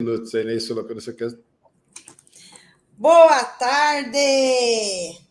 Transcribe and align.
minutos 0.00 0.34
aí, 0.34 0.44
né, 0.44 0.58
Sula, 0.58 0.82
quando 0.82 1.00
você 1.00 1.12
quer. 1.12 1.30
Boa 2.98 3.44
tarde! 3.44 4.18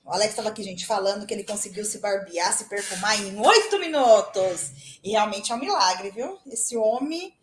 O 0.05 0.11
Alex 0.11 0.29
estava 0.29 0.49
aqui, 0.49 0.63
gente, 0.63 0.85
falando 0.85 1.25
que 1.25 1.33
ele 1.33 1.43
conseguiu 1.43 1.83
se 1.83 1.99
barbear, 1.99 2.53
se 2.53 2.69
perfumar 2.69 3.21
em 3.21 3.37
oito 3.39 3.77
minutos. 3.77 4.99
E 5.03 5.11
realmente 5.11 5.51
é 5.51 5.55
um 5.55 5.59
milagre, 5.59 6.11
viu? 6.11 6.37
Esse 6.47 6.77
homem, 6.77 7.37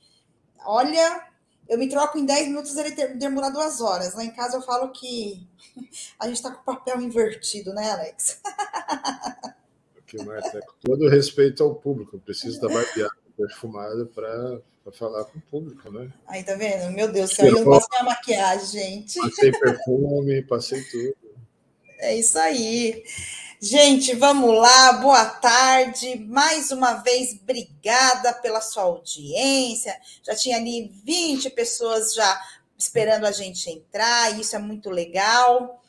olha, 0.64 1.26
eu 1.68 1.78
me 1.78 1.90
troco 1.90 2.16
em 2.16 2.24
dez 2.24 2.48
minutos, 2.48 2.74
ele 2.78 2.94
demora 3.16 3.50
duas 3.50 3.82
horas. 3.82 4.14
Lá 4.14 4.24
em 4.24 4.32
casa 4.32 4.56
eu 4.56 4.62
falo 4.62 4.90
que 4.90 5.46
a 6.18 6.26
gente 6.26 6.36
está 6.36 6.50
com 6.50 6.62
o 6.62 6.74
papel 6.74 7.02
invertido, 7.02 7.74
né, 7.74 7.90
Alex? 7.90 8.40
Porque, 9.94 10.24
Marta, 10.24 10.58
com 10.58 10.72
todo 10.82 11.08
respeito 11.10 11.62
ao 11.62 11.74
público, 11.74 12.18
preciso 12.18 12.58
da 12.62 12.68
barbeada 12.68 13.14
perfumada 13.36 14.06
para 14.06 14.60
falar 14.92 15.24
com 15.24 15.38
o 15.38 15.42
público, 15.42 15.90
né? 15.90 16.10
Aí, 16.26 16.42
tá 16.42 16.54
vendo? 16.54 16.90
Meu 16.92 17.12
Deus 17.12 17.38
eu 17.38 17.52
não 17.52 17.64
passei 17.64 17.98
a 17.98 18.04
maquiagem, 18.04 18.66
gente. 18.66 19.20
Passei 19.20 19.52
perfume, 19.52 20.42
passei 20.42 20.82
tudo. 20.84 21.16
É 21.98 22.16
isso 22.16 22.38
aí. 22.38 23.04
Gente, 23.60 24.14
vamos 24.14 24.56
lá, 24.56 24.94
boa 24.94 25.26
tarde. 25.26 26.16
Mais 26.26 26.70
uma 26.70 26.94
vez, 26.94 27.38
obrigada 27.42 28.32
pela 28.32 28.62
sua 28.62 28.84
audiência. 28.84 29.94
Já 30.22 30.34
tinha 30.34 30.56
ali 30.56 30.90
20 31.04 31.50
pessoas 31.50 32.14
já 32.14 32.40
esperando 32.78 33.26
a 33.26 33.32
gente 33.32 33.68
entrar, 33.68 34.40
isso 34.40 34.56
é 34.56 34.58
muito 34.58 34.88
legal. 34.88 35.82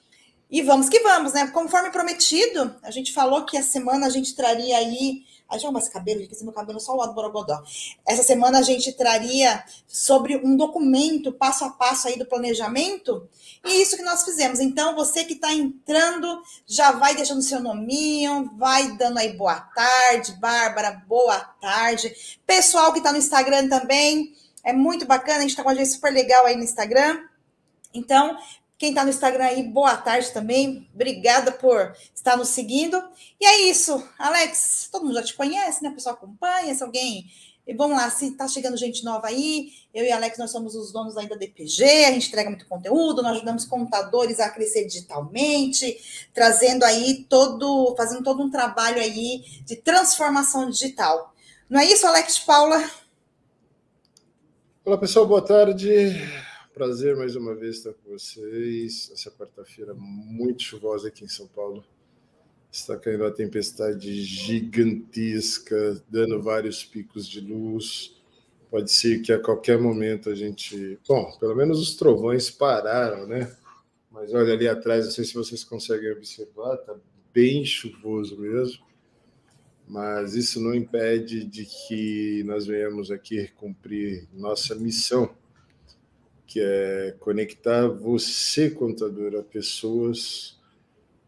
E 0.50 0.62
vamos 0.62 0.90
que 0.90 1.00
vamos, 1.00 1.32
né? 1.32 1.48
Conforme 1.48 1.92
prometido, 1.92 2.76
a 2.84 2.92
gente 2.92 3.14
falou 3.14 3.46
que 3.46 3.58
a 3.58 3.64
semana 3.64 4.06
a 4.06 4.10
gente 4.10 4.36
traria 4.36 4.78
aí 4.78 5.24
Ai, 5.52 5.60
já 5.60 5.70
esse 5.78 5.92
cabelo, 5.92 6.22
esse 6.22 6.46
meu 6.46 6.54
cabelo 6.54 6.80
só 6.80 6.94
o 6.94 6.98
lado 6.98 7.14
borogodó. 7.14 7.62
Essa 8.08 8.24
semana 8.24 8.60
a 8.60 8.62
gente 8.62 8.94
traria 8.94 9.62
sobre 9.86 10.38
um 10.38 10.56
documento 10.56 11.34
passo 11.34 11.66
a 11.66 11.70
passo 11.72 12.08
aí 12.08 12.18
do 12.18 12.26
planejamento. 12.26 13.28
E 13.66 13.82
isso 13.82 13.98
que 13.98 14.02
nós 14.02 14.24
fizemos. 14.24 14.62
Então, 14.62 14.96
você 14.96 15.26
que 15.26 15.34
está 15.34 15.54
entrando, 15.54 16.42
já 16.66 16.94
vai 16.94 17.16
deixando 17.16 17.42
seu 17.42 17.60
nominho, 17.60 18.50
vai 18.58 18.96
dando 18.96 19.18
aí 19.18 19.34
boa 19.34 19.60
tarde, 19.60 20.32
Bárbara, 20.40 21.04
boa 21.06 21.38
tarde. 21.38 22.16
Pessoal 22.48 22.94
que 22.94 23.00
está 23.00 23.12
no 23.12 23.18
Instagram 23.18 23.68
também, 23.68 24.34
é 24.64 24.72
muito 24.72 25.06
bacana, 25.06 25.40
a 25.40 25.42
gente 25.42 25.52
está 25.52 25.64
com 25.64 25.70
a 25.70 25.76
gente 25.76 25.90
super 25.90 26.14
legal 26.14 26.46
aí 26.46 26.56
no 26.56 26.64
Instagram. 26.64 27.26
Então, 27.94 28.38
quem 28.82 28.90
está 28.90 29.04
no 29.04 29.12
Instagram 29.12 29.44
aí, 29.44 29.62
boa 29.62 29.96
tarde 29.96 30.32
também. 30.32 30.90
Obrigada 30.92 31.52
por 31.52 31.96
estar 32.16 32.36
nos 32.36 32.48
seguindo. 32.48 33.00
E 33.40 33.46
é 33.46 33.70
isso, 33.70 34.04
Alex. 34.18 34.90
Todo 34.92 35.06
mundo 35.06 35.14
já 35.14 35.22
te 35.22 35.36
conhece, 35.36 35.84
né? 35.84 35.90
O 35.90 35.94
pessoal 35.94 36.16
acompanha. 36.16 36.74
Se 36.74 36.82
alguém. 36.82 37.30
E 37.68 37.76
vamos 37.76 37.96
lá, 37.96 38.10
se 38.10 38.30
está 38.30 38.48
chegando 38.48 38.76
gente 38.76 39.06
nova 39.06 39.28
aí, 39.28 39.72
eu 39.94 40.04
e 40.04 40.12
Alex, 40.12 40.40
nós 40.40 40.50
somos 40.50 40.74
os 40.74 40.92
donos 40.92 41.16
ainda 41.16 41.36
da 41.36 41.42
DPG, 41.42 42.06
a 42.06 42.12
gente 42.12 42.30
entrega 42.30 42.50
muito 42.50 42.66
conteúdo, 42.66 43.22
nós 43.22 43.34
ajudamos 43.34 43.66
contadores 43.66 44.40
a 44.40 44.50
crescer 44.50 44.88
digitalmente, 44.88 46.28
trazendo 46.34 46.84
aí 46.84 47.24
todo, 47.30 47.94
fazendo 47.96 48.24
todo 48.24 48.42
um 48.42 48.50
trabalho 48.50 49.00
aí 49.00 49.44
de 49.64 49.76
transformação 49.76 50.68
digital. 50.72 51.36
Não 51.70 51.80
é 51.80 51.86
isso, 51.86 52.08
Alex 52.08 52.40
Paula? 52.40 52.84
Olá, 54.84 54.98
pessoal, 54.98 55.28
boa 55.28 55.46
tarde. 55.46 56.16
Prazer 56.74 57.18
mais 57.18 57.36
uma 57.36 57.54
vez 57.54 57.78
estar 57.78 57.92
com 57.92 58.12
vocês. 58.12 59.12
Essa 59.14 59.30
quarta-feira 59.30 59.94
muito 59.94 60.64
chuvosa 60.64 61.10
aqui 61.10 61.26
em 61.26 61.28
São 61.28 61.46
Paulo. 61.46 61.84
Está 62.72 62.98
caindo 62.98 63.26
uma 63.26 63.32
tempestade 63.32 64.24
gigantesca, 64.24 66.02
dando 66.10 66.42
vários 66.42 66.86
picos 66.86 67.28
de 67.28 67.42
luz. 67.42 68.16
Pode 68.70 68.90
ser 68.90 69.22
que 69.22 69.34
a 69.34 69.40
qualquer 69.40 69.78
momento 69.78 70.30
a 70.30 70.36
gente. 70.36 70.98
Bom, 71.06 71.38
pelo 71.40 71.54
menos 71.58 71.78
os 71.78 71.96
trovões 71.96 72.50
pararam, 72.50 73.28
né? 73.28 73.54
Mas 74.10 74.34
olha 74.34 74.54
ali 74.54 74.66
atrás, 74.66 75.04
não 75.04 75.12
sei 75.12 75.26
se 75.26 75.34
vocês 75.34 75.66
conseguem 75.66 76.14
observar, 76.14 76.76
está 76.76 76.96
bem 77.34 77.66
chuvoso 77.66 78.40
mesmo. 78.40 78.82
Mas 79.86 80.36
isso 80.36 80.62
não 80.62 80.74
impede 80.74 81.44
de 81.44 81.66
que 81.66 82.44
nós 82.46 82.66
venhamos 82.66 83.12
aqui 83.12 83.50
cumprir 83.58 84.26
nossa 84.32 84.74
missão 84.74 85.36
que 86.52 86.60
é 86.60 87.16
conectar 87.18 87.88
você, 87.88 88.70
contador, 88.70 89.40
a 89.40 89.42
pessoas 89.42 90.60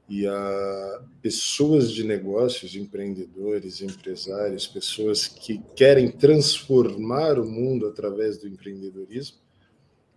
e 0.10 0.28
a 0.28 1.02
pessoas 1.22 1.90
de 1.94 2.04
negócios, 2.04 2.76
empreendedores, 2.76 3.82
empresários, 3.82 4.68
pessoas 4.68 5.26
que 5.26 5.64
querem 5.78 6.12
transformar 6.12 7.40
o 7.40 7.46
mundo 7.46 7.88
através 7.88 8.38
do 8.38 8.50
empreendedorismo, 8.50 9.38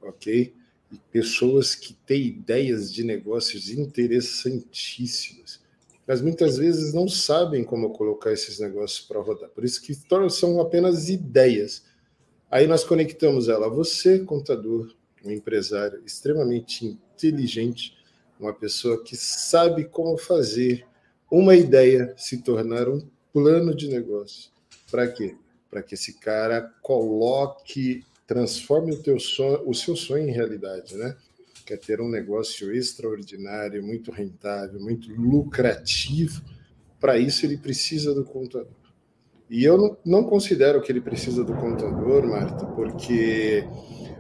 ok? 0.03 0.53
E 0.91 0.99
pessoas 1.13 1.77
que 1.77 1.95
têm 1.95 2.27
ideias 2.27 2.93
de 2.93 3.05
negócios 3.05 3.71
interessantíssimas, 3.71 5.61
mas 6.05 6.21
muitas 6.21 6.59
vezes 6.59 6.93
não 6.93 7.07
sabem 7.07 7.63
como 7.63 7.91
colocar 7.91 8.33
esses 8.33 8.59
negócios 8.59 9.07
para 9.07 9.21
rodar. 9.21 9.51
Por 9.51 9.65
isso 9.65 9.81
que 9.81 9.95
são 10.31 10.61
apenas 10.61 11.09
ideias 11.09 11.85
Aí 12.51 12.67
nós 12.67 12.85
conectamos 12.85 13.49
ela 13.49 13.67
a 13.67 13.71
você, 13.71 14.21
contador, 14.21 14.95
um 15.25 15.33
empresário 15.33 16.01
extremamente 16.07 16.87
inteligente, 16.87 17.97
uma 18.39 18.53
pessoa 18.53 19.03
que 19.03 19.17
sabe 19.17 19.85
como 19.85 20.17
fazer 20.17 20.87
uma 21.29 21.57
ideia 21.57 22.15
se 22.17 22.43
tornar 22.43 22.89
um 22.89 23.05
plano 23.33 23.75
de 23.75 23.89
negócio. 23.89 24.51
Para 24.89 25.09
quê? 25.09 25.35
Para 25.69 25.83
que 25.83 25.95
esse 25.95 26.21
cara 26.21 26.73
coloque, 26.81 28.05
transforme 28.27 28.93
o, 28.93 29.03
teu 29.03 29.19
sonho, 29.19 29.69
o 29.69 29.75
seu 29.75 29.97
sonho 29.97 30.29
em 30.29 30.33
realidade, 30.33 30.97
né? 30.97 31.17
Quer 31.67 31.79
ter 31.79 32.01
um 32.01 32.09
negócio 32.09 32.73
extraordinário, 32.73 33.83
muito 33.83 34.13
rentável, 34.13 34.81
muito 34.81 35.13
lucrativo. 35.13 36.41
Para 37.01 37.19
isso, 37.19 37.45
ele 37.45 37.57
precisa 37.57 38.15
do 38.15 38.25
contador. 38.25 38.86
E 39.49 39.65
eu 39.65 39.99
não, 40.05 40.25
considero 40.25 40.83
que 40.83 40.91
ele 40.91 41.01
precisa 41.01 41.45
do 41.45 41.55
contador, 41.55 42.27
Marta, 42.27 42.67
porque 42.67 43.65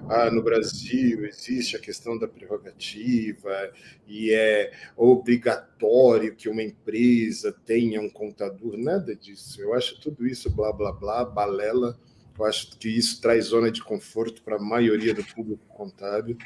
ah, 0.09 0.31
no 0.31 0.41
Brasil 0.41 1.26
existe 1.26 1.75
a 1.76 1.81
questão 1.81 2.16
da 2.16 2.28
prerrogativa 2.28 3.72
e 4.06 4.32
é 4.32 4.70
obrigatório 4.97 6.36
que 6.36 6.48
uma 6.48 6.62
empresa 6.62 7.53
tenha 7.65 8.00
um 8.00 8.09
contador, 8.09 8.76
nada 8.76 9.16
disso. 9.16 9.60
Eu 9.60 9.75
acho 9.75 10.00
tudo 10.00 10.25
isso 10.25 10.48
blá 10.48 10.72
blá 10.72 10.92
blá, 10.92 11.25
balela. 11.25 11.98
Eu 12.38 12.44
acho 12.44 12.76
que 12.78 12.88
isso 12.88 13.20
traz 13.20 13.47
zona 13.47 13.70
de 13.70 13.82
conforto 13.82 14.42
para 14.42 14.56
a 14.56 14.62
maioria 14.62 15.15
do 15.15 15.25
público 15.25 15.65
contábil, 15.69 16.36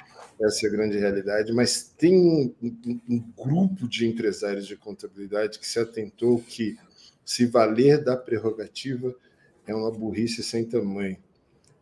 essa 0.41 0.65
é 0.65 0.69
a 0.69 0.73
grande 0.73 0.97
realidade. 0.97 1.53
Mas 1.53 1.83
tem 1.99 2.17
um, 2.17 2.55
um, 2.63 3.01
um 3.09 3.33
grupo 3.37 3.89
de 3.89 4.07
empresários 4.07 4.67
de 4.67 4.77
contabilidade 4.77 5.59
que 5.59 5.67
se 5.67 5.81
atentou 5.81 6.41
que 6.41 6.79
se 7.31 7.47
valer 7.47 8.03
da 8.03 8.17
prerrogativa 8.17 9.15
é 9.65 9.73
uma 9.73 9.89
burrice 9.89 10.43
sem 10.43 10.65
tamanho. 10.65 11.17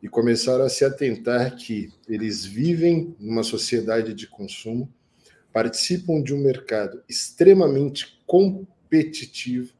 E 0.02 0.06
começaram 0.06 0.62
a 0.62 0.68
se 0.68 0.84
atentar 0.84 1.56
que 1.56 1.90
eles 2.06 2.44
vivem 2.44 3.16
numa 3.18 3.42
sociedade 3.42 4.12
de 4.12 4.26
consumo, 4.26 4.92
participam 5.50 6.22
de 6.22 6.34
um 6.34 6.38
mercado 6.38 7.02
extremamente 7.08 8.20
competitivo 8.26 9.72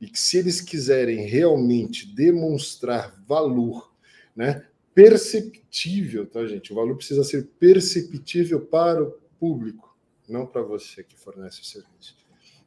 e 0.00 0.08
que 0.08 0.18
se 0.18 0.38
eles 0.38 0.60
quiserem 0.60 1.24
realmente 1.24 2.12
demonstrar 2.12 3.16
valor, 3.24 3.94
né, 4.34 4.66
perceptível, 4.92 6.26
tá, 6.26 6.44
gente? 6.48 6.72
O 6.72 6.74
valor 6.74 6.96
precisa 6.96 7.22
ser 7.22 7.46
perceptível 7.60 8.60
para 8.60 9.00
o 9.00 9.12
público, 9.38 9.96
não 10.28 10.44
para 10.44 10.62
você 10.62 11.04
que 11.04 11.16
fornece 11.16 11.60
o 11.60 11.64
serviço. 11.64 12.21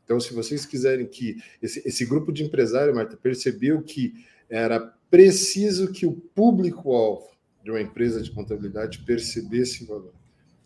Então, 0.06 0.20
se 0.20 0.34
vocês 0.34 0.66
quiserem 0.66 1.08
que 1.08 1.42
esse, 1.62 1.82
esse 1.86 2.06
grupo 2.06 2.32
de 2.32 2.44
empresário, 2.44 2.96
Marta, 2.96 3.18
percebeu 3.18 3.82
que 3.82 4.24
era 4.48 4.80
preciso 5.10 5.92
que 5.92 6.06
o 6.06 6.14
público-alvo 6.14 7.28
de 7.64 7.72
uma 7.72 7.82
empresa 7.82 8.22
de 8.22 8.32
contabilidade 8.32 9.00
percebesse 9.00 9.84
o 9.84 9.88
valor. 9.88 10.14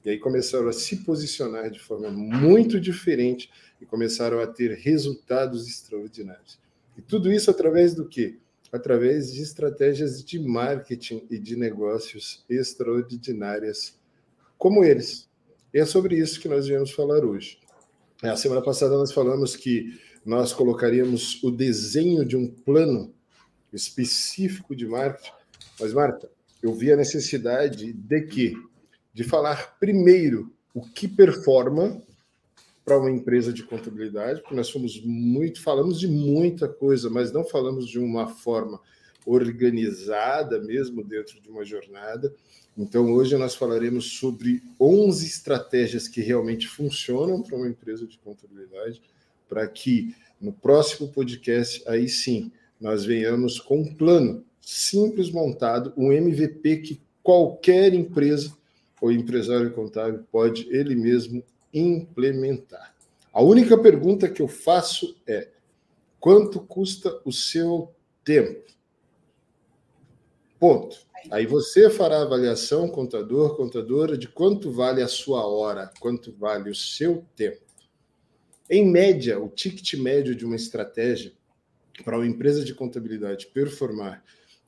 E 0.04 0.10
aí 0.10 0.20
começaram 0.20 0.68
a 0.68 0.74
se 0.74 0.98
posicionar 0.98 1.72
de 1.72 1.80
forma 1.80 2.12
muito 2.12 2.80
diferente 2.80 3.50
e 3.82 3.86
começaram 3.86 4.40
a 4.40 4.48
ter 4.48 4.78
resultados 4.78 5.68
extraordinários. 5.68 6.60
E 6.98 7.02
tudo 7.02 7.32
isso 7.32 7.50
através 7.50 7.94
do 7.94 8.08
quê? 8.08 8.38
Através 8.72 9.34
de 9.34 9.42
estratégias 9.42 10.24
de 10.24 10.40
marketing 10.40 11.26
e 11.30 11.40
de 11.40 11.56
negócios 11.56 12.44
extraordinárias 12.50 13.98
como 14.58 14.84
eles. 14.84 15.30
E 15.74 15.80
é 15.80 15.86
sobre 15.86 16.18
isso 16.18 16.40
que 16.40 16.50
nós 16.50 16.68
viemos 16.68 16.92
falar 16.92 17.24
hoje. 17.24 17.58
A 18.22 18.36
semana 18.36 18.62
passada 18.62 18.98
nós 18.98 19.14
falamos 19.14 19.56
que 19.56 19.98
nós 20.26 20.52
colocaríamos 20.52 21.42
o 21.42 21.50
desenho 21.50 22.26
de 22.26 22.36
um 22.36 22.50
plano 22.50 23.14
específico 23.72 24.76
de 24.76 24.86
marketing. 24.86 25.32
Mas, 25.80 25.94
Marta, 25.94 26.30
eu 26.62 26.74
vi 26.74 26.92
a 26.92 26.98
necessidade 26.98 27.94
de 27.94 28.22
que? 28.24 28.54
De 29.14 29.24
falar 29.24 29.78
primeiro 29.80 30.52
o 30.74 30.82
que 30.82 31.08
performa 31.08 32.02
para 32.84 32.98
uma 32.98 33.10
empresa 33.10 33.54
de 33.54 33.64
contabilidade, 33.64 34.42
porque 34.42 34.56
nós 34.56 34.70
fomos 34.70 35.02
muito, 35.04 35.62
falamos 35.62 36.00
de 36.00 36.08
muita 36.08 36.68
coisa, 36.68 37.10
mas 37.10 37.32
não 37.32 37.46
falamos 37.46 37.88
de 37.88 38.00
uma 38.00 38.28
forma 38.28 38.82
organizada 39.30 40.60
mesmo 40.60 41.04
dentro 41.04 41.40
de 41.40 41.50
uma 41.50 41.64
jornada. 41.64 42.34
Então, 42.76 43.12
hoje 43.12 43.38
nós 43.38 43.56
falaremos 43.56 44.18
sobre 44.18 44.64
11 44.80 45.26
estratégias 45.26 46.08
que 46.08 46.22
realmente 46.22 46.68
funcionam 46.68 47.42
para 47.42 47.56
uma 47.56 47.68
empresa 47.68 48.08
de 48.08 48.18
contabilidade, 48.18 49.02
para 49.48 49.68
que 49.68 50.16
no 50.42 50.52
próximo 50.52 51.10
podcast, 51.10 51.84
aí 51.88 52.08
sim, 52.08 52.52
nós 52.80 53.06
venhamos 53.06 53.60
com 53.60 53.82
um 53.82 53.94
plano 53.94 54.44
simples 54.62 55.30
montado, 55.30 55.94
um 55.96 56.12
MVP 56.12 56.78
que 56.78 57.02
qualquer 57.22 57.94
empresa 57.94 58.58
ou 59.02 59.12
empresário 59.12 59.72
contábil 59.72 60.24
pode 60.32 60.68
ele 60.70 60.96
mesmo 60.96 61.44
implementar. 61.74 62.96
A 63.32 63.44
única 63.44 63.78
pergunta 63.78 64.30
que 64.30 64.42
eu 64.42 64.48
faço 64.48 65.16
é: 65.28 65.50
quanto 66.20 66.60
custa 66.62 67.22
o 67.24 67.32
seu 67.32 67.92
tempo? 68.24 68.79
Ponto. 70.60 70.98
Aí 71.32 71.46
você 71.46 71.90
fará 71.90 72.18
a 72.18 72.24
avaliação, 72.24 72.88
contador, 72.88 73.56
contadora, 73.56 74.18
de 74.18 74.28
quanto 74.28 74.72
vale 74.72 75.02
a 75.02 75.08
sua 75.08 75.46
hora, 75.46 75.92
quanto 76.00 76.34
vale 76.34 76.70
o 76.70 76.76
seu 76.76 77.26
tempo. 77.36 77.62
Em 78.70 78.86
média, 78.86 79.40
o 79.40 79.50
ticket 79.50 79.94
médio 79.96 80.36
de 80.36 80.46
uma 80.46 80.56
estratégia 80.56 81.34
para 82.04 82.18
uma 82.18 82.28
empresa 82.28 82.64
de 82.64 82.74
contabilidade 82.74 83.48
performar 83.48 84.24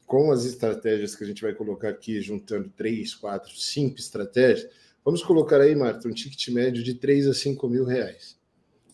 com 0.05 0.31
as 0.31 0.43
estratégias 0.43 1.15
que 1.15 1.23
a 1.23 1.27
gente 1.27 1.41
vai 1.41 1.53
colocar 1.53 1.89
aqui, 1.89 2.19
juntando 2.19 2.69
três, 2.75 3.15
quatro, 3.15 3.55
cinco 3.55 3.97
estratégias, 3.97 4.69
vamos 5.05 5.23
colocar 5.23 5.61
aí, 5.61 5.75
Marta, 5.75 6.07
um 6.07 6.11
ticket 6.11 6.49
médio 6.49 6.83
de 6.83 6.95
3 6.95 7.27
a 7.27 7.33
5 7.33 7.69
mil 7.69 7.85
reais. 7.85 8.37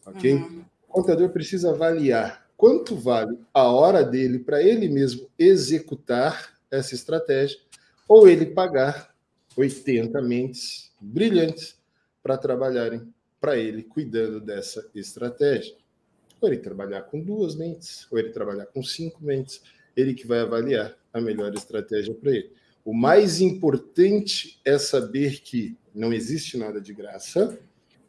Ok? 0.06 0.34
Uhum. 0.34 0.64
O 0.88 0.94
contador 0.94 1.30
precisa 1.30 1.72
avaliar 1.72 2.48
quanto 2.56 2.96
vale 2.96 3.38
a 3.54 3.64
hora 3.64 4.04
dele 4.04 4.40
para 4.40 4.62
ele 4.62 4.88
mesmo 4.88 5.28
executar 5.40 6.57
essa 6.72 6.96
estratégia, 6.96 7.58
ou 8.08 8.28
ele 8.28 8.48
pagar 8.48 9.14
80 9.56 10.22
mentes 10.22 10.92
brilhantes 11.00 11.78
para 12.22 12.38
trabalharem 12.38 13.14
para 13.40 13.58
ele 13.58 13.84
cuidando 13.84 14.40
dessa 14.40 14.90
estratégia. 14.94 15.76
Ou 16.40 16.50
ele 16.50 16.58
trabalhar 16.58 17.02
com 17.04 17.20
duas 17.20 17.56
mentes, 17.56 18.08
ou 18.12 18.20
ele 18.20 18.30
trabalhar 18.30 18.68
com 18.68 18.84
cinco 18.84 19.24
mentes, 19.24 19.62
ele 19.96 20.14
que 20.14 20.28
vai 20.28 20.40
avaliar 20.40 20.96
a 21.12 21.20
melhor 21.20 21.54
estratégia 21.54 22.14
para 22.14 22.32
ele. 22.32 22.52
O 22.86 22.94
mais 22.94 23.42
importante 23.42 24.60
é 24.64 24.78
saber 24.78 25.42
que 25.42 25.76
não 25.94 26.14
existe 26.14 26.58
nada 26.58 26.80
de 26.80 26.94
graça, 26.94 27.60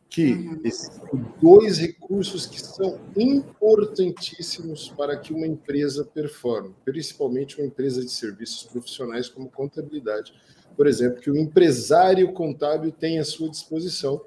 que 0.09 0.33
uhum. 0.33 0.61
existem 0.65 1.25
dois 1.41 1.79
recursos 1.79 2.47
que 2.47 2.61
são 2.61 2.99
importantíssimos 3.17 4.89
para 4.97 5.17
que 5.19 5.33
uma 5.33 5.47
empresa 5.47 6.05
performe, 6.05 6.75
principalmente 6.85 7.59
uma 7.59 7.67
empresa 7.67 8.03
de 8.03 8.11
serviços 8.11 8.65
profissionais 8.65 9.29
como 9.29 9.51
contabilidade, 9.51 10.33
por 10.77 10.87
exemplo, 10.87 11.21
que 11.21 11.31
o 11.31 11.37
empresário 11.37 12.33
contábil 12.33 12.91
tem 12.91 13.19
à 13.19 13.25
sua 13.25 13.51
disposição 13.51 14.21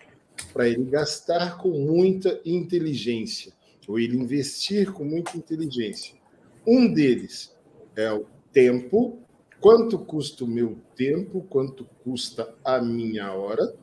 para 0.53 0.67
ele 0.67 0.83
gastar 0.83 1.57
com 1.57 1.69
muita 1.69 2.39
inteligência, 2.45 3.53
ou 3.87 3.97
ele 3.99 4.17
investir 4.17 4.91
com 4.91 5.03
muita 5.03 5.37
inteligência. 5.37 6.15
Um 6.67 6.93
deles 6.93 7.55
é 7.95 8.11
o 8.11 8.25
tempo, 8.53 9.19
quanto 9.59 9.97
custa 9.97 10.43
o 10.43 10.47
meu 10.47 10.77
tempo, 10.95 11.41
quanto 11.49 11.85
custa 12.03 12.53
a 12.63 12.81
minha 12.81 13.33
hora, 13.33 13.73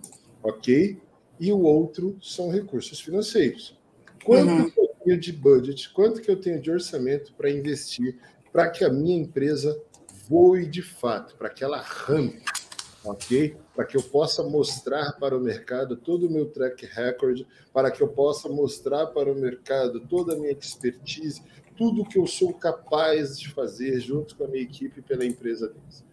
ok? 0.43 0.99
E 1.41 1.53
o 1.53 1.61
outro 1.61 2.17
são 2.21 2.51
recursos 2.51 3.01
financeiros. 3.01 3.77
Quanto 4.25 4.51
uhum. 4.51 4.73
eu 4.77 4.89
tenho 5.05 5.21
de 5.21 5.33
budget, 5.33 5.91
quanto 5.93 6.21
que 6.21 6.31
eu 6.31 6.41
tenho 6.41 6.61
de 6.61 6.71
orçamento 6.71 7.33
para 7.35 7.51
investir 7.51 8.19
para 8.53 8.69
que 8.71 8.85
a 8.85 8.91
minha 8.91 9.17
empresa 9.17 9.81
voe 10.29 10.67
de 10.67 10.83
fato, 10.83 11.37
para 11.37 11.49
que 11.49 11.65
ela 11.65 11.81
rampe, 11.81 12.43
ok? 13.05 13.57
Para 13.75 13.85
que 13.85 13.97
eu 13.97 14.03
possa 14.03 14.43
mostrar 14.43 15.13
para 15.13 15.37
o 15.37 15.41
mercado 15.41 15.97
todo 15.97 16.27
o 16.27 16.31
meu 16.31 16.47
track 16.47 16.87
record, 16.87 17.47
para 17.73 17.91
que 17.91 18.03
eu 18.03 18.09
possa 18.09 18.49
mostrar 18.49 19.07
para 19.07 19.33
o 19.33 19.35
mercado 19.35 20.01
toda 20.01 20.35
a 20.35 20.37
minha 20.37 20.53
expertise, 20.53 21.43
tudo 21.77 22.05
que 22.05 22.19
eu 22.19 22.27
sou 22.27 22.53
capaz 22.53 23.39
de 23.39 23.49
fazer 23.51 24.01
junto 24.01 24.37
com 24.37 24.45
a 24.45 24.49
minha 24.49 24.65
equipe 24.65 25.01
pela 25.01 25.25
empresa 25.25 25.69
deles. 25.69 26.05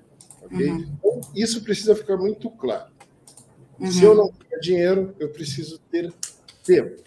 Ok? 0.44 0.69
Uhum. 0.69 0.98
Então, 1.00 1.22
isso 1.36 1.63
precisa 1.63 1.95
ficar 1.95 2.18
muito 2.18 2.50
claro. 2.51 2.95
Uhum. 3.80 3.92
Se 3.92 4.04
eu 4.04 4.16
não 4.16 4.31
tenho 4.31 4.62
dinheiro, 4.62 5.16
eu 5.19 5.30
preciso 5.30 5.80
ter 5.92 6.13
tempo. 6.63 7.04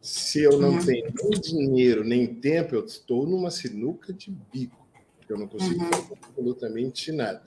Se 0.00 0.42
eu 0.42 0.58
não 0.58 0.70
uhum. 0.70 0.84
tenho 0.84 1.12
nem 1.22 1.40
dinheiro 1.40 2.04
nem 2.04 2.26
tempo, 2.26 2.74
eu 2.74 2.84
estou 2.84 3.26
numa 3.26 3.50
sinuca 3.50 4.12
de 4.12 4.30
bico. 4.52 4.84
Eu 5.28 5.38
não 5.38 5.48
consigo 5.48 5.82
uhum. 5.82 5.90
fazer 5.90 6.18
absolutamente 6.22 7.12
nada. 7.12 7.42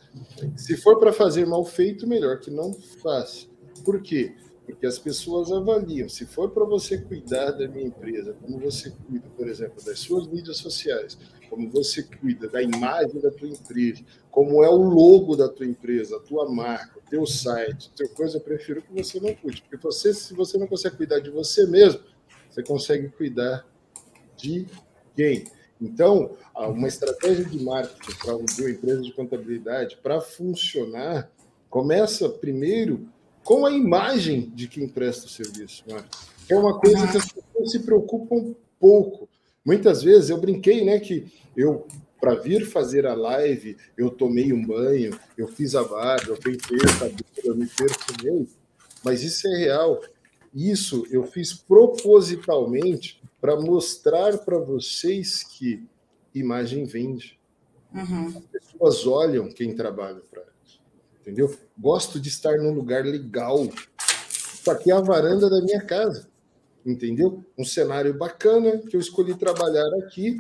Se 0.56 0.76
for 0.76 0.98
para 0.98 1.14
fazer 1.14 1.46
mal 1.46 1.64
feito, 1.64 2.08
melhor 2.08 2.40
que 2.40 2.50
não 2.50 2.74
faça. 2.74 3.46
Por 3.86 4.02
quê? 4.02 4.36
Porque 4.68 4.86
as 4.86 5.00
pessoas 5.00 5.50
avaliam. 5.50 6.10
Se 6.10 6.26
for 6.26 6.52
para 6.52 6.66
você 6.66 6.98
cuidar 6.98 7.52
da 7.52 7.68
minha 7.70 7.88
empresa, 7.88 8.36
como 8.42 8.60
você 8.60 8.92
cuida, 8.92 9.26
por 9.36 9.48
exemplo, 9.48 9.84
das 9.84 9.98
suas 9.98 10.28
mídias 10.28 10.58
sociais, 10.58 11.18
como 11.50 11.70
você 11.70 12.04
cuida 12.04 12.50
da 12.50 12.62
imagem 12.62 13.22
da 13.22 13.32
tua 13.32 13.48
empresa, 13.48 14.04
como 14.30 14.62
é 14.64 14.70
o 14.70 14.76
logo 14.76 15.38
da 15.38 15.48
tua 15.48 15.66
empresa, 15.66 16.18
a 16.18 16.20
tua 16.20 16.52
marca, 16.52 17.00
o 17.00 17.10
teu 17.10 17.26
site, 17.26 17.90
teu 17.96 18.10
coisa, 18.10 18.38
eu 18.38 18.42
prefiro 18.42 18.82
que 18.82 18.92
você 18.92 19.22
não 19.22 19.34
cuide, 19.34 19.62
porque 19.62 19.78
você, 19.78 20.14
se 20.14 20.34
você 20.34 20.58
não 20.58 20.68
consegue 20.68 20.98
cuidar 20.98 21.20
de 21.20 21.30
você 21.30 21.66
mesmo, 21.66 22.02
você 22.50 22.62
consegue 22.62 23.08
cuidar 23.08 23.66
de 24.36 24.68
quem? 25.16 25.46
Então, 25.80 26.36
uma 26.56 26.90
estratégia 26.90 27.46
de 27.46 27.64
marketing 27.64 28.18
para 28.18 28.36
uma 28.36 28.70
empresa 28.70 29.02
de 29.02 29.14
contabilidade, 29.14 29.98
para 30.04 30.20
funcionar, 30.20 31.32
começa 31.70 32.28
primeiro 32.28 33.08
com 33.48 33.66
a 33.66 33.72
imagem 33.72 34.52
de 34.54 34.68
quem 34.68 34.90
presta 34.90 35.26
o 35.26 35.30
serviço, 35.30 35.82
que 36.46 36.52
é 36.52 36.58
uma 36.58 36.78
coisa 36.78 37.08
que 37.08 37.16
as 37.16 37.32
pessoas 37.32 37.72
se 37.72 37.80
preocupam 37.80 38.54
pouco. 38.78 39.30
Muitas 39.64 40.04
vezes 40.04 40.30
eu 40.30 40.38
brinquei, 40.38 40.84
né, 40.84 41.00
que 41.00 41.32
eu 41.56 41.88
para 42.20 42.36
vir 42.36 42.66
fazer 42.66 43.08
a 43.08 43.14
live, 43.14 43.78
eu 43.96 44.10
tomei 44.10 44.52
um 44.52 44.66
banho, 44.66 45.18
eu 45.38 45.48
fiz 45.48 45.76
a 45.76 45.84
barba, 45.86 46.28
eu 46.28 46.36
pentei 46.36 46.78
o 46.78 47.00
cabelo, 47.00 47.24
eu 47.42 47.56
me 47.56 47.68
perfumei, 47.68 48.50
mas 49.02 49.24
isso 49.24 49.48
é 49.48 49.58
real. 49.58 50.02
Isso 50.54 51.08
eu 51.10 51.24
fiz 51.24 51.54
propositalmente 51.54 53.22
para 53.40 53.56
mostrar 53.56 54.40
para 54.40 54.58
vocês 54.58 55.42
que 55.42 55.88
imagem 56.36 56.84
vende. 56.84 57.40
Uhum. 57.96 58.28
As 58.28 58.44
pessoas 58.44 59.08
olham 59.08 59.48
quem 59.48 59.74
trabalha 59.74 60.22
para 60.30 60.47
entendeu? 61.28 61.54
Gosto 61.78 62.20
de 62.20 62.30
estar 62.30 62.58
num 62.58 62.74
lugar 62.74 63.04
legal. 63.04 63.68
Isso 64.32 64.72
aqui 64.72 64.90
é 64.90 64.94
a 64.94 65.02
varanda 65.02 65.50
da 65.50 65.62
minha 65.62 65.82
casa 65.82 66.28
entendeu? 66.90 67.44
Um 67.58 67.66
cenário 67.66 68.14
bacana 68.14 68.78
que 68.78 68.96
eu 68.96 69.00
escolhi 69.00 69.36
trabalhar 69.36 69.88
aqui. 70.02 70.38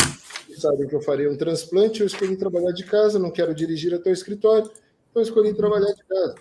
Sabem 0.58 0.88
que 0.88 0.96
eu 0.96 1.02
farei 1.02 1.28
um 1.28 1.38
transplante, 1.38 2.00
eu 2.00 2.08
escolhi 2.08 2.38
trabalhar 2.38 2.72
de 2.72 2.86
casa, 2.86 3.20
não 3.20 3.30
quero 3.30 3.54
dirigir 3.54 3.94
até 3.94 4.10
o 4.10 4.14
escritório, 4.14 4.72
então 5.10 5.22
escolhi 5.22 5.54
trabalhar 5.54 5.94
de 5.94 6.04
casa. 6.06 6.36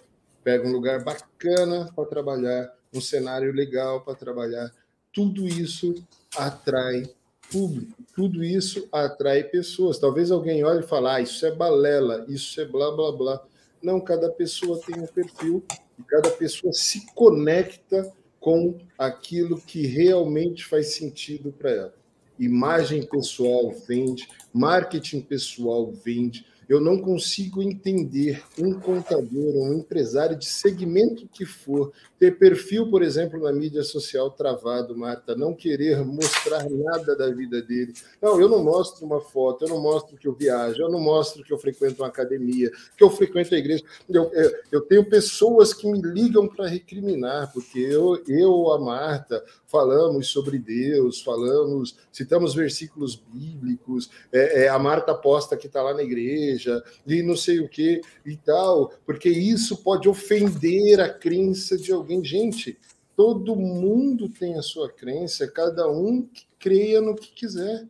Pega 0.45 0.67
um 0.67 0.73
lugar 0.73 1.03
bacana 1.03 1.91
para 1.95 2.07
trabalhar, 2.07 2.73
um 2.95 3.01
cenário 3.01 3.53
legal 3.53 4.03
para 4.03 4.15
trabalhar. 4.15 4.71
Tudo 5.13 5.47
isso 5.47 5.95
atrai 6.37 7.11
público, 7.51 7.97
tudo 8.15 8.45
isso 8.45 8.89
atrai 8.93 9.43
pessoas. 9.43 9.99
Talvez 9.99 10.31
alguém 10.31 10.65
olhe 10.65 10.81
e 10.81 10.87
fale, 10.87 11.09
ah, 11.09 11.21
isso 11.21 11.45
é 11.45 11.51
balela, 11.51 12.25
isso 12.29 12.61
é 12.61 12.65
blá 12.65 12.93
blá 12.93 13.11
blá. 13.11 13.45
Não, 13.83 14.01
cada 14.01 14.31
pessoa 14.31 14.81
tem 14.85 15.01
um 15.01 15.07
perfil 15.07 15.65
e 15.99 16.03
cada 16.03 16.31
pessoa 16.31 16.73
se 16.73 17.07
conecta 17.15 18.13
com 18.41 18.79
aquilo 18.99 19.61
que 19.61 19.87
realmente 19.87 20.65
faz 20.65 20.95
sentido 20.95 21.53
para 21.53 21.71
ela. 21.71 21.95
Imagem 22.39 23.05
pessoal 23.07 23.73
vende, 23.89 24.29
marketing 24.53 25.21
pessoal 25.23 25.91
vende, 25.91 26.47
eu 26.69 26.81
não 26.81 26.99
consigo 26.99 27.63
entender 27.63 28.43
um 28.59 28.75
contador, 28.75 29.55
um 29.57 29.75
empresário 29.75 30.37
de 30.37 30.47
segmento 30.47 31.29
que 31.29 31.45
for, 31.45 31.93
ter 32.19 32.39
perfil, 32.39 32.91
por 32.91 33.03
exemplo, 33.03 33.41
na 33.41 33.53
mídia 33.53 33.83
social 33.83 34.31
travado, 34.31 34.97
Marta, 34.97 35.37
não 35.37 35.55
querer 35.55 36.05
mostrar 36.05 36.69
nada 36.69 37.15
da 37.15 37.31
vida 37.31 37.63
dele. 37.63 37.93
Não, 38.21 38.41
eu 38.41 38.49
não 38.49 38.65
mostro 38.65 39.05
uma 39.05 39.21
foto, 39.21 39.65
eu 39.65 39.69
não 39.69 39.81
mostro 39.81 40.17
que 40.17 40.27
eu 40.27 40.33
viajo, 40.33 40.83
eu 40.83 40.91
não 40.91 41.01
mostro 41.01 41.45
que 41.45 41.53
eu 41.53 41.59
frequento 41.59 42.03
uma 42.03 42.09
academia, 42.09 42.71
que 42.97 43.05
eu 43.05 43.11
frequento 43.11 43.55
a 43.55 43.59
igreja. 43.59 43.85
Eu, 44.09 44.33
eu, 44.33 44.53
eu 44.73 44.81
tenho 44.81 45.05
pessoas 45.09 45.73
que 45.73 45.87
me 45.91 46.01
ligam 46.01 46.49
para 46.49 46.67
recriminar, 46.67 47.53
porque 47.53 47.79
eu, 47.79 48.21
eu, 48.27 48.73
a 48.73 48.81
Marta, 48.81 49.45
falamos 49.67 50.29
sobre 50.29 50.59
Deus, 50.59 51.21
falamos, 51.23 51.97
citamos 52.11 52.55
versículos 52.55 53.15
bíblicos, 53.15 54.11
é, 54.33 54.65
é, 54.65 54.69
a 54.69 54.79
Marta 54.79 55.13
aposta 55.13 55.57
que 55.57 55.67
está 55.67 55.83
lá 55.83 55.93
na 55.93 56.03
igreja, 56.03 56.56
igreja 56.57 56.83
e 57.07 57.23
não 57.23 57.37
sei 57.37 57.61
o 57.61 57.69
que 57.69 58.01
e 58.25 58.37
tal, 58.37 58.93
porque 59.05 59.29
isso 59.29 59.83
pode 59.83 60.09
ofender 60.09 61.01
a 61.01 61.09
crença 61.09 61.77
de 61.77 61.93
alguém. 61.93 62.25
Gente, 62.25 62.79
todo 63.15 63.55
mundo 63.55 64.29
tem 64.29 64.55
a 64.59 64.63
sua 64.63 64.91
crença, 64.91 65.47
cada 65.47 65.89
um 65.89 66.23
que 66.23 66.47
creia 66.59 67.01
no 67.01 67.15
que 67.15 67.33
quiser. 67.33 67.87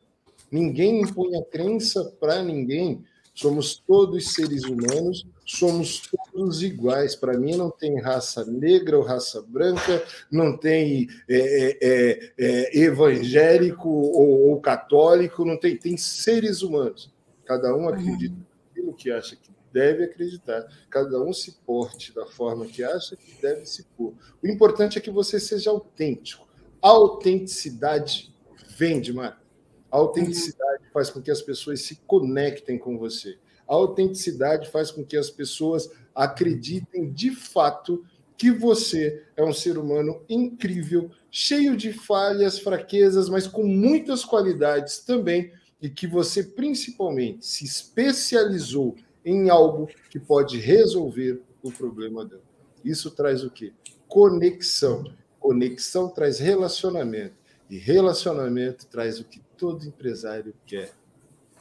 Ninguém 0.51 1.03
impõe 1.03 1.37
a 1.37 1.45
crença 1.45 2.05
para 2.21 2.43
ninguém. 2.43 3.05
Somos 3.35 3.77
todos 3.87 4.33
seres 4.33 4.65
humanos, 4.65 5.27
somos 5.45 6.09
todos 6.33 6.63
iguais. 6.63 7.15
Para 7.15 7.37
mim, 7.37 7.55
não 7.55 7.71
tem 7.71 8.01
raça 8.01 8.47
negra 8.47 8.97
ou 8.97 9.05
raça 9.05 9.43
branca, 9.47 10.03
não 10.31 10.57
tem 10.57 11.07
é, 11.29 11.37
é, 11.37 11.79
é, 11.83 12.33
é 12.39 12.79
evangélico 12.79 13.91
ou, 13.91 14.49
ou, 14.49 14.61
católico, 14.61 15.45
não 15.45 15.59
tem. 15.59 15.77
Tem 15.77 15.99
seres 15.99 16.63
humanos. 16.63 17.13
Cada 17.45 17.77
um 17.77 17.89
acredita 17.89 18.35
naquilo 18.35 18.56
que 18.97 19.11
acha 19.11 19.37
que 19.37 19.51
deve 19.73 20.05
acreditar. 20.05 20.67
Cada 20.89 21.21
um 21.23 21.33
se 21.33 21.59
porte 21.67 22.15
da 22.15 22.27
forma 22.27 22.67
que 22.67 22.83
acha 22.83 23.15
que 23.15 23.41
deve 23.41 23.67
se 23.67 23.85
pôr. 23.97 24.15
O 24.43 24.49
importante 24.49 24.99
é 24.99 25.01
que 25.01 25.11
você 25.11 25.39
seja 25.39 25.71
autêntico. 25.71 26.49
A 26.83 26.89
autenticidade 26.89 28.35
vende, 28.77 29.13
Marco. 29.13 29.45
A 29.91 29.99
autenticidade 29.99 30.85
faz 30.93 31.11
com 31.11 31.21
que 31.21 31.31
as 31.31 31.43
pessoas 31.43 31.83
se 31.83 31.97
conectem 32.07 32.79
com 32.79 32.99
você. 32.99 33.39
A 33.69 33.75
autenticidade 33.75 34.71
faz 34.71 34.91
com 34.91 35.05
que 35.05 35.17
as 35.17 35.31
pessoas 35.31 35.91
acreditem 36.15 37.13
de 37.13 37.31
fato 37.31 38.05
que 38.37 38.51
você 38.51 39.25
é 39.37 39.45
um 39.45 39.53
ser 39.53 39.79
humano 39.79 40.23
incrível, 40.29 41.11
cheio 41.31 41.77
de 41.77 41.93
falhas, 41.93 42.59
fraquezas, 42.59 43.29
mas 43.29 43.47
com 43.47 43.63
muitas 43.63 44.25
qualidades 44.25 44.99
também, 44.99 45.53
e 45.87 45.89
que 45.89 46.05
você 46.05 46.43
principalmente 46.43 47.47
se 47.47 47.65
especializou 47.65 48.97
em 49.25 49.49
algo 49.49 49.89
que 50.11 50.19
pode 50.19 50.59
resolver 50.59 51.41
o 51.63 51.71
problema 51.71 52.25
dela. 52.25 52.43
Isso 52.85 53.09
traz 53.09 53.45
o 53.45 53.51
quê? 53.51 53.73
Conexão. 54.09 55.05
Conexão 55.39 56.09
traz 56.09 56.41
relacionamento. 56.41 57.37
E 57.71 57.79
relacionamento 57.79 58.87
traz 58.87 59.21
o 59.21 59.25
que 59.25 59.41
todo 59.57 59.87
empresário 59.87 60.53
quer: 60.67 60.93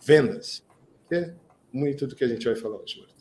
vendas. 0.02 0.64
É 1.12 1.32
muito 1.72 2.08
do 2.08 2.16
que 2.16 2.24
a 2.24 2.28
gente 2.28 2.48
vai 2.48 2.56
falar 2.56 2.78
hoje, 2.78 2.98
Marta. 3.00 3.14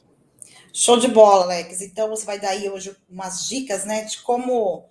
Show 0.72 0.98
de 0.98 1.08
bola, 1.08 1.44
Alex. 1.44 1.82
Então 1.82 2.08
você 2.08 2.24
vai 2.24 2.40
dar 2.40 2.48
aí 2.48 2.70
hoje 2.70 2.96
umas 3.10 3.46
dicas, 3.46 3.84
né, 3.84 4.04
de 4.04 4.22
como 4.22 4.88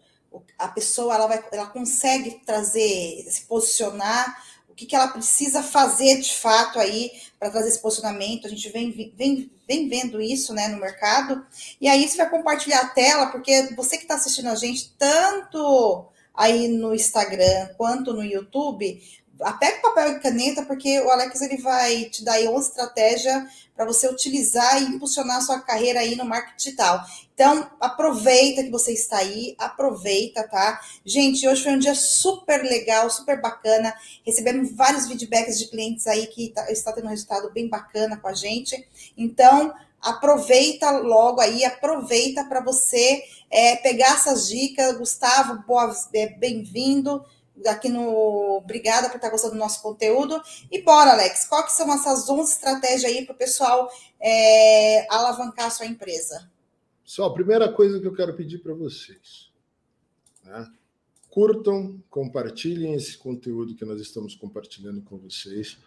a 0.59 0.67
pessoa 0.67 1.15
ela 1.15 1.25
vai, 1.25 1.43
ela 1.51 1.67
consegue 1.67 2.39
trazer, 2.45 3.25
se 3.27 3.45
posicionar 3.45 4.52
o 4.73 4.75
que, 4.75 4.87
que 4.87 4.95
ela 4.95 5.07
precisa 5.07 5.61
fazer 5.61 6.19
de 6.19 6.33
fato 6.33 6.79
aí 6.79 7.11
para 7.39 7.51
trazer 7.51 7.69
esse 7.69 7.79
posicionamento. 7.79 8.47
A 8.47 8.49
gente 8.49 8.67
vem, 8.69 9.13
vem, 9.15 9.51
vem 9.67 9.87
vendo 9.87 10.19
isso 10.19 10.51
né, 10.51 10.67
no 10.67 10.79
mercado. 10.79 11.45
E 11.79 11.87
aí 11.87 12.09
você 12.09 12.17
vai 12.17 12.27
compartilhar 12.27 12.79
a 12.79 12.87
tela, 12.87 13.27
porque 13.27 13.69
você 13.75 13.97
que 13.97 14.03
está 14.03 14.15
assistindo 14.15 14.49
a 14.49 14.55
gente, 14.55 14.91
tanto 14.97 16.07
aí 16.33 16.67
no 16.67 16.95
Instagram 16.95 17.69
quanto 17.77 18.13
no 18.13 18.23
YouTube, 18.23 18.99
pega 19.59 19.81
papel 19.81 20.11
e 20.11 20.19
caneta, 20.19 20.63
porque 20.63 20.99
o 21.01 21.09
Alex 21.09 21.41
ele 21.41 21.57
vai 21.57 22.05
te 22.05 22.23
dar 22.23 22.33
aí 22.33 22.47
uma 22.47 22.59
estratégia 22.59 23.47
para 23.75 23.85
você 23.85 24.07
utilizar 24.07 24.81
e 24.81 24.85
impulsionar 24.85 25.37
a 25.37 25.41
sua 25.41 25.59
carreira 25.59 25.99
aí 25.99 26.15
no 26.15 26.25
marketing 26.25 26.57
digital. 26.57 27.03
Então, 27.33 27.67
aproveita 27.79 28.63
que 28.63 28.69
você 28.69 28.93
está 28.93 29.17
aí, 29.17 29.55
aproveita, 29.57 30.47
tá? 30.47 30.79
Gente, 31.03 31.47
hoje 31.47 31.63
foi 31.63 31.73
um 31.73 31.79
dia 31.79 31.95
super 31.95 32.61
legal, 32.61 33.09
super 33.09 33.41
bacana. 33.41 33.93
Recebemos 34.23 34.71
vários 34.75 35.07
feedbacks 35.07 35.57
de 35.57 35.67
clientes 35.67 36.05
aí 36.05 36.27
que 36.27 36.49
tá, 36.49 36.71
está 36.71 36.91
tendo 36.91 37.05
um 37.05 37.09
resultado 37.09 37.51
bem 37.51 37.67
bacana 37.67 38.17
com 38.17 38.27
a 38.27 38.33
gente. 38.33 38.87
Então, 39.17 39.73
aproveita 39.99 40.91
logo 40.91 41.41
aí, 41.41 41.65
aproveita 41.65 42.45
para 42.45 42.61
você 42.61 43.23
é, 43.49 43.77
pegar 43.77 44.13
essas 44.13 44.47
dicas. 44.47 44.95
Gustavo, 44.95 45.63
boa, 45.65 45.91
é, 46.13 46.27
bem-vindo 46.27 47.25
aqui 47.65 47.89
no. 47.89 48.57
Obrigada 48.57 49.09
por 49.09 49.17
estar 49.17 49.29
gostando 49.29 49.53
do 49.53 49.59
nosso 49.59 49.81
conteúdo. 49.81 50.41
E 50.71 50.81
bora, 50.81 51.11
Alex, 51.11 51.45
qual 51.45 51.63
que 51.63 51.71
são 51.71 51.91
essas 51.93 52.29
11 52.29 52.51
estratégias 52.51 53.11
aí 53.11 53.25
para 53.25 53.33
o 53.33 53.37
pessoal 53.37 53.89
é, 54.19 55.07
alavancar 55.13 55.67
a 55.67 55.69
sua 55.69 55.85
empresa? 55.85 56.49
Só 57.03 57.25
a 57.25 57.33
primeira 57.33 57.71
coisa 57.71 57.99
que 57.99 58.07
eu 58.07 58.15
quero 58.15 58.33
pedir 58.35 58.59
para 58.59 58.73
vocês. 58.73 59.51
Né? 60.43 60.71
Curtam, 61.29 62.01
compartilhem 62.09 62.93
esse 62.93 63.17
conteúdo 63.17 63.75
que 63.75 63.85
nós 63.85 63.99
estamos 63.99 64.35
compartilhando 64.35 65.01
com 65.01 65.17
vocês. 65.17 65.77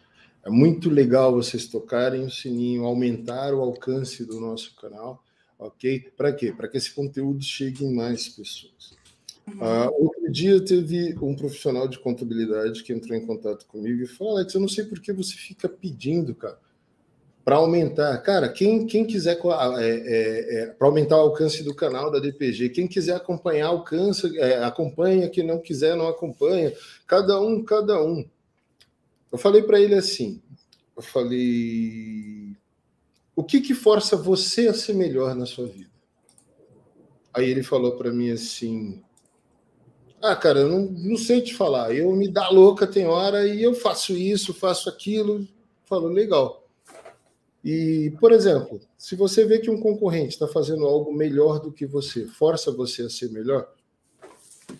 É 0.44 0.50
muito 0.50 0.90
legal 0.90 1.32
vocês 1.32 1.66
tocarem 1.66 2.25
o 2.25 2.30
sininho, 2.30 2.85
aumentar 2.85 3.52
o 3.54 3.61
alcance 3.61 4.25
do 4.25 4.40
nosso 4.40 4.76
canal, 4.76 5.23
ok? 5.58 6.12
Para 6.16 6.32
quê? 6.32 6.52
Para 6.52 6.68
que 6.68 6.76
esse 6.76 6.92
conteúdo 6.92 7.42
chegue 7.42 7.85
em 7.85 7.92
mais 7.92 8.28
pessoas. 8.28 8.94
Uh, 9.49 10.03
outro 10.03 10.31
dia 10.31 10.61
teve 10.65 11.17
um 11.23 11.37
profissional 11.37 11.87
de 11.87 12.00
contabilidade 12.00 12.83
que 12.83 12.93
entrou 12.93 13.17
em 13.17 13.25
contato 13.25 13.65
comigo 13.67 14.03
e 14.03 14.07
falou: 14.07 14.37
Alex, 14.37 14.53
eu 14.53 14.61
não 14.61 14.69
sei 14.69 14.85
por 14.85 15.00
que 15.00 15.12
você 15.12 15.35
fica 15.35 15.69
pedindo, 15.69 16.35
cara, 16.35 16.59
para 17.45 17.57
aumentar. 17.57 18.19
Cara, 18.23 18.49
quem, 18.49 18.87
quem 18.87 19.05
quiser 19.07 19.38
é, 19.79 19.88
é, 19.88 20.62
é, 20.62 20.67
para 20.67 20.88
aumentar 20.88 21.17
o 21.17 21.21
alcance 21.21 21.62
do 21.62 21.73
canal 21.73 22.11
da 22.11 22.19
DPG, 22.19 22.71
quem 22.71 22.88
quiser 22.88 23.15
acompanhar, 23.15 23.69
alcança, 23.69 24.29
é, 24.37 24.65
acompanha, 24.65 25.31
quem 25.31 25.47
não 25.47 25.61
quiser, 25.61 25.97
não 25.97 26.09
acompanha. 26.09 26.73
Cada 27.07 27.41
um, 27.41 27.62
cada 27.62 28.03
um. 28.03 28.29
Eu 29.31 29.38
falei 29.38 29.62
para 29.62 29.81
ele 29.81 29.95
assim: 29.95 30.43
eu 30.97 31.03
falei, 31.03 32.57
o 33.37 33.45
que 33.45 33.61
que 33.61 33.75
força 33.75 34.17
você 34.17 34.67
a 34.67 34.75
ser 34.75 34.95
melhor 34.95 35.37
na 35.37 35.47
sua 35.47 35.69
vida? 35.69 35.91
Aí 37.33 37.49
ele 37.49 37.62
falou 37.62 37.97
para 37.97 38.11
mim 38.11 38.31
assim: 38.31 39.05
ah, 40.23 40.35
cara, 40.35 40.61
eu 40.61 40.68
não, 40.68 40.80
não 40.80 41.16
sei 41.16 41.40
te 41.40 41.54
falar. 41.54 41.94
Eu 41.94 42.11
me 42.12 42.28
dá 42.28 42.49
louca, 42.49 42.87
tem 42.87 43.06
hora, 43.06 43.46
e 43.46 43.62
eu 43.62 43.75
faço 43.75 44.16
isso, 44.16 44.54
faço 44.54 44.88
aquilo. 44.88 45.46
Falo, 45.85 46.08
legal. 46.08 46.66
E, 47.62 48.12
por 48.20 48.32
exemplo, 48.32 48.80
se 48.96 49.14
você 49.14 49.44
vê 49.44 49.58
que 49.58 49.70
um 49.70 49.80
concorrente 49.80 50.30
está 50.30 50.49
fazendo 50.49 50.85
algo 50.85 51.12
melhor 51.12 51.61
do 51.61 51.73
que 51.73 51.85
você, 51.85 52.26
força 52.26 52.73
você 52.73 53.02
a 53.02 53.11
ser 53.11 53.30
melhor. 53.30 53.73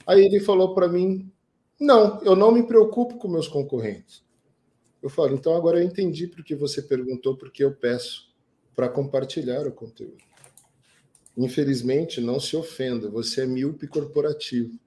Aí 0.07 0.25
ele 0.25 0.40
falou 0.40 0.75
para 0.75 0.88
mim: 0.88 1.31
não, 1.78 2.23
eu 2.23 2.35
não 2.35 2.52
me 2.52 2.62
preocupo 2.62 3.19
com 3.19 3.28
meus 3.28 3.49
concorrentes. 3.49 4.25
Eu 5.02 5.11
falo, 5.11 5.35
então 5.35 5.55
agora 5.55 5.78
eu 5.78 5.85
entendi 5.85 6.26
porque 6.26 6.57
você 6.57 6.81
perguntou, 6.81 7.37
porque 7.37 7.62
eu 7.62 7.73
peço 7.73 8.33
para 8.75 8.88
compartilhar 8.88 9.66
o 9.66 9.73
conteúdo. 9.73 10.25
Infelizmente, 11.37 12.21
não 12.21 12.40
se 12.40 12.57
ofenda, 12.57 13.11
você 13.11 13.43
é 13.43 13.47
míope 13.47 13.87
corporativo 13.87 14.78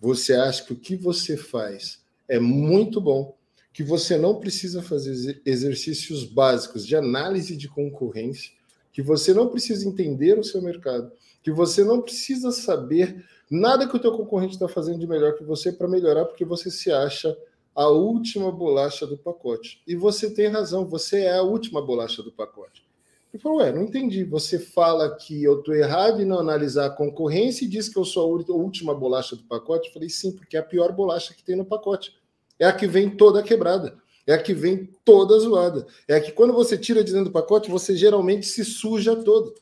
você 0.00 0.34
acha 0.34 0.64
que 0.64 0.72
o 0.72 0.78
que 0.78 0.96
você 0.96 1.36
faz 1.36 2.00
é 2.26 2.40
muito 2.40 3.00
bom, 3.00 3.36
que 3.72 3.82
você 3.82 4.16
não 4.16 4.40
precisa 4.40 4.82
fazer 4.82 5.42
exercícios 5.44 6.24
básicos 6.24 6.86
de 6.86 6.96
análise 6.96 7.56
de 7.56 7.68
concorrência, 7.68 8.50
que 8.92 9.02
você 9.02 9.34
não 9.34 9.48
precisa 9.48 9.86
entender 9.86 10.38
o 10.38 10.44
seu 10.44 10.62
mercado, 10.62 11.12
que 11.42 11.50
você 11.50 11.84
não 11.84 12.00
precisa 12.00 12.50
saber 12.50 13.24
nada 13.50 13.86
que 13.86 13.96
o 13.96 14.00
teu 14.00 14.12
concorrente 14.12 14.54
está 14.54 14.68
fazendo 14.68 14.98
de 14.98 15.06
melhor 15.06 15.34
que 15.34 15.44
você 15.44 15.72
para 15.72 15.88
melhorar, 15.88 16.24
porque 16.24 16.44
você 16.44 16.70
se 16.70 16.90
acha 16.90 17.36
a 17.74 17.88
última 17.88 18.50
bolacha 18.50 19.06
do 19.06 19.16
pacote. 19.16 19.82
E 19.86 19.94
você 19.94 20.30
tem 20.30 20.48
razão, 20.48 20.86
você 20.86 21.20
é 21.20 21.36
a 21.36 21.42
última 21.42 21.80
bolacha 21.80 22.22
do 22.22 22.32
pacote. 22.32 22.84
Ele 23.32 23.42
falou: 23.42 23.58
Ué, 23.58 23.72
não 23.72 23.82
entendi. 23.82 24.24
Você 24.24 24.58
fala 24.58 25.16
que 25.16 25.42
eu 25.42 25.60
estou 25.60 25.74
errado 25.74 26.20
em 26.20 26.24
não 26.24 26.38
analisar 26.38 26.86
a 26.86 26.90
concorrência 26.90 27.64
e 27.64 27.68
diz 27.68 27.88
que 27.88 27.98
eu 27.98 28.04
sou 28.04 28.36
a 28.48 28.52
última 28.52 28.94
bolacha 28.94 29.36
do 29.36 29.44
pacote? 29.44 29.88
Eu 29.88 29.92
falei: 29.94 30.08
sim, 30.08 30.32
porque 30.32 30.56
é 30.56 30.60
a 30.60 30.64
pior 30.64 30.92
bolacha 30.92 31.34
que 31.34 31.44
tem 31.44 31.56
no 31.56 31.64
pacote. 31.64 32.14
É 32.58 32.66
a 32.66 32.72
que 32.72 32.86
vem 32.86 33.08
toda 33.08 33.42
quebrada. 33.42 33.96
É 34.26 34.34
a 34.34 34.42
que 34.42 34.52
vem 34.52 34.90
toda 35.04 35.38
zoada. 35.38 35.86
É 36.06 36.16
a 36.16 36.20
que 36.20 36.32
quando 36.32 36.52
você 36.52 36.76
tira 36.76 37.02
de 37.02 37.12
dentro 37.12 37.30
do 37.30 37.32
pacote, 37.32 37.70
você 37.70 37.96
geralmente 37.96 38.46
se 38.46 38.64
suja 38.64 39.16
todo. 39.16 39.54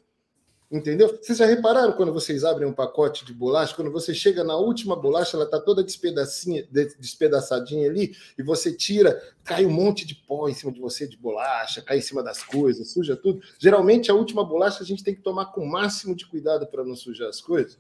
Entendeu? 0.70 1.08
Vocês 1.08 1.38
já 1.38 1.46
repararam 1.46 1.94
quando 1.94 2.12
vocês 2.12 2.44
abrem 2.44 2.68
um 2.68 2.74
pacote 2.74 3.24
de 3.24 3.32
bolacha, 3.32 3.74
quando 3.74 3.90
você 3.90 4.12
chega 4.12 4.44
na 4.44 4.54
última 4.54 4.94
bolacha, 4.94 5.34
ela 5.34 5.46
está 5.46 5.58
toda 5.58 5.82
despedaçadinha 5.82 7.88
ali, 7.88 8.14
e 8.36 8.42
você 8.42 8.70
tira, 8.70 9.18
cai 9.42 9.64
um 9.64 9.70
monte 9.70 10.06
de 10.06 10.14
pó 10.14 10.46
em 10.46 10.52
cima 10.52 10.70
de 10.70 10.78
você 10.78 11.08
de 11.08 11.16
bolacha, 11.16 11.80
cai 11.80 11.98
em 11.98 12.02
cima 12.02 12.22
das 12.22 12.42
coisas, 12.42 12.90
suja 12.90 13.16
tudo. 13.16 13.40
Geralmente 13.58 14.10
a 14.10 14.14
última 14.14 14.44
bolacha 14.44 14.82
a 14.82 14.86
gente 14.86 15.02
tem 15.02 15.14
que 15.14 15.22
tomar 15.22 15.46
com 15.46 15.62
o 15.62 15.66
máximo 15.66 16.14
de 16.14 16.26
cuidado 16.26 16.66
para 16.66 16.84
não 16.84 16.94
sujar 16.94 17.30
as 17.30 17.40
coisas. 17.40 17.78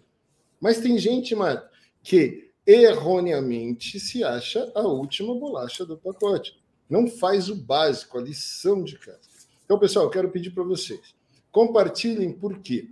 Mas 0.58 0.80
tem 0.80 0.96
gente, 0.96 1.34
mano, 1.34 1.60
que 2.02 2.50
erroneamente 2.66 4.00
se 4.00 4.24
acha 4.24 4.72
a 4.74 4.80
última 4.80 5.34
bolacha 5.34 5.84
do 5.84 5.98
pacote. 5.98 6.58
Não 6.88 7.06
faz 7.06 7.50
o 7.50 7.54
básico, 7.54 8.16
a 8.16 8.22
lição 8.22 8.82
de 8.82 8.98
casa. 8.98 9.28
Então, 9.62 9.78
pessoal, 9.78 10.06
eu 10.06 10.10
quero 10.10 10.30
pedir 10.30 10.52
para 10.52 10.64
vocês 10.64 11.17
Compartilhem 11.50 12.32
por 12.32 12.58
quê? 12.58 12.88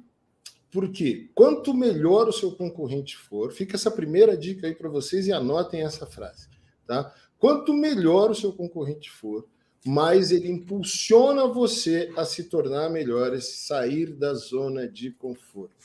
Porque 0.71 1.31
quanto 1.35 1.73
melhor 1.73 2.29
o 2.29 2.33
seu 2.33 2.53
concorrente 2.53 3.17
for, 3.17 3.53
fica 3.53 3.77
essa 3.77 3.91
primeira 3.91 4.37
dica 4.37 4.67
aí 4.67 4.75
para 4.75 4.89
vocês 4.89 5.27
e 5.27 5.33
anotem 5.33 5.83
essa 5.83 6.07
frase, 6.07 6.49
tá? 6.87 7.15
Quanto 7.39 7.73
melhor 7.73 8.31
o 8.31 8.35
seu 8.35 8.53
concorrente 8.53 9.11
for, 9.11 9.47
mais 9.85 10.33
ele 10.33 10.51
impulsiona 10.51 11.47
você 11.47 12.13
a 12.17 12.25
se 12.25 12.45
tornar 12.45 12.91
melhor, 12.91 13.33
a 13.33 13.41
sair 13.41 14.13
da 14.13 14.35
zona 14.35 14.89
de 14.89 15.13
conforto. 15.13 15.77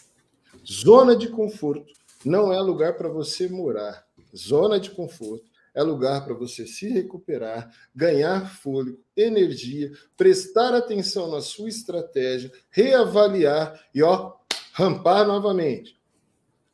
Zona 0.65 1.15
de 1.15 1.27
conforto 1.27 1.93
não 2.25 2.51
é 2.51 2.59
lugar 2.59 2.97
para 2.97 3.09
você 3.09 3.47
morar. 3.47 4.05
Zona 4.35 4.79
de 4.79 4.91
conforto 4.91 5.50
é 5.73 5.81
lugar 5.81 6.25
para 6.25 6.33
você 6.33 6.67
se 6.67 6.89
recuperar, 6.89 7.73
ganhar 7.95 8.49
fôlego, 8.49 8.99
energia, 9.15 9.91
prestar 10.17 10.75
atenção 10.75 11.31
na 11.31 11.41
sua 11.41 11.69
estratégia, 11.69 12.51
reavaliar 12.69 13.81
e 13.93 14.03
ó, 14.03 14.33
rampar 14.73 15.25
novamente. 15.25 15.99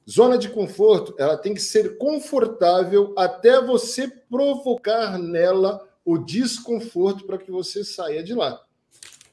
Zona 0.10 0.38
de 0.38 0.50
conforto, 0.50 1.13
ela 1.18 1.38
tem 1.38 1.54
que 1.54 1.62
ser 1.62 1.98
confortável 1.98 3.13
até 3.18 3.62
você 3.62 4.08
provocar 4.08 5.18
nela 5.18 5.86
o 6.06 6.18
desconforto 6.18 7.25
para 7.25 7.38
que 7.38 7.51
você 7.51 7.84
saia 7.84 8.24
de 8.24 8.34
lá. 8.34 8.63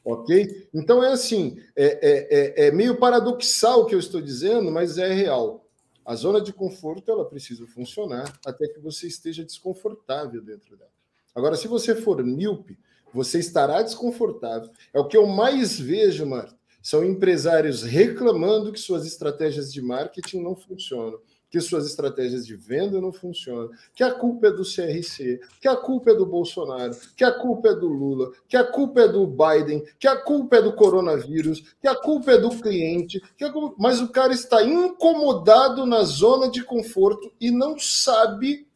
Ok? 0.04 0.68
Então 0.75 1.02
é 1.02 1.12
assim, 1.12 1.56
é, 1.76 1.85
é, 1.85 2.64
é, 2.64 2.66
é 2.66 2.71
meio 2.73 2.97
paradoxal 2.99 3.83
o 3.83 3.87
que 3.87 3.94
eu 3.94 4.00
estou 4.00 4.21
dizendo, 4.21 4.71
mas 4.71 4.99
é 4.99 5.12
real. 5.12 5.63
A 6.04 6.14
zona 6.14 6.40
de 6.40 6.52
conforto 6.52 7.11
ela 7.11 7.25
precisa 7.25 7.66
funcionar 7.66 8.38
até 8.44 8.68
que 8.68 8.78
você 8.78 9.06
esteja 9.06 9.44
desconfortável 9.44 10.42
dentro 10.42 10.76
dela. 10.76 10.90
Agora, 11.34 11.56
se 11.56 11.66
você 11.66 11.94
for 11.94 12.23
míope, 12.23 12.78
você 13.12 13.38
estará 13.38 13.80
desconfortável. 13.80 14.70
É 14.92 15.00
o 15.00 15.06
que 15.06 15.16
eu 15.16 15.26
mais 15.26 15.78
vejo, 15.78 16.26
Marta. 16.26 16.56
São 16.82 17.02
empresários 17.04 17.82
reclamando 17.82 18.70
que 18.70 18.78
suas 18.78 19.06
estratégias 19.06 19.73
de 19.73 19.80
marketing 19.80 20.42
não 20.42 20.54
funcionam 20.54 21.18
que 21.54 21.61
suas 21.61 21.87
estratégias 21.87 22.44
de 22.44 22.56
venda 22.56 23.00
não 23.00 23.12
funcionam, 23.12 23.70
que 23.94 24.02
a 24.02 24.12
culpa 24.12 24.49
é 24.49 24.50
do 24.50 24.64
CRC, 24.64 25.40
que 25.61 25.68
a 25.68 25.76
culpa 25.76 26.11
é 26.11 26.14
do 26.16 26.26
Bolsonaro, 26.26 26.96
que 27.16 27.23
a 27.23 27.30
culpa 27.30 27.68
é 27.68 27.75
do 27.76 27.87
Lula, 27.87 28.32
que 28.49 28.56
a 28.56 28.64
culpa 28.64 29.02
é 29.02 29.06
do 29.06 29.25
Biden, 29.25 29.84
que 29.96 30.08
a 30.08 30.16
culpa 30.16 30.56
é 30.56 30.62
do 30.62 30.73
coronavírus, 30.73 31.76
que 31.80 31.87
a 31.87 31.94
culpa 31.94 32.32
é 32.32 32.38
do 32.38 32.50
cliente, 32.50 33.23
culpa... 33.52 33.76
mas 33.78 34.00
o 34.00 34.08
cara 34.08 34.32
está 34.32 34.64
incomodado 34.64 35.87
na 35.87 36.02
zona 36.02 36.50
de 36.50 36.64
conforto 36.64 37.32
e 37.40 37.52
não 37.52 37.78
sabe 37.78 38.66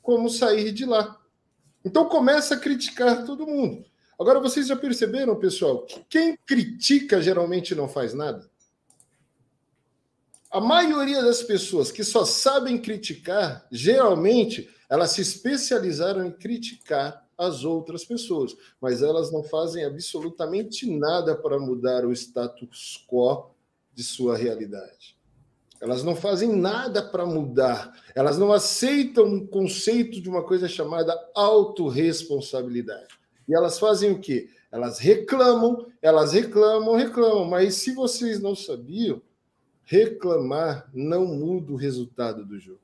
como 0.00 0.30
sair 0.30 0.70
de 0.70 0.86
lá. 0.86 1.18
Então 1.84 2.04
começa 2.04 2.54
a 2.54 2.60
criticar 2.60 3.24
todo 3.24 3.48
mundo. 3.48 3.84
Agora 4.16 4.38
vocês 4.38 4.68
já 4.68 4.76
perceberam, 4.76 5.34
pessoal, 5.34 5.84
que 5.84 6.04
quem 6.08 6.38
critica 6.46 7.20
geralmente 7.20 7.74
não 7.74 7.88
faz 7.88 8.14
nada? 8.14 8.47
A 10.50 10.60
maioria 10.60 11.22
das 11.22 11.42
pessoas 11.42 11.92
que 11.92 12.02
só 12.02 12.24
sabem 12.24 12.78
criticar, 12.78 13.66
geralmente, 13.70 14.70
elas 14.88 15.10
se 15.10 15.20
especializaram 15.20 16.24
em 16.24 16.30
criticar 16.30 17.26
as 17.36 17.64
outras 17.64 18.04
pessoas, 18.04 18.56
mas 18.80 19.02
elas 19.02 19.30
não 19.30 19.44
fazem 19.44 19.84
absolutamente 19.84 20.90
nada 20.90 21.36
para 21.36 21.58
mudar 21.58 22.04
o 22.06 22.12
status 22.12 23.04
quo 23.06 23.50
de 23.94 24.02
sua 24.02 24.36
realidade. 24.36 25.18
Elas 25.80 26.02
não 26.02 26.16
fazem 26.16 26.56
nada 26.56 27.02
para 27.02 27.24
mudar. 27.24 27.92
Elas 28.14 28.36
não 28.38 28.52
aceitam 28.52 29.32
o 29.32 29.46
conceito 29.46 30.20
de 30.20 30.28
uma 30.28 30.42
coisa 30.42 30.66
chamada 30.66 31.16
autorresponsabilidade. 31.34 33.14
E 33.48 33.54
elas 33.54 33.78
fazem 33.78 34.10
o 34.10 34.18
quê? 34.18 34.48
Elas 34.72 34.98
reclamam, 34.98 35.86
elas 36.02 36.32
reclamam, 36.32 36.96
reclamam. 36.96 37.44
Mas 37.44 37.76
se 37.76 37.94
vocês 37.94 38.40
não 38.40 38.56
sabiam, 38.56 39.22
reclamar 39.88 40.86
não 40.92 41.24
muda 41.24 41.72
o 41.72 41.76
resultado 41.76 42.44
do 42.44 42.58
jogo. 42.58 42.80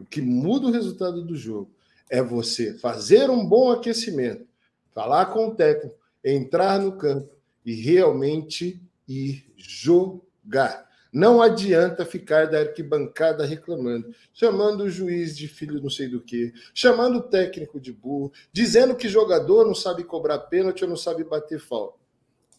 O 0.00 0.04
que 0.04 0.22
muda 0.22 0.66
o 0.66 0.70
resultado 0.70 1.22
do 1.22 1.36
jogo 1.36 1.70
é 2.08 2.22
você 2.22 2.72
fazer 2.78 3.28
um 3.28 3.44
bom 3.44 3.70
aquecimento, 3.70 4.46
falar 4.94 5.26
com 5.26 5.48
o 5.48 5.54
técnico, 5.54 5.94
entrar 6.24 6.80
no 6.80 6.92
campo 6.92 7.30
e 7.66 7.74
realmente 7.74 8.80
ir 9.06 9.44
jogar. 9.56 10.88
Não 11.12 11.42
adianta 11.42 12.06
ficar 12.06 12.46
da 12.46 12.60
arquibancada 12.60 13.44
reclamando, 13.44 14.14
chamando 14.32 14.84
o 14.84 14.90
juiz 14.90 15.36
de 15.36 15.48
filho 15.48 15.82
não 15.82 15.90
sei 15.90 16.08
do 16.08 16.20
que, 16.20 16.54
chamando 16.72 17.18
o 17.18 17.22
técnico 17.22 17.78
de 17.78 17.92
burro, 17.92 18.32
dizendo 18.50 18.96
que 18.96 19.08
jogador 19.08 19.66
não 19.66 19.74
sabe 19.74 20.02
cobrar 20.02 20.38
pênalti 20.38 20.82
ou 20.82 20.88
não 20.88 20.96
sabe 20.96 21.24
bater 21.24 21.60
falta. 21.60 21.98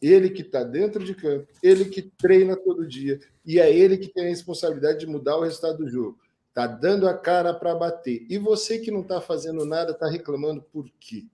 Ele 0.02 0.30
que 0.30 0.42
está 0.42 0.64
dentro 0.64 1.04
de 1.04 1.14
campo, 1.14 1.48
ele 1.62 1.86
que 1.86 2.02
treina 2.02 2.56
todo 2.56 2.88
dia, 2.88 3.20
e 3.46 3.60
é 3.60 3.74
ele 3.74 3.98
que 3.98 4.08
tem 4.08 4.26
a 4.26 4.30
responsabilidade 4.30 5.00
de 5.00 5.08
mudar 5.08 5.38
o 5.38 5.44
resultado 5.44 5.80
do 5.80 5.90
jogo. 5.90 6.18
Está 6.50 6.66
dando 6.66 7.08
a 7.08 7.18
cara 7.18 7.54
para 7.54 7.76
bater. 7.76 8.26
E 8.30 8.38
você 8.38 8.80
que 8.80 8.92
não 8.92 9.02
está 9.02 9.20
fazendo 9.20 9.66
nada, 9.66 9.92
está 9.92 10.10
reclamando 10.10 10.62
por 10.62 10.90
quê? 11.00 11.26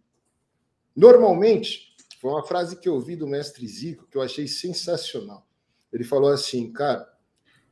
Normalmente, 0.96 1.96
foi 2.20 2.32
uma 2.32 2.44
frase 2.44 2.80
que 2.80 2.90
eu 2.90 2.96
ouvi 2.96 3.16
do 3.16 3.28
mestre 3.28 3.68
Zico 3.68 4.08
que 4.08 4.18
eu 4.18 4.22
achei 4.22 4.48
sensacional. 4.48 5.46
Ele 5.92 6.04
falou 6.04 6.32
assim, 6.32 6.72
cara, 6.72 7.08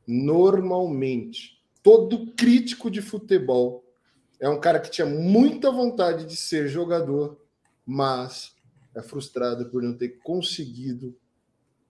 normalmente, 0.06 1.62
todo 1.82 2.32
crítico 2.34 2.90
de 2.90 3.02
futebol 3.02 3.84
é 4.38 4.48
um 4.48 4.60
cara 4.60 4.78
que 4.78 4.90
tinha 4.90 5.06
muita 5.06 5.70
vontade 5.70 6.26
de 6.26 6.36
ser 6.36 6.68
jogador, 6.68 7.40
mas 7.84 8.53
é 8.94 9.02
frustrado 9.02 9.68
por 9.70 9.82
não 9.82 9.96
ter 9.96 10.18
conseguido 10.22 11.16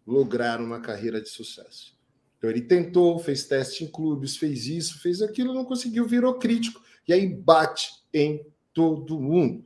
lograr 0.06 0.60
uma 0.60 0.80
carreira 0.80 1.20
de 1.20 1.28
sucesso. 1.28 1.94
Então 2.38 2.50
ele 2.50 2.62
tentou, 2.62 3.18
fez 3.18 3.44
teste 3.44 3.84
em 3.84 3.86
clubes, 3.86 4.36
fez 4.36 4.66
isso, 4.66 5.00
fez 5.00 5.22
aquilo, 5.22 5.54
não 5.54 5.64
conseguiu, 5.64 6.06
virou 6.06 6.34
crítico 6.34 6.82
e 7.08 7.12
aí 7.12 7.26
bate 7.26 7.90
em 8.12 8.44
todo 8.72 9.20
mundo. 9.20 9.64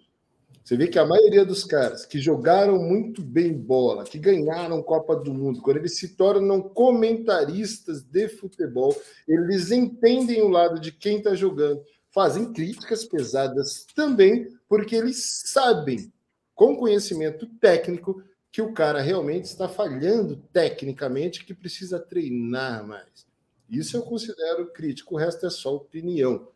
Você 0.62 0.76
vê 0.76 0.86
que 0.86 0.98
a 0.98 1.06
maioria 1.06 1.46
dos 1.46 1.64
caras 1.64 2.04
que 2.04 2.20
jogaram 2.20 2.78
muito 2.78 3.22
bem 3.22 3.54
bola, 3.54 4.04
que 4.04 4.18
ganharam 4.18 4.82
Copa 4.82 5.16
do 5.16 5.32
Mundo, 5.32 5.62
quando 5.62 5.78
eles 5.78 5.96
se 5.96 6.14
tornam 6.14 6.60
comentaristas 6.60 8.02
de 8.02 8.28
futebol, 8.28 8.94
eles 9.26 9.70
entendem 9.70 10.42
o 10.42 10.48
lado 10.48 10.78
de 10.78 10.92
quem 10.92 11.16
está 11.18 11.34
jogando, 11.34 11.82
fazem 12.10 12.52
críticas 12.52 13.04
pesadas 13.06 13.86
também, 13.94 14.46
porque 14.68 14.94
eles 14.94 15.42
sabem 15.46 16.12
com 16.58 16.76
conhecimento 16.76 17.46
técnico 17.46 18.20
que 18.50 18.60
o 18.60 18.72
cara 18.72 19.00
realmente 19.00 19.44
está 19.44 19.68
falhando 19.68 20.34
tecnicamente, 20.52 21.44
que 21.44 21.54
precisa 21.54 22.00
treinar 22.00 22.84
mais. 22.84 23.28
Isso 23.70 23.96
eu 23.96 24.02
considero 24.02 24.72
crítico, 24.72 25.14
o 25.14 25.16
resto 25.16 25.46
é 25.46 25.50
só 25.50 25.76
opinião. 25.76 26.48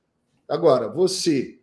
Agora, 0.49 0.89
você 0.89 1.61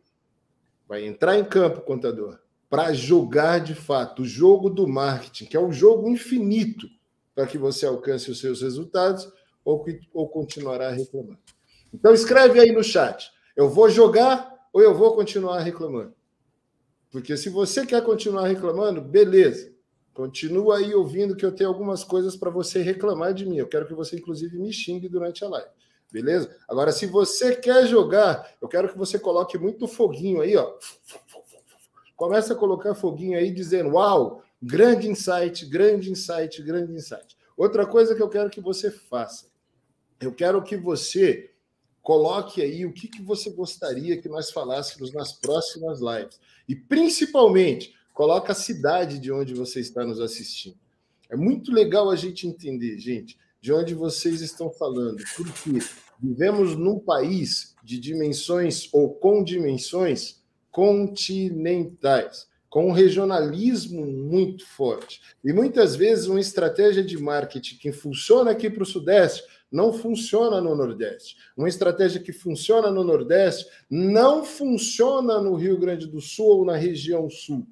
vai 0.87 1.05
entrar 1.05 1.37
em 1.37 1.43
campo, 1.43 1.81
contador, 1.81 2.39
para 2.69 2.93
jogar 2.93 3.59
de 3.59 3.75
fato 3.75 4.21
o 4.21 4.25
jogo 4.25 4.69
do 4.69 4.87
marketing, 4.87 5.45
que 5.45 5.57
é 5.57 5.59
um 5.59 5.73
jogo 5.73 6.07
infinito 6.07 6.87
para 7.35 7.45
que 7.45 7.57
você 7.57 7.85
alcance 7.85 8.31
os 8.31 8.39
seus 8.39 8.61
resultados 8.61 9.29
ou, 9.65 9.85
ou 10.13 10.29
continuará 10.29 10.91
reclamando. 10.91 11.39
Então 11.93 12.13
escreve 12.13 12.57
aí 12.61 12.71
no 12.71 12.85
chat, 12.85 13.29
eu 13.53 13.69
vou 13.69 13.89
jogar 13.89 14.49
ou 14.71 14.81
eu 14.81 14.95
vou 14.95 15.13
continuar 15.13 15.59
reclamando? 15.59 16.13
Porque 17.11 17.35
se 17.35 17.49
você 17.49 17.85
quer 17.85 18.03
continuar 18.03 18.47
reclamando, 18.47 19.01
beleza. 19.01 19.73
Continua 20.13 20.77
aí 20.77 20.93
ouvindo 20.93 21.35
que 21.35 21.45
eu 21.45 21.51
tenho 21.51 21.69
algumas 21.69 22.03
coisas 22.03 22.35
para 22.35 22.49
você 22.49 22.81
reclamar 22.81 23.33
de 23.33 23.45
mim. 23.45 23.57
Eu 23.57 23.67
quero 23.67 23.87
que 23.87 23.93
você, 23.93 24.17
inclusive, 24.17 24.57
me 24.59 24.71
xingue 24.71 25.07
durante 25.07 25.43
a 25.43 25.49
live. 25.49 25.69
Beleza? 26.11 26.55
Agora, 26.67 26.91
se 26.91 27.05
você 27.05 27.55
quer 27.55 27.87
jogar, 27.87 28.55
eu 28.61 28.67
quero 28.67 28.89
que 28.89 28.97
você 28.97 29.17
coloque 29.17 29.57
muito 29.57 29.87
foguinho 29.87 30.41
aí, 30.41 30.55
ó. 30.57 30.73
Começa 32.15 32.53
a 32.53 32.55
colocar 32.55 32.95
foguinho 32.95 33.37
aí 33.37 33.51
dizendo: 33.51 33.91
Uau, 33.91 34.43
grande 34.61 35.07
insight, 35.07 35.65
grande 35.67 36.11
insight, 36.11 36.61
grande 36.61 36.93
insight. 36.93 37.37
Outra 37.55 37.85
coisa 37.85 38.15
que 38.15 38.21
eu 38.21 38.29
quero 38.29 38.49
que 38.49 38.59
você 38.59 38.91
faça. 38.91 39.47
Eu 40.19 40.33
quero 40.33 40.61
que 40.61 40.75
você 40.75 41.51
Coloque 42.09 42.59
aí 42.59 42.87
o 42.87 42.91
que, 42.91 43.07
que 43.07 43.21
você 43.21 43.51
gostaria 43.51 44.19
que 44.19 44.27
nós 44.27 44.49
falássemos 44.49 45.13
nas 45.13 45.31
próximas 45.31 45.99
lives. 45.99 46.39
E, 46.67 46.75
principalmente, 46.75 47.93
coloque 48.15 48.51
a 48.51 48.55
cidade 48.55 49.19
de 49.19 49.31
onde 49.31 49.53
você 49.53 49.79
está 49.79 50.03
nos 50.03 50.19
assistindo. 50.19 50.75
É 51.29 51.35
muito 51.35 51.71
legal 51.71 52.09
a 52.09 52.15
gente 52.15 52.47
entender, 52.47 52.97
gente, 52.97 53.37
de 53.61 53.71
onde 53.71 53.93
vocês 53.93 54.41
estão 54.41 54.71
falando, 54.71 55.23
porque 55.37 55.85
vivemos 56.19 56.75
num 56.75 56.97
país 56.97 57.75
de 57.83 57.99
dimensões 57.99 58.89
ou 58.91 59.13
com 59.13 59.43
dimensões 59.43 60.41
continentais, 60.71 62.47
com 62.71 62.87
um 62.87 62.91
regionalismo 62.91 64.03
muito 64.03 64.65
forte. 64.65 65.21
E 65.45 65.53
muitas 65.53 65.95
vezes 65.95 66.25
uma 66.25 66.39
estratégia 66.39 67.03
de 67.03 67.21
marketing 67.21 67.77
que 67.77 67.91
funciona 67.91 68.49
aqui 68.49 68.67
para 68.67 68.81
o 68.81 68.87
Sudeste 68.87 69.43
não 69.71 69.93
funciona 69.93 70.59
no 70.59 70.75
Nordeste. 70.75 71.37
Uma 71.55 71.69
estratégia 71.69 72.21
que 72.21 72.33
funciona 72.33 72.89
no 72.89 73.03
Nordeste 73.03 73.67
não 73.89 74.43
funciona 74.43 75.39
no 75.39 75.55
Rio 75.55 75.77
Grande 75.77 76.07
do 76.07 76.19
Sul 76.19 76.59
ou 76.59 76.65
na 76.65 76.75
região 76.75 77.29
Sul. 77.29 77.67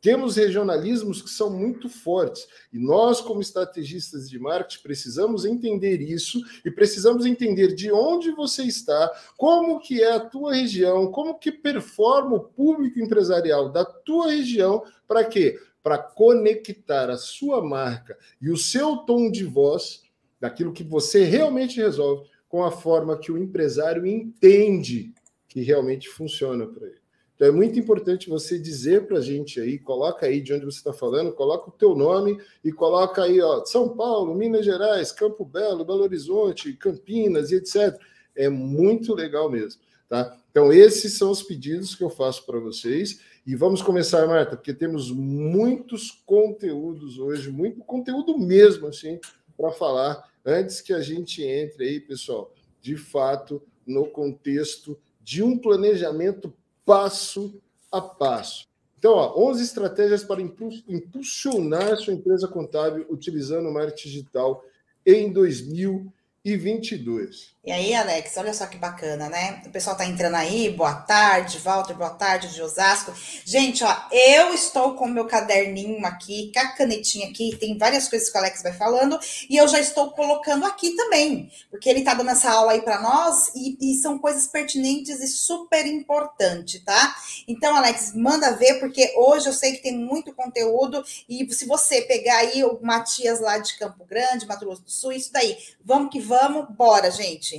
Temos 0.00 0.36
regionalismos 0.36 1.20
que 1.20 1.28
são 1.28 1.50
muito 1.50 1.86
fortes 1.86 2.48
e 2.72 2.78
nós, 2.78 3.20
como 3.20 3.42
estrategistas 3.42 4.30
de 4.30 4.38
marketing, 4.38 4.82
precisamos 4.82 5.44
entender 5.44 6.00
isso 6.00 6.40
e 6.64 6.70
precisamos 6.70 7.26
entender 7.26 7.74
de 7.74 7.92
onde 7.92 8.30
você 8.30 8.62
está, 8.62 9.12
como 9.36 9.78
que 9.78 10.02
é 10.02 10.12
a 10.12 10.20
tua 10.20 10.54
região, 10.54 11.10
como 11.10 11.38
que 11.38 11.52
performa 11.52 12.36
o 12.36 12.44
público 12.44 12.98
empresarial 12.98 13.70
da 13.70 13.84
tua 13.84 14.30
região, 14.30 14.82
para 15.06 15.22
quê? 15.22 15.60
Para 15.82 15.98
conectar 15.98 17.10
a 17.10 17.18
sua 17.18 17.62
marca 17.62 18.16
e 18.40 18.50
o 18.50 18.56
seu 18.56 18.96
tom 18.98 19.30
de 19.30 19.44
voz 19.44 20.02
daquilo 20.40 20.72
que 20.72 20.82
você 20.82 21.24
realmente 21.24 21.80
resolve 21.80 22.28
com 22.48 22.64
a 22.64 22.70
forma 22.70 23.18
que 23.18 23.30
o 23.30 23.38
empresário 23.38 24.06
entende 24.06 25.12
que 25.46 25.60
realmente 25.60 26.08
funciona 26.08 26.66
para 26.66 26.86
ele. 26.86 27.00
Então 27.34 27.48
é 27.48 27.52
muito 27.52 27.78
importante 27.78 28.28
você 28.28 28.58
dizer 28.58 29.06
para 29.06 29.18
a 29.18 29.22
gente 29.22 29.60
aí, 29.60 29.78
coloca 29.78 30.26
aí 30.26 30.42
de 30.42 30.52
onde 30.52 30.64
você 30.64 30.78
está 30.78 30.92
falando, 30.92 31.32
coloca 31.32 31.70
o 31.70 31.72
teu 31.72 31.94
nome 31.94 32.38
e 32.62 32.70
coloca 32.70 33.22
aí, 33.22 33.40
ó, 33.40 33.64
São 33.64 33.96
Paulo, 33.96 34.34
Minas 34.34 34.64
Gerais, 34.64 35.10
Campo 35.10 35.44
Belo, 35.44 35.84
Belo 35.84 36.02
Horizonte, 36.02 36.74
Campinas 36.74 37.50
e 37.50 37.56
etc. 37.56 37.98
É 38.34 38.48
muito 38.48 39.14
legal 39.14 39.50
mesmo, 39.50 39.80
tá? 40.08 40.36
Então 40.50 40.72
esses 40.72 41.16
são 41.16 41.30
os 41.30 41.42
pedidos 41.42 41.94
que 41.94 42.04
eu 42.04 42.10
faço 42.10 42.44
para 42.44 42.58
vocês 42.58 43.20
e 43.46 43.56
vamos 43.56 43.80
começar, 43.80 44.26
Marta, 44.26 44.54
porque 44.54 44.74
temos 44.74 45.10
muitos 45.10 46.22
conteúdos 46.26 47.18
hoje, 47.18 47.50
muito 47.50 47.80
conteúdo 47.80 48.36
mesmo 48.36 48.86
assim 48.86 49.18
para 49.60 49.72
falar 49.72 50.30
antes 50.44 50.80
que 50.80 50.92
a 50.92 51.00
gente 51.02 51.44
entre 51.44 51.84
aí, 51.84 52.00
pessoal, 52.00 52.52
de 52.80 52.96
fato 52.96 53.62
no 53.86 54.06
contexto 54.06 54.98
de 55.22 55.40
um 55.42 55.58
planejamento 55.58 56.52
passo 56.84 57.60
a 57.92 58.00
passo. 58.00 58.68
Então, 58.98 59.12
ó, 59.12 59.38
11 59.50 59.62
estratégias 59.62 60.24
para 60.24 60.42
impulsionar 60.42 61.96
sua 61.96 62.14
empresa 62.14 62.48
contábil 62.48 63.06
utilizando 63.10 63.68
o 63.68 63.72
marketing 63.72 64.08
digital 64.08 64.64
em 65.04 65.32
2022. 65.32 67.54
E 67.62 67.70
aí, 67.70 67.94
Alex, 67.94 68.38
olha 68.38 68.54
só 68.54 68.64
que 68.64 68.78
bacana, 68.78 69.28
né? 69.28 69.60
O 69.66 69.68
pessoal 69.68 69.94
tá 69.94 70.06
entrando 70.06 70.34
aí, 70.34 70.70
boa 70.70 70.94
tarde, 70.94 71.58
Walter, 71.58 71.92
boa 71.92 72.08
tarde, 72.08 72.54
de 72.54 72.62
Osasco. 72.62 73.12
Gente, 73.44 73.84
ó, 73.84 73.96
eu 74.10 74.54
estou 74.54 74.94
com 74.94 75.06
meu 75.06 75.26
caderninho 75.26 76.06
aqui, 76.06 76.50
com 76.54 76.58
a 76.58 76.68
canetinha 76.68 77.28
aqui, 77.28 77.54
tem 77.60 77.76
várias 77.76 78.08
coisas 78.08 78.30
que 78.30 78.38
o 78.38 78.40
Alex 78.40 78.62
vai 78.62 78.72
falando, 78.72 79.20
e 79.46 79.58
eu 79.58 79.68
já 79.68 79.78
estou 79.78 80.10
colocando 80.12 80.64
aqui 80.64 80.96
também, 80.96 81.52
porque 81.70 81.90
ele 81.90 82.02
tá 82.02 82.14
dando 82.14 82.30
essa 82.30 82.50
aula 82.50 82.72
aí 82.72 82.80
para 82.80 82.98
nós, 83.02 83.50
e, 83.54 83.76
e, 83.78 83.94
são 83.96 84.18
coisas 84.18 84.46
pertinentes 84.46 85.20
e 85.20 85.28
super 85.28 85.84
importantes, 85.84 86.82
tá? 86.82 87.14
Então, 87.46 87.76
Alex, 87.76 88.14
manda 88.14 88.56
ver, 88.56 88.80
porque 88.80 89.12
hoje 89.18 89.50
eu 89.50 89.52
sei 89.52 89.72
que 89.72 89.82
tem 89.82 89.98
muito 89.98 90.32
conteúdo, 90.32 91.04
e 91.28 91.46
se 91.52 91.66
você 91.66 92.00
pegar 92.00 92.38
aí 92.38 92.64
o 92.64 92.80
Matias 92.80 93.38
lá 93.38 93.58
de 93.58 93.76
Campo 93.76 94.02
Grande, 94.06 94.46
Mato 94.46 94.64
Grosso 94.64 94.82
do 94.82 94.90
Sul, 94.90 95.12
isso 95.12 95.30
daí, 95.30 95.58
vamos 95.84 96.10
que 96.10 96.20
vamos, 96.20 96.66
bora, 96.74 97.10
gente. 97.10 97.49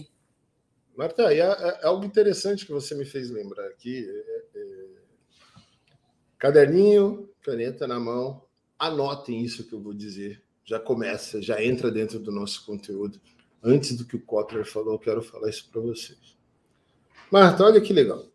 Marta, 0.96 1.34
é, 1.34 1.40
é, 1.40 1.86
algo 1.86 2.06
interessante 2.06 2.66
que 2.66 2.72
você 2.72 2.94
me 2.96 3.06
fez 3.06 3.30
lembrar 3.30 3.66
aqui. 3.68 4.06
É, 4.08 4.60
é, 4.60 4.88
caderninho, 6.38 7.30
caneta 7.42 7.88
na 7.88 8.00
mão, 8.00 8.44
anotem 8.78 9.44
isso 9.44 9.64
que 9.68 9.74
eu 9.74 9.80
vou 9.80 9.94
dizer. 9.94 10.44
Já 10.64 10.80
começa, 10.80 11.42
já 11.42 11.64
entra 11.64 11.92
dentro 11.92 12.20
do 12.20 12.32
nosso 12.32 12.66
conteúdo. 12.66 13.20
Antes 13.64 13.96
do 13.96 14.06
que 14.06 14.16
o 14.16 14.22
Kotler 14.22 14.66
falou, 14.66 14.94
eu 14.94 15.00
quero 15.00 15.22
falar 15.22 15.50
isso 15.50 15.70
para 15.72 15.82
vocês. 15.82 16.38
Marta, 17.32 17.64
olha 17.64 17.80
que 17.80 17.94
legal. 17.94 18.26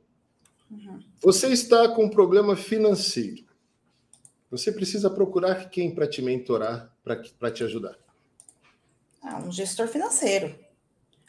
Uhum. 0.71 1.01
Você 1.21 1.49
está 1.49 1.89
com 1.89 2.05
um 2.05 2.11
problema 2.11 2.57
financeiro. 2.57 3.45
Você 4.51 4.71
precisa 4.71 5.11
procurar 5.11 5.69
quem 5.69 5.95
para 5.95 6.07
te 6.07 6.23
mentorar, 6.23 6.95
para 7.03 7.51
te 7.51 7.65
ajudar? 7.65 7.97
Ah, 9.23 9.39
um 9.41 9.51
gestor 9.51 9.89
financeiro. 9.89 10.57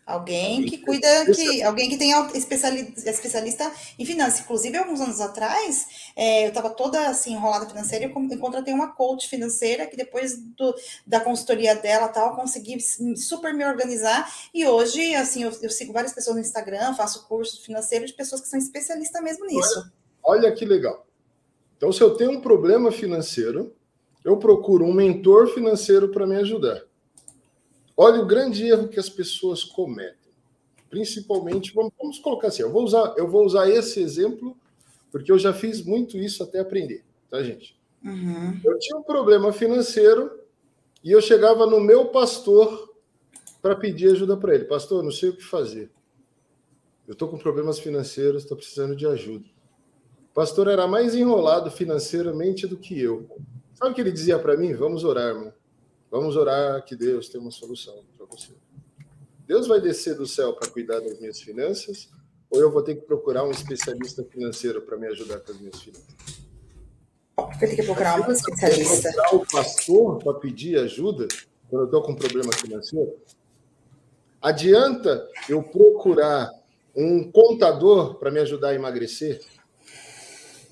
Alguém 0.08 0.66
que 0.66 0.78
cuida, 0.78 1.26
que, 1.36 1.62
alguém 1.62 1.90
que 1.90 1.98
tem 1.98 2.14
especialista, 2.34 3.70
em 4.00 4.06
finanças. 4.06 4.40
Inclusive, 4.40 4.78
alguns 4.78 5.02
anos 5.02 5.20
atrás, 5.20 5.86
é, 6.16 6.46
eu 6.46 6.48
estava 6.48 6.70
toda 6.70 7.10
assim, 7.10 7.34
enrolada 7.34 7.68
financeira 7.68 8.06
e 8.06 8.08
eu 8.08 8.40
contratei 8.40 8.74
uma 8.74 8.94
coach 8.94 9.28
financeira 9.28 9.86
que 9.86 9.98
depois 9.98 10.38
do, 10.38 10.74
da 11.06 11.20
consultoria 11.20 11.76
dela 11.76 12.08
tal, 12.08 12.38
consegui 12.38 12.78
super 13.18 13.54
me 13.54 13.66
organizar. 13.66 14.34
E 14.54 14.66
hoje, 14.66 15.14
assim, 15.14 15.44
eu, 15.44 15.52
eu 15.62 15.70
sigo 15.70 15.92
várias 15.92 16.14
pessoas 16.14 16.38
no 16.38 16.42
Instagram, 16.42 16.96
faço 16.96 17.28
curso 17.28 17.62
financeiro 17.62 18.06
de 18.06 18.14
pessoas 18.14 18.40
que 18.40 18.48
são 18.48 18.58
especialistas 18.58 19.22
mesmo 19.22 19.46
nisso. 19.46 19.92
Olha, 20.24 20.46
olha 20.46 20.56
que 20.56 20.64
legal. 20.64 21.06
Então, 21.76 21.92
se 21.92 22.02
eu 22.02 22.16
tenho 22.16 22.32
um 22.32 22.40
problema 22.40 22.94
financeiro, 22.94 23.76
eu 24.24 24.38
procuro 24.38 24.86
um 24.86 24.94
mentor 24.94 25.48
financeiro 25.54 26.12
para 26.12 26.26
me 26.26 26.38
ajudar. 26.38 26.82
Olha 28.00 28.22
o 28.22 28.28
grande 28.28 28.64
erro 28.68 28.88
que 28.88 29.00
as 29.00 29.10
pessoas 29.10 29.64
cometem. 29.64 30.32
Principalmente, 30.88 31.74
vamos, 31.74 31.92
vamos 32.00 32.20
colocar 32.20 32.50
assim, 32.50 32.62
eu 32.62 32.72
vou, 32.72 32.84
usar, 32.84 33.16
eu 33.18 33.28
vou 33.28 33.44
usar 33.44 33.68
esse 33.68 34.00
exemplo, 34.00 34.56
porque 35.12 35.32
eu 35.32 35.40
já 35.40 35.52
fiz 35.52 35.84
muito 35.84 36.16
isso 36.16 36.44
até 36.44 36.60
aprender, 36.60 37.04
tá, 37.30 37.42
gente? 37.42 37.78
Uhum. 38.06 38.60
Eu 38.64 38.78
tinha 38.78 38.98
um 38.98 39.04
problema 39.04 39.52
financeiro 39.52 40.40
e 41.04 41.12
eu 41.12 41.22
chegava 41.22 41.66
no 41.66 41.80
meu 41.80 42.06
pastor 42.06 42.94
para 43.62 43.76
pedir 43.76 44.12
ajuda 44.12 44.38
para 44.38 44.54
ele. 44.54 44.66
Pastor, 44.66 45.04
não 45.04 45.12
sei 45.12 45.30
o 45.30 45.36
que 45.36 45.44
fazer. 45.44 45.90
Eu 47.08 47.14
estou 47.14 47.28
com 47.28 47.38
problemas 47.38 47.80
financeiros, 47.80 48.44
estou 48.44 48.56
precisando 48.56 48.96
de 48.96 49.08
ajuda. 49.08 49.46
O 50.32 50.34
pastor 50.34 50.68
era 50.68 50.88
mais 50.88 51.16
enrolado 51.16 51.72
financeiramente 51.72 52.68
do 52.68 52.78
que 52.78 53.00
eu. 53.02 53.28
Sabe 53.74 53.92
o 53.92 53.94
que 53.96 54.02
ele 54.02 54.12
dizia 54.12 54.38
para 54.38 54.56
mim? 54.56 54.74
Vamos 54.74 55.04
orar, 55.04 55.30
irmão. 55.30 55.54
Vamos 56.10 56.36
orar 56.36 56.84
que 56.86 56.96
Deus 56.96 57.30
tem 57.30 57.40
uma 57.40 57.52
solução 57.52 58.04
para 58.18 58.26
você. 58.26 58.54
Deus 59.46 59.68
vai 59.68 59.82
descer 59.82 60.16
do 60.16 60.26
céu 60.26 60.54
para 60.54 60.70
cuidar 60.70 61.00
das 61.00 61.20
minhas 61.20 61.42
finanças 61.42 62.10
ou 62.50 62.62
eu 62.62 62.72
vou 62.72 62.82
ter 62.82 62.96
que 62.96 63.02
procurar 63.02 63.44
um 63.44 63.52
especialista 63.52 64.24
financeiro 64.24 64.82
para 64.82 64.98
me 64.98 65.08
ajudar 65.08 65.40
com 65.40 65.52
as 65.52 65.60
minhas 65.60 65.82
finanças? 65.82 66.16
Vai 67.36 67.58
ter 67.60 67.76
que 67.76 67.84
procurar 67.84 68.20
um 68.20 68.32
especialista. 68.32 69.12
Procurar 69.12 69.36
o 69.36 69.46
pastor 69.46 70.24
para 70.24 70.34
pedir 70.36 70.80
ajuda 70.80 71.28
quando 71.70 71.84
eu 71.84 71.86
estou 71.86 72.02
com 72.02 72.14
um 72.14 72.16
problema 72.16 72.52
financeiro? 72.54 73.16
Adianta 74.42 75.28
eu 75.50 75.62
procurar 75.62 76.50
um 76.96 77.32
contador 77.32 78.16
para 78.16 78.32
me 78.32 78.40
ajudar 78.40 78.70
a 78.70 78.76
emagrecer? 78.76 79.42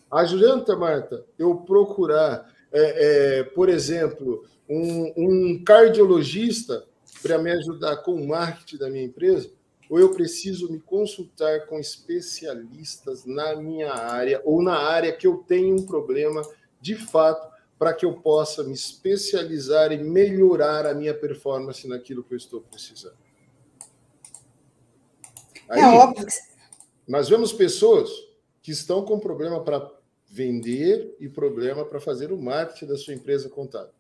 Adianta, 0.10 0.76
Marta, 0.76 1.26
eu 1.38 1.58
procurar, 1.58 2.50
é, 2.72 3.40
é, 3.40 3.44
por 3.44 3.70
exemplo, 3.70 4.46
um, 4.70 5.14
um 5.16 5.64
cardiologista 5.64 6.86
para 7.22 7.38
me 7.38 7.52
ajudar 7.52 7.98
com 7.98 8.14
o 8.14 8.28
marketing 8.28 8.78
da 8.78 8.90
minha 8.90 9.04
empresa? 9.04 9.50
Ou 9.90 10.00
eu 10.00 10.14
preciso 10.14 10.72
me 10.72 10.80
consultar 10.80 11.68
com 11.68 11.80
especialistas 11.80 13.26
na 13.26 13.56
minha 13.56 13.94
área 13.94 14.42
ou 14.44 14.62
na 14.62 14.78
área 14.78 15.14
que 15.14 15.28
eu 15.28 15.38
tenho 15.48 15.76
um 15.76 15.86
problema 15.86 16.42
de 16.82 16.96
fato 16.96 17.54
para 17.78 17.94
que 17.94 18.06
eu 18.06 18.14
possa 18.14 18.64
me 18.64 18.74
especializar 18.74 19.92
e 19.92 19.98
melhorar 19.98 20.86
a 20.86 20.94
minha 20.94 21.14
performance 21.14 21.88
naquilo 21.88 22.24
que 22.24 22.34
eu 22.34 22.38
estou 22.38 22.62
precisando? 22.62 23.18
É 25.70 25.76
Aí, 25.76 25.82
é 25.82 25.88
óbvio. 25.88 26.26
Nós 27.08 27.30
vemos 27.30 27.54
pessoas 27.54 28.10
que 28.62 28.72
estão 28.72 29.04
com 29.04 29.20
problema 29.20 29.64
para 29.64 29.92
vender 30.28 31.16
e 31.20 31.30
problema 31.30 31.86
para 31.86 32.00
fazer 32.00 32.32
o 32.32 32.42
marketing 32.42 32.88
da 32.88 32.98
sua 32.98 33.14
empresa 33.14 33.50
contábil. 33.50 33.94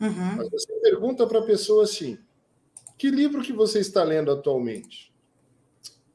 Uhum. 0.00 0.36
Mas 0.36 0.50
você 0.50 0.72
pergunta 0.80 1.26
para 1.26 1.38
a 1.38 1.44
pessoa 1.44 1.84
assim: 1.84 2.18
que 2.98 3.10
livro 3.10 3.42
que 3.42 3.52
você 3.52 3.80
está 3.80 4.02
lendo 4.02 4.30
atualmente? 4.30 5.12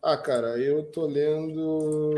Ah, 0.01 0.17
cara, 0.17 0.57
eu 0.57 0.79
estou 0.81 1.05
lendo 1.05 2.15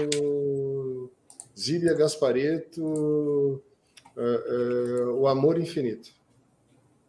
Zília 1.57 1.93
Gaspareto, 1.95 2.83
uh, 2.83 3.61
uh, 4.15 5.19
O 5.19 5.27
Amor 5.27 5.59
Infinito. 5.59 6.11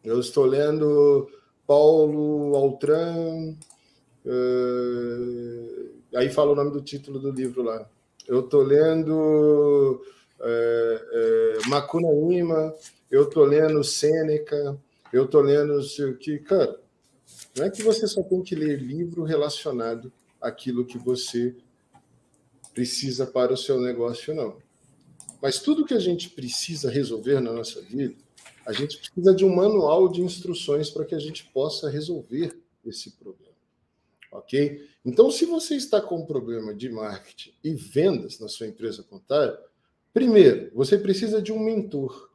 Eu 0.03 0.19
estou 0.19 0.45
lendo 0.45 1.29
Paulo 1.67 2.57
Altran, 2.57 3.55
uh, 4.25 5.91
aí 6.17 6.31
fala 6.31 6.53
o 6.53 6.57
nome 6.57 6.71
do 6.71 6.81
título 6.81 7.19
do 7.19 7.31
livro 7.31 7.63
lá. 7.63 7.87
Eu 8.27 8.41
estou 8.41 8.63
lendo 8.63 10.03
uh, 10.43 11.69
Macunaíma, 11.69 12.75
eu 13.11 13.29
tô 13.29 13.45
lendo 13.45 13.83
Sêneca, 13.85 14.79
eu 15.13 15.27
tô 15.29 15.41
lendo 15.41 15.83
sei 15.83 16.07
o 16.07 16.17
que. 16.17 16.39
Cara, 16.39 16.81
não 17.57 17.67
é 17.67 17.71
que 17.71 17.83
você 17.83 18.07
só 18.07 18.23
tem 18.23 18.43
que 18.43 18.55
ler 18.55 18.81
livro 18.81 19.23
relacionado 19.23 20.13
àquilo 20.41 20.85
que 20.85 20.99
você 20.99 21.55
precisa 22.73 23.27
para 23.27 23.53
o 23.53 23.57
seu 23.57 23.81
negócio, 23.81 24.35
não. 24.35 24.57
Mas 25.41 25.61
tudo 25.61 25.85
que 25.85 25.95
a 25.95 25.99
gente 25.99 26.31
precisa 26.31 26.91
resolver 26.91 27.41
na 27.41 27.53
nossa 27.53 27.83
vida, 27.83 28.15
a 28.65 28.73
gente 28.73 28.97
precisa 28.99 29.35
de 29.35 29.45
um 29.45 29.55
manual 29.55 30.09
de 30.09 30.23
instruções 30.23 30.89
para 30.89 31.05
que 31.05 31.15
a 31.15 31.19
gente 31.19 31.45
possa 31.53 31.91
resolver 31.91 32.57
esse 32.87 33.11
problema. 33.11 33.53
Ok? 34.31 34.89
Então, 35.05 35.31
se 35.31 35.45
você 35.45 35.75
está 35.75 36.01
com 36.01 36.21
um 36.21 36.27
problema 36.27 36.73
de 36.73 36.89
marketing 36.89 37.53
e 37.63 37.75
vendas 37.75 38.39
na 38.39 38.49
sua 38.49 38.67
empresa 38.67 39.03
contábil, 39.03 39.59
primeiro, 40.13 40.71
você 40.75 40.99
precisa 40.99 41.41
de 41.41 41.53
um 41.53 41.59
mentor 41.59 42.33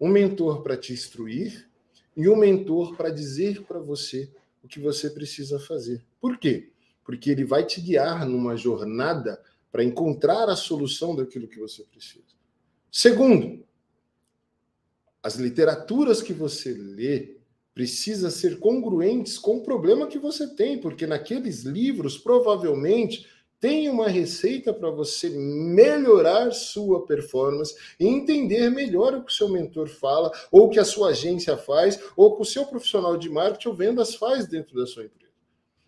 um 0.00 0.08
mentor 0.08 0.62
para 0.62 0.76
te 0.76 0.92
instruir 0.92 1.68
e 2.16 2.28
um 2.28 2.36
mentor 2.36 2.96
para 2.96 3.10
dizer 3.10 3.62
para 3.62 3.78
você 3.78 4.30
o 4.62 4.68
que 4.68 4.80
você 4.80 5.10
precisa 5.10 5.58
fazer. 5.58 6.04
Por 6.20 6.38
quê? 6.38 6.70
Porque 7.04 7.30
ele 7.30 7.44
vai 7.44 7.64
te 7.64 7.80
guiar 7.80 8.26
numa 8.26 8.56
jornada 8.56 9.40
para 9.70 9.84
encontrar 9.84 10.48
a 10.48 10.56
solução 10.56 11.14
daquilo 11.14 11.48
que 11.48 11.58
você 11.58 11.82
precisa. 11.84 12.24
Segundo, 12.90 13.64
as 15.22 15.36
literaturas 15.36 16.22
que 16.22 16.32
você 16.32 16.72
lê 16.72 17.36
precisa 17.74 18.30
ser 18.30 18.60
congruentes 18.60 19.36
com 19.36 19.56
o 19.56 19.62
problema 19.62 20.06
que 20.06 20.18
você 20.18 20.46
tem, 20.54 20.78
porque 20.78 21.06
naqueles 21.06 21.64
livros 21.64 22.16
provavelmente 22.16 23.26
tem 23.64 23.88
uma 23.88 24.08
receita 24.08 24.74
para 24.74 24.90
você 24.90 25.30
melhorar 25.30 26.50
sua 26.50 27.06
performance 27.06 27.74
e 27.98 28.06
entender 28.06 28.68
melhor 28.68 29.14
o 29.14 29.24
que 29.24 29.32
o 29.32 29.34
seu 29.34 29.48
mentor 29.48 29.88
fala, 29.88 30.30
ou 30.52 30.66
o 30.66 30.68
que 30.68 30.78
a 30.78 30.84
sua 30.84 31.08
agência 31.08 31.56
faz, 31.56 31.98
ou 32.14 32.26
o 32.26 32.36
que 32.36 32.42
o 32.42 32.44
seu 32.44 32.66
profissional 32.66 33.16
de 33.16 33.30
marketing 33.30 33.68
ou 33.68 33.74
vendas 33.74 34.16
faz 34.16 34.46
dentro 34.46 34.76
da 34.76 34.86
sua 34.86 35.04
empresa. 35.04 35.32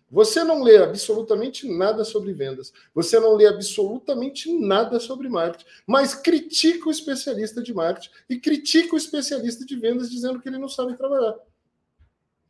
Você 0.09 0.43
não 0.43 0.63
lê 0.63 0.77
absolutamente 0.77 1.69
nada 1.69 2.03
sobre 2.03 2.33
vendas, 2.33 2.73
você 2.95 3.19
não 3.19 3.35
lê 3.35 3.45
absolutamente 3.45 4.51
nada 4.51 4.99
sobre 4.99 5.29
marketing, 5.29 5.69
mas 5.85 6.15
critica 6.15 6.87
o 6.87 6.91
especialista 6.91 7.61
de 7.61 7.75
marketing 7.75 8.09
e 8.27 8.39
critica 8.39 8.95
o 8.95 8.97
especialista 8.97 9.63
de 9.63 9.75
vendas 9.75 10.09
dizendo 10.09 10.41
que 10.41 10.49
ele 10.49 10.57
não 10.57 10.67
sabe 10.67 10.97
trabalhar. 10.97 11.35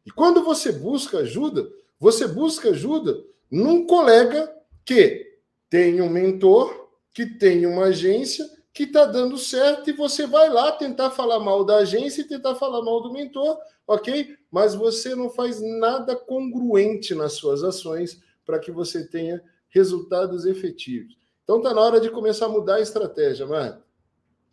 E 0.05 0.09
quando 0.09 0.41
você 0.41 0.71
busca 0.71 1.17
ajuda, 1.17 1.69
você 1.99 2.25
busca 2.25 2.69
ajuda 2.69 3.21
num 3.51 3.85
colega 3.85 4.55
que 4.87 5.41
tem 5.69 6.01
um 6.01 6.09
mentor, 6.09 6.89
que 7.13 7.25
tem 7.25 7.65
uma 7.65 7.87
agência 7.87 8.49
que 8.73 8.83
está 8.83 9.03
dando 9.03 9.37
certo 9.37 9.89
e 9.89 9.93
você 9.93 10.25
vai 10.25 10.49
lá 10.49 10.71
tentar 10.71 11.11
falar 11.11 11.41
mal 11.41 11.65
da 11.65 11.79
agência 11.79 12.21
e 12.21 12.27
tentar 12.27 12.55
falar 12.55 12.81
mal 12.81 13.01
do 13.01 13.11
mentor, 13.11 13.59
ok? 13.85 14.37
Mas 14.49 14.73
você 14.73 15.13
não 15.13 15.29
faz 15.29 15.59
nada 15.61 16.15
congruente 16.15 17.13
nas 17.13 17.33
suas 17.33 17.65
ações 17.65 18.21
para 18.45 18.59
que 18.59 18.71
você 18.71 19.05
tenha 19.05 19.43
resultados 19.67 20.45
efetivos. 20.45 21.17
Então 21.43 21.57
está 21.57 21.73
na 21.73 21.81
hora 21.81 21.99
de 21.99 22.09
começar 22.09 22.45
a 22.45 22.49
mudar 22.49 22.75
a 22.75 22.81
estratégia, 22.81 23.45
Marta. 23.45 23.85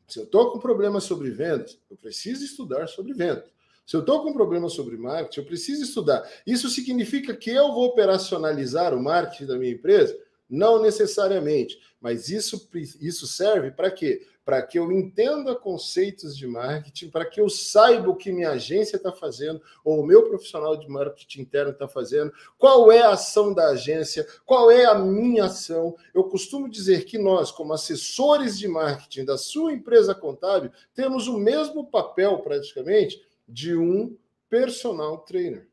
Se 0.08 0.18
eu 0.18 0.24
estou 0.24 0.50
com 0.50 0.58
problema 0.58 1.00
sobre 1.00 1.30
vendas, 1.30 1.78
eu 1.88 1.96
preciso 1.96 2.44
estudar 2.44 2.88
sobre 2.88 3.14
vendas. 3.14 3.53
Se 3.86 3.96
eu 3.96 4.00
estou 4.00 4.22
com 4.22 4.32
problema 4.32 4.68
sobre 4.68 4.96
marketing, 4.96 5.40
eu 5.40 5.46
preciso 5.46 5.82
estudar. 5.82 6.26
Isso 6.46 6.68
significa 6.68 7.36
que 7.36 7.50
eu 7.50 7.72
vou 7.72 7.86
operacionalizar 7.86 8.94
o 8.94 9.02
marketing 9.02 9.46
da 9.46 9.58
minha 9.58 9.72
empresa? 9.72 10.18
Não 10.48 10.80
necessariamente, 10.80 11.78
mas 12.00 12.28
isso, 12.28 12.68
isso 13.00 13.26
serve 13.26 13.70
para 13.70 13.90
quê? 13.90 14.26
Para 14.44 14.60
que 14.60 14.78
eu 14.78 14.92
entenda 14.92 15.54
conceitos 15.54 16.36
de 16.36 16.46
marketing, 16.46 17.08
para 17.08 17.24
que 17.24 17.40
eu 17.40 17.48
saiba 17.48 18.10
o 18.10 18.16
que 18.16 18.30
minha 18.30 18.50
agência 18.50 18.96
está 18.96 19.10
fazendo, 19.10 19.60
ou 19.82 20.00
o 20.00 20.06
meu 20.06 20.28
profissional 20.28 20.76
de 20.76 20.86
marketing 20.86 21.40
interno 21.40 21.72
está 21.72 21.88
fazendo, 21.88 22.30
qual 22.58 22.92
é 22.92 23.00
a 23.00 23.12
ação 23.12 23.54
da 23.54 23.70
agência, 23.70 24.26
qual 24.44 24.70
é 24.70 24.84
a 24.84 24.94
minha 24.94 25.44
ação. 25.44 25.96
Eu 26.12 26.24
costumo 26.24 26.68
dizer 26.68 27.06
que 27.06 27.16
nós, 27.16 27.50
como 27.50 27.72
assessores 27.72 28.58
de 28.58 28.68
marketing 28.68 29.24
da 29.24 29.38
sua 29.38 29.72
empresa 29.72 30.14
contábil, 30.14 30.70
temos 30.94 31.26
o 31.26 31.38
mesmo 31.38 31.86
papel 31.86 32.38
praticamente 32.40 33.18
de 33.46 33.76
um 33.76 34.16
personal 34.48 35.18
trainer. 35.18 35.68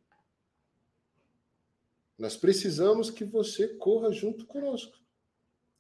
Nós 2.18 2.36
precisamos 2.36 3.10
que 3.10 3.24
você 3.24 3.68
corra 3.68 4.12
junto 4.12 4.46
conosco. 4.46 5.02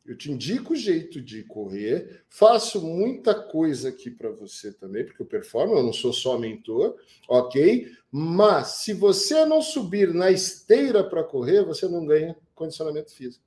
Eu 0.03 0.17
te 0.17 0.31
indico 0.31 0.73
o 0.73 0.75
jeito 0.75 1.21
de 1.21 1.43
correr, 1.43 2.23
faço 2.27 2.81
muita 2.81 3.35
coisa 3.35 3.89
aqui 3.89 4.09
para 4.09 4.31
você 4.31 4.73
também, 4.73 5.05
porque 5.05 5.21
eu 5.21 5.27
performo, 5.27 5.75
eu 5.75 5.83
não 5.83 5.93
sou 5.93 6.11
só 6.11 6.39
mentor, 6.39 6.97
ok? 7.29 7.87
Mas 8.11 8.67
se 8.83 8.93
você 8.93 9.45
não 9.45 9.61
subir 9.61 10.11
na 10.11 10.31
esteira 10.31 11.03
para 11.03 11.23
correr, 11.23 11.63
você 11.63 11.87
não 11.87 12.03
ganha 12.03 12.35
condicionamento 12.55 13.13
físico. 13.13 13.45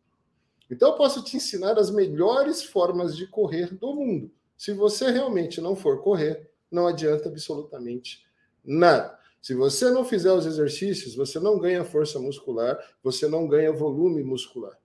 Então 0.71 0.91
eu 0.91 0.97
posso 0.97 1.23
te 1.25 1.37
ensinar 1.37 1.77
as 1.77 1.91
melhores 1.91 2.63
formas 2.63 3.17
de 3.17 3.27
correr 3.27 3.75
do 3.75 3.93
mundo. 3.93 4.31
Se 4.57 4.73
você 4.73 5.11
realmente 5.11 5.61
não 5.61 5.75
for 5.75 6.03
correr, 6.03 6.49
não 6.71 6.87
adianta 6.87 7.29
absolutamente 7.29 8.24
nada. 8.65 9.19
Se 9.41 9.55
você 9.55 9.91
não 9.91 10.05
fizer 10.05 10.33
os 10.33 10.47
exercícios, 10.47 11.15
você 11.15 11.39
não 11.39 11.59
ganha 11.59 11.85
força 11.85 12.19
muscular, 12.19 12.79
você 13.03 13.29
não 13.29 13.47
ganha 13.47 13.73
volume 13.73 14.23
muscular. 14.23 14.79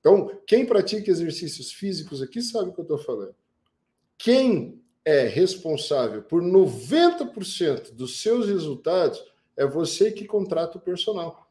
Então, 0.00 0.40
quem 0.46 0.64
pratica 0.64 1.10
exercícios 1.10 1.72
físicos 1.72 2.22
aqui 2.22 2.40
sabe 2.40 2.70
o 2.70 2.72
que 2.72 2.80
eu 2.80 2.82
estou 2.82 2.98
falando. 2.98 3.34
Quem 4.16 4.82
é 5.04 5.26
responsável 5.26 6.22
por 6.22 6.42
90% 6.42 7.92
dos 7.94 8.20
seus 8.20 8.46
resultados 8.46 9.22
é 9.56 9.66
você 9.66 10.12
que 10.12 10.26
contrata 10.26 10.78
o 10.78 10.80
personal. 10.80 11.47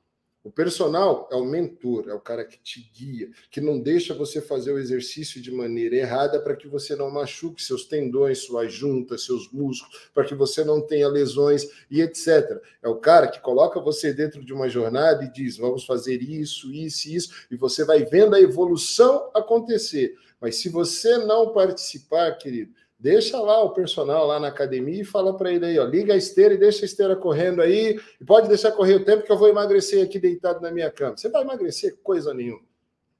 O 0.47 0.51
personal 0.51 1.27
é 1.29 1.35
o 1.35 1.43
mentor, 1.43 2.07
é 2.07 2.13
o 2.13 2.21
cara 2.21 2.45
que 2.45 2.57
te 2.57 2.89
guia, 2.95 3.29
que 3.51 3.59
não 3.59 3.77
deixa 3.77 4.13
você 4.13 4.39
fazer 4.39 4.71
o 4.71 4.79
exercício 4.79 5.41
de 5.41 5.51
maneira 5.51 5.97
errada 5.97 6.39
para 6.39 6.55
que 6.55 6.69
você 6.69 6.95
não 6.95 7.11
machuque 7.11 7.61
seus 7.61 7.83
tendões, 7.83 8.45
suas 8.45 8.71
juntas, 8.71 9.25
seus 9.25 9.51
músculos, 9.51 10.09
para 10.13 10.23
que 10.23 10.33
você 10.33 10.63
não 10.63 10.79
tenha 10.79 11.09
lesões 11.09 11.67
e 11.91 12.01
etc. 12.01 12.61
É 12.81 12.87
o 12.87 12.95
cara 12.95 13.27
que 13.27 13.41
coloca 13.41 13.81
você 13.81 14.13
dentro 14.13 14.41
de 14.41 14.53
uma 14.53 14.69
jornada 14.69 15.25
e 15.25 15.33
diz: 15.33 15.57
vamos 15.57 15.85
fazer 15.85 16.21
isso, 16.21 16.71
isso, 16.71 17.09
isso, 17.09 17.47
e 17.51 17.57
você 17.57 17.83
vai 17.83 18.05
vendo 18.05 18.33
a 18.33 18.39
evolução 18.39 19.29
acontecer. 19.33 20.15
Mas 20.39 20.55
se 20.55 20.69
você 20.69 21.17
não 21.17 21.51
participar, 21.51 22.37
querido, 22.37 22.71
Deixa 22.99 23.39
lá 23.39 23.63
o 23.63 23.71
personal 23.71 24.25
lá 24.25 24.39
na 24.39 24.47
academia 24.47 25.01
e 25.01 25.05
fala 25.05 25.37
para 25.37 25.51
ele 25.51 25.65
aí, 25.65 25.77
ó, 25.77 25.85
liga 25.85 26.13
a 26.13 26.17
esteira 26.17 26.55
e 26.55 26.57
deixa 26.57 26.83
a 26.83 26.87
esteira 26.87 27.15
correndo 27.15 27.61
aí, 27.61 27.99
e 28.19 28.25
pode 28.25 28.47
deixar 28.47 28.71
correr 28.71 28.95
o 28.95 29.05
tempo 29.05 29.23
que 29.23 29.31
eu 29.31 29.37
vou 29.37 29.47
emagrecer 29.47 30.03
aqui 30.03 30.17
deitado 30.17 30.61
na 30.61 30.71
minha 30.71 30.89
cama. 30.89 31.15
Você 31.15 31.29
vai 31.29 31.43
emagrecer 31.43 31.97
coisa 32.01 32.33
nenhuma. 32.33 32.65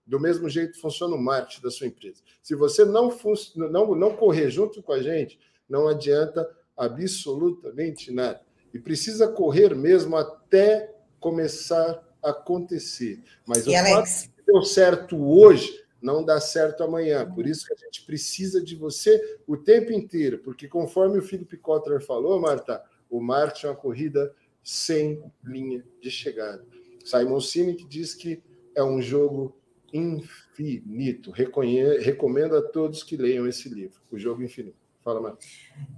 Do 0.06 0.20
mesmo 0.20 0.50
jeito 0.50 0.80
funciona 0.80 1.16
o 1.16 1.22
marketing 1.22 1.62
da 1.62 1.70
sua 1.70 1.86
empresa. 1.86 2.24
Se 2.42 2.56
você 2.56 2.86
não, 2.86 3.16
não, 3.56 3.94
não 3.94 4.16
correr 4.16 4.50
junto 4.50 4.82
com 4.82 4.94
a 4.94 5.02
gente, 5.02 5.40
não 5.70 5.88
adianta 5.88 6.50
absolutamente 6.76 8.12
nada. 8.12 8.42
E 8.74 8.80
precisa 8.80 9.28
correr 9.28 9.76
mesmo 9.76 10.16
até 10.16 10.96
começar 11.20 12.04
a 12.24 12.30
acontecer. 12.30 13.22
Mas 13.46 13.68
e 13.68 13.70
o 13.70 13.78
Alex? 13.78 14.24
fato 14.24 14.36
que 14.36 14.52
deu 14.52 14.62
certo 14.64 15.18
hoje 15.18 15.87
não 16.02 16.24
dá 16.24 16.40
certo 16.40 16.84
amanhã. 16.84 17.30
Por 17.30 17.46
isso 17.48 17.66
que 17.66 17.74
a 17.74 17.78
gente 17.78 18.06
precisa 18.06 18.64
de 18.64 18.76
você 18.76 19.40
o 19.46 19.58
tempo 19.58 19.92
inteiro, 19.92 20.40
porque 20.40 20.68
conforme 20.68 21.20
o 21.20 21.24
Felipe 21.24 21.58
Kotler 21.58 22.02
falou, 22.02 22.40
Marta, 22.40 22.84
o 23.10 23.22
marketing 23.22 23.68
é 23.68 23.70
uma 23.70 23.76
corrida 23.76 24.34
sem 24.64 25.24
linha 25.44 25.84
de 26.02 26.12
chegada. 26.12 26.66
Simon 27.04 27.40
Sinek 27.40 27.86
diz 27.86 28.14
que 28.14 28.44
é 28.76 28.84
um 28.84 29.02
jogo 29.02 29.58
infinito. 29.94 31.32
Reconhe... 31.32 32.00
Recomendo 32.00 32.56
a 32.56 32.62
todos 32.62 33.04
que 33.04 33.16
leiam 33.16 33.48
esse 33.48 33.70
livro, 33.70 34.00
O 34.12 34.18
Jogo 34.18 34.44
Infinito. 34.44 34.87
Fala, 35.08 35.22
Marta. 35.22 35.38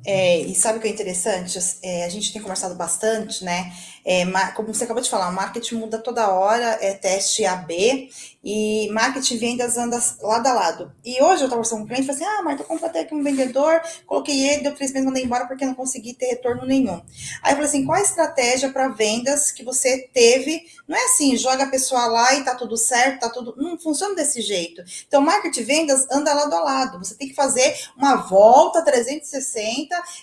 É, 0.06 0.40
e 0.40 0.56
sabe 0.56 0.78
o 0.78 0.82
que 0.82 0.88
é 0.88 0.92
interessante? 0.92 1.60
É, 1.84 2.06
a 2.06 2.10
gente 2.10 2.32
tem 2.32 2.42
conversado 2.42 2.74
bastante, 2.76 3.44
né? 3.44 3.72
É, 4.06 4.24
como 4.56 4.74
você 4.74 4.86
acabou 4.86 5.04
de 5.04 5.10
falar, 5.10 5.30
o 5.30 5.34
marketing 5.34 5.76
muda 5.76 6.00
toda 6.00 6.30
hora, 6.30 6.78
é 6.80 6.94
teste 6.94 7.46
AB, 7.46 8.10
e 8.42 8.90
marketing 8.92 9.36
e 9.36 9.38
vendas 9.38 9.78
andam 9.78 10.00
lado 10.22 10.48
a 10.48 10.54
lado. 10.54 10.92
E 11.04 11.22
hoje 11.22 11.44
eu 11.44 11.48
estava 11.48 11.56
conversando 11.56 11.80
com 11.80 11.84
um 11.84 11.88
cliente 11.88 12.04
e 12.04 12.08
falei 12.08 12.24
assim: 12.24 12.40
Ah, 12.40 12.42
Marta, 12.42 12.64
eu 12.64 12.68
contratei 12.68 13.02
aqui 13.02 13.14
um 13.14 13.22
vendedor, 13.22 13.82
coloquei 14.08 14.50
ele, 14.50 14.64
deu 14.64 14.74
três 14.74 14.92
meses, 14.94 15.06
mandei 15.06 15.24
embora 15.24 15.46
porque 15.46 15.66
não 15.66 15.76
consegui 15.76 16.14
ter 16.14 16.28
retorno 16.28 16.66
nenhum. 16.66 17.02
Aí 17.44 17.52
eu 17.52 17.58
falei 17.58 17.66
assim: 17.66 17.86
qual 17.86 17.98
a 17.98 18.02
estratégia 18.02 18.72
para 18.72 18.88
vendas 18.88 19.52
que 19.52 19.64
você 19.64 20.10
teve? 20.14 20.66
Não 20.88 20.98
é 20.98 21.06
assim, 21.06 21.36
joga 21.36 21.66
a 21.66 21.70
pessoa 21.70 22.06
lá 22.08 22.34
e 22.34 22.44
tá 22.44 22.56
tudo 22.56 22.78
certo, 22.78 23.20
tá 23.20 23.30
tudo. 23.30 23.54
Não 23.58 23.78
funciona 23.78 24.16
desse 24.16 24.42
jeito. 24.42 24.82
Então, 25.08 25.22
marketing 25.22 25.60
e 25.60 25.64
vendas 25.64 26.08
anda 26.10 26.34
lado 26.34 26.56
a 26.56 26.62
lado. 26.62 26.98
Você 27.00 27.16
tem 27.16 27.28
que 27.28 27.36
fazer 27.36 27.78
uma 27.98 28.16
volta 28.16 28.82
360 28.82 28.99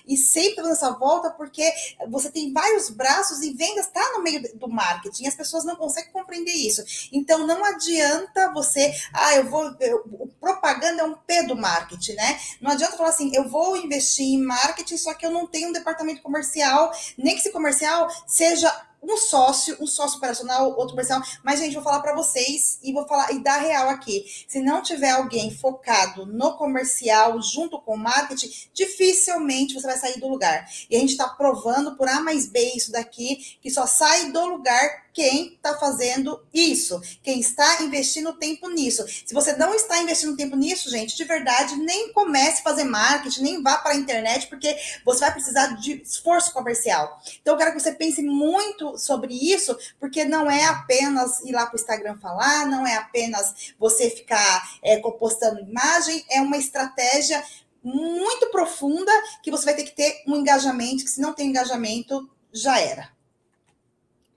e 0.06 0.16
sempre 0.16 0.56
fazendo 0.56 0.72
essa 0.72 0.90
volta 0.90 1.30
porque 1.30 1.72
você 2.08 2.30
tem 2.30 2.52
vários 2.52 2.90
braços 2.90 3.42
e 3.42 3.52
vendas 3.52 3.86
está 3.86 4.12
no 4.12 4.22
meio 4.22 4.42
do 4.56 4.68
marketing. 4.68 5.26
As 5.26 5.34
pessoas 5.34 5.64
não 5.64 5.76
conseguem 5.76 6.12
compreender 6.12 6.52
isso. 6.52 6.82
Então 7.12 7.46
não 7.46 7.64
adianta 7.64 8.52
você, 8.52 8.94
ah, 9.12 9.34
eu 9.36 9.48
vou, 9.48 9.74
eu, 9.80 10.30
propaganda 10.40 11.02
é 11.02 11.04
um 11.04 11.14
P 11.14 11.42
do 11.44 11.56
marketing, 11.56 12.14
né? 12.14 12.40
Não 12.60 12.72
adianta 12.72 12.96
falar 12.96 13.10
assim, 13.10 13.30
eu 13.34 13.48
vou 13.48 13.76
investir 13.76 14.26
em 14.26 14.42
marketing, 14.42 14.96
só 14.96 15.14
que 15.14 15.24
eu 15.24 15.30
não 15.30 15.46
tenho 15.46 15.68
um 15.68 15.72
departamento 15.72 16.22
comercial, 16.22 16.92
nem 17.16 17.34
que 17.34 17.40
esse 17.40 17.52
comercial 17.52 18.08
seja 18.26 18.86
um 19.06 19.16
sócio, 19.16 19.76
um 19.80 19.86
sócio 19.86 20.18
operacional, 20.18 20.70
outro 20.70 20.90
comercial. 20.90 21.22
Mas, 21.42 21.60
gente, 21.60 21.74
vou 21.74 21.82
falar 21.82 22.00
para 22.00 22.14
vocês 22.14 22.78
e 22.82 22.92
vou 22.92 23.06
falar 23.06 23.32
e 23.32 23.38
dar 23.42 23.58
real 23.58 23.88
aqui. 23.88 24.24
Se 24.48 24.60
não 24.60 24.82
tiver 24.82 25.10
alguém 25.10 25.50
focado 25.50 26.26
no 26.26 26.56
comercial 26.56 27.40
junto 27.40 27.80
com 27.80 27.94
o 27.94 27.98
marketing, 27.98 28.50
dificilmente 28.74 29.74
você 29.74 29.86
vai 29.86 29.96
sair 29.96 30.18
do 30.18 30.28
lugar. 30.28 30.68
E 30.90 30.96
a 30.96 30.98
gente 30.98 31.12
está 31.12 31.28
provando 31.28 31.96
por 31.96 32.08
A 32.08 32.20
mais 32.20 32.46
B 32.46 32.72
isso 32.74 32.90
daqui, 32.90 33.56
que 33.62 33.70
só 33.70 33.86
sai 33.86 34.32
do 34.32 34.44
lugar 34.46 35.05
quem 35.16 35.54
está 35.54 35.74
fazendo 35.78 36.44
isso, 36.52 37.00
quem 37.22 37.40
está 37.40 37.82
investindo 37.82 38.34
tempo 38.34 38.68
nisso. 38.68 39.02
Se 39.24 39.32
você 39.32 39.56
não 39.56 39.74
está 39.74 39.96
investindo 40.02 40.36
tempo 40.36 40.54
nisso, 40.54 40.90
gente, 40.90 41.16
de 41.16 41.24
verdade, 41.24 41.74
nem 41.76 42.12
comece 42.12 42.60
a 42.60 42.64
fazer 42.64 42.84
marketing, 42.84 43.42
nem 43.42 43.62
vá 43.62 43.78
para 43.78 43.92
a 43.92 43.96
internet, 43.96 44.46
porque 44.46 44.76
você 45.06 45.20
vai 45.20 45.32
precisar 45.32 45.68
de 45.68 46.02
esforço 46.02 46.52
comercial. 46.52 47.18
Então, 47.40 47.54
eu 47.54 47.58
quero 47.58 47.72
que 47.72 47.80
você 47.80 47.92
pense 47.92 48.20
muito 48.20 48.98
sobre 48.98 49.32
isso, 49.32 49.74
porque 49.98 50.22
não 50.26 50.50
é 50.50 50.66
apenas 50.66 51.40
ir 51.40 51.52
lá 51.52 51.64
para 51.64 51.76
o 51.76 51.80
Instagram 51.80 52.18
falar, 52.18 52.66
não 52.66 52.86
é 52.86 52.96
apenas 52.96 53.72
você 53.78 54.10
ficar 54.10 54.78
é, 54.82 54.98
postando 54.98 55.60
imagem, 55.60 56.26
é 56.28 56.42
uma 56.42 56.58
estratégia 56.58 57.42
muito 57.82 58.50
profunda 58.50 59.10
que 59.42 59.50
você 59.50 59.64
vai 59.64 59.74
ter 59.74 59.84
que 59.84 59.96
ter 59.96 60.22
um 60.26 60.36
engajamento, 60.36 61.04
que 61.04 61.10
se 61.10 61.22
não 61.22 61.32
tem 61.32 61.48
engajamento, 61.48 62.28
já 62.52 62.78
era. 62.78 63.15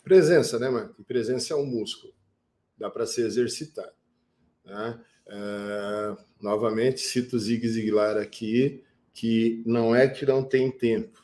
Presença, 0.09 0.57
né, 0.57 0.71
Marco? 0.71 1.03
Presença 1.03 1.53
é 1.53 1.55
um 1.55 1.67
músculo. 1.67 2.11
Dá 2.75 2.89
para 2.89 3.05
ser 3.05 3.27
exercitado. 3.27 3.93
Né? 4.65 4.99
É, 5.27 6.17
novamente, 6.41 7.01
cito 7.01 7.37
Zig 7.37 7.67
Ziglar 7.67 8.17
aqui, 8.17 8.83
que 9.13 9.61
não 9.67 9.95
é 9.95 10.07
que 10.07 10.25
não 10.25 10.41
tem 10.41 10.71
tempo. 10.71 11.23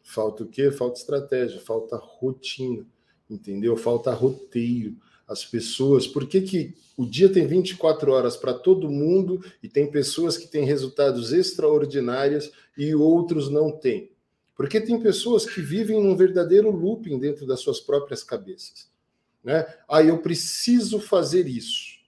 Falta 0.00 0.44
o 0.44 0.46
quê? 0.46 0.70
Falta 0.70 1.00
estratégia, 1.00 1.58
falta 1.58 1.96
rotina, 1.96 2.86
entendeu? 3.28 3.76
Falta 3.76 4.12
roteiro. 4.12 4.94
As 5.26 5.44
pessoas, 5.44 6.06
por 6.06 6.28
que, 6.28 6.40
que 6.42 6.74
o 6.96 7.04
dia 7.04 7.28
tem 7.28 7.48
24 7.48 8.12
horas 8.12 8.36
para 8.36 8.54
todo 8.54 8.88
mundo 8.88 9.44
e 9.60 9.68
tem 9.68 9.90
pessoas 9.90 10.38
que 10.38 10.46
têm 10.46 10.64
resultados 10.64 11.32
extraordinários 11.32 12.52
e 12.78 12.94
outros 12.94 13.50
não 13.50 13.72
têm? 13.72 14.13
Porque 14.54 14.80
tem 14.80 15.00
pessoas 15.00 15.44
que 15.44 15.60
vivem 15.60 16.02
num 16.02 16.16
verdadeiro 16.16 16.70
looping 16.70 17.18
dentro 17.18 17.46
das 17.46 17.60
suas 17.60 17.80
próprias 17.80 18.22
cabeças. 18.22 18.88
Né? 19.42 19.66
Ah, 19.88 20.02
eu 20.02 20.18
preciso 20.18 21.00
fazer 21.00 21.46
isso. 21.46 21.98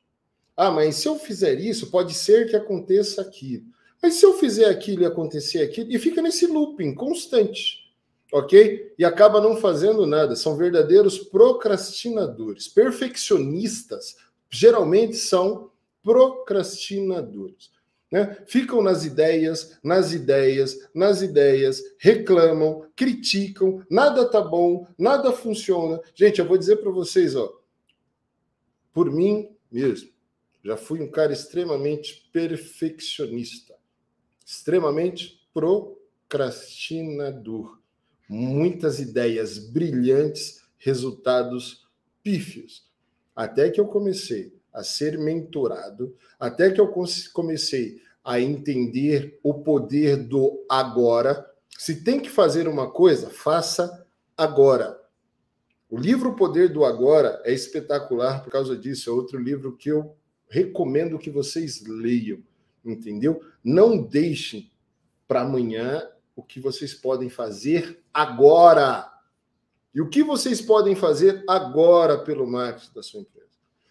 Ah, 0.57 0.71
mas 0.71 0.97
se 0.97 1.09
eu 1.09 1.19
fizer 1.19 1.61
isso, 1.61 1.91
pode 1.91 2.15
ser 2.15 2.49
que 2.49 2.57
aconteça 2.57 3.21
aquilo. 3.21 3.67
Mas 4.03 4.15
se 4.15 4.25
eu 4.25 4.35
fizer 4.35 4.67
aquilo 4.67 5.03
e 5.03 5.07
acontecer 5.07 5.63
aquilo, 5.63 5.91
e 5.91 5.99
fica 5.99 6.23
nesse 6.23 6.47
looping 6.47 6.95
constante, 6.95 7.93
ok? 8.33 8.95
E 8.99 9.05
acaba 9.05 9.41
não 9.41 9.57
fazendo 9.57 10.07
nada. 10.07 10.35
São 10.37 10.57
verdadeiros 10.57 11.19
procrastinadores. 11.19 12.69
Perfeccionistas 12.69 14.17
geralmente 14.49 15.17
são 15.17 15.71
procrastinadores. 16.03 17.71
Né? 18.11 18.43
Ficam 18.47 18.83
nas 18.83 19.05
ideias, 19.05 19.79
nas 19.83 20.13
ideias, 20.13 20.89
nas 20.95 21.23
ideias, 21.23 21.83
reclamam, 21.99 22.89
criticam, 22.95 23.85
nada 23.91 24.25
tá 24.29 24.41
bom, 24.41 24.87
nada 24.97 25.33
funciona. 25.33 26.01
Gente, 26.15 26.39
eu 26.39 26.47
vou 26.47 26.57
dizer 26.57 26.77
para 26.77 26.91
vocês, 26.91 27.35
ó, 27.35 27.61
por 28.93 29.11
mim 29.11 29.51
mesmo, 29.71 30.11
já 30.65 30.77
fui 30.77 31.01
um 31.01 31.11
cara 31.11 31.33
extremamente 31.33 32.29
perfeccionista, 32.33 33.75
extremamente 34.45 35.41
procrastinador. 35.53 37.81
Muitas 38.29 38.99
ideias 38.99 39.59
brilhantes, 39.59 40.61
resultados 40.79 41.87
pífios. 42.23 42.85
Até 43.35 43.71
que 43.71 43.81
eu 43.81 43.87
comecei 43.87 44.53
a 44.77 44.85
ser 44.85 45.19
mentorado, 45.19 46.15
até 46.39 46.71
que 46.71 46.79
eu 46.79 46.93
comecei 47.33 48.01
a 48.23 48.39
entender 48.39 49.41
o 49.43 49.55
poder 49.55 50.17
do 50.17 50.65
agora. 50.69 51.51
Se 51.79 52.05
tem 52.05 52.21
que 52.21 52.29
fazer 52.29 52.69
uma 52.69 52.91
coisa, 52.91 53.31
faça 53.31 54.07
agora. 54.37 55.01
O 55.89 55.97
livro 55.97 56.31
O 56.31 56.37
Poder 56.37 56.69
do 56.69 56.85
Agora 56.85 57.41
é 57.45 57.55
espetacular 57.55 58.43
por 58.43 58.51
causa 58.51 58.77
disso. 58.77 59.09
É 59.09 59.13
outro 59.13 59.39
livro 59.39 59.77
que 59.77 59.89
eu 59.89 60.15
recomendo 60.49 61.19
que 61.19 61.31
vocês 61.31 61.87
leiam, 61.87 62.43
entendeu? 62.85 63.41
Não 63.65 64.03
deixem 64.03 64.71
para 65.27 65.43
amanhã 65.43 66.07
o 66.35 66.43
que 66.43 66.61
vocês 66.61 66.93
podem 66.93 67.31
fazer 67.31 68.03
agora. 68.13 69.11
E 69.95 70.01
o 70.01 70.09
que 70.11 70.23
vocês 70.23 70.61
podem 70.61 70.95
fazer 70.95 71.45
agora 71.49 72.19
pelo 72.19 72.47
marketing 72.47 72.93
da 72.93 73.03
sua 73.03 73.21
empresa? 73.21 73.46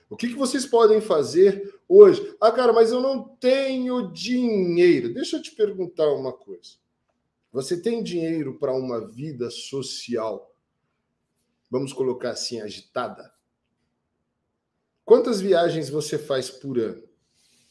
O 0.10 0.16
que, 0.16 0.28
que 0.28 0.36
vocês 0.36 0.66
podem 0.66 1.02
fazer 1.02 1.80
hoje? 1.88 2.36
Ah, 2.40 2.52
cara, 2.52 2.72
mas 2.72 2.92
eu 2.92 3.02
não 3.02 3.24
tenho 3.24 4.12
dinheiro. 4.12 5.14
Deixa 5.14 5.38
eu 5.38 5.42
te 5.42 5.52
perguntar 5.52 6.08
uma 6.14 6.32
coisa. 6.32 6.74
Você 7.52 7.82
tem 7.82 8.04
dinheiro 8.04 8.60
para 8.60 8.74
uma 8.74 9.08
vida 9.08 9.50
social, 9.50 10.54
vamos 11.72 11.94
colocar 11.94 12.32
assim, 12.32 12.60
agitada? 12.60 13.34
Quantas 15.06 15.40
viagens 15.40 15.90
você 15.90 16.18
faz 16.18 16.50
por 16.50 16.78
ano? 16.78 17.04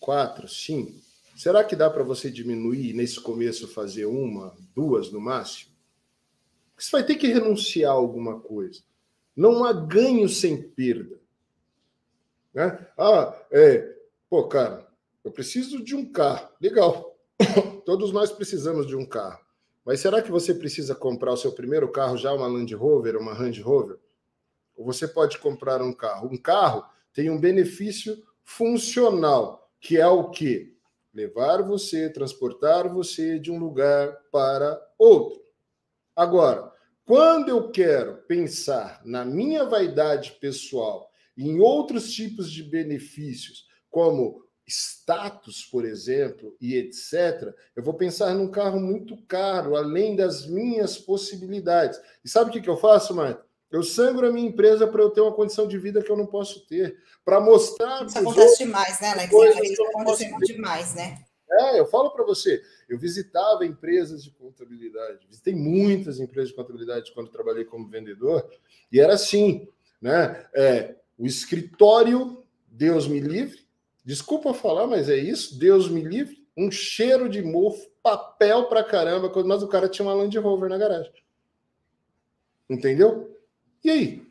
Quatro, 0.01 0.49
cinco? 0.49 1.05
Será 1.37 1.65
que 1.65 1.77
dá 1.77 1.91
para 1.91 2.05
você 2.05 2.31
diminuir 2.31 2.95
nesse 2.95 3.21
começo, 3.21 3.69
fazer 3.69 4.07
uma, 4.07 4.57
duas 4.75 5.11
no 5.11 5.21
máximo? 5.21 5.75
Você 6.79 6.91
vai 6.91 7.05
ter 7.05 7.17
que 7.17 7.27
renunciar 7.27 7.93
a 7.93 7.95
alguma 7.95 8.41
coisa. 8.41 8.81
Não 9.37 9.65
há 9.65 9.73
ganho 9.73 10.29
sem 10.29 10.63
perda. 10.63 11.21
Né? 12.55 12.87
Ah, 12.97 13.37
é, 13.51 13.95
pô, 14.31 14.47
cara, 14.47 14.87
eu 15.25 15.33
preciso 15.33 15.83
de 15.83 15.97
um 15.97 16.11
carro. 16.11 16.49
Legal. 16.61 17.19
Todos 17.85 18.13
nós 18.13 18.31
precisamos 18.31 18.87
de 18.87 18.95
um 18.95 19.05
carro. 19.05 19.45
Mas 19.85 20.01
será 20.01 20.23
que 20.23 20.31
você 20.31 20.55
precisa 20.55 20.95
comprar 20.95 21.33
o 21.33 21.37
seu 21.37 21.53
primeiro 21.53 21.91
carro 21.91 22.17
já 22.17 22.33
uma 22.33 22.47
Land 22.47 22.75
Rover, 22.75 23.17
uma 23.17 23.35
Range 23.35 23.61
Rover? 23.61 23.99
Ou 24.77 24.85
você 24.85 25.07
pode 25.07 25.39
comprar 25.39 25.83
um 25.83 25.93
carro? 25.93 26.29
Um 26.33 26.37
carro 26.37 26.85
tem 27.13 27.29
um 27.29 27.39
benefício 27.39 28.17
funcional, 28.43 29.71
que 29.81 29.99
é 29.99 30.07
o 30.07 30.31
quê? 30.31 30.73
Levar 31.13 31.63
você, 31.63 32.09
transportar 32.09 32.89
você 32.93 33.39
de 33.39 33.51
um 33.51 33.59
lugar 33.59 34.17
para 34.33 34.81
outro. 34.99 35.41
Agora, 36.17 36.73
quando 37.05 37.51
eu 37.51 37.71
quero 37.71 38.17
pensar 38.27 39.01
na 39.05 39.25
minha 39.25 39.65
vaidade 39.65 40.33
pessoal 40.41 41.11
em 41.37 41.61
outros 41.61 42.13
tipos 42.13 42.51
de 42.51 42.63
benefícios, 42.63 43.67
como 43.91 44.45
status, 44.67 45.65
por 45.65 45.85
exemplo, 45.85 46.57
e 46.61 46.75
etc., 46.77 47.55
eu 47.77 47.83
vou 47.83 47.95
pensar 47.95 48.35
num 48.35 48.51
carro 48.51 48.81
muito 48.81 49.17
caro, 49.27 49.77
além 49.77 50.17
das 50.17 50.47
minhas 50.47 50.97
possibilidades. 50.97 52.01
E 52.25 52.29
sabe 52.29 52.51
o 52.51 52.53
que, 52.53 52.61
que 52.61 52.71
eu 52.71 52.77
faço, 52.77 53.15
Marta? 53.15 53.45
Eu 53.71 53.83
sangro 53.83 54.27
a 54.27 54.33
minha 54.33 54.49
empresa 54.49 54.87
para 54.87 55.03
eu 55.03 55.11
ter 55.11 55.21
uma 55.21 55.35
condição 55.35 55.67
de 55.67 55.77
vida 55.79 56.03
que 56.03 56.11
eu 56.11 56.17
não 56.17 56.27
posso 56.27 56.65
ter. 56.67 56.97
Para 57.25 57.41
mostrar. 57.41 58.07
Isso 58.07 58.19
acontece 58.19 58.65
demais, 58.65 59.01
né, 59.01 59.09
Alex? 59.11 59.33
Isso 59.63 59.83
acontece 59.85 60.37
demais, 60.47 60.95
né? 60.95 61.25
É, 61.51 61.79
eu 61.79 61.87
falo 61.87 62.11
para 62.11 62.25
você, 62.25 62.63
eu 62.89 62.99
visitava 62.99 63.67
empresas 63.67 64.25
de 64.25 64.31
contabilidade, 64.31 65.27
visitei 65.29 65.55
muitas 65.55 66.19
empresas 66.19 66.49
de 66.49 66.57
contabilidade 66.57 67.13
quando 67.13 67.31
trabalhei 67.31 67.65
como 67.65 67.89
vendedor, 67.89 68.49
e 68.91 68.99
era 68.99 69.15
assim, 69.15 69.69
né? 70.01 70.47
É, 70.55 70.97
o 71.19 71.27
escritório, 71.27 72.43
Deus 72.67 73.07
me 73.07 73.21
livre, 73.21 73.67
desculpa 74.05 74.53
falar, 74.53 74.87
mas 74.87 75.09
é 75.09 75.17
isso, 75.17 75.59
Deus 75.59 75.89
me 75.89 76.03
livre, 76.03 76.45
um 76.57 76.71
cheiro 76.71 77.29
de 77.29 77.43
mofo, 77.43 77.91
papel 78.03 78.67
pra 78.67 78.85
caramba, 78.85 79.33
mas 79.45 79.63
o 79.63 79.69
cara 79.69 79.89
tinha 79.89 80.07
uma 80.07 80.15
Land 80.15 80.39
Rover 80.39 80.69
na 80.69 80.79
garagem. 80.79 81.13
Entendeu? 82.69 83.39
E 83.83 83.91
aí? 83.91 84.27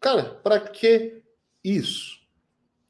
Cara, 0.00 0.34
para 0.42 0.58
que 0.60 1.22
isso? 1.62 2.20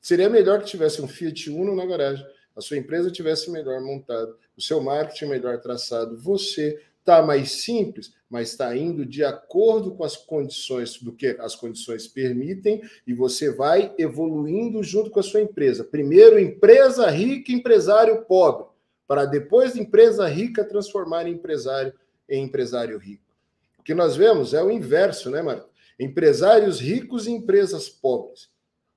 Seria 0.00 0.28
melhor 0.28 0.60
que 0.60 0.66
tivesse 0.66 1.02
um 1.02 1.08
Fiat 1.08 1.50
Uno 1.50 1.74
na 1.74 1.84
garagem, 1.84 2.26
a 2.56 2.60
sua 2.60 2.76
empresa 2.76 3.10
tivesse 3.10 3.50
melhor 3.50 3.80
montado, 3.80 4.38
o 4.56 4.62
seu 4.62 4.80
marketing 4.80 5.26
melhor 5.26 5.60
traçado, 5.60 6.16
você 6.16 6.82
Está 7.00 7.22
mais 7.22 7.62
simples, 7.62 8.12
mas 8.28 8.50
está 8.50 8.76
indo 8.76 9.04
de 9.04 9.24
acordo 9.24 9.94
com 9.94 10.04
as 10.04 10.16
condições 10.16 11.02
do 11.02 11.12
que 11.12 11.36
as 11.40 11.56
condições 11.56 12.06
permitem 12.06 12.80
e 13.06 13.12
você 13.12 13.50
vai 13.52 13.92
evoluindo 13.98 14.82
junto 14.82 15.10
com 15.10 15.18
a 15.18 15.22
sua 15.22 15.40
empresa. 15.40 15.82
Primeiro, 15.82 16.38
empresa 16.38 17.10
rica, 17.10 17.50
empresário 17.50 18.24
pobre, 18.26 18.66
para 19.08 19.24
depois, 19.24 19.74
empresa 19.74 20.28
rica 20.28 20.64
transformar 20.64 21.26
em 21.26 21.32
empresário 21.32 21.92
em 22.28 22.44
empresário 22.44 22.96
rico. 22.96 23.34
O 23.78 23.82
que 23.82 23.92
nós 23.92 24.14
vemos 24.14 24.54
é 24.54 24.62
o 24.62 24.70
inverso, 24.70 25.30
né, 25.30 25.42
Marta? 25.42 25.68
Empresários 25.98 26.78
ricos 26.78 27.26
e 27.26 27.32
empresas 27.32 27.88
pobres. 27.88 28.48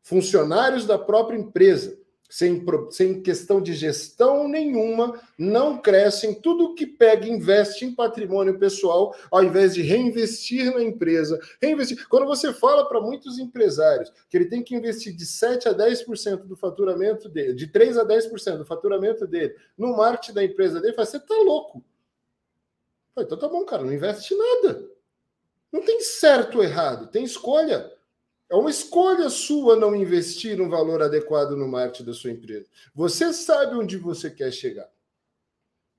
Funcionários 0.03 0.85
da 0.85 0.99
própria 0.99 1.37
empresa 1.37 1.97
sem, 2.33 2.65
sem 2.89 3.21
questão 3.21 3.61
de 3.61 3.75
gestão 3.75 4.47
nenhuma, 4.47 5.21
não 5.37 5.77
crescem. 5.77 6.33
Tudo 6.33 6.73
que 6.73 6.87
pega 6.87 7.27
investe 7.27 7.85
em 7.85 7.93
patrimônio 7.93 8.57
pessoal, 8.57 9.15
ao 9.29 9.43
invés 9.43 9.75
de 9.75 9.83
reinvestir 9.83 10.73
na 10.73 10.81
empresa. 10.81 11.39
Reinvestir. 11.61 12.07
Quando 12.07 12.25
você 12.25 12.51
fala 12.51 12.89
para 12.89 12.99
muitos 12.99 13.37
empresários 13.37 14.11
que 14.27 14.35
ele 14.35 14.45
tem 14.45 14.63
que 14.63 14.73
investir 14.73 15.15
de 15.15 15.27
7 15.27 15.69
a 15.69 15.75
10% 15.75 16.37
do 16.37 16.55
faturamento 16.55 17.29
dele, 17.29 17.53
de 17.53 17.67
3 17.67 17.99
a 17.99 18.03
10% 18.03 18.57
do 18.57 18.65
faturamento 18.65 19.27
dele 19.27 19.55
no 19.77 19.95
marketing 19.95 20.33
da 20.33 20.43
empresa 20.43 20.81
dele, 20.81 20.95
você 20.95 21.17
está 21.17 21.35
louco. 21.35 21.85
Então 23.15 23.37
tá 23.37 23.47
bom, 23.47 23.63
cara, 23.63 23.83
não 23.83 23.93
investe 23.93 24.35
nada. 24.35 24.89
Não 25.71 25.83
tem 25.83 26.01
certo 26.01 26.57
ou 26.57 26.63
errado, 26.63 27.11
tem 27.11 27.23
escolha. 27.23 27.92
É 28.49 28.55
uma 28.55 28.69
escolha 28.69 29.29
sua 29.29 29.75
não 29.75 29.95
investir 29.95 30.61
um 30.61 30.69
valor 30.69 31.01
adequado 31.01 31.51
no 31.51 31.67
marketing 31.67 32.05
da 32.05 32.13
sua 32.13 32.31
empresa. 32.31 32.67
Você 32.93 33.33
sabe 33.33 33.75
onde 33.75 33.97
você 33.97 34.29
quer 34.29 34.51
chegar. 34.51 34.89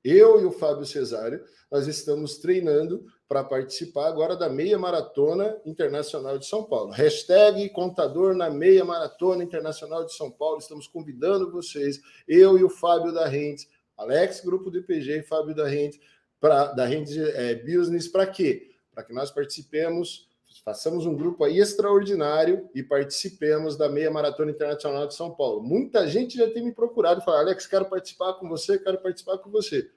Eu 0.05 0.41
e 0.41 0.45
o 0.45 0.53
Fábio 0.53 0.85
Cesário, 0.85 1.43
nós 1.71 1.89
estamos 1.89 2.37
treinando 2.37 3.07
para 3.27 3.43
participar 3.43 4.07
agora 4.07 4.37
da 4.37 4.51
Meia 4.51 4.79
Maratona 4.79 5.59
Internacional 5.65 6.39
de 6.39 6.47
São 6.47 6.63
Paulo. 6.63 6.91
Hashtag 6.93 7.71
contador 7.71 8.35
na 8.35 8.51
Meia 8.51 8.85
Maratona 8.85 9.43
Internacional 9.43 10.05
de 10.05 10.15
São 10.15 10.31
Paulo. 10.31 10.59
Estamos 10.59 10.87
convidando 10.87 11.51
vocês, 11.51 12.01
eu 12.29 12.59
e 12.59 12.63
o 12.63 12.69
Fábio 12.69 13.13
da 13.13 13.27
Rentes, 13.27 13.67
Alex, 13.97 14.41
grupo 14.45 14.71
do 14.71 14.79
IPG 14.79 15.21
e 15.21 15.23
Fábio 15.23 15.55
da 15.55 15.67
Rentes, 15.67 15.99
pra, 16.39 16.67
da 16.67 16.85
Rentes 16.85 17.17
é, 17.17 17.55
Business, 17.55 18.07
para 18.07 18.27
quê? 18.27 18.73
Para 18.93 19.03
que 19.03 19.15
nós 19.15 19.31
participemos 19.31 20.29
façamos 20.65 21.05
um 21.05 21.15
grupo 21.15 21.45
aí 21.45 21.59
extraordinário 21.59 22.71
e 22.75 22.83
participemos 22.83 23.77
da 23.77 23.89
Meia 23.89 24.11
Maratona 24.11 24.51
Internacional 24.51 25.07
de 25.07 25.15
São 25.15 25.31
Paulo. 25.31 25.63
Muita 25.63 26.09
gente 26.09 26.39
já 26.39 26.51
tem 26.51 26.65
me 26.65 26.73
procurado 26.73 27.21
e 27.21 27.25
falado, 27.25 27.43
Alex, 27.43 27.67
quero 27.67 27.85
participar 27.85 28.33
com 28.35 28.49
você, 28.49 28.79
quero 28.79 28.99
participar 28.99 29.39
com 29.39 29.51
você. 29.51 29.91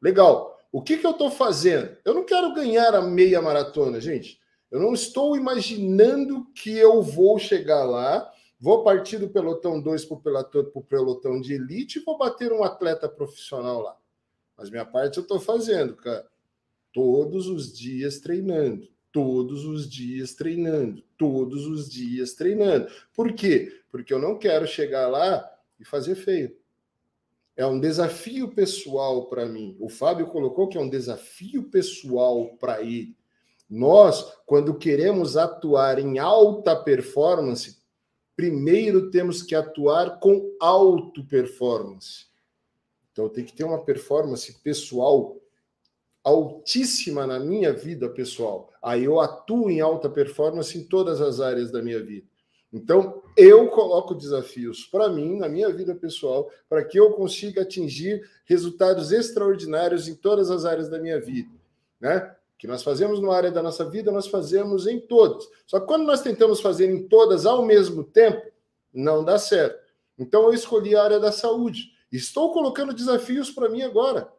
Legal. 0.00 0.60
O 0.70 0.82
que, 0.82 0.98
que 0.98 1.06
eu 1.06 1.12
estou 1.12 1.30
fazendo? 1.30 1.96
Eu 2.04 2.14
não 2.14 2.24
quero 2.24 2.52
ganhar 2.54 2.94
a 2.94 3.00
meia 3.00 3.40
maratona, 3.40 4.00
gente. 4.00 4.38
Eu 4.70 4.80
não 4.80 4.92
estou 4.92 5.36
imaginando 5.36 6.46
que 6.54 6.76
eu 6.76 7.02
vou 7.02 7.38
chegar 7.38 7.84
lá, 7.84 8.30
vou 8.58 8.82
partir 8.82 9.18
do 9.18 9.28
pelotão 9.28 9.80
2 9.80 10.04
para 10.04 10.16
o 10.16 10.20
pelotão, 10.20 10.82
pelotão 10.82 11.40
de 11.40 11.54
elite 11.54 11.98
e 11.98 12.04
vou 12.04 12.18
bater 12.18 12.52
um 12.52 12.64
atleta 12.64 13.08
profissional 13.08 13.80
lá. 13.80 13.96
Mas 14.56 14.70
minha 14.70 14.84
parte 14.84 15.16
eu 15.18 15.22
estou 15.22 15.40
fazendo, 15.40 15.94
cara. 15.96 16.26
Todos 16.92 17.48
os 17.48 17.72
dias 17.72 18.18
treinando 18.18 18.92
todos 19.12 19.64
os 19.64 19.88
dias 19.88 20.34
treinando, 20.34 21.02
todos 21.18 21.66
os 21.66 21.88
dias 21.88 22.32
treinando. 22.32 22.88
Por 23.14 23.32
quê? 23.34 23.82
Porque 23.90 24.12
eu 24.12 24.18
não 24.18 24.38
quero 24.38 24.66
chegar 24.66 25.06
lá 25.06 25.48
e 25.78 25.84
fazer 25.84 26.14
feio. 26.14 26.56
É 27.54 27.66
um 27.66 27.78
desafio 27.78 28.48
pessoal 28.48 29.26
para 29.26 29.44
mim. 29.46 29.76
O 29.78 29.88
Fábio 29.88 30.26
colocou 30.28 30.66
que 30.68 30.78
é 30.78 30.80
um 30.80 30.88
desafio 30.88 31.64
pessoal 31.64 32.56
para 32.56 32.82
ele. 32.82 33.14
Nós, 33.68 34.36
quando 34.46 34.78
queremos 34.78 35.36
atuar 35.36 35.98
em 35.98 36.18
alta 36.18 36.74
performance, 36.74 37.78
primeiro 38.34 39.10
temos 39.10 39.42
que 39.42 39.54
atuar 39.54 40.18
com 40.18 40.56
alto 40.60 41.24
performance. 41.26 42.26
Então, 43.12 43.28
tem 43.28 43.44
que 43.44 43.52
ter 43.52 43.64
uma 43.64 43.84
performance 43.84 44.52
pessoal 44.62 45.36
altíssima 46.24 47.26
na 47.26 47.38
minha 47.38 47.72
vida 47.72 48.08
pessoal. 48.08 48.70
Aí 48.82 49.04
eu 49.04 49.20
atuo 49.20 49.70
em 49.70 49.80
alta 49.80 50.08
performance 50.08 50.76
em 50.76 50.84
todas 50.84 51.20
as 51.20 51.40
áreas 51.40 51.70
da 51.70 51.82
minha 51.82 52.02
vida. 52.02 52.26
Então, 52.72 53.22
eu 53.36 53.68
coloco 53.68 54.14
desafios 54.14 54.86
para 54.86 55.08
mim, 55.08 55.38
na 55.38 55.48
minha 55.48 55.70
vida 55.70 55.94
pessoal, 55.94 56.50
para 56.68 56.82
que 56.82 56.98
eu 56.98 57.12
consiga 57.12 57.62
atingir 57.62 58.26
resultados 58.46 59.12
extraordinários 59.12 60.08
em 60.08 60.14
todas 60.14 60.50
as 60.50 60.64
áreas 60.64 60.88
da 60.88 60.98
minha 60.98 61.20
vida, 61.20 61.50
né? 62.00 62.34
Que 62.56 62.66
nós 62.66 62.82
fazemos 62.82 63.20
na 63.20 63.34
área 63.34 63.50
da 63.50 63.62
nossa 63.62 63.84
vida, 63.84 64.10
nós 64.10 64.26
fazemos 64.26 64.86
em 64.86 65.00
todas. 65.00 65.46
Só 65.66 65.80
que 65.80 65.86
quando 65.86 66.06
nós 66.06 66.22
tentamos 66.22 66.60
fazer 66.60 66.88
em 66.88 67.06
todas 67.08 67.44
ao 67.44 67.62
mesmo 67.66 68.04
tempo, 68.04 68.50
não 68.94 69.24
dá 69.24 69.38
certo. 69.38 69.82
Então 70.18 70.44
eu 70.44 70.54
escolhi 70.54 70.94
a 70.94 71.02
área 71.02 71.20
da 71.20 71.32
saúde. 71.32 71.90
Estou 72.10 72.52
colocando 72.52 72.94
desafios 72.94 73.50
para 73.50 73.68
mim 73.68 73.82
agora. 73.82 74.32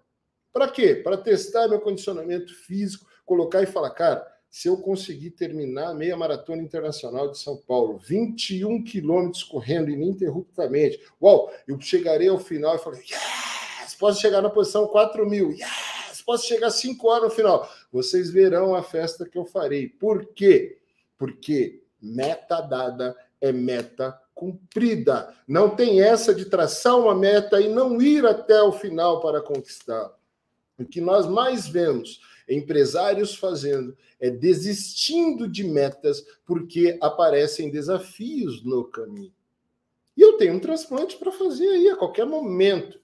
Para 0.53 0.69
quê? 0.69 0.93
Para 0.93 1.17
testar 1.17 1.67
meu 1.67 1.81
condicionamento 1.81 2.53
físico, 2.53 3.07
colocar 3.25 3.63
e 3.63 3.65
falar, 3.65 3.89
cara, 3.89 4.25
se 4.53 4.67
eu 4.67 4.77
conseguir 4.77 5.31
terminar 5.31 5.87
a 5.87 5.93
meia 5.95 6.15
maratona 6.15 6.61
internacional 6.61 7.31
de 7.31 7.39
São 7.39 7.57
Paulo, 7.57 7.97
21 7.97 8.83
quilômetros 8.83 9.43
correndo 9.43 9.89
ininterruptamente, 9.89 11.01
uau, 11.19 11.51
eu 11.67 11.81
chegarei 11.81 12.29
ao 12.29 12.37
final 12.37 12.75
e 12.75 12.79
falei, 12.79 13.01
yes, 13.01 13.95
posso 13.95 14.21
chegar 14.21 14.43
na 14.43 14.51
posição 14.51 14.85
4 14.85 15.27
mil, 15.27 15.49
yes, 15.53 16.21
posso 16.23 16.45
chegar 16.45 16.69
5 16.69 17.07
horas 17.07 17.23
no 17.23 17.29
final. 17.31 17.67
Vocês 17.91 18.29
verão 18.29 18.75
a 18.75 18.83
festa 18.83 19.27
que 19.27 19.39
eu 19.39 19.45
farei. 19.45 19.89
Por 19.89 20.23
quê? 20.35 20.77
Porque 21.17 21.81
meta 21.99 22.61
dada 22.61 23.17
é 23.41 23.51
meta 23.51 24.21
cumprida. 24.35 25.33
Não 25.47 25.75
tem 25.75 25.99
essa 26.01 26.33
de 26.33 26.45
traçar 26.45 26.95
uma 26.95 27.15
meta 27.15 27.59
e 27.59 27.69
não 27.69 27.99
ir 27.99 28.23
até 28.23 28.61
o 28.61 28.71
final 28.71 29.19
para 29.19 29.41
conquistá-la. 29.41 30.13
O 30.77 30.85
que 30.85 30.99
nós 30.99 31.27
mais 31.27 31.67
vemos 31.67 32.21
empresários 32.49 33.35
fazendo 33.35 33.95
é 34.19 34.29
desistindo 34.29 35.47
de 35.47 35.63
metas 35.63 36.25
porque 36.45 36.97
aparecem 37.01 37.69
desafios 37.69 38.63
no 38.63 38.83
caminho. 38.85 39.33
E 40.15 40.21
eu 40.21 40.37
tenho 40.37 40.53
um 40.53 40.59
transplante 40.59 41.17
para 41.17 41.31
fazer 41.31 41.67
aí 41.67 41.89
a 41.89 41.95
qualquer 41.95 42.25
momento, 42.25 42.99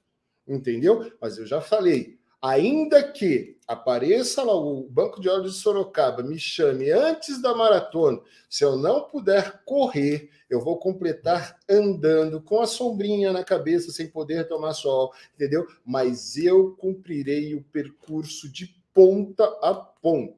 entendeu? 0.47 1.11
Mas 1.19 1.37
eu 1.37 1.45
já 1.45 1.61
falei, 1.61 2.19
ainda 2.41 3.03
que 3.11 3.58
apareça 3.69 4.41
lá 4.41 4.55
o 4.55 4.89
Banco 4.89 5.21
de 5.21 5.29
Olhos 5.29 5.53
de 5.53 5.59
Sorocaba, 5.59 6.23
me 6.23 6.39
chame 6.39 6.89
antes 6.89 7.39
da 7.39 7.53
maratona, 7.53 8.19
se 8.49 8.63
eu 8.63 8.75
não 8.75 9.03
puder 9.03 9.61
correr, 9.63 10.31
eu 10.49 10.59
vou 10.59 10.79
completar 10.79 11.55
andando 11.69 12.41
com 12.41 12.61
a 12.61 12.65
sombrinha 12.65 13.31
na 13.31 13.43
cabeça, 13.43 13.91
sem 13.91 14.07
poder 14.07 14.47
tomar 14.47 14.73
sol, 14.73 15.13
entendeu? 15.35 15.67
Mas 15.85 16.35
eu 16.35 16.75
cumprirei 16.77 17.53
o 17.53 17.61
percurso 17.61 18.51
de 18.51 18.75
ponta 18.91 19.45
a 19.61 19.75
ponta. 19.75 20.33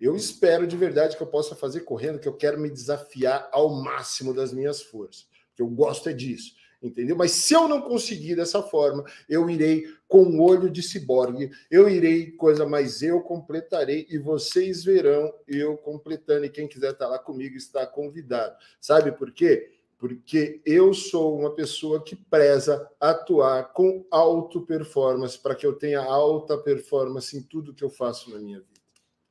Eu 0.00 0.16
espero 0.16 0.66
de 0.66 0.76
verdade 0.76 1.16
que 1.16 1.22
eu 1.22 1.28
possa 1.28 1.54
fazer 1.54 1.82
correndo, 1.82 2.18
que 2.18 2.26
eu 2.26 2.36
quero 2.36 2.58
me 2.58 2.68
desafiar 2.68 3.48
ao 3.52 3.70
máximo 3.70 4.34
das 4.34 4.52
minhas 4.52 4.82
forças, 4.82 5.28
eu 5.56 5.68
gosto 5.68 6.08
é 6.08 6.12
disso 6.12 6.63
entendeu? 6.86 7.16
Mas 7.16 7.32
se 7.32 7.54
eu 7.54 7.66
não 7.66 7.80
conseguir 7.80 8.36
dessa 8.36 8.62
forma, 8.62 9.04
eu 9.28 9.48
irei 9.48 9.86
com 10.06 10.22
o 10.22 10.42
olho 10.42 10.70
de 10.70 10.82
ciborgue, 10.82 11.50
eu 11.70 11.88
irei 11.88 12.30
coisa, 12.32 12.66
mas 12.66 13.02
eu 13.02 13.20
completarei 13.22 14.06
e 14.10 14.18
vocês 14.18 14.84
verão 14.84 15.32
eu 15.48 15.76
completando. 15.76 16.44
E 16.44 16.50
quem 16.50 16.68
quiser 16.68 16.92
estar 16.92 17.08
lá 17.08 17.18
comigo 17.18 17.56
está 17.56 17.86
convidado. 17.86 18.56
Sabe 18.80 19.12
por 19.12 19.32
quê? 19.32 19.70
Porque 19.98 20.60
eu 20.66 20.92
sou 20.92 21.38
uma 21.38 21.54
pessoa 21.54 22.02
que 22.02 22.14
preza 22.14 22.88
atuar 23.00 23.72
com 23.72 24.04
alto 24.10 24.60
performance 24.60 25.38
para 25.38 25.54
que 25.54 25.66
eu 25.66 25.72
tenha 25.72 26.00
alta 26.00 26.58
performance 26.58 27.36
em 27.36 27.42
tudo 27.42 27.72
que 27.72 27.82
eu 27.82 27.90
faço 27.90 28.30
na 28.30 28.38
minha 28.38 28.58
vida. 28.58 28.74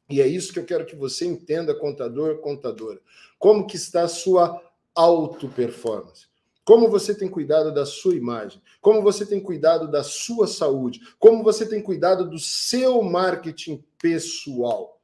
E 0.09 0.21
é 0.21 0.27
isso 0.27 0.51
que 0.51 0.59
eu 0.59 0.65
quero 0.65 0.85
que 0.85 0.95
você 0.95 1.25
entenda, 1.25 1.73
contador, 1.75 2.37
contadora. 2.39 2.99
Como 3.37 3.67
que 3.67 3.75
está 3.75 4.03
a 4.03 4.07
sua 4.07 4.61
auto 4.95 5.47
performance? 5.49 6.32
Como 6.65 6.89
você 6.89 7.13
tem 7.13 7.27
cuidado 7.27 7.73
da 7.73 7.85
sua 7.85 8.15
imagem? 8.15 8.61
Como 8.79 9.01
você 9.01 9.25
tem 9.25 9.39
cuidado 9.41 9.89
da 9.91 10.03
sua 10.03 10.47
saúde? 10.47 11.01
Como 11.19 11.43
você 11.43 11.65
tem 11.65 11.81
cuidado 11.81 12.29
do 12.29 12.39
seu 12.39 13.01
marketing 13.01 13.83
pessoal? 14.01 15.01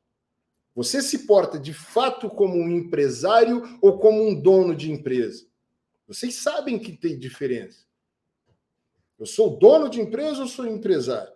Você 0.74 1.01
se 1.01 1.28
porta 1.28 1.60
de 1.60 1.74
fato 1.74 2.30
como 2.30 2.55
um 2.55 2.70
empresário 2.70 3.78
ou 3.82 3.99
como 3.99 4.26
um 4.26 4.39
dono 4.39 4.74
de 4.74 4.89
empresa? 4.91 5.45
Vocês 6.07 6.36
sabem 6.36 6.80
que 6.80 6.93
tem 6.93 7.20
diferença. 7.20 7.86
Eu 9.20 9.26
sou 9.26 9.57
dono 9.57 9.89
de 9.89 9.99
empresa 9.99 10.41
ou 10.41 10.47
sou 10.47 10.66
empresário? 10.66 11.34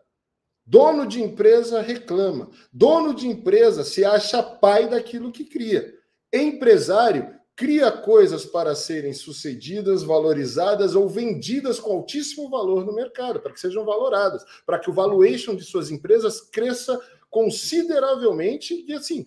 Dono 0.65 1.05
de 1.05 1.21
empresa 1.21 1.81
reclama. 1.81 2.49
Dono 2.71 3.13
de 3.13 3.27
empresa 3.27 3.83
se 3.83 4.05
acha 4.05 4.41
pai 4.41 4.89
daquilo 4.89 5.33
que 5.33 5.43
cria. 5.43 5.93
Empresário 6.31 7.37
cria 7.55 7.91
coisas 7.91 8.45
para 8.45 8.75
serem 8.75 9.13
sucedidas, 9.13 10.03
valorizadas 10.03 10.95
ou 10.95 11.07
vendidas 11.07 11.79
com 11.79 11.91
altíssimo 11.93 12.49
valor 12.49 12.85
no 12.85 12.93
mercado, 12.93 13.39
para 13.39 13.53
que 13.53 13.59
sejam 13.59 13.85
valoradas, 13.85 14.43
para 14.65 14.79
que 14.79 14.89
o 14.89 14.93
valuation 14.93 15.55
de 15.55 15.63
suas 15.63 15.91
empresas 15.91 16.41
cresça 16.41 16.99
consideravelmente 17.29 18.85
e 18.87 18.93
assim, 18.93 19.25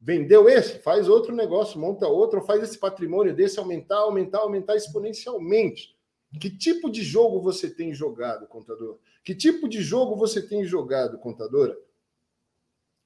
vendeu 0.00 0.48
esse, 0.48 0.78
faz 0.80 1.08
outro 1.08 1.34
negócio, 1.34 1.80
monta 1.80 2.06
outro, 2.06 2.42
faz 2.42 2.62
esse 2.62 2.78
patrimônio 2.78 3.34
desse 3.34 3.58
aumentar, 3.58 3.98
aumentar, 3.98 4.38
aumentar 4.38 4.76
exponencialmente. 4.76 5.94
Que 6.40 6.50
tipo 6.50 6.90
de 6.90 7.02
jogo 7.02 7.40
você 7.40 7.70
tem 7.70 7.94
jogado, 7.94 8.46
contador? 8.46 8.98
Que 9.22 9.34
tipo 9.34 9.68
de 9.68 9.80
jogo 9.80 10.16
você 10.16 10.42
tem 10.42 10.64
jogado, 10.64 11.18
contadora? 11.18 11.76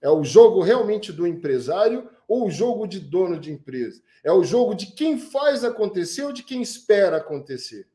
É 0.01 0.09
o 0.09 0.23
jogo 0.23 0.63
realmente 0.63 1.13
do 1.13 1.27
empresário 1.27 2.09
ou 2.27 2.47
o 2.47 2.51
jogo 2.51 2.87
de 2.87 3.01
dono 3.01 3.39
de 3.39 3.53
empresa? 3.53 4.03
É 4.23 4.33
o 4.33 4.45
jogo 4.45 4.75
de 4.75 4.87
quem 4.93 5.19
faz 5.19 5.65
acontecer 5.65 6.23
ou 6.23 6.33
de 6.33 6.43
quem 6.43 6.63
espera 6.63 7.17
acontecer? 7.17 7.89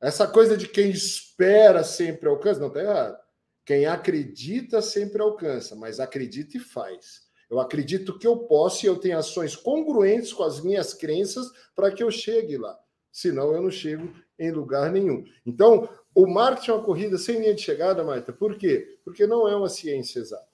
Essa 0.00 0.26
coisa 0.28 0.56
de 0.56 0.68
quem 0.68 0.90
espera 0.90 1.82
sempre 1.82 2.28
alcança, 2.28 2.60
não 2.60 2.68
está 2.68 2.80
errado. 2.80 3.18
Quem 3.64 3.86
acredita 3.86 4.80
sempre 4.80 5.20
alcança, 5.20 5.74
mas 5.74 5.98
acredita 5.98 6.56
e 6.56 6.60
faz. 6.60 7.26
Eu 7.50 7.58
acredito 7.58 8.18
que 8.18 8.26
eu 8.26 8.38
posso 8.38 8.84
e 8.84 8.88
eu 8.88 8.96
tenho 8.96 9.18
ações 9.18 9.56
congruentes 9.56 10.32
com 10.32 10.42
as 10.42 10.60
minhas 10.60 10.92
crenças 10.92 11.50
para 11.74 11.90
que 11.90 12.02
eu 12.02 12.10
chegue 12.10 12.56
lá. 12.56 12.78
Senão 13.10 13.52
eu 13.52 13.62
não 13.62 13.70
chego 13.70 14.12
em 14.38 14.50
lugar 14.50 14.92
nenhum. 14.92 15.24
Então, 15.44 15.88
o 16.16 16.26
marketing 16.26 16.70
é 16.70 16.74
uma 16.74 16.82
corrida 16.82 17.18
sem 17.18 17.38
linha 17.38 17.54
de 17.54 17.60
chegada, 17.60 18.02
Marta. 18.02 18.32
Por 18.32 18.56
quê? 18.56 18.98
Porque 19.04 19.26
não 19.26 19.46
é 19.46 19.54
uma 19.54 19.68
ciência 19.68 20.18
exata. 20.18 20.48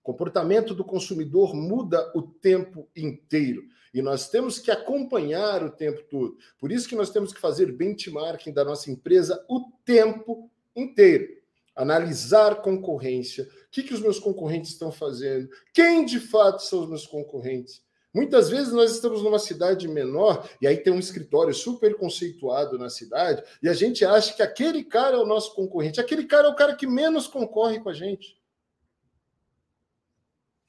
O 0.00 0.04
comportamento 0.04 0.74
do 0.74 0.82
consumidor 0.82 1.54
muda 1.54 2.10
o 2.14 2.22
tempo 2.22 2.88
inteiro. 2.96 3.62
E 3.92 4.00
nós 4.00 4.30
temos 4.30 4.58
que 4.58 4.70
acompanhar 4.70 5.62
o 5.62 5.70
tempo 5.70 6.02
todo. 6.04 6.38
Por 6.58 6.72
isso 6.72 6.88
que 6.88 6.96
nós 6.96 7.10
temos 7.10 7.30
que 7.30 7.40
fazer 7.40 7.72
benchmarking 7.72 8.54
da 8.54 8.64
nossa 8.64 8.90
empresa 8.90 9.44
o 9.50 9.70
tempo 9.84 10.50
inteiro. 10.74 11.28
Analisar 11.76 12.62
concorrência. 12.62 13.44
O 13.44 13.70
que, 13.70 13.82
que 13.82 13.92
os 13.92 14.00
meus 14.00 14.18
concorrentes 14.18 14.70
estão 14.70 14.90
fazendo? 14.90 15.46
Quem 15.74 16.06
de 16.06 16.18
fato 16.18 16.62
são 16.62 16.84
os 16.84 16.88
meus 16.88 17.06
concorrentes? 17.06 17.82
Muitas 18.14 18.48
vezes 18.48 18.72
nós 18.72 18.92
estamos 18.92 19.24
numa 19.24 19.40
cidade 19.40 19.88
menor 19.88 20.48
e 20.62 20.68
aí 20.68 20.76
tem 20.76 20.92
um 20.92 21.00
escritório 21.00 21.52
super 21.52 21.96
conceituado 21.96 22.78
na 22.78 22.88
cidade 22.88 23.42
e 23.60 23.68
a 23.68 23.74
gente 23.74 24.04
acha 24.04 24.32
que 24.32 24.42
aquele 24.42 24.84
cara 24.84 25.16
é 25.16 25.18
o 25.18 25.26
nosso 25.26 25.52
concorrente. 25.52 26.00
Aquele 26.00 26.24
cara 26.24 26.46
é 26.46 26.50
o 26.50 26.54
cara 26.54 26.76
que 26.76 26.86
menos 26.86 27.26
concorre 27.26 27.80
com 27.80 27.88
a 27.88 27.92
gente. 27.92 28.40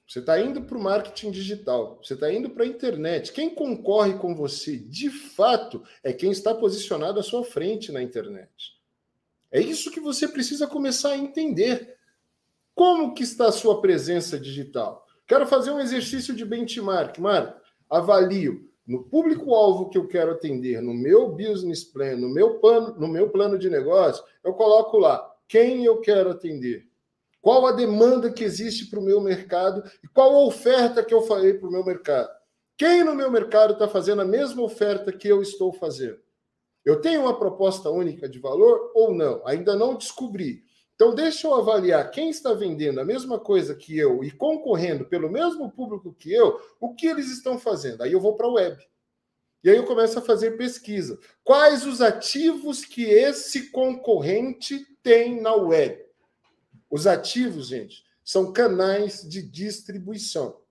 Você 0.08 0.20
está 0.20 0.39
indo 0.39 0.62
para 0.64 0.78
o 0.78 0.82
marketing 0.82 1.30
digital, 1.32 2.00
você 2.02 2.16
está 2.16 2.32
indo 2.32 2.50
para 2.50 2.64
a 2.64 2.68
internet. 2.68 3.32
Quem 3.32 3.54
concorre 3.54 4.16
com 4.16 4.36
você, 4.36 4.78
de 4.78 5.10
fato, 5.12 5.84
é 6.04 6.12
quem 6.12 6.32
está 6.32 6.54
posicionado 6.54 7.20
à 7.20 7.24
sua 7.24 7.43
frente 7.43 7.91
na 7.91 8.02
internet. 8.02 8.76
É 9.52 9.60
isso 9.60 9.91
que 9.91 10.00
você 10.00 10.28
precisa 10.28 10.68
começar 10.68 11.12
a 11.12 11.18
entender. 11.18 11.96
Como 12.74 13.14
que 13.14 13.24
está 13.24 13.48
a 13.48 13.52
sua 13.52 13.82
presença 13.82 14.39
digital? 14.39 15.05
Quero 15.28 15.48
fazer 15.48 15.72
um 15.72 15.80
exercício 15.80 16.36
de 16.36 16.46
benchmark. 16.46 17.20
Marco, 17.20 17.60
avalio 17.90 18.70
no 18.86 19.04
público-alvo 19.04 19.90
que 19.90 19.98
eu 19.98 20.08
quero 20.08 20.32
atender, 20.32 20.82
no 20.82 20.94
meu 20.94 21.30
business 21.30 21.84
plan, 21.84 22.18
no 22.18 22.30
meu 22.30 22.60
plano, 22.60 22.96
no 23.00 23.08
meu 23.08 23.30
plano 23.30 23.58
de 23.58 23.70
negócio, 23.70 24.24
eu 24.44 24.54
coloco 24.54 24.98
lá 24.98 25.28
quem 25.48 25.84
eu 25.84 26.02
quero 26.02 26.30
atender 26.30 26.88
qual 27.42 27.68
a 27.68 27.72
demanda 27.72 28.32
que 28.32 28.44
existe 28.44 28.88
para 28.90 29.00
o 29.00 29.04
meu 29.04 29.22
mercado 29.22 29.84
e 30.04 30.08
qual 30.08 30.36
a 30.36 30.46
oferta 30.46 31.04
que 31.04 31.14
eu 31.14 31.22
falei 31.22 31.54
para 31.54 31.68
o 31.70 31.72
meu 31.72 31.86
mercado. 31.86 32.30
Quem 32.76 33.04
no 33.04 33.14
meu 33.14 33.30
mercado 33.30 33.74
está 33.74 33.88
fazendo 33.88 34.24
a 34.24 34.26
mesma 34.26 34.64
oferta 34.64 35.12
que 35.12 35.28
eu 35.28 35.44
estou 35.44 35.72
fazendo? 35.72 36.18
Eu 36.84 37.00
tenho 37.02 37.22
uma 37.22 37.38
proposta 37.38 37.90
única 37.90 38.28
de 38.28 38.40
valor 38.40 38.92
ou 38.96 39.14
não? 39.14 39.46
Ainda 39.46 39.76
não 39.76 39.96
descobri. 39.96 40.64
Então, 40.96 41.14
deixa 41.14 41.46
eu 41.46 41.54
avaliar 41.54 42.10
quem 42.10 42.30
está 42.30 42.54
vendendo 42.54 43.02
a 43.02 43.06
mesma 43.06 43.38
coisa 43.38 43.76
que 43.76 43.98
eu 43.98 44.24
e 44.24 44.32
concorrendo 44.32 45.06
pelo 45.06 45.30
mesmo 45.30 45.70
público 45.70 46.14
que 46.14 46.32
eu, 46.32 46.60
o 46.80 46.96
que 46.96 47.06
eles 47.06 47.30
estão 47.30 47.60
fazendo. 47.60 48.02
Aí 48.02 48.14
eu 48.14 48.20
vou 48.20 48.36
para 48.36 48.48
a 48.48 48.52
web. 48.52 48.82
E 49.62 49.70
aí 49.70 49.76
eu 49.76 49.84
começo 49.84 50.18
a 50.18 50.22
fazer 50.22 50.58
pesquisa. 50.58 51.20
Quais 51.43 51.86
os 51.86 52.00
ativos 52.00 52.86
que 52.86 53.04
esse 53.04 53.72
concorrente 53.72 54.86
tem 55.04 55.41
na 55.41 55.54
web? 55.54 56.02
Os 56.89 57.06
ativos, 57.06 57.68
gente, 57.68 58.04
são 58.24 58.54
canais 58.54 59.28
de 59.28 59.41
distribuição. 59.41 60.62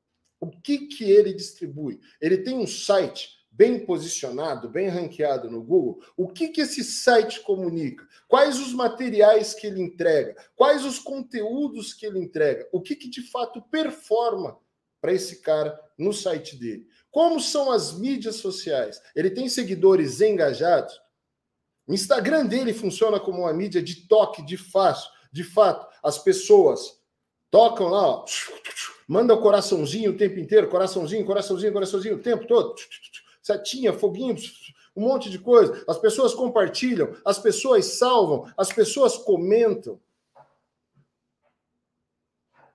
O 0.41 0.51
que, 0.51 0.87
que 0.87 1.05
ele 1.05 1.35
distribui? 1.35 2.01
Ele 2.21 2.39
tem 2.39 2.57
um 2.57 2.67
site 2.67 3.31
bem 3.57 3.85
posicionado, 3.87 4.69
bem 4.69 4.89
ranqueado 4.89 5.51
no 5.51 5.63
Google. 5.63 6.03
O 6.17 6.29
que, 6.29 6.49
que 6.49 6.61
esse 6.61 6.83
site 6.83 7.41
comunica? 7.41 8.07
Quais 8.29 8.59
os 8.59 8.73
materiais 8.73 9.55
que 9.55 9.67
ele 9.67 9.81
entrega? 9.81 10.37
Quais 10.57 10.85
os 10.85 10.99
conteúdos 10.99 11.95
que 11.95 12.05
ele 12.05 12.19
entrega? 12.19 12.69
O 12.73 12.81
que, 12.81 12.97
que 12.97 13.09
de 13.09 13.23
fato 13.23 13.63
performa 13.63 14.59
para 15.01 15.13
esse 15.13 15.41
cara 15.41 15.79
no 15.97 16.13
site 16.13 16.57
dele? 16.57 16.87
Como 17.11 17.41
são 17.41 17.71
as 17.71 17.97
mídias 17.99 18.37
sociais? 18.37 19.01
Ele 19.15 19.31
tem 19.31 19.49
seguidores 19.49 20.21
engajados? 20.21 21.01
O 21.87 21.95
Instagram 21.95 22.47
dele 22.47 22.73
funciona 22.73 23.21
como 23.21 23.41
uma 23.41 23.53
mídia 23.53 23.83
de 23.83 24.09
toque, 24.09 24.45
de 24.45 24.57
fácil 24.57 25.15
de 25.35 25.43
fato, 25.43 25.85
as 26.01 26.17
pessoas 26.17 26.97
tocam 27.51 27.89
lá, 27.89 28.07
ó, 28.07 28.25
manda 29.09 29.35
o 29.35 29.41
coraçãozinho 29.41 30.13
o 30.13 30.17
tempo 30.17 30.39
inteiro, 30.39 30.69
coraçãozinho, 30.69 31.27
coraçãozinho, 31.27 31.73
coraçãozinho 31.73 32.15
o 32.15 32.23
tempo 32.23 32.47
todo, 32.47 32.77
setinha, 33.45 33.93
foguinho, 33.93 34.35
um 34.97 35.03
monte 35.03 35.29
de 35.29 35.39
coisa. 35.39 35.85
As 35.87 35.99
pessoas 35.99 36.33
compartilham, 36.33 37.15
as 37.25 37.39
pessoas 37.39 37.85
salvam, 37.85 38.51
as 38.57 38.73
pessoas 38.73 39.19
comentam. 39.19 40.01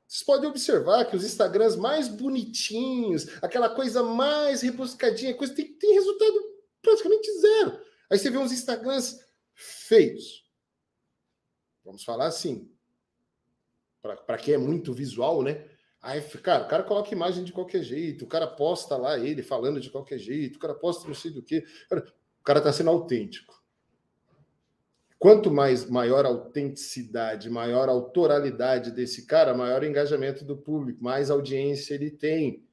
Vocês 0.07 0.23
podem 0.23 0.49
observar 0.49 1.05
que 1.05 1.15
os 1.15 1.23
Instagrams 1.23 1.75
mais 1.75 2.07
bonitinhos, 2.07 3.27
aquela 3.41 3.69
coisa 3.69 4.03
mais 4.03 4.61
rebuscadinha, 4.61 5.35
coisa 5.35 5.53
tem, 5.55 5.73
tem 5.73 5.93
resultado 5.93 6.33
praticamente 6.81 7.31
zero. 7.39 7.81
Aí 8.09 8.17
você 8.17 8.29
vê 8.29 8.37
uns 8.37 8.51
Instagrams 8.51 9.19
feios, 9.53 10.47
Vamos 11.83 12.03
falar 12.03 12.27
assim. 12.27 12.71
Para 14.01 14.37
quem 14.37 14.53
é 14.53 14.57
muito 14.59 14.93
visual, 14.93 15.41
né? 15.41 15.67
Aí, 16.01 16.21
cara, 16.21 16.63
o 16.63 16.67
cara 16.67 16.83
coloca 16.83 17.13
imagem 17.13 17.43
de 17.43 17.51
qualquer 17.51 17.83
jeito, 17.83 18.23
o 18.23 18.27
cara 18.27 18.47
posta 18.47 18.95
lá 18.95 19.19
ele 19.19 19.43
falando 19.43 19.81
de 19.81 19.89
qualquer 19.89 20.17
jeito, 20.17 20.55
o 20.55 20.59
cara 20.59 20.73
posta 20.73 21.07
não 21.07 21.13
sei 21.13 21.31
do 21.31 21.43
que. 21.43 21.63
O 21.91 22.43
cara 22.43 22.59
está 22.59 22.71
sendo 22.71 22.89
autêntico. 22.89 23.61
Quanto 25.17 25.51
mais 25.51 25.89
maior 25.89 26.25
autenticidade, 26.25 27.49
maior 27.49 27.89
autoralidade 27.89 28.91
desse 28.91 29.25
cara, 29.25 29.53
maior 29.53 29.83
engajamento 29.83 30.45
do 30.45 30.55
público, 30.55 31.03
mais 31.03 31.29
audiência 31.29 31.93
ele 31.93 32.09
tem. 32.09 32.65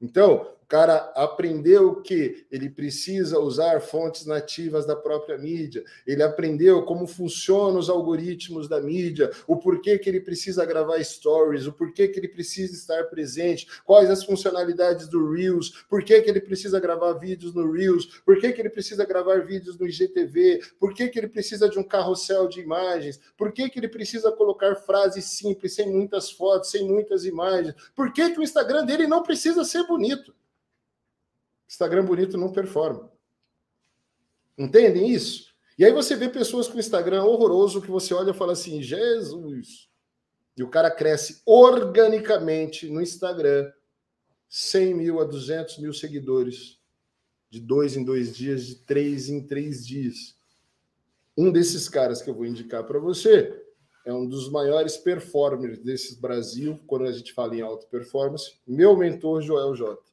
Então, 0.00 0.56
cara 0.70 1.12
aprendeu 1.16 1.96
que 1.96 2.46
ele 2.48 2.70
precisa 2.70 3.40
usar 3.40 3.80
fontes 3.80 4.24
nativas 4.24 4.86
da 4.86 4.94
própria 4.94 5.36
mídia, 5.36 5.82
ele 6.06 6.22
aprendeu 6.22 6.84
como 6.84 7.08
funcionam 7.08 7.80
os 7.80 7.90
algoritmos 7.90 8.68
da 8.68 8.80
mídia, 8.80 9.32
o 9.48 9.56
porquê 9.56 9.98
que 9.98 10.08
ele 10.08 10.20
precisa 10.20 10.64
gravar 10.64 11.02
stories, 11.02 11.66
o 11.66 11.72
porquê 11.72 12.06
que 12.06 12.20
ele 12.20 12.28
precisa 12.28 12.72
estar 12.72 13.02
presente, 13.06 13.66
quais 13.84 14.08
as 14.08 14.22
funcionalidades 14.22 15.08
do 15.08 15.32
Reels, 15.32 15.70
por 15.88 16.04
que, 16.04 16.14
ele 16.14 16.40
precisa 16.40 16.78
gravar 16.78 17.14
vídeos 17.14 17.52
no 17.52 17.72
Reels, 17.72 18.22
por 18.24 18.38
que, 18.38 18.46
ele 18.46 18.70
precisa 18.70 19.04
gravar 19.04 19.44
vídeos 19.44 19.76
no 19.76 19.88
IGTV, 19.88 20.60
por 20.78 20.94
que, 20.94 21.10
ele 21.16 21.26
precisa 21.26 21.68
de 21.68 21.80
um 21.80 21.82
carrossel 21.82 22.46
de 22.46 22.60
imagens, 22.60 23.18
por 23.36 23.50
que, 23.50 23.72
ele 23.74 23.88
precisa 23.88 24.30
colocar 24.30 24.76
frases 24.76 25.24
simples, 25.24 25.74
sem 25.74 25.90
muitas 25.90 26.30
fotos, 26.30 26.70
sem 26.70 26.86
muitas 26.86 27.24
imagens, 27.24 27.74
por 27.92 28.12
que, 28.12 28.30
que 28.30 28.38
o 28.38 28.42
Instagram 28.44 28.84
dele 28.84 29.08
não 29.08 29.24
precisa 29.24 29.64
ser 29.64 29.84
bonito. 29.84 30.32
Instagram 31.70 32.04
bonito 32.04 32.36
não 32.36 32.50
performa. 32.50 33.12
Entendem 34.58 35.08
isso? 35.08 35.54
E 35.78 35.84
aí 35.84 35.92
você 35.92 36.16
vê 36.16 36.28
pessoas 36.28 36.66
com 36.66 36.80
Instagram 36.80 37.22
horroroso 37.22 37.80
que 37.80 37.90
você 37.90 38.12
olha 38.12 38.32
e 38.32 38.34
fala 38.34 38.54
assim: 38.54 38.82
Jesus! 38.82 39.88
E 40.56 40.64
o 40.64 40.68
cara 40.68 40.90
cresce 40.90 41.40
organicamente 41.46 42.90
no 42.90 43.00
Instagram 43.00 43.70
100 44.48 44.94
mil 44.94 45.20
a 45.20 45.24
200 45.24 45.78
mil 45.78 45.94
seguidores, 45.94 46.80
de 47.48 47.60
dois 47.60 47.96
em 47.96 48.04
dois 48.04 48.36
dias, 48.36 48.66
de 48.66 48.74
três 48.74 49.28
em 49.28 49.46
três 49.46 49.86
dias. 49.86 50.36
Um 51.38 51.52
desses 51.52 51.88
caras 51.88 52.20
que 52.20 52.28
eu 52.28 52.34
vou 52.34 52.46
indicar 52.46 52.84
para 52.84 52.98
você 52.98 53.62
é 54.04 54.12
um 54.12 54.26
dos 54.26 54.50
maiores 54.50 54.96
performers 54.96 55.78
desses 55.78 56.18
Brasil, 56.18 56.80
quando 56.88 57.04
a 57.06 57.12
gente 57.12 57.32
fala 57.32 57.54
em 57.54 57.60
alta 57.60 57.86
performance, 57.86 58.58
meu 58.66 58.96
mentor 58.96 59.40
Joel 59.40 59.76
J 59.76 60.09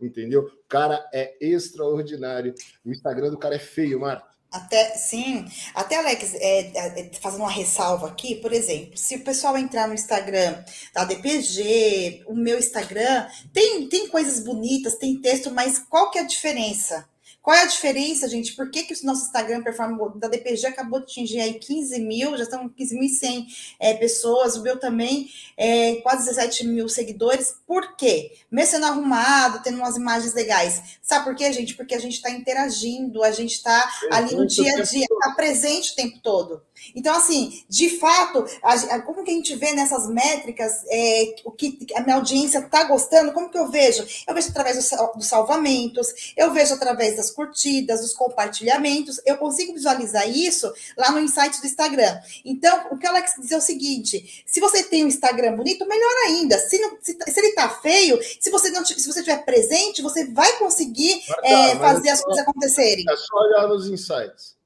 entendeu? 0.00 0.42
O 0.42 0.68
cara 0.68 1.08
é 1.12 1.34
extraordinário. 1.40 2.54
O 2.84 2.90
Instagram 2.90 3.30
do 3.30 3.38
cara 3.38 3.56
é 3.56 3.60
feio, 3.60 4.00
Marta. 4.00 4.36
Até, 4.50 4.94
sim, 4.94 5.44
até 5.74 5.96
Alex, 5.96 6.34
é, 6.34 6.60
é, 7.00 7.10
fazendo 7.20 7.40
uma 7.40 7.50
ressalva 7.50 8.06
aqui, 8.06 8.36
por 8.36 8.52
exemplo, 8.52 8.96
se 8.96 9.16
o 9.16 9.24
pessoal 9.24 9.58
entrar 9.58 9.86
no 9.86 9.92
Instagram 9.92 10.64
da 10.94 11.04
DPG, 11.04 12.22
o 12.26 12.34
meu 12.34 12.58
Instagram, 12.58 13.26
tem, 13.52 13.86
tem 13.88 14.08
coisas 14.08 14.40
bonitas, 14.40 14.94
tem 14.94 15.20
texto, 15.20 15.50
mas 15.50 15.78
qual 15.78 16.10
que 16.10 16.18
é 16.18 16.22
a 16.22 16.26
diferença? 16.26 17.06
Qual 17.46 17.56
é 17.56 17.62
a 17.62 17.66
diferença, 17.66 18.28
gente? 18.28 18.56
Por 18.56 18.68
que, 18.72 18.82
que 18.82 18.92
o 18.92 19.06
nosso 19.06 19.26
Instagram 19.26 19.62
Performance 19.62 20.18
da 20.18 20.26
DPG 20.26 20.66
acabou 20.66 20.98
de 20.98 21.04
atingir 21.04 21.38
aí 21.38 21.54
15 21.54 22.00
mil, 22.00 22.36
já 22.36 22.42
estão 22.42 22.68
15.100 22.68 23.46
é, 23.78 23.94
pessoas, 23.94 24.56
o 24.56 24.62
meu 24.64 24.80
também 24.80 25.30
é, 25.56 25.94
quase 26.02 26.24
17 26.24 26.66
mil 26.66 26.88
seguidores. 26.88 27.54
Por 27.64 27.94
quê? 27.94 28.32
Mesmo 28.50 28.72
sendo 28.72 28.86
arrumado, 28.86 29.62
tendo 29.62 29.76
umas 29.76 29.96
imagens 29.96 30.34
legais. 30.34 30.98
Sabe 31.00 31.24
por 31.24 31.36
quê, 31.36 31.52
gente? 31.52 31.76
Porque 31.76 31.94
a 31.94 32.00
gente 32.00 32.14
está 32.14 32.32
interagindo, 32.32 33.22
a 33.22 33.30
gente 33.30 33.52
está 33.52 33.92
ali 34.10 34.34
no 34.34 34.44
dia 34.44 34.72
a 34.78 34.82
dia, 34.82 35.06
está 35.08 35.30
presente 35.36 35.92
o 35.92 35.94
tempo 35.94 36.18
todo. 36.20 36.62
Então, 36.96 37.14
assim, 37.14 37.62
de 37.68 37.98
fato, 37.98 38.44
a, 38.60 39.00
como 39.02 39.22
que 39.22 39.30
a 39.30 39.34
gente 39.34 39.54
vê 39.54 39.72
nessas 39.72 40.08
métricas 40.08 40.84
é, 40.90 41.36
o 41.44 41.52
que 41.52 41.78
a 41.94 42.00
minha 42.00 42.16
audiência 42.16 42.58
está 42.58 42.82
gostando? 42.84 43.32
Como 43.32 43.50
que 43.50 43.58
eu 43.58 43.68
vejo? 43.68 44.04
Eu 44.26 44.34
vejo 44.34 44.48
através 44.48 44.76
dos, 44.76 44.90
dos 45.14 45.26
salvamentos, 45.26 46.34
eu 46.36 46.52
vejo 46.52 46.74
através 46.74 47.16
das 47.16 47.30
curtidas, 47.36 48.00
dos 48.00 48.14
compartilhamentos, 48.14 49.20
eu 49.26 49.36
consigo 49.36 49.74
visualizar 49.74 50.28
isso 50.28 50.72
lá 50.96 51.12
no 51.12 51.20
insight 51.20 51.60
do 51.60 51.66
Instagram. 51.66 52.18
Então, 52.44 52.88
o 52.90 52.98
que 52.98 53.06
o 53.06 53.10
Alex 53.10 53.34
diz 53.38 53.52
é 53.52 53.56
o 53.58 53.60
seguinte: 53.60 54.42
se 54.46 54.58
você 54.58 54.82
tem 54.82 55.04
um 55.04 55.08
Instagram 55.08 55.54
bonito, 55.54 55.86
melhor 55.86 56.14
ainda. 56.26 56.58
Se, 56.58 56.78
não, 56.80 56.96
se, 57.00 57.12
se 57.12 57.40
ele 57.40 57.48
está 57.48 57.68
feio, 57.68 58.18
se 58.40 58.50
você 58.50 58.70
não 58.70 58.84
se 58.84 58.94
você 58.94 59.20
estiver 59.20 59.44
presente, 59.44 60.02
você 60.02 60.24
vai 60.32 60.58
conseguir 60.58 61.22
é, 61.44 61.76
fazer 61.76 62.08
as 62.08 62.22
coisas 62.22 62.42
acontecerem. 62.42 63.04
É 63.08 63.16
só 63.16 63.36
olhar 63.36 63.68
nos 63.68 63.88
insights. 63.88 64.56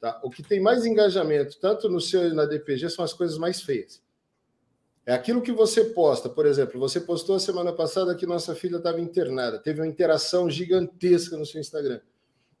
Tá? 0.00 0.20
O 0.22 0.30
que 0.30 0.42
tem 0.42 0.60
mais 0.60 0.84
engajamento, 0.86 1.58
tanto 1.58 1.88
no 1.88 2.00
seu 2.00 2.28
e 2.28 2.34
na 2.34 2.44
DPG, 2.44 2.90
são 2.90 3.04
as 3.04 3.12
coisas 3.12 3.38
mais 3.38 3.62
feias. 3.62 4.00
É 5.08 5.14
aquilo 5.14 5.40
que 5.40 5.50
você 5.50 5.84
posta. 5.84 6.28
Por 6.28 6.44
exemplo, 6.44 6.78
você 6.78 7.00
postou 7.00 7.36
a 7.36 7.40
semana 7.40 7.72
passada 7.72 8.14
que 8.14 8.26
nossa 8.26 8.54
filha 8.54 8.76
estava 8.76 9.00
internada. 9.00 9.58
Teve 9.58 9.80
uma 9.80 9.86
interação 9.86 10.50
gigantesca 10.50 11.34
no 11.34 11.46
seu 11.46 11.58
Instagram. 11.60 11.98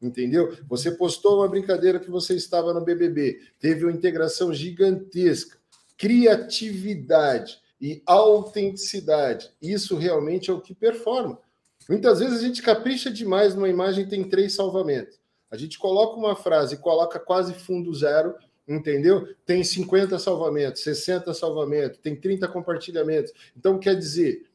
Entendeu? 0.00 0.56
Você 0.68 0.92
postou 0.92 1.38
uma 1.38 1.48
brincadeira 1.48 1.98
que 1.98 2.10
você 2.10 2.34
estava 2.34 2.72
no 2.72 2.84
BBB. 2.84 3.40
Teve 3.58 3.84
uma 3.84 3.92
integração 3.92 4.54
gigantesca. 4.54 5.58
Criatividade 5.96 7.60
e 7.80 8.02
autenticidade. 8.06 9.50
Isso 9.60 9.96
realmente 9.96 10.50
é 10.50 10.52
o 10.52 10.60
que 10.60 10.74
performa. 10.74 11.38
Muitas 11.88 12.20
vezes 12.20 12.38
a 12.38 12.42
gente 12.42 12.62
capricha 12.62 13.10
demais 13.10 13.54
numa 13.54 13.68
imagem 13.68 14.06
tem 14.06 14.28
três 14.28 14.54
salvamentos. 14.54 15.18
A 15.50 15.56
gente 15.56 15.78
coloca 15.78 16.16
uma 16.16 16.36
frase 16.36 16.76
coloca 16.76 17.18
quase 17.18 17.54
fundo 17.54 17.92
zero, 17.94 18.34
entendeu? 18.66 19.34
Tem 19.46 19.64
50 19.64 20.18
salvamentos, 20.18 20.82
60 20.82 21.32
salvamentos, 21.32 21.98
tem 21.98 22.14
30 22.14 22.46
compartilhamentos. 22.48 23.32
Então, 23.56 23.78
quer 23.78 23.96
dizer, 23.96 24.46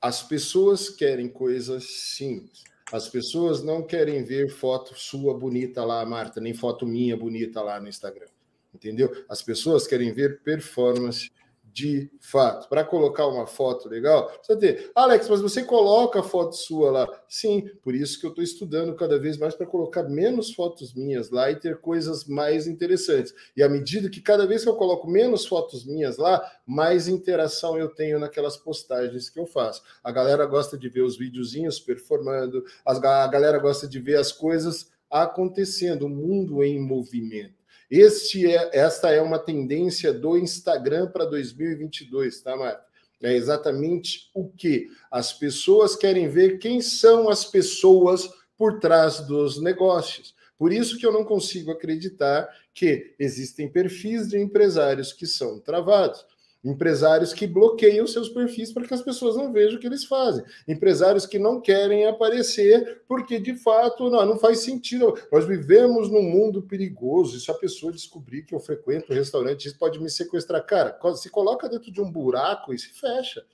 as 0.00 0.22
pessoas 0.22 0.88
querem 0.88 1.28
coisas 1.28 1.84
simples. 1.84 2.62
As 2.92 3.08
pessoas 3.08 3.62
não 3.62 3.82
querem 3.82 4.22
ver 4.22 4.48
foto 4.50 4.94
sua 4.94 5.36
bonita 5.36 5.84
lá, 5.84 6.04
Marta, 6.04 6.40
nem 6.40 6.54
foto 6.54 6.86
minha 6.86 7.16
bonita 7.16 7.62
lá 7.62 7.80
no 7.80 7.88
Instagram. 7.88 8.26
Entendeu? 8.74 9.24
As 9.28 9.40
pessoas 9.42 9.86
querem 9.86 10.12
ver 10.12 10.40
performance 10.42 11.30
de 11.74 12.08
fato. 12.20 12.68
Para 12.68 12.84
colocar 12.84 13.26
uma 13.26 13.48
foto 13.48 13.88
legal, 13.88 14.28
precisa 14.28 14.56
ter. 14.56 14.92
Alex, 14.94 15.28
mas 15.28 15.40
você 15.40 15.64
coloca 15.64 16.20
a 16.20 16.22
foto 16.22 16.54
sua 16.54 16.92
lá. 16.92 17.20
Sim, 17.28 17.68
por 17.82 17.96
isso 17.96 18.20
que 18.20 18.24
eu 18.24 18.30
estou 18.30 18.44
estudando 18.44 18.94
cada 18.94 19.18
vez 19.18 19.36
mais 19.36 19.56
para 19.56 19.66
colocar 19.66 20.04
menos 20.04 20.54
fotos 20.54 20.94
minhas 20.94 21.30
lá 21.30 21.50
e 21.50 21.56
ter 21.56 21.80
coisas 21.80 22.26
mais 22.26 22.68
interessantes. 22.68 23.34
E 23.56 23.62
à 23.62 23.68
medida 23.68 24.08
que 24.08 24.20
cada 24.20 24.46
vez 24.46 24.62
que 24.62 24.68
eu 24.68 24.76
coloco 24.76 25.10
menos 25.10 25.46
fotos 25.46 25.84
minhas 25.84 26.16
lá, 26.16 26.48
mais 26.64 27.08
interação 27.08 27.76
eu 27.76 27.88
tenho 27.88 28.20
naquelas 28.20 28.56
postagens 28.56 29.28
que 29.28 29.40
eu 29.40 29.46
faço. 29.46 29.82
A 30.04 30.12
galera 30.12 30.46
gosta 30.46 30.78
de 30.78 30.88
ver 30.88 31.02
os 31.02 31.18
videozinhos 31.18 31.80
performando, 31.80 32.64
a 32.86 33.26
galera 33.26 33.58
gosta 33.58 33.88
de 33.88 33.98
ver 33.98 34.16
as 34.16 34.30
coisas 34.30 34.92
acontecendo, 35.10 36.06
o 36.06 36.08
mundo 36.08 36.62
em 36.62 36.80
movimento. 36.80 37.63
Este 37.96 38.44
é, 38.44 38.70
esta 38.72 39.12
é 39.12 39.22
uma 39.22 39.38
tendência 39.38 40.12
do 40.12 40.36
Instagram 40.36 41.06
para 41.12 41.24
2022, 41.26 42.40
tá, 42.40 42.56
Marta? 42.56 42.84
É 43.22 43.32
exatamente 43.32 44.32
o 44.34 44.48
que 44.48 44.88
as 45.08 45.32
pessoas 45.32 45.94
querem 45.94 46.28
ver 46.28 46.58
quem 46.58 46.80
são 46.80 47.28
as 47.28 47.44
pessoas 47.44 48.28
por 48.58 48.80
trás 48.80 49.20
dos 49.20 49.62
negócios. 49.62 50.34
Por 50.58 50.72
isso 50.72 50.98
que 50.98 51.06
eu 51.06 51.12
não 51.12 51.24
consigo 51.24 51.70
acreditar 51.70 52.48
que 52.74 53.14
existem 53.16 53.70
perfis 53.70 54.26
de 54.26 54.40
empresários 54.40 55.12
que 55.12 55.24
são 55.24 55.60
travados 55.60 56.26
empresários 56.64 57.32
que 57.32 57.46
bloqueiam 57.46 58.06
seus 58.06 58.28
perfis 58.28 58.72
para 58.72 58.86
que 58.86 58.94
as 58.94 59.02
pessoas 59.02 59.36
não 59.36 59.52
vejam 59.52 59.76
o 59.76 59.80
que 59.80 59.86
eles 59.86 60.04
fazem, 60.04 60.44
empresários 60.66 61.26
que 61.26 61.38
não 61.38 61.60
querem 61.60 62.06
aparecer 62.06 63.02
porque 63.06 63.38
de 63.38 63.54
fato 63.56 64.08
não, 64.08 64.24
não 64.24 64.38
faz 64.38 64.60
sentido. 64.60 65.14
Nós 65.30 65.46
vivemos 65.46 66.10
num 66.10 66.22
mundo 66.22 66.62
perigoso. 66.62 67.36
E 67.36 67.40
se 67.40 67.50
a 67.50 67.54
pessoa 67.54 67.92
descobrir 67.92 68.42
que 68.42 68.54
eu 68.54 68.60
frequento 68.60 69.12
o 69.12 69.14
restaurante, 69.14 69.66
isso 69.66 69.78
pode 69.78 70.00
me 70.00 70.10
sequestrar. 70.10 70.64
Cara, 70.66 70.98
se 71.14 71.28
coloca 71.30 71.68
dentro 71.68 71.92
de 71.92 72.00
um 72.00 72.10
buraco 72.10 72.72
e 72.72 72.78
se 72.78 72.88
fecha. 72.88 73.44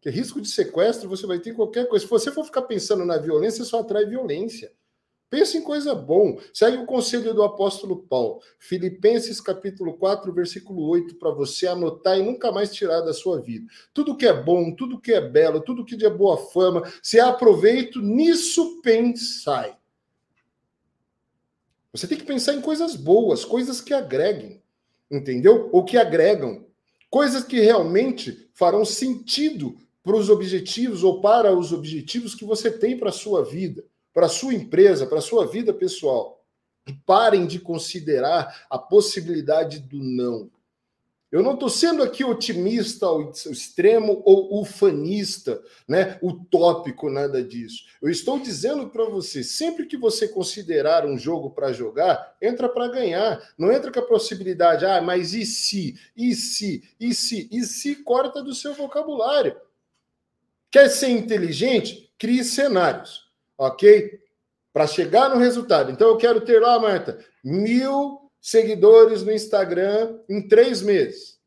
Que 0.00 0.10
risco 0.10 0.40
de 0.40 0.48
sequestro 0.48 1.08
você 1.08 1.26
vai 1.26 1.38
ter 1.38 1.54
qualquer 1.54 1.88
coisa. 1.88 2.04
Se 2.04 2.10
você 2.10 2.30
for 2.30 2.44
ficar 2.44 2.62
pensando 2.62 3.04
na 3.04 3.18
violência, 3.18 3.64
só 3.64 3.80
atrai 3.80 4.06
violência. 4.06 4.72
Pensa 5.30 5.58
em 5.58 5.62
coisa 5.62 5.94
bom. 5.94 6.40
Segue 6.54 6.78
o 6.78 6.86
conselho 6.86 7.34
do 7.34 7.42
apóstolo 7.42 8.02
Paulo. 8.04 8.40
Filipenses 8.58 9.40
capítulo 9.40 9.94
4, 9.94 10.32
versículo 10.32 10.88
8, 10.88 11.16
para 11.16 11.30
você 11.30 11.66
anotar 11.66 12.18
e 12.18 12.22
nunca 12.22 12.50
mais 12.50 12.72
tirar 12.72 13.02
da 13.02 13.12
sua 13.12 13.40
vida. 13.40 13.66
Tudo 13.92 14.16
que 14.16 14.26
é 14.26 14.32
bom, 14.32 14.74
tudo 14.74 15.00
que 15.00 15.12
é 15.12 15.20
belo, 15.20 15.60
tudo 15.60 15.84
que 15.84 16.02
é 16.02 16.10
boa 16.10 16.38
fama, 16.50 16.82
se 17.02 17.20
há 17.20 17.30
proveito, 17.32 18.00
nisso 18.00 18.80
pensai. 18.80 19.76
Você 21.92 22.06
tem 22.06 22.16
que 22.16 22.24
pensar 22.24 22.54
em 22.54 22.62
coisas 22.62 22.96
boas, 22.96 23.44
coisas 23.44 23.82
que 23.82 23.92
agreguem, 23.92 24.62
entendeu? 25.10 25.68
Ou 25.72 25.84
que 25.84 25.98
agregam. 25.98 26.66
Coisas 27.10 27.44
que 27.44 27.60
realmente 27.60 28.50
farão 28.54 28.84
sentido 28.84 29.76
para 30.02 30.16
os 30.16 30.30
objetivos 30.30 31.02
ou 31.02 31.20
para 31.20 31.54
os 31.54 31.72
objetivos 31.72 32.34
que 32.34 32.44
você 32.44 32.70
tem 32.70 32.96
para 32.96 33.10
a 33.10 33.12
sua 33.12 33.44
vida 33.44 33.84
para 34.18 34.26
a 34.26 34.28
sua 34.28 34.52
empresa, 34.52 35.06
para 35.06 35.18
a 35.18 35.22
sua 35.22 35.46
vida 35.46 35.72
pessoal. 35.72 36.44
Parem 37.06 37.46
de 37.46 37.60
considerar 37.60 38.66
a 38.68 38.76
possibilidade 38.76 39.78
do 39.78 40.02
não. 40.02 40.50
Eu 41.30 41.40
não 41.40 41.54
estou 41.54 41.68
sendo 41.68 42.02
aqui 42.02 42.24
otimista 42.24 43.06
ao 43.06 43.30
extremo 43.30 44.20
ou 44.26 44.60
ufanista, 44.60 45.62
né, 45.86 46.18
utópico, 46.20 47.08
nada 47.08 47.44
disso. 47.44 47.84
Eu 48.02 48.10
estou 48.10 48.40
dizendo 48.40 48.88
para 48.88 49.04
você, 49.04 49.44
sempre 49.44 49.86
que 49.86 49.96
você 49.96 50.26
considerar 50.26 51.06
um 51.06 51.16
jogo 51.16 51.50
para 51.50 51.72
jogar, 51.72 52.36
entra 52.42 52.68
para 52.68 52.88
ganhar. 52.88 53.40
Não 53.56 53.70
entra 53.70 53.92
com 53.92 54.00
a 54.00 54.08
possibilidade, 54.08 54.84
ah, 54.84 55.00
mas 55.00 55.32
e 55.32 55.46
se, 55.46 55.96
e 56.16 56.34
se, 56.34 56.82
e 56.98 57.14
se, 57.14 57.48
e 57.52 57.62
se, 57.62 57.94
corta 58.02 58.42
do 58.42 58.52
seu 58.52 58.74
vocabulário. 58.74 59.56
Quer 60.72 60.88
ser 60.88 61.10
inteligente? 61.10 62.12
Crie 62.18 62.42
cenários 62.42 63.27
ok? 63.58 64.20
Para 64.72 64.86
chegar 64.86 65.28
no 65.28 65.38
resultado. 65.38 65.90
Então, 65.90 66.08
eu 66.08 66.16
quero 66.16 66.40
ter 66.40 66.60
lá, 66.60 66.78
Marta, 66.78 67.18
mil 67.44 68.30
seguidores 68.40 69.22
no 69.22 69.32
Instagram 69.32 70.20
em 70.28 70.46
três 70.46 70.80
meses. 70.80 71.38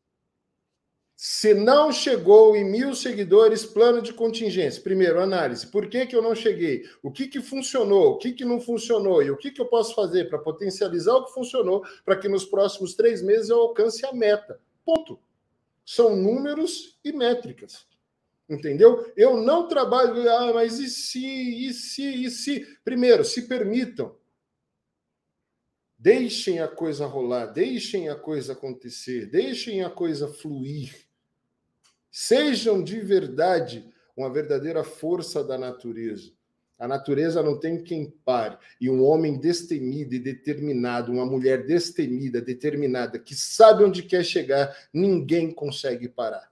Se 1.24 1.54
não 1.54 1.92
chegou 1.92 2.56
em 2.56 2.64
mil 2.64 2.96
seguidores, 2.96 3.64
plano 3.64 4.02
de 4.02 4.12
contingência. 4.12 4.82
Primeiro, 4.82 5.20
análise. 5.20 5.68
Por 5.68 5.86
que, 5.86 6.04
que 6.04 6.16
eu 6.16 6.20
não 6.20 6.34
cheguei? 6.34 6.84
O 7.00 7.12
que, 7.12 7.28
que 7.28 7.40
funcionou? 7.40 8.14
O 8.14 8.18
que, 8.18 8.32
que 8.32 8.44
não 8.44 8.60
funcionou? 8.60 9.22
E 9.22 9.30
o 9.30 9.36
que, 9.36 9.52
que 9.52 9.60
eu 9.60 9.66
posso 9.66 9.94
fazer 9.94 10.28
para 10.28 10.40
potencializar 10.40 11.14
o 11.14 11.24
que 11.24 11.32
funcionou 11.32 11.84
para 12.04 12.16
que 12.16 12.28
nos 12.28 12.44
próximos 12.44 12.94
três 12.94 13.22
meses 13.22 13.50
eu 13.50 13.60
alcance 13.60 14.04
a 14.04 14.12
meta? 14.12 14.60
Ponto. 14.84 15.16
São 15.86 16.16
números 16.16 16.98
e 17.04 17.12
métricas. 17.12 17.86
Entendeu? 18.52 19.10
Eu 19.16 19.38
não 19.38 19.66
trabalho, 19.66 20.28
ah, 20.30 20.52
mas 20.52 20.78
e 20.78 20.88
se, 20.88 21.66
e 21.66 21.72
se, 21.72 22.24
e 22.24 22.30
se? 22.30 22.78
Primeiro, 22.84 23.24
se 23.24 23.48
permitam. 23.48 24.14
Deixem 25.98 26.60
a 26.60 26.68
coisa 26.68 27.06
rolar, 27.06 27.46
deixem 27.46 28.10
a 28.10 28.14
coisa 28.14 28.52
acontecer, 28.52 29.26
deixem 29.26 29.82
a 29.82 29.88
coisa 29.88 30.28
fluir. 30.28 30.94
Sejam 32.10 32.84
de 32.84 33.00
verdade 33.00 33.90
uma 34.14 34.30
verdadeira 34.30 34.84
força 34.84 35.42
da 35.42 35.56
natureza. 35.56 36.30
A 36.78 36.86
natureza 36.86 37.42
não 37.42 37.58
tem 37.58 37.82
quem 37.82 38.10
pare. 38.22 38.58
E 38.78 38.90
um 38.90 39.02
homem 39.02 39.38
destemido 39.38 40.14
e 40.14 40.18
determinado, 40.18 41.12
uma 41.12 41.24
mulher 41.24 41.64
destemida, 41.64 42.42
determinada, 42.42 43.18
que 43.18 43.34
sabe 43.34 43.84
onde 43.84 44.02
quer 44.02 44.24
chegar, 44.24 44.76
ninguém 44.92 45.50
consegue 45.50 46.06
parar. 46.08 46.51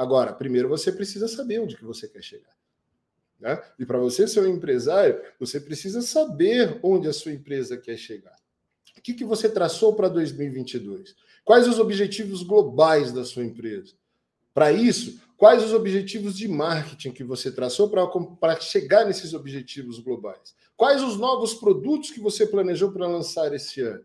Agora, 0.00 0.32
primeiro 0.32 0.66
você 0.66 0.90
precisa 0.90 1.28
saber 1.28 1.58
onde 1.58 1.76
que 1.76 1.84
você 1.84 2.08
quer 2.08 2.22
chegar. 2.22 2.56
Né? 3.38 3.62
E 3.78 3.84
para 3.84 3.98
você 3.98 4.26
ser 4.26 4.40
um 4.40 4.46
empresário, 4.46 5.20
você 5.38 5.60
precisa 5.60 6.00
saber 6.00 6.80
onde 6.82 7.06
a 7.06 7.12
sua 7.12 7.32
empresa 7.32 7.76
quer 7.76 7.98
chegar. 7.98 8.34
O 8.96 9.02
que, 9.02 9.12
que 9.12 9.26
você 9.26 9.46
traçou 9.46 9.94
para 9.94 10.08
2022? 10.08 11.14
Quais 11.44 11.68
os 11.68 11.78
objetivos 11.78 12.42
globais 12.42 13.12
da 13.12 13.26
sua 13.26 13.44
empresa? 13.44 13.92
Para 14.54 14.72
isso, 14.72 15.20
quais 15.36 15.62
os 15.62 15.74
objetivos 15.74 16.34
de 16.34 16.48
marketing 16.48 17.12
que 17.12 17.22
você 17.22 17.52
traçou 17.52 17.90
para 17.90 18.58
chegar 18.58 19.04
nesses 19.04 19.34
objetivos 19.34 19.98
globais? 19.98 20.54
Quais 20.78 21.02
os 21.02 21.18
novos 21.18 21.52
produtos 21.52 22.10
que 22.10 22.20
você 22.20 22.46
planejou 22.46 22.90
para 22.90 23.06
lançar 23.06 23.52
esse 23.52 23.82
ano? 23.82 24.04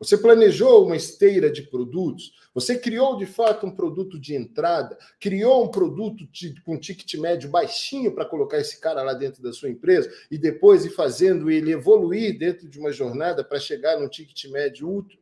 Você 0.00 0.16
planejou 0.16 0.86
uma 0.86 0.96
esteira 0.96 1.52
de 1.52 1.60
produtos? 1.60 2.32
Você 2.54 2.78
criou 2.78 3.18
de 3.18 3.26
fato 3.26 3.66
um 3.66 3.70
produto 3.70 4.18
de 4.18 4.34
entrada? 4.34 4.98
Criou 5.20 5.62
um 5.62 5.68
produto 5.68 6.26
com 6.64 6.78
ticket 6.78 7.14
médio 7.16 7.50
baixinho 7.50 8.14
para 8.14 8.24
colocar 8.24 8.58
esse 8.58 8.80
cara 8.80 9.02
lá 9.02 9.12
dentro 9.12 9.42
da 9.42 9.52
sua 9.52 9.68
empresa 9.68 10.10
e 10.30 10.38
depois 10.38 10.86
ir 10.86 10.90
fazendo 10.90 11.50
ele 11.50 11.72
evoluir 11.72 12.38
dentro 12.38 12.66
de 12.66 12.78
uma 12.78 12.90
jornada 12.90 13.44
para 13.44 13.60
chegar 13.60 14.00
no 14.00 14.08
ticket 14.08 14.46
médio 14.46 14.88
ultra, 14.88 15.18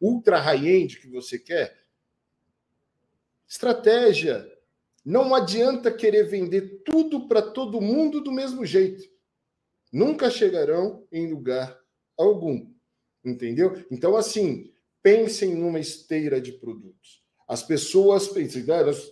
ultra 0.00 0.38
high-end 0.38 1.00
que 1.00 1.08
você 1.08 1.36
quer? 1.36 1.76
Estratégia. 3.48 4.48
Não 5.04 5.34
adianta 5.34 5.90
querer 5.90 6.22
vender 6.22 6.82
tudo 6.84 7.26
para 7.26 7.42
todo 7.42 7.80
mundo 7.80 8.20
do 8.20 8.30
mesmo 8.30 8.64
jeito. 8.64 9.12
Nunca 9.92 10.30
chegarão 10.30 11.04
em 11.10 11.26
lugar 11.26 11.76
algum. 12.16 12.73
Entendeu? 13.24 13.84
Então, 13.90 14.16
assim, 14.16 14.70
pensem 15.02 15.54
numa 15.54 15.80
esteira 15.80 16.40
de 16.40 16.52
produtos. 16.52 17.22
As 17.48 17.62
pessoas 17.62 18.28
pensem, 18.28 18.62
né, 18.64 18.82
nós 18.82 19.10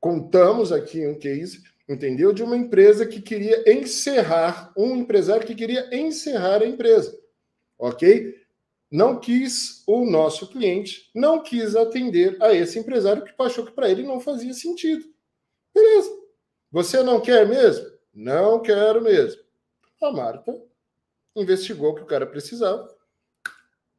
contamos 0.00 0.72
aqui 0.72 1.06
um 1.06 1.18
case, 1.18 1.62
entendeu? 1.88 2.32
De 2.32 2.42
uma 2.42 2.56
empresa 2.56 3.06
que 3.06 3.20
queria 3.20 3.70
encerrar, 3.70 4.72
um 4.76 4.96
empresário 4.96 5.46
que 5.46 5.54
queria 5.54 5.88
encerrar 5.94 6.62
a 6.62 6.66
empresa. 6.66 7.18
Ok? 7.78 8.36
Não 8.90 9.20
quis, 9.20 9.82
o 9.86 10.04
nosso 10.04 10.48
cliente 10.48 11.10
não 11.14 11.42
quis 11.42 11.76
atender 11.76 12.36
a 12.42 12.54
esse 12.54 12.78
empresário 12.78 13.22
que 13.22 13.32
achou 13.38 13.66
que 13.66 13.72
para 13.72 13.90
ele 13.90 14.02
não 14.02 14.18
fazia 14.18 14.54
sentido. 14.54 15.04
Beleza. 15.74 16.10
Você 16.70 17.02
não 17.02 17.20
quer 17.20 17.46
mesmo? 17.46 17.86
Não 18.14 18.60
quero 18.60 19.02
mesmo. 19.02 19.42
A 20.00 20.12
Marta 20.12 20.67
investigou 21.40 21.90
o 21.90 21.94
que 21.94 22.02
o 22.02 22.06
cara 22.06 22.26
precisava, 22.26 22.88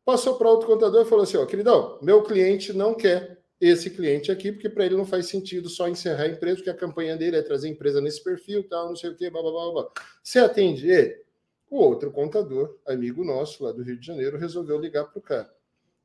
passou 0.05 0.37
para 0.37 0.49
outro 0.49 0.67
contador 0.67 1.05
e 1.05 1.09
falou 1.09 1.23
assim: 1.23 1.37
ó, 1.37 1.45
queridão, 1.45 1.99
meu 2.01 2.23
cliente 2.23 2.73
não 2.73 2.93
quer 2.93 3.39
esse 3.59 3.89
cliente 3.89 4.31
aqui, 4.31 4.51
porque 4.51 4.69
para 4.69 4.85
ele 4.85 4.95
não 4.95 5.05
faz 5.05 5.27
sentido 5.27 5.67
só 5.67 5.87
encerrar 5.87 6.23
a 6.23 6.27
empresa, 6.29 6.57
porque 6.57 6.69
a 6.69 6.75
campanha 6.75 7.17
dele 7.17 7.37
é 7.37 7.41
trazer 7.41 7.67
empresa 7.67 7.99
nesse 7.99 8.23
perfil, 8.23 8.67
tal, 8.67 8.87
não 8.87 8.95
sei 8.95 9.09
o 9.09 9.15
quê, 9.15 9.29
blá, 9.29 9.41
blá, 9.41 9.51
blá, 9.51 9.71
blá. 9.71 9.91
Você 10.23 10.39
atende 10.39 10.89
ele? 10.89 11.21
O 11.69 11.77
outro 11.77 12.09
contador, 12.11 12.79
amigo 12.87 13.23
nosso 13.23 13.63
lá 13.63 13.71
do 13.71 13.83
Rio 13.83 13.99
de 13.99 14.05
Janeiro, 14.05 14.37
resolveu 14.37 14.79
ligar 14.79 15.05
para 15.05 15.19
o 15.19 15.21
cara. 15.21 15.53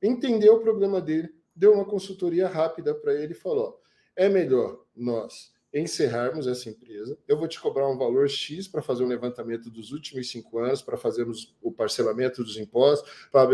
Entendeu 0.03 0.57
o 0.57 0.61
problema 0.61 1.01
dele, 1.01 1.33
deu 1.55 1.73
uma 1.73 1.85
consultoria 1.85 2.49
rápida 2.49 2.95
para 2.95 3.15
ele 3.15 3.33
e 3.33 3.37
falou: 3.37 3.81
é 4.17 4.29
melhor 4.29 4.85
nós 4.95 5.54
encerrarmos 5.81 6.47
essa 6.47 6.69
empresa. 6.69 7.19
Eu 7.27 7.37
vou 7.37 7.49
te 7.49 7.61
cobrar 7.61 7.89
um 7.89 7.99
valor 7.99 8.29
X 8.29 8.69
para 8.69 8.81
fazer 8.81 9.03
um 9.03 9.09
levantamento 9.09 9.69
dos 9.69 9.91
últimos 9.91 10.31
cinco 10.31 10.59
anos, 10.59 10.81
para 10.81 10.97
fazermos 10.97 11.57
o 11.61 11.73
parcelamento 11.73 12.45
dos 12.45 12.57
impostos, 12.57 13.11
para 13.33 13.49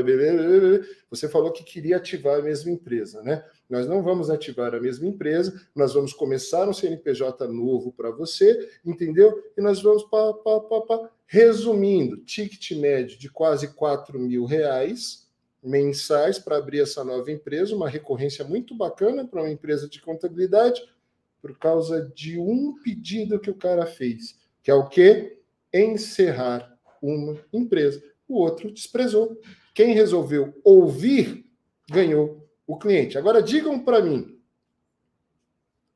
Você 1.11 1.29
falou 1.29 1.51
que 1.51 1.65
queria 1.65 1.97
ativar 1.97 2.39
a 2.39 2.43
mesma 2.43 2.71
empresa, 2.71 3.23
né? 3.23 3.43
Nós 3.69 3.87
não 3.87 4.03
vamos 4.03 4.29
ativar 4.29 4.75
a 4.75 4.81
mesma 4.81 5.07
empresa, 5.07 5.59
nós 5.75 5.95
vamos 5.95 6.13
começar 6.13 6.69
um 6.69 6.75
CNPJ 6.75 7.49
novo 7.49 7.93
para 7.93 8.11
você, 8.11 8.69
entendeu? 8.85 9.43
E 9.57 9.63
nós 9.63 9.81
vamos, 9.81 10.05
pá, 10.05 10.35
pá, 10.35 10.61
pá, 10.61 10.81
pá. 10.83 11.11
resumindo, 11.27 12.19
ticket 12.19 12.73
médio 12.73 13.19
de 13.19 13.31
quase 13.31 13.69
4 13.75 14.19
mil 14.19 14.45
reais 14.45 15.31
mensais 15.63 16.39
para 16.39 16.57
abrir 16.57 16.81
essa 16.81 17.05
nova 17.05 17.31
empresa, 17.31 17.75
uma 17.75 17.89
recorrência 17.89 18.45
muito 18.45 18.75
bacana 18.75 19.27
para 19.27 19.43
uma 19.43 19.51
empresa 19.51 19.89
de 19.89 20.01
contabilidade, 20.01 20.83
por 21.41 21.59
causa 21.59 22.11
de 22.15 22.39
um 22.39 22.75
pedido 22.83 23.41
que 23.41 23.51
o 23.51 23.55
cara 23.55 23.87
fez, 23.87 24.39
que 24.63 24.71
é 24.71 24.75
o 24.75 24.89
quê? 24.89 25.39
Encerrar 25.73 26.79
uma 27.03 27.39
empresa. 27.53 28.03
O 28.29 28.39
outro 28.39 28.71
desprezou. 28.71 29.41
Quem 29.75 29.95
resolveu 29.95 30.55
ouvir 30.63 31.47
ganhou 31.91 32.49
o 32.67 32.79
cliente. 32.79 33.19
Agora 33.19 33.43
digam 33.43 33.81
para 33.81 34.03
mim, 34.03 34.39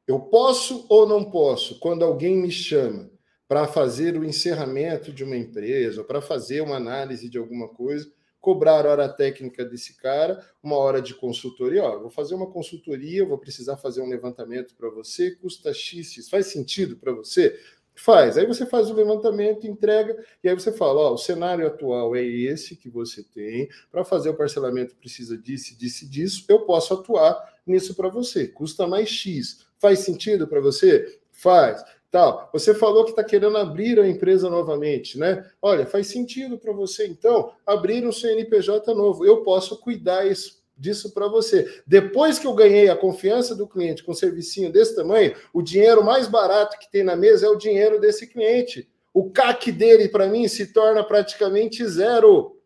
eu 0.07 0.21
posso 0.21 0.87
ou 0.89 1.07
não 1.09 1.25
posso, 1.31 1.79
quando 1.79 2.05
alguém 2.05 2.37
me 2.37 2.51
chama 2.51 3.11
para 3.47 3.67
fazer 3.67 4.17
o 4.19 4.25
encerramento 4.25 5.13
de 5.13 5.23
uma 5.23 5.37
empresa, 5.37 6.01
ou 6.01 6.07
para 6.07 6.21
fazer 6.21 6.61
uma 6.61 6.77
análise 6.77 7.29
de 7.29 7.39
alguma 7.39 7.69
coisa, 7.69 8.11
cobrar 8.45 8.85
hora 8.85 9.09
técnica 9.09 9.65
desse 9.65 9.97
cara, 9.97 10.39
uma 10.63 10.77
hora 10.77 11.01
de 11.01 11.15
consultoria. 11.15 11.83
Ó, 11.83 11.99
vou 11.99 12.11
fazer 12.11 12.35
uma 12.35 12.47
consultoria, 12.47 13.25
vou 13.25 13.39
precisar 13.39 13.79
fazer 13.79 14.03
um 14.03 14.09
levantamento 14.09 14.75
para 14.77 14.91
você, 14.91 15.31
custa 15.31 15.73
X, 15.73 16.29
faz 16.29 16.49
sentido 16.49 16.95
para 16.99 17.11
você? 17.11 17.59
Faz. 17.97 18.37
Aí 18.37 18.45
você 18.45 18.67
faz 18.67 18.91
o 18.91 18.95
levantamento, 18.95 19.67
entrega, 19.67 20.23
e 20.43 20.49
aí 20.49 20.55
você 20.55 20.73
fala: 20.73 21.01
ó, 21.01 21.15
o 21.15 21.19
cenário 21.19 21.67
atual 21.67 22.15
é 22.15 22.23
esse 22.23 22.77
que 22.77 22.91
você 22.91 23.23
tem, 23.23 23.69
para 23.91 24.05
fazer 24.05 24.29
o 24.29 24.37
parcelamento 24.37 24.95
precisa 24.97 25.39
disso, 25.39 25.79
disso, 25.79 26.11
disso, 26.11 26.45
eu 26.49 26.67
posso 26.67 26.93
atuar 26.93 27.41
nisso 27.67 27.95
para 27.95 28.11
você. 28.11 28.47
Custa 28.47 28.87
mais 28.87 29.09
X. 29.09 29.65
Faz 29.79 30.01
sentido 30.01 30.47
para 30.47 30.61
você? 30.61 31.19
Faz 31.31 31.83
tal. 32.15 32.49
Você 32.53 32.73
falou 32.73 33.03
que 33.03 33.11
está 33.11 33.25
querendo 33.25 33.59
abrir 33.59 33.99
a 33.99 34.07
empresa 34.07 34.49
novamente, 34.49 35.19
né? 35.19 35.45
Olha, 35.61 35.85
faz 35.85 36.07
sentido 36.07 36.57
para 36.57 36.73
você, 36.73 37.09
então, 37.09 37.53
abrir 37.67 38.07
um 38.07 38.13
CNPJ 38.13 38.95
novo. 38.95 39.27
Eu 39.27 39.43
posso 39.43 39.81
cuidar 39.81 40.25
isso, 40.25 40.63
disso 40.79 41.13
para 41.13 41.27
você. 41.27 41.83
Depois 41.85 42.39
que 42.39 42.47
eu 42.47 42.55
ganhei 42.55 42.89
a 42.89 42.95
confiança 42.95 43.53
do 43.57 43.67
cliente 43.67 44.05
com 44.05 44.13
um 44.13 44.15
servicinho 44.15 44.71
desse 44.71 44.95
tamanho, 44.95 45.35
o 45.53 45.61
dinheiro 45.61 46.05
mais 46.05 46.29
barato 46.29 46.79
que 46.79 46.89
tem 46.89 47.03
na 47.03 47.17
mesa 47.17 47.47
é 47.47 47.51
o 47.51 47.57
dinheiro 47.57 48.01
desse 48.01 48.29
cliente. 48.29 48.89
O 49.13 49.29
CAC 49.33 49.73
dele, 49.73 50.09
para 50.09 50.29
mim, 50.29 50.47
se 50.47 50.73
torna 50.73 51.03
praticamente 51.03 51.85
zero. 51.85 52.57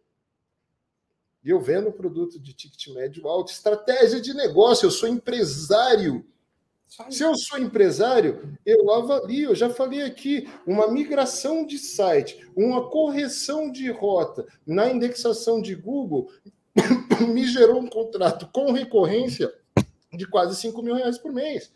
E 1.42 1.48
eu 1.48 1.58
vendo 1.58 1.90
produto 1.90 2.38
de 2.38 2.52
ticket 2.52 2.88
médio 2.88 3.26
alto, 3.26 3.50
estratégia 3.50 4.20
de 4.20 4.34
negócio, 4.34 4.84
eu 4.84 4.90
sou 4.90 5.08
empresário. 5.08 6.22
Se 7.10 7.22
eu 7.22 7.36
sou 7.36 7.58
empresário, 7.58 8.58
eu 8.64 8.90
avalio, 8.90 9.50
eu 9.50 9.54
já 9.54 9.68
falei 9.68 10.02
aqui, 10.02 10.48
uma 10.66 10.90
migração 10.90 11.66
de 11.66 11.78
site, 11.78 12.50
uma 12.56 12.88
correção 12.88 13.70
de 13.70 13.90
rota 13.90 14.46
na 14.66 14.90
indexação 14.90 15.60
de 15.60 15.74
Google 15.74 16.30
me 17.32 17.46
gerou 17.46 17.80
um 17.80 17.86
contrato 17.86 18.48
com 18.50 18.72
recorrência 18.72 19.52
de 20.12 20.26
quase 20.26 20.58
5 20.58 20.82
mil 20.82 20.94
reais 20.94 21.18
por 21.18 21.30
mês. 21.30 21.70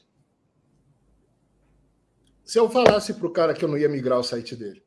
Se 2.43 2.59
eu 2.59 2.71
falasse 2.71 3.13
para 3.13 3.27
o 3.27 3.33
cara 3.33 3.55
que 3.55 3.65
eu 3.65 3.69
não 3.69 3.79
ia 3.79 3.89
migrar 3.89 4.19
o 4.19 4.25
site 4.25 4.57
dele, 4.57 4.83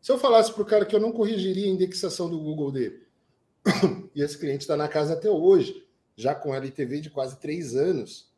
se 0.00 0.12
eu 0.12 0.18
falasse 0.18 0.52
para 0.52 0.62
o 0.62 0.66
cara 0.66 0.84
que 0.84 0.94
eu 0.94 1.00
não 1.00 1.10
corrigiria 1.10 1.66
a 1.66 1.70
indexação 1.70 2.28
do 2.28 2.38
Google 2.38 2.70
dele, 2.70 3.02
e 4.14 4.22
esse 4.22 4.38
cliente 4.38 4.62
está 4.62 4.76
na 4.76 4.88
casa 4.88 5.14
até 5.14 5.30
hoje, 5.30 5.84
já 6.14 6.34
com 6.34 6.54
LTV 6.54 7.00
de 7.00 7.10
quase 7.10 7.40
três 7.40 7.74
anos, 7.74 8.30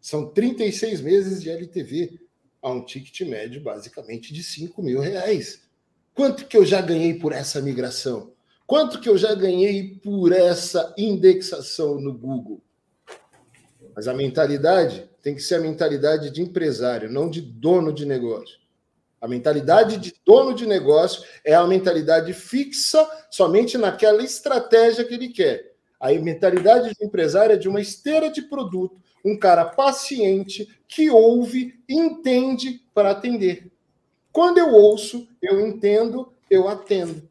são 0.00 0.26
36 0.30 1.00
meses 1.00 1.42
de 1.42 1.50
LTV 1.50 2.18
a 2.62 2.70
um 2.70 2.84
ticket 2.84 3.20
médio 3.28 3.62
basicamente 3.62 4.32
de 4.32 4.42
5 4.42 4.82
mil 4.82 5.00
reais. 5.00 5.62
Quanto 6.14 6.46
que 6.46 6.56
eu 6.56 6.64
já 6.64 6.80
ganhei 6.80 7.14
por 7.14 7.32
essa 7.32 7.60
migração? 7.60 8.32
Quanto 8.66 9.00
que 9.00 9.08
eu 9.08 9.18
já 9.18 9.34
ganhei 9.34 9.98
por 10.02 10.32
essa 10.32 10.94
indexação 10.96 12.00
no 12.00 12.12
Google? 12.12 12.60
Mas 13.94 14.06
a 14.06 14.14
mentalidade 14.14 15.10
tem 15.22 15.34
que 15.34 15.42
ser 15.42 15.56
a 15.56 15.60
mentalidade 15.60 16.30
de 16.30 16.40
empresário, 16.40 17.10
não 17.10 17.28
de 17.28 17.40
dono 17.40 17.92
de 17.92 18.06
negócio. 18.06 18.58
A 19.20 19.28
mentalidade 19.28 19.98
de 19.98 20.14
dono 20.24 20.54
de 20.54 20.66
negócio 20.66 21.22
é 21.44 21.54
a 21.54 21.66
mentalidade 21.66 22.32
fixa 22.32 23.06
somente 23.30 23.76
naquela 23.76 24.22
estratégia 24.22 25.04
que 25.04 25.14
ele 25.14 25.28
quer. 25.28 25.69
A 26.00 26.12
mentalidade 26.14 26.94
de 26.94 27.04
empresário 27.04 27.52
é 27.52 27.58
de 27.58 27.68
uma 27.68 27.80
esteira 27.80 28.30
de 28.30 28.42
produto 28.42 29.00
um 29.24 29.38
cara 29.38 29.64
paciente 29.64 30.68
que 30.88 31.10
ouve, 31.10 31.78
entende 31.88 32.82
para 32.94 33.10
atender. 33.10 33.70
Quando 34.32 34.58
eu 34.58 34.72
ouço, 34.72 35.28
eu 35.42 35.66
entendo, 35.66 36.32
eu 36.48 36.68
atendo. 36.68 37.28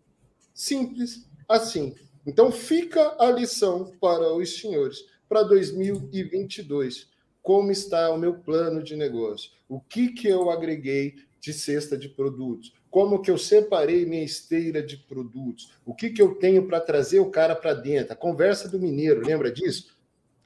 Simples 0.53 1.27
assim. 1.47 1.95
Então 2.25 2.51
fica 2.51 3.15
a 3.19 3.31
lição 3.31 3.91
para 3.99 4.33
os 4.33 4.59
senhores 4.59 5.05
para 5.27 5.43
2022. 5.43 7.07
Como 7.41 7.71
está 7.71 8.11
o 8.11 8.17
meu 8.17 8.35
plano 8.35 8.83
de 8.83 8.95
negócio? 8.95 9.51
O 9.67 9.79
que 9.79 10.09
que 10.09 10.27
eu 10.27 10.49
agreguei 10.49 11.15
de 11.39 11.53
cesta 11.53 11.97
de 11.97 12.09
produtos? 12.09 12.73
Como 12.89 13.21
que 13.21 13.29
eu 13.29 13.37
separei 13.37 14.05
minha 14.05 14.23
esteira 14.23 14.81
de 14.81 14.97
produtos? 14.97 15.71
O 15.85 15.93
que 15.93 16.09
que 16.09 16.21
eu 16.21 16.35
tenho 16.35 16.67
para 16.67 16.79
trazer 16.79 17.19
o 17.19 17.29
cara 17.29 17.55
para 17.55 17.73
dentro? 17.73 18.13
A 18.13 18.15
conversa 18.15 18.67
do 18.67 18.79
mineiro, 18.79 19.25
lembra 19.25 19.51
disso? 19.51 19.95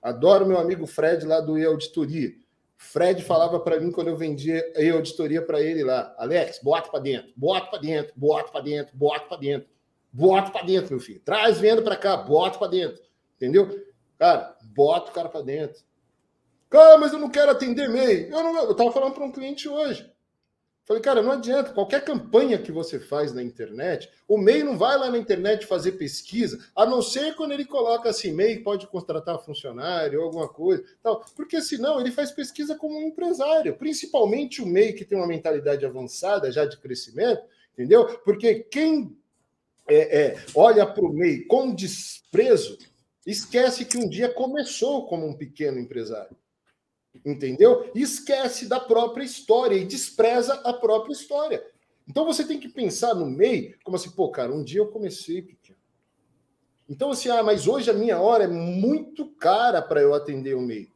Adoro 0.01 0.45
meu 0.45 0.57
amigo 0.57 0.85
Fred 0.85 1.25
lá 1.25 1.39
do 1.39 1.57
E-Auditoria. 1.57 2.33
Fred 2.75 3.23
falava 3.23 3.59
para 3.61 3.79
mim 3.79 3.91
quando 3.91 4.09
eu 4.09 4.17
vendia 4.17 4.61
E-Auditoria 4.75 5.41
para 5.41 5.61
ele 5.61 5.83
lá: 5.83 6.13
Alex, 6.17 6.59
bota 6.61 6.89
para 6.89 6.99
dentro, 6.99 7.31
bota 7.37 7.67
para 7.67 7.79
dentro, 7.79 8.13
bota 8.15 8.51
para 8.51 8.61
dentro, 8.61 8.97
bota 8.97 9.25
para 9.25 9.37
dentro, 9.37 9.69
bota 10.11 10.51
para 10.51 10.65
dentro, 10.65 10.91
meu 10.91 10.99
filho. 10.99 11.21
Traz 11.23 11.59
venda 11.59 11.81
para 11.81 11.95
cá, 11.95 12.17
bota 12.17 12.59
para 12.59 12.67
dentro. 12.67 13.01
Entendeu? 13.37 13.85
Cara, 14.19 14.57
bota 14.75 15.11
o 15.11 15.13
cara 15.13 15.29
para 15.29 15.41
dentro. 15.41 15.81
Cara, 16.69 16.97
mas 16.97 17.13
eu 17.13 17.19
não 17.19 17.29
quero 17.29 17.51
atender 17.51 17.85
e-mail. 17.85 18.29
Eu, 18.29 18.43
não, 18.43 18.63
eu 18.63 18.75
tava 18.75 18.91
falando 18.91 19.13
para 19.13 19.23
um 19.23 19.31
cliente 19.31 19.69
hoje. 19.69 20.11
Falei, 20.85 21.01
cara, 21.01 21.21
não 21.21 21.31
adianta. 21.31 21.71
Qualquer 21.71 22.03
campanha 22.03 22.57
que 22.57 22.71
você 22.71 22.99
faz 22.99 23.33
na 23.33 23.41
internet, 23.41 24.09
o 24.27 24.37
MEI 24.37 24.63
não 24.63 24.77
vai 24.77 24.97
lá 24.97 25.09
na 25.09 25.17
internet 25.17 25.65
fazer 25.65 25.93
pesquisa, 25.93 26.59
a 26.75 26.85
não 26.85 27.01
ser 27.01 27.35
quando 27.35 27.53
ele 27.53 27.63
coloca 27.63 28.09
assim, 28.09 28.33
MEI 28.33 28.59
pode 28.59 28.85
contratar 28.87 29.39
funcionário 29.39 30.19
ou 30.19 30.25
alguma 30.25 30.49
coisa, 30.49 30.83
tal. 31.01 31.23
Porque 31.35 31.61
senão 31.61 32.01
ele 32.01 32.11
faz 32.11 32.31
pesquisa 32.31 32.75
como 32.75 32.97
um 32.97 33.07
empresário, 33.07 33.77
principalmente 33.77 34.61
o 34.61 34.65
MEI 34.65 34.93
que 34.93 35.05
tem 35.05 35.17
uma 35.17 35.27
mentalidade 35.27 35.85
avançada 35.85 36.51
já 36.51 36.65
de 36.65 36.77
crescimento, 36.77 37.43
entendeu? 37.71 38.05
Porque 38.19 38.55
quem 38.55 39.15
é, 39.87 40.21
é, 40.21 40.45
olha 40.53 40.85
para 40.85 41.05
o 41.05 41.13
MEI 41.13 41.45
com 41.45 41.73
desprezo, 41.73 42.77
esquece 43.25 43.85
que 43.85 43.97
um 43.97 44.09
dia 44.09 44.27
começou 44.27 45.07
como 45.07 45.25
um 45.25 45.33
pequeno 45.33 45.79
empresário 45.79 46.35
entendeu? 47.25 47.89
E 47.93 48.01
esquece 48.01 48.67
da 48.67 48.79
própria 48.79 49.23
história 49.23 49.75
e 49.75 49.85
despreza 49.85 50.53
a 50.63 50.73
própria 50.73 51.13
história. 51.13 51.65
Então 52.07 52.25
você 52.25 52.43
tem 52.45 52.59
que 52.59 52.67
pensar 52.67 53.13
no 53.13 53.25
MEI 53.25 53.75
como 53.83 53.95
assim, 53.95 54.11
pô, 54.11 54.29
cara, 54.29 54.53
um 54.53 54.63
dia 54.63 54.79
eu 54.79 54.87
comecei 54.87 55.41
pequeno. 55.41 55.79
Então, 56.89 57.11
assim, 57.11 57.29
ah, 57.29 57.41
mas 57.41 57.67
hoje 57.67 57.89
a 57.89 57.93
minha 57.93 58.19
hora 58.19 58.43
é 58.43 58.47
muito 58.47 59.25
cara 59.35 59.81
para 59.81 60.01
eu 60.01 60.13
atender 60.13 60.53
o 60.53 60.61
MEI. 60.61 60.91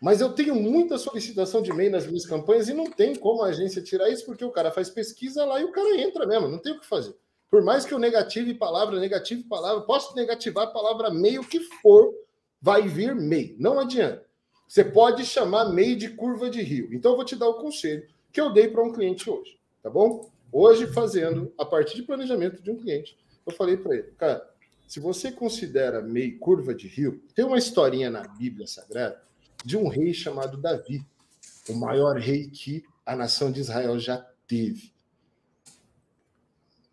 Mas 0.00 0.20
eu 0.20 0.32
tenho 0.32 0.54
muita 0.54 0.98
solicitação 0.98 1.62
de 1.62 1.72
MEI 1.72 1.88
nas 1.88 2.06
minhas 2.06 2.26
campanhas 2.26 2.68
e 2.68 2.74
não 2.74 2.90
tem 2.90 3.14
como 3.14 3.42
a 3.42 3.48
agência 3.48 3.82
tirar 3.82 4.08
isso, 4.10 4.24
porque 4.24 4.44
o 4.44 4.50
cara 4.50 4.70
faz 4.70 4.90
pesquisa 4.90 5.44
lá 5.44 5.60
e 5.60 5.64
o 5.64 5.72
cara 5.72 6.00
entra 6.00 6.26
mesmo, 6.26 6.48
não 6.48 6.58
tem 6.58 6.72
o 6.72 6.80
que 6.80 6.86
fazer. 6.86 7.14
Por 7.50 7.62
mais 7.62 7.84
que 7.84 7.92
eu 7.92 7.98
negative 7.98 8.54
palavra, 8.54 8.98
negative 8.98 9.44
palavra, 9.44 9.82
posso 9.82 10.14
negativar 10.16 10.64
a 10.64 10.70
palavra 10.70 11.10
MEI, 11.10 11.38
o 11.38 11.44
que 11.46 11.60
for, 11.60 12.14
vai 12.60 12.88
vir 12.88 13.14
MEI. 13.14 13.56
Não 13.58 13.78
adianta. 13.78 14.24
Você 14.72 14.82
pode 14.82 15.26
chamar 15.26 15.66
meio 15.66 15.94
de 15.94 16.08
curva 16.08 16.48
de 16.48 16.62
rio. 16.62 16.88
Então, 16.94 17.10
eu 17.10 17.16
vou 17.16 17.26
te 17.26 17.36
dar 17.36 17.46
o 17.46 17.60
conselho 17.60 18.08
que 18.32 18.40
eu 18.40 18.50
dei 18.50 18.68
para 18.68 18.82
um 18.82 18.90
cliente 18.90 19.28
hoje, 19.28 19.58
tá 19.82 19.90
bom? 19.90 20.30
Hoje, 20.50 20.86
fazendo 20.86 21.52
a 21.58 21.64
partir 21.66 21.96
de 21.96 22.04
planejamento 22.04 22.62
de 22.62 22.70
um 22.70 22.78
cliente, 22.78 23.14
eu 23.44 23.52
falei 23.52 23.76
para 23.76 23.96
ele, 23.96 24.10
cara, 24.16 24.50
se 24.88 24.98
você 24.98 25.30
considera 25.30 26.00
meio 26.00 26.38
curva 26.38 26.74
de 26.74 26.88
rio, 26.88 27.22
tem 27.34 27.44
uma 27.44 27.58
historinha 27.58 28.08
na 28.08 28.26
Bíblia 28.26 28.66
Sagrada 28.66 29.22
de 29.62 29.76
um 29.76 29.88
rei 29.88 30.14
chamado 30.14 30.56
Davi, 30.56 31.04
o 31.68 31.74
maior 31.74 32.16
rei 32.16 32.48
que 32.48 32.82
a 33.04 33.14
nação 33.14 33.52
de 33.52 33.60
Israel 33.60 33.98
já 33.98 34.26
teve. 34.46 34.90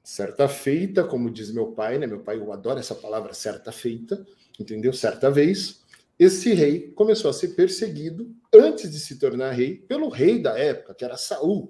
Certa 0.03 0.49
feita, 0.49 1.05
como 1.05 1.31
diz 1.31 1.49
meu 1.49 1.67
pai, 1.71 1.97
né? 1.97 2.05
Meu 2.05 2.19
pai, 2.19 2.39
eu 2.39 2.51
adoro 2.51 2.77
essa 2.77 2.93
palavra 2.93 3.33
certa 3.33 3.71
feita, 3.71 4.27
entendeu? 4.59 4.91
Certa 4.91 5.31
vez, 5.31 5.78
esse 6.19 6.53
rei 6.53 6.91
começou 6.91 7.31
a 7.31 7.33
ser 7.33 7.49
perseguido 7.49 8.35
antes 8.53 8.91
de 8.91 8.99
se 8.99 9.17
tornar 9.17 9.51
rei 9.51 9.75
pelo 9.75 10.09
rei 10.09 10.41
da 10.41 10.59
época, 10.59 10.93
que 10.93 11.05
era 11.05 11.15
Saul. 11.15 11.69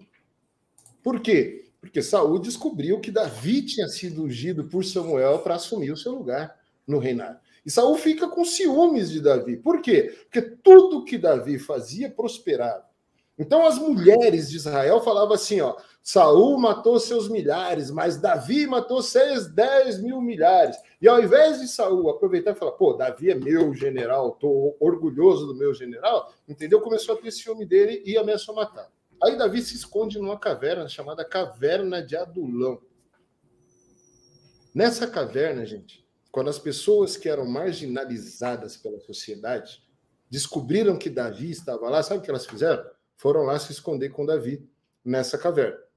Por 1.03 1.21
quê? 1.21 1.69
Porque 1.79 2.01
Saul 2.01 2.39
descobriu 2.39 2.99
que 2.99 3.11
Davi 3.11 3.61
tinha 3.61 3.87
sido 3.87 4.23
ungido 4.23 4.65
por 4.65 4.83
Samuel 4.83 5.39
para 5.39 5.55
assumir 5.55 5.91
o 5.91 5.97
seu 5.97 6.13
lugar 6.13 6.59
no 6.87 6.97
reinado. 6.97 7.39
E 7.65 7.69
Saul 7.69 7.95
fica 7.95 8.27
com 8.27 8.43
ciúmes 8.43 9.11
de 9.11 9.21
Davi. 9.21 9.55
Por 9.55 9.81
quê? 9.81 10.15
Porque 10.23 10.41
tudo 10.41 11.05
que 11.05 11.17
Davi 11.17 11.59
fazia 11.59 12.09
prosperava. 12.09 12.89
Então 13.37 13.65
as 13.65 13.77
mulheres 13.77 14.49
de 14.49 14.57
Israel 14.57 14.99
falavam 15.01 15.35
assim: 15.35 15.61
ó, 15.61 15.77
Saul 16.01 16.57
matou 16.57 16.99
seus 16.99 17.29
milhares, 17.29 17.91
mas 17.91 18.17
Davi 18.17 18.65
matou 18.65 19.01
seis, 19.01 19.47
dez 19.47 20.01
mil 20.01 20.21
milhares. 20.21 20.75
E 21.01 21.07
ao 21.07 21.21
invés 21.21 21.59
de 21.59 21.67
Saul 21.67 22.09
aproveitar 22.09 22.51
e 22.51 22.55
falar, 22.55 22.71
pô, 22.71 22.93
Davi 22.93 23.29
é 23.29 23.35
meu 23.35 23.73
general, 23.73 24.31
tô 24.31 24.75
orgulhoso 24.79 25.45
do 25.45 25.55
meu 25.55 25.73
general, 25.73 26.33
entendeu? 26.47 26.81
Começou 26.81 27.15
a 27.15 27.17
ter 27.21 27.31
ciúme 27.31 27.65
dele 27.65 28.01
e 28.05 28.17
ameaçou 28.17 28.55
matar. 28.55 28.89
Aí 29.21 29.37
Davi 29.37 29.61
se 29.61 29.75
esconde 29.75 30.17
numa 30.17 30.39
caverna 30.39 30.87
chamada 30.87 31.25
Caverna 31.25 32.01
de 32.01 32.15
Adulão. 32.15 32.81
Nessa 34.73 35.05
caverna, 35.05 35.65
gente, 35.65 36.07
quando 36.31 36.49
as 36.49 36.57
pessoas 36.57 37.17
que 37.17 37.27
eram 37.27 37.45
marginalizadas 37.45 38.77
pela 38.77 38.99
sociedade 38.99 39.83
descobriram 40.29 40.97
que 40.97 41.09
Davi 41.09 41.51
estava 41.51 41.89
lá, 41.89 42.01
sabe 42.01 42.19
o 42.19 42.23
que 42.23 42.29
elas 42.29 42.45
fizeram? 42.45 42.83
Foram 43.17 43.43
lá 43.43 43.59
se 43.59 43.71
esconder 43.71 44.09
com 44.09 44.25
Davi 44.25 44.65
nessa 45.03 45.37
caverna. 45.37 45.88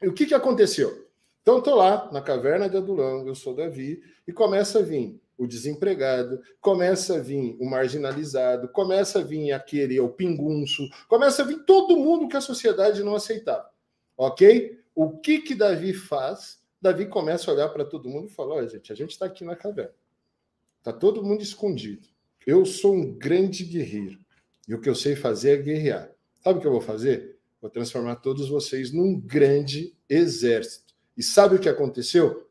E 0.00 0.08
o 0.08 0.12
que, 0.12 0.26
que 0.26 0.34
aconteceu? 0.34 1.08
Então, 1.42 1.58
estou 1.58 1.74
lá 1.74 2.10
na 2.12 2.20
caverna 2.20 2.68
de 2.68 2.76
Adulão, 2.76 3.26
eu 3.26 3.34
sou 3.34 3.54
Davi, 3.54 4.02
e 4.26 4.32
começa 4.32 4.80
a 4.80 4.82
vir 4.82 5.20
o 5.38 5.46
desempregado, 5.46 6.42
começa 6.60 7.16
a 7.16 7.20
vir 7.20 7.56
o 7.60 7.64
marginalizado, 7.64 8.68
começa 8.68 9.20
a 9.20 9.22
vir 9.22 9.52
aquele, 9.52 9.98
o 10.00 10.08
pingunço, 10.08 10.88
começa 11.06 11.42
a 11.42 11.46
vir 11.46 11.64
todo 11.64 11.96
mundo 11.96 12.28
que 12.28 12.36
a 12.36 12.40
sociedade 12.40 13.04
não 13.04 13.14
aceitava. 13.14 13.70
Ok? 14.16 14.78
O 14.94 15.16
que 15.18 15.38
que 15.38 15.54
Davi 15.54 15.94
faz? 15.94 16.58
Davi 16.82 17.06
começa 17.06 17.50
a 17.50 17.54
olhar 17.54 17.68
para 17.68 17.84
todo 17.84 18.08
mundo 18.08 18.26
e 18.26 18.32
fala: 18.32 18.56
olha, 18.56 18.68
gente, 18.68 18.92
a 18.92 18.96
gente 18.96 19.12
está 19.12 19.26
aqui 19.26 19.44
na 19.44 19.54
caverna. 19.54 19.94
Está 20.78 20.92
todo 20.92 21.24
mundo 21.24 21.42
escondido. 21.42 22.08
Eu 22.44 22.66
sou 22.66 22.94
um 22.94 23.16
grande 23.16 23.64
guerreiro. 23.64 24.18
E 24.66 24.74
o 24.74 24.80
que 24.80 24.88
eu 24.88 24.94
sei 24.94 25.14
fazer 25.14 25.50
é 25.58 25.62
guerrear. 25.62 26.10
Sabe 26.42 26.58
o 26.58 26.60
que 26.60 26.66
eu 26.66 26.72
vou 26.72 26.80
fazer? 26.80 27.37
Vou 27.60 27.70
transformar 27.70 28.16
todos 28.16 28.48
vocês 28.48 28.92
num 28.92 29.18
grande 29.18 29.94
exército. 30.08 30.94
E 31.16 31.22
sabe 31.22 31.56
o 31.56 31.58
que 31.58 31.68
aconteceu? 31.68 32.48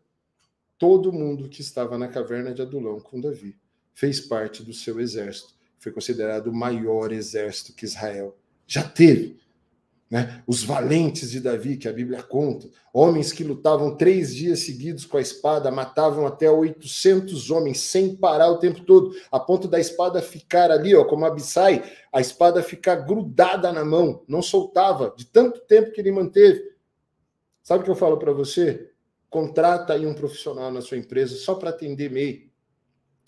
Todo 0.77 1.13
mundo 1.13 1.47
que 1.47 1.61
estava 1.61 1.97
na 1.97 2.07
caverna 2.07 2.53
de 2.53 2.61
Adulão 2.61 2.99
com 2.99 3.19
Davi 3.19 3.57
fez 3.93 4.19
parte 4.19 4.61
do 4.61 4.73
seu 4.73 4.99
exército. 4.99 5.55
Foi 5.79 5.91
considerado 5.91 6.47
o 6.47 6.55
maior 6.55 7.11
exército 7.11 7.73
que 7.73 7.85
Israel 7.85 8.37
já 8.67 8.83
teve. 8.83 9.39
Né? 10.09 10.41
Os 10.47 10.63
valentes 10.63 11.31
de 11.31 11.41
Davi, 11.41 11.75
que 11.75 11.87
a 11.87 11.91
Bíblia 11.91 12.23
conta, 12.23 12.69
homens 12.93 13.33
que 13.33 13.43
lutavam 13.43 13.97
três 13.97 14.33
dias 14.33 14.59
seguidos 14.59 15.05
com 15.05 15.17
a 15.17 15.21
espada, 15.21 15.69
matavam 15.69 16.25
até 16.25 16.49
800 16.49 17.51
homens 17.51 17.81
sem 17.81 18.15
parar 18.15 18.49
o 18.49 18.57
tempo 18.57 18.81
todo, 18.85 19.13
a 19.29 19.39
ponto 19.39 19.67
da 19.67 19.79
espada 19.79 20.21
ficar 20.21 20.71
ali, 20.71 20.95
ó, 20.95 21.03
como 21.03 21.25
Abissai, 21.25 21.83
a 22.11 22.21
espada 22.21 22.63
ficar 22.63 22.95
grudada 22.95 23.71
na 23.73 23.83
mão, 23.83 24.23
não 24.27 24.41
soltava, 24.41 25.13
de 25.17 25.25
tanto 25.25 25.59
tempo 25.61 25.91
que 25.91 25.99
ele 25.99 26.11
manteve. 26.11 26.63
Sabe 27.61 27.81
o 27.81 27.83
que 27.83 27.91
eu 27.91 27.95
falo 27.95 28.17
para 28.17 28.31
você? 28.31 28.89
Contrata 29.29 29.91
aí 29.91 30.05
um 30.05 30.13
profissional 30.13 30.71
na 30.71 30.79
sua 30.79 30.97
empresa 30.97 31.35
só 31.35 31.55
para 31.55 31.71
atender 31.71 32.09
MEI. 32.09 32.49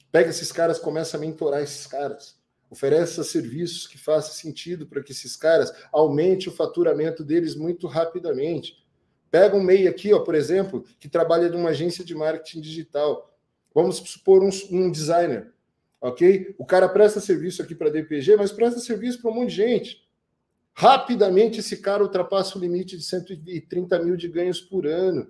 Pega 0.10 0.30
esses 0.30 0.50
caras, 0.50 0.80
começa 0.80 1.18
a 1.18 1.20
mentorar 1.20 1.62
esses 1.62 1.86
caras 1.86 2.39
ofereça 2.70 3.24
serviços 3.24 3.88
que 3.88 3.98
façam 3.98 4.34
sentido 4.34 4.86
para 4.86 5.02
que 5.02 5.12
esses 5.12 5.36
caras 5.36 5.74
aumente 5.92 6.48
o 6.48 6.52
faturamento 6.52 7.24
deles 7.24 7.56
muito 7.56 7.88
rapidamente. 7.88 8.86
Pega 9.32 9.56
um 9.56 9.64
MEI 9.64 9.88
aqui, 9.88 10.14
ó, 10.14 10.20
por 10.20 10.36
exemplo, 10.36 10.84
que 11.00 11.08
trabalha 11.08 11.50
numa 11.50 11.70
agência 11.70 12.04
de 12.04 12.16
marketing 12.16 12.62
digital. 12.62 13.36
Vamos 13.74 13.98
supor 13.98 14.44
um, 14.44 14.50
um 14.72 14.92
designer, 14.92 15.52
ok? 16.02 16.56
O 16.58 16.66
cara 16.66 16.90
presta 16.90 17.20
serviço 17.20 17.62
aqui 17.62 17.76
para 17.76 17.90
DPG, 17.90 18.36
mas 18.36 18.52
presta 18.52 18.80
serviço 18.80 19.22
para 19.22 19.32
um 19.32 19.36
monte 19.36 19.50
de 19.50 19.56
gente. 19.56 20.10
Rapidamente 20.74 21.60
esse 21.60 21.78
cara 21.78 22.04
ultrapassa 22.04 22.58
o 22.58 22.62
limite 22.62 22.98
de 22.98 23.04
130 23.04 24.00
mil 24.00 24.16
de 24.16 24.28
ganhos 24.28 24.62
por 24.62 24.88
ano. 24.88 25.30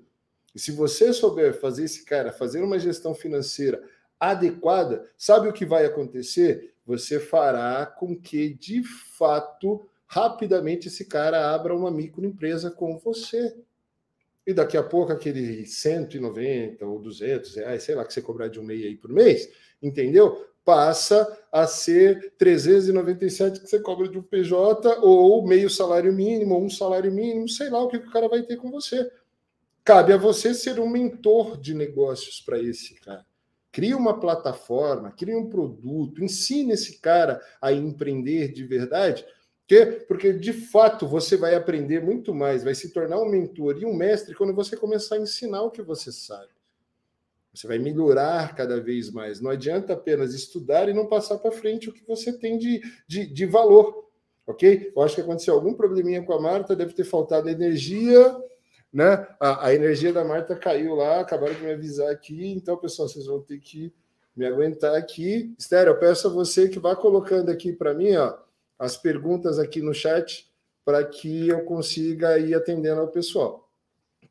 E 0.53 0.59
se 0.59 0.71
você 0.71 1.11
souber 1.11 1.59
fazer 1.59 1.85
esse 1.85 2.05
cara 2.05 2.31
fazer 2.31 2.61
uma 2.63 2.79
gestão 2.79 3.13
financeira 3.13 3.81
adequada, 4.19 5.09
sabe 5.17 5.47
o 5.47 5.53
que 5.53 5.65
vai 5.65 5.85
acontecer? 5.85 6.73
você 6.89 7.19
fará 7.19 7.85
com 7.85 8.19
que, 8.19 8.49
de 8.49 8.81
fato, 8.83 9.87
rapidamente 10.07 10.87
esse 10.87 11.05
cara 11.05 11.53
abra 11.53 11.75
uma 11.75 11.91
microempresa 11.91 12.71
com 12.71 12.97
você. 12.97 13.55
E 14.45 14.55
daqui 14.55 14.75
a 14.75 14.81
pouco 14.81 15.11
aquele 15.11 15.67
190 15.67 16.83
ou 16.83 16.99
200 16.99 17.57
reais, 17.57 17.83
sei 17.83 17.93
lá, 17.93 18.03
que 18.03 18.11
você 18.11 18.23
cobrar 18.23 18.47
de 18.47 18.59
um 18.59 18.63
MEI 18.63 18.87
aí 18.87 18.95
por 18.95 19.11
mês, 19.11 19.51
entendeu? 19.79 20.47
Passa 20.65 21.45
a 21.51 21.67
ser 21.67 22.33
397 22.39 23.59
que 23.59 23.67
você 23.67 23.79
cobra 23.79 24.07
de 24.07 24.17
um 24.17 24.23
PJ 24.23 24.97
ou 24.99 25.45
meio 25.45 25.69
salário 25.69 26.11
mínimo, 26.11 26.55
ou 26.55 26.63
um 26.63 26.71
salário 26.71 27.11
mínimo, 27.11 27.47
sei 27.47 27.69
lá 27.69 27.83
o 27.83 27.87
que 27.87 27.97
o 27.97 28.11
cara 28.11 28.27
vai 28.27 28.41
ter 28.41 28.57
com 28.57 28.71
você. 28.71 29.11
Cabe 29.83 30.11
a 30.11 30.17
você 30.17 30.55
ser 30.55 30.79
um 30.79 30.89
mentor 30.89 31.55
de 31.55 31.75
negócios 31.75 32.41
para 32.41 32.57
esse 32.57 32.95
cara. 32.95 33.28
Cria 33.71 33.95
uma 33.95 34.19
plataforma, 34.19 35.11
cria 35.11 35.37
um 35.37 35.47
produto, 35.47 36.23
ensine 36.23 36.73
esse 36.73 36.99
cara 36.99 37.39
a 37.61 37.71
empreender 37.71 38.51
de 38.51 38.65
verdade, 38.65 39.25
que, 39.67 39.85
porque 40.07 40.33
de 40.33 40.51
fato 40.51 41.07
você 41.07 41.37
vai 41.37 41.53
aprender 41.53 42.03
muito 42.03 42.33
mais, 42.33 42.63
vai 42.63 42.73
se 42.73 42.91
tornar 42.91 43.21
um 43.21 43.29
mentor 43.29 43.77
e 43.79 43.85
um 43.85 43.93
mestre 43.93 44.33
quando 44.33 44.55
você 44.55 44.75
começar 44.75 45.15
a 45.15 45.19
ensinar 45.19 45.61
o 45.61 45.69
que 45.69 45.83
você 45.83 46.11
sabe. 46.11 46.49
Você 47.53 47.67
vai 47.67 47.77
melhorar 47.77 48.55
cada 48.55 48.79
vez 48.79 49.11
mais. 49.11 49.41
Não 49.41 49.51
adianta 49.51 49.93
apenas 49.93 50.33
estudar 50.33 50.87
e 50.87 50.93
não 50.93 51.07
passar 51.07 51.37
para 51.37 51.51
frente 51.51 51.89
o 51.89 51.93
que 51.93 52.05
você 52.07 52.33
tem 52.33 52.57
de, 52.57 52.81
de, 53.07 53.25
de 53.27 53.45
valor. 53.45 54.09
Ok? 54.47 54.91
Eu 54.95 55.01
acho 55.03 55.15
que 55.15 55.21
aconteceu 55.21 55.53
algum 55.53 55.73
probleminha 55.73 56.23
com 56.23 56.33
a 56.33 56.41
Marta, 56.41 56.75
deve 56.75 56.93
ter 56.93 57.03
faltado 57.03 57.49
energia 57.49 58.35
né? 58.91 59.27
A, 59.39 59.67
a, 59.67 59.75
energia 59.75 60.11
da 60.11 60.23
Marta 60.23 60.55
caiu 60.55 60.95
lá, 60.95 61.19
acabaram 61.19 61.53
de 61.53 61.61
me 61.61 61.71
avisar 61.71 62.09
aqui, 62.09 62.47
então, 62.47 62.75
pessoal, 62.77 63.07
vocês 63.07 63.25
vão 63.25 63.41
ter 63.41 63.59
que 63.59 63.93
me 64.35 64.45
aguentar 64.45 64.95
aqui. 64.95 65.53
Estéreo, 65.57 65.91
eu 65.91 65.99
peço 65.99 66.27
a 66.27 66.31
você 66.31 66.69
que 66.69 66.79
vá 66.79 66.95
colocando 66.95 67.49
aqui 67.49 67.73
para 67.73 67.93
mim 67.93 68.15
ó, 68.15 68.37
as 68.77 68.97
perguntas 68.97 69.59
aqui 69.59 69.81
no 69.81 69.93
chat 69.93 70.49
para 70.85 71.03
que 71.03 71.47
eu 71.47 71.65
consiga 71.65 72.39
ir 72.39 72.55
atendendo 72.55 73.01
ao 73.01 73.09
pessoal, 73.09 73.69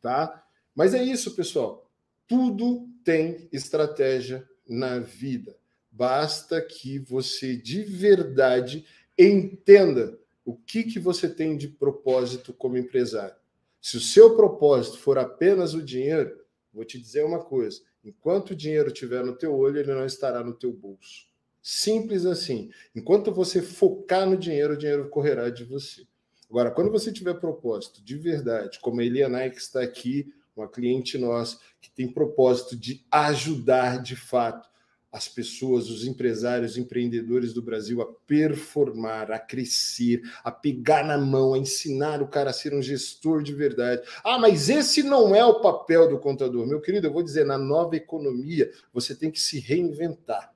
tá? 0.01 0.45
Mas 0.75 0.95
é 0.95 1.03
isso, 1.03 1.37
pessoal. 1.37 1.89
Tudo 2.27 2.89
tem 3.05 3.49
estratégia 3.53 4.49
na 4.69 4.99
vida. 4.99 5.57
Basta 5.91 6.61
que 6.61 6.99
você 6.99 7.57
de 7.57 7.83
verdade 7.83 8.85
entenda 9.19 10.19
o 10.45 10.55
que, 10.55 10.85
que 10.85 10.99
você 10.99 11.29
tem 11.29 11.57
de 11.57 11.69
propósito 11.69 12.53
como 12.53 12.77
empresário. 12.77 13.38
Se 13.81 13.97
o 13.97 14.01
seu 14.01 14.35
propósito 14.37 14.99
for 14.99 15.19
apenas 15.19 15.75
o 15.75 15.83
dinheiro, 15.83 16.37
vou 16.73 16.85
te 16.85 16.99
dizer 16.99 17.25
uma 17.25 17.43
coisa: 17.43 17.81
enquanto 18.05 18.51
o 18.51 18.57
dinheiro 18.57 18.89
estiver 18.89 19.25
no 19.25 19.37
teu 19.37 19.55
olho, 19.57 19.79
ele 19.79 19.95
não 19.95 20.05
estará 20.05 20.43
no 20.43 20.55
teu 20.55 20.73
bolso. 20.73 21.29
Simples 21.63 22.25
assim. 22.25 22.71
Enquanto 22.95 23.33
você 23.33 23.61
focar 23.61 24.29
no 24.29 24.37
dinheiro, 24.37 24.75
o 24.75 24.77
dinheiro 24.79 25.09
correrá 25.09 25.51
de 25.51 25.65
você. 25.65 26.07
Agora, 26.49 26.71
quando 26.71 26.91
você 26.91 27.13
tiver 27.13 27.35
propósito 27.35 28.03
de 28.03 28.17
verdade, 28.17 28.79
como 28.81 29.01
a 29.01 29.05
Eliana 29.05 29.51
que 29.51 29.59
está 29.59 29.83
aqui, 29.83 30.33
uma 30.57 30.69
cliente 30.69 31.19
nossa, 31.19 31.59
que 31.81 31.91
tem 31.91 32.11
propósito 32.11 32.77
de 32.77 33.05
ajudar 33.11 34.03
de 34.03 34.17
fato 34.17 34.69
as 35.11 35.27
pessoas, 35.27 35.89
os 35.89 36.07
empresários, 36.07 36.73
os 36.73 36.79
empreendedores 36.79 37.55
do 37.55 37.63
Brasil 37.63 38.03
a 38.03 38.07
performar, 38.07 39.33
a 39.33 39.39
crescer, 39.39 40.21
a 40.45 40.51
pegar 40.51 41.05
na 41.05 41.17
mão, 41.17 41.55
a 41.55 41.59
ensinar 41.59 42.21
o 42.21 42.29
cara 42.29 42.51
a 42.51 42.53
ser 42.53 42.75
um 42.75 42.83
gestor 42.83 43.43
de 43.43 43.55
verdade. 43.55 44.03
Ah, 44.23 44.39
mas 44.39 44.69
esse 44.69 45.03
não 45.03 45.35
é 45.35 45.45
o 45.45 45.61
papel 45.61 46.09
do 46.09 46.19
contador. 46.19 46.67
Meu 46.67 46.81
querido, 46.81 47.07
eu 47.07 47.13
vou 47.13 47.23
dizer, 47.23 47.47
na 47.47 47.57
nova 47.57 47.97
economia, 47.97 48.71
você 48.93 49.15
tem 49.15 49.31
que 49.31 49.41
se 49.41 49.59
reinventar. 49.59 50.53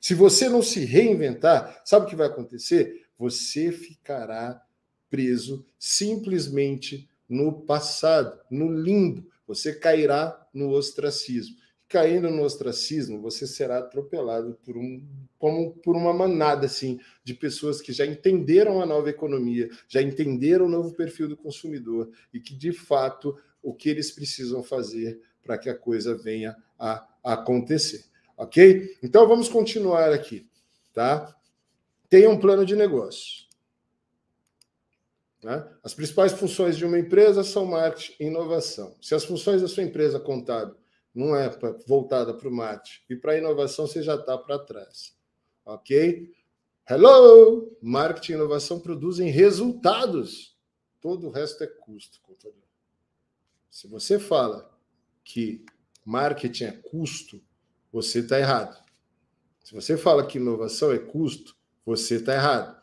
Se 0.00 0.14
você 0.14 0.48
não 0.48 0.62
se 0.62 0.84
reinventar, 0.84 1.82
sabe 1.84 2.06
o 2.06 2.08
que 2.08 2.16
vai 2.16 2.26
acontecer? 2.26 3.06
Você 3.18 3.70
ficará 3.70 4.62
preso 5.10 5.66
simplesmente 5.78 7.06
no 7.28 7.52
passado, 7.52 8.40
no 8.50 8.72
limbo. 8.72 9.28
Você 9.46 9.74
cairá 9.74 10.48
no 10.54 10.70
ostracismo 10.70 11.56
caindo 11.90 12.30
no 12.30 12.44
ostracismo, 12.44 13.20
você 13.20 13.48
será 13.48 13.78
atropelado 13.78 14.56
por, 14.64 14.76
um, 14.76 15.04
como 15.36 15.72
por 15.72 15.96
uma 15.96 16.12
manada 16.12 16.66
assim, 16.66 17.00
de 17.24 17.34
pessoas 17.34 17.80
que 17.80 17.92
já 17.92 18.06
entenderam 18.06 18.80
a 18.80 18.86
nova 18.86 19.10
economia, 19.10 19.68
já 19.88 20.00
entenderam 20.00 20.66
o 20.66 20.68
novo 20.68 20.94
perfil 20.94 21.28
do 21.28 21.36
consumidor 21.36 22.08
e 22.32 22.38
que, 22.38 22.54
de 22.54 22.72
fato, 22.72 23.36
o 23.60 23.74
que 23.74 23.88
eles 23.88 24.12
precisam 24.12 24.62
fazer 24.62 25.20
para 25.42 25.58
que 25.58 25.68
a 25.68 25.76
coisa 25.76 26.16
venha 26.16 26.56
a 26.78 27.04
acontecer. 27.24 28.04
Ok? 28.36 28.96
Então 29.02 29.26
vamos 29.26 29.48
continuar 29.48 30.12
aqui, 30.12 30.48
tá? 30.94 31.36
tenha 32.08 32.30
um 32.30 32.38
plano 32.38 32.64
de 32.64 32.76
negócio. 32.76 33.46
Né? 35.42 35.66
As 35.82 35.92
principais 35.92 36.32
funções 36.32 36.76
de 36.76 36.84
uma 36.84 37.00
empresa 37.00 37.42
são 37.42 37.66
marketing 37.66 38.14
e 38.20 38.26
inovação. 38.26 38.94
Se 39.02 39.12
as 39.12 39.24
funções 39.24 39.60
da 39.60 39.66
sua 39.66 39.82
empresa 39.82 40.20
contábil 40.20 40.79
não 41.14 41.34
é 41.34 41.50
voltada 41.86 42.32
para 42.34 42.48
o 42.48 42.52
marketing 42.52 43.00
e 43.10 43.16
para 43.16 43.32
a 43.32 43.38
inovação, 43.38 43.86
você 43.86 44.02
já 44.02 44.14
está 44.14 44.38
para 44.38 44.58
trás. 44.58 45.16
Ok? 45.64 46.32
Hello! 46.88 47.76
Marketing 47.80 48.32
e 48.32 48.34
inovação 48.36 48.80
produzem 48.80 49.30
resultados. 49.30 50.56
Todo 51.00 51.28
o 51.28 51.30
resto 51.30 51.62
é 51.64 51.66
custo, 51.66 52.20
contador. 52.20 52.62
Se 53.70 53.86
você 53.86 54.18
fala 54.18 54.76
que 55.24 55.64
marketing 56.04 56.64
é 56.64 56.72
custo, 56.72 57.40
você 57.92 58.20
está 58.20 58.38
errado. 58.38 58.82
Se 59.62 59.74
você 59.74 59.96
fala 59.96 60.26
que 60.26 60.38
inovação 60.38 60.92
é 60.92 60.98
custo, 60.98 61.56
você 61.84 62.16
está 62.16 62.34
errado. 62.34 62.80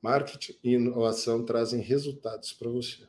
Marketing 0.00 0.58
e 0.64 0.72
inovação 0.72 1.44
trazem 1.44 1.80
resultados 1.80 2.52
para 2.52 2.70
você. 2.70 3.02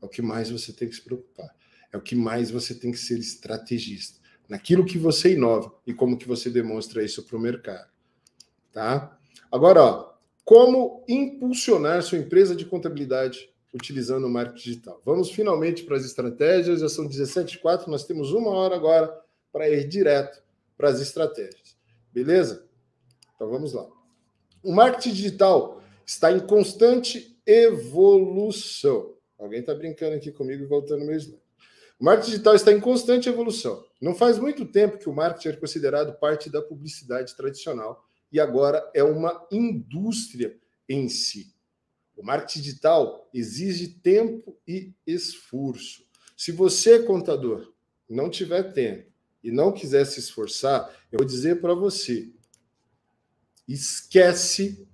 É 0.00 0.04
o 0.04 0.08
que 0.08 0.22
mais 0.22 0.50
você 0.50 0.72
tem 0.72 0.88
que 0.88 0.94
se 0.94 1.02
preocupar. 1.02 1.54
É 1.92 1.96
o 1.96 2.00
que 2.00 2.16
mais 2.16 2.50
você 2.50 2.74
tem 2.74 2.90
que 2.90 2.98
ser 2.98 3.18
estrategista. 3.18 4.20
Naquilo 4.48 4.84
que 4.84 4.98
você 4.98 5.34
inova 5.34 5.72
e 5.86 5.92
como 5.92 6.16
que 6.16 6.26
você 6.26 6.50
demonstra 6.50 7.04
isso 7.04 7.22
para 7.24 7.36
o 7.36 7.40
mercado. 7.40 7.90
Tá? 8.72 9.18
Agora, 9.50 9.82
ó, 9.82 10.12
como 10.44 11.04
impulsionar 11.06 12.02
sua 12.02 12.18
empresa 12.18 12.56
de 12.56 12.64
contabilidade 12.64 13.50
utilizando 13.72 14.26
o 14.26 14.30
marketing 14.30 14.70
digital? 14.70 15.00
Vamos 15.04 15.30
finalmente 15.30 15.84
para 15.84 15.96
as 15.96 16.04
estratégias. 16.04 16.80
Já 16.80 16.88
são 16.88 17.08
17h04, 17.08 17.86
nós 17.86 18.04
temos 18.04 18.32
uma 18.32 18.50
hora 18.50 18.74
agora 18.74 19.14
para 19.52 19.68
ir 19.68 19.86
direto 19.86 20.42
para 20.76 20.88
as 20.88 21.00
estratégias. 21.00 21.76
Beleza? 22.12 22.66
Então 23.34 23.48
vamos 23.48 23.72
lá. 23.72 23.86
O 24.62 24.72
marketing 24.72 25.12
digital 25.12 25.82
está 26.04 26.32
em 26.32 26.40
constante 26.40 27.38
evolução. 27.46 29.14
Alguém 29.38 29.60
está 29.60 29.74
brincando 29.74 30.16
aqui 30.16 30.30
comigo 30.30 30.62
e 30.62 30.66
voltando 30.66 31.04
meu 31.04 31.16
slide. 31.16 31.42
O 32.02 32.04
marketing 32.04 32.30
digital 32.32 32.56
está 32.56 32.72
em 32.72 32.80
constante 32.80 33.28
evolução. 33.28 33.86
Não 34.00 34.12
faz 34.12 34.36
muito 34.36 34.64
tempo 34.64 34.98
que 34.98 35.08
o 35.08 35.14
marketing 35.14 35.50
era 35.50 35.56
considerado 35.60 36.18
parte 36.18 36.50
da 36.50 36.60
publicidade 36.60 37.36
tradicional 37.36 38.04
e 38.32 38.40
agora 38.40 38.90
é 38.92 39.04
uma 39.04 39.46
indústria 39.52 40.58
em 40.88 41.08
si. 41.08 41.54
O 42.16 42.24
marketing 42.24 42.60
digital 42.60 43.30
exige 43.32 43.86
tempo 43.86 44.58
e 44.66 44.92
esforço. 45.06 46.04
Se 46.36 46.50
você, 46.50 47.04
contador, 47.04 47.72
não 48.10 48.28
tiver 48.28 48.72
tempo 48.72 49.08
e 49.40 49.52
não 49.52 49.70
quiser 49.70 50.04
se 50.04 50.18
esforçar, 50.18 50.92
eu 51.12 51.18
vou 51.18 51.26
dizer 51.26 51.60
para 51.60 51.72
você: 51.72 52.32
esquece 53.68 54.88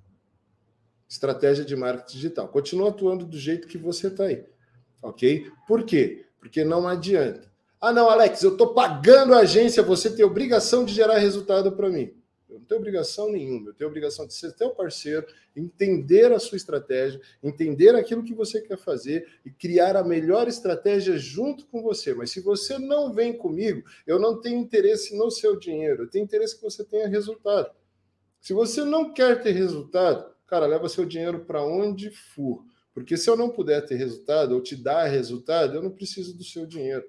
estratégia 1.08 1.64
de 1.64 1.74
marketing 1.74 2.16
digital. 2.16 2.48
Continua 2.48 2.90
atuando 2.90 3.24
do 3.24 3.38
jeito 3.38 3.66
que 3.66 3.78
você 3.78 4.08
está 4.08 4.24
aí. 4.24 4.44
Ok? 5.00 5.50
Por 5.66 5.84
quê? 5.86 6.27
Porque 6.48 6.64
não 6.64 6.88
adianta. 6.88 7.52
Ah, 7.78 7.92
não, 7.92 8.08
Alex, 8.08 8.42
eu 8.42 8.52
estou 8.52 8.72
pagando 8.72 9.34
a 9.34 9.40
agência, 9.40 9.82
você 9.82 10.10
tem 10.10 10.24
obrigação 10.24 10.82
de 10.82 10.94
gerar 10.94 11.18
resultado 11.18 11.72
para 11.72 11.90
mim. 11.90 12.14
Eu 12.48 12.58
não 12.58 12.64
tenho 12.64 12.80
obrigação 12.80 13.30
nenhuma, 13.30 13.68
eu 13.68 13.74
tenho 13.74 13.88
obrigação 13.88 14.26
de 14.26 14.32
ser 14.32 14.54
teu 14.54 14.70
parceiro, 14.70 15.26
entender 15.54 16.32
a 16.32 16.38
sua 16.38 16.56
estratégia, 16.56 17.20
entender 17.42 17.94
aquilo 17.94 18.24
que 18.24 18.32
você 18.32 18.62
quer 18.62 18.78
fazer 18.78 19.28
e 19.44 19.50
criar 19.50 19.94
a 19.94 20.02
melhor 20.02 20.48
estratégia 20.48 21.18
junto 21.18 21.66
com 21.66 21.82
você. 21.82 22.14
Mas 22.14 22.30
se 22.30 22.40
você 22.40 22.78
não 22.78 23.12
vem 23.12 23.36
comigo, 23.36 23.86
eu 24.06 24.18
não 24.18 24.40
tenho 24.40 24.58
interesse 24.58 25.14
no 25.16 25.30
seu 25.30 25.54
dinheiro, 25.54 26.04
eu 26.04 26.10
tenho 26.10 26.24
interesse 26.24 26.56
que 26.56 26.62
você 26.62 26.82
tenha 26.82 27.06
resultado. 27.06 27.70
Se 28.40 28.54
você 28.54 28.82
não 28.84 29.12
quer 29.12 29.42
ter 29.42 29.52
resultado, 29.52 30.34
cara, 30.46 30.66
leva 30.66 30.88
seu 30.88 31.04
dinheiro 31.04 31.44
para 31.44 31.62
onde 31.62 32.10
for. 32.10 32.64
Porque 32.98 33.16
se 33.16 33.30
eu 33.30 33.36
não 33.36 33.48
puder 33.48 33.84
ter 33.86 33.96
resultado 33.96 34.54
ou 34.54 34.60
te 34.60 34.74
dar 34.74 35.06
resultado, 35.06 35.76
eu 35.76 35.82
não 35.82 35.90
preciso 35.90 36.36
do 36.36 36.42
seu 36.42 36.66
dinheiro. 36.66 37.04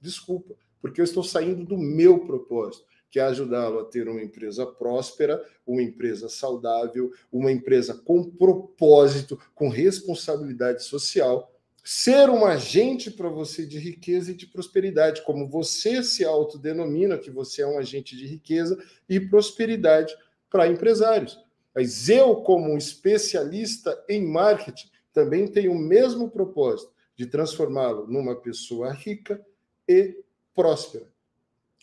Desculpa, 0.00 0.54
porque 0.80 1.00
eu 1.00 1.04
estou 1.04 1.22
saindo 1.22 1.64
do 1.64 1.76
meu 1.76 2.20
propósito, 2.20 2.86
que 3.10 3.20
é 3.20 3.22
ajudá-lo 3.22 3.80
a 3.80 3.84
ter 3.84 4.08
uma 4.08 4.22
empresa 4.22 4.66
próspera, 4.66 5.42
uma 5.66 5.82
empresa 5.82 6.28
saudável, 6.28 7.12
uma 7.30 7.52
empresa 7.52 7.94
com 7.94 8.24
propósito, 8.24 9.38
com 9.54 9.68
responsabilidade 9.68 10.84
social, 10.84 11.52
ser 11.84 12.30
um 12.30 12.44
agente 12.44 13.10
para 13.10 13.28
você 13.28 13.64
de 13.64 13.78
riqueza 13.78 14.32
e 14.32 14.34
de 14.34 14.46
prosperidade, 14.46 15.22
como 15.22 15.48
você 15.48 16.02
se 16.02 16.24
autodenomina 16.24 17.18
que 17.18 17.30
você 17.30 17.62
é 17.62 17.66
um 17.66 17.78
agente 17.78 18.16
de 18.16 18.26
riqueza 18.26 18.82
e 19.08 19.20
prosperidade 19.20 20.16
para 20.50 20.66
empresários. 20.66 21.38
Mas 21.74 22.08
eu, 22.08 22.36
como 22.36 22.72
um 22.72 22.78
especialista 22.78 24.02
em 24.08 24.26
marketing, 24.26 24.88
também 25.16 25.48
tenho 25.48 25.72
o 25.72 25.78
mesmo 25.78 26.30
propósito 26.30 26.92
de 27.16 27.24
transformá-lo 27.24 28.06
numa 28.06 28.36
pessoa 28.36 28.92
rica 28.92 29.42
e 29.88 30.22
próspera. 30.54 31.08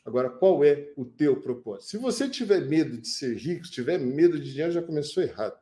Agora, 0.06 0.30
qual 0.30 0.64
é 0.64 0.92
o 0.96 1.04
teu 1.04 1.42
propósito? 1.42 1.90
Se 1.90 1.98
você 1.98 2.30
tiver 2.30 2.62
medo 2.62 2.96
de 2.96 3.08
ser 3.08 3.36
rico, 3.36 3.66
se 3.66 3.72
tiver 3.72 3.98
medo 3.98 4.40
de 4.40 4.52
dinheiro, 4.52 4.72
já 4.72 4.84
começou 4.84 5.24
errado. 5.24 5.58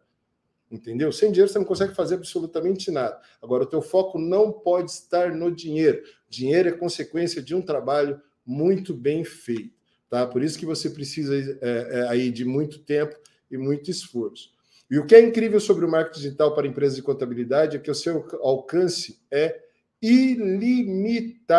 Entendeu? 0.70 1.14
Sem 1.14 1.32
dinheiro 1.32 1.50
você 1.50 1.60
não 1.60 1.66
consegue 1.66 1.96
fazer 1.96 2.16
absolutamente 2.16 2.92
nada. 2.92 3.22
Agora, 3.42 3.64
o 3.64 3.68
teu 3.68 3.82
foco 3.82 4.20
não 4.20 4.52
pode 4.52 4.92
estar 4.92 5.34
no 5.34 5.50
dinheiro. 5.50 6.04
Dinheiro 6.28 6.68
é 6.68 6.74
consequência 6.74 7.42
de 7.42 7.56
um 7.56 7.62
trabalho 7.62 8.22
muito 8.46 8.94
bem 8.94 9.24
feito. 9.24 9.80
Tá? 10.10 10.28
Por 10.28 10.44
isso 10.44 10.60
que 10.60 10.66
você 10.66 10.90
precisa 10.90 11.34
é, 11.62 12.00
é, 12.00 12.08
aí 12.10 12.32
de 12.32 12.44
muito 12.44 12.80
tempo 12.80 13.16
e 13.50 13.58
muito 13.58 13.90
esforço. 13.90 14.52
E 14.92 15.00
o 15.00 15.06
que 15.06 15.16
é 15.16 15.22
incrível 15.22 15.62
sobre 15.62 15.86
o 15.86 15.90
marketing 15.90 16.20
digital 16.20 16.54
para 16.54 16.68
empresas 16.68 16.98
de 16.98 17.02
contabilidade 17.02 17.78
é 17.78 17.80
que 17.80 17.90
o 17.90 17.96
seu 17.96 18.28
alcance 18.42 19.22
é 19.32 19.64
ilimitado. 20.02 21.50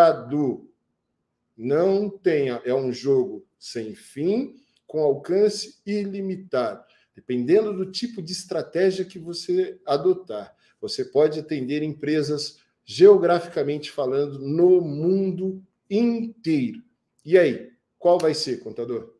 Não 1.57 2.11
tenha, 2.11 2.61
é 2.63 2.75
um 2.75 2.93
jogo 2.93 3.43
sem 3.59 3.95
fim, 3.95 4.55
com 4.87 5.01
alcance 5.01 5.81
ilimitado. 5.87 6.85
Dependendo 7.15 7.73
do 7.73 7.91
tipo 7.91 8.21
de 8.21 8.33
estratégia 8.33 9.07
que 9.07 9.19
você 9.19 9.81
adotar, 9.87 10.55
você 10.79 11.03
pode 11.03 11.41
atender 11.41 11.83
empresas 11.83 12.59
geograficamente 12.85 13.91
falando 13.91 14.39
no 14.39 14.83
mundo 14.83 15.65
inteiro. 15.89 16.83
E 17.25 17.39
aí, 17.39 17.73
qual 17.99 18.19
vai 18.19 18.35
ser, 18.35 18.61
contador? 18.61 19.15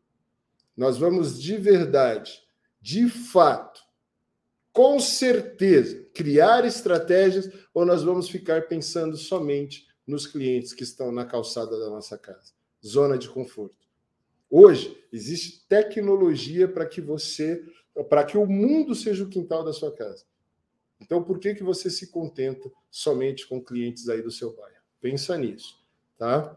Nós 0.77 0.99
vamos 0.99 1.41
de 1.41 1.57
verdade 1.57 2.43
de 2.79 3.07
fato, 3.07 3.81
com 4.73 4.99
certeza, 4.99 6.03
criar 6.15 6.65
estratégias 6.65 7.49
ou 7.73 7.85
nós 7.85 8.01
vamos 8.01 8.27
ficar 8.27 8.67
pensando 8.67 9.15
somente 9.15 9.87
nos 10.05 10.25
clientes 10.25 10.73
que 10.73 10.83
estão 10.83 11.11
na 11.11 11.25
calçada 11.25 11.79
da 11.79 11.89
nossa 11.89 12.17
casa? 12.17 12.51
Zona 12.85 13.17
de 13.17 13.29
conforto. 13.29 13.77
Hoje 14.49 15.01
existe 15.11 15.65
tecnologia 15.67 16.67
para 16.67 16.87
que 16.87 16.99
você, 16.99 17.63
para 18.09 18.23
que 18.25 18.37
o 18.37 18.47
mundo 18.47 18.95
seja 18.95 19.23
o 19.23 19.29
quintal 19.29 19.63
da 19.63 19.71
sua 19.71 19.95
casa. 19.95 20.25
Então, 20.99 21.23
por 21.23 21.39
que 21.39 21.53
que 21.53 21.63
você 21.63 21.89
se 21.89 22.07
contenta 22.07 22.71
somente 22.89 23.47
com 23.47 23.63
clientes 23.63 24.09
aí 24.09 24.21
do 24.21 24.31
seu 24.31 24.55
bairro? 24.55 24.77
Pensa 24.99 25.37
nisso, 25.37 25.77
tá? 26.17 26.55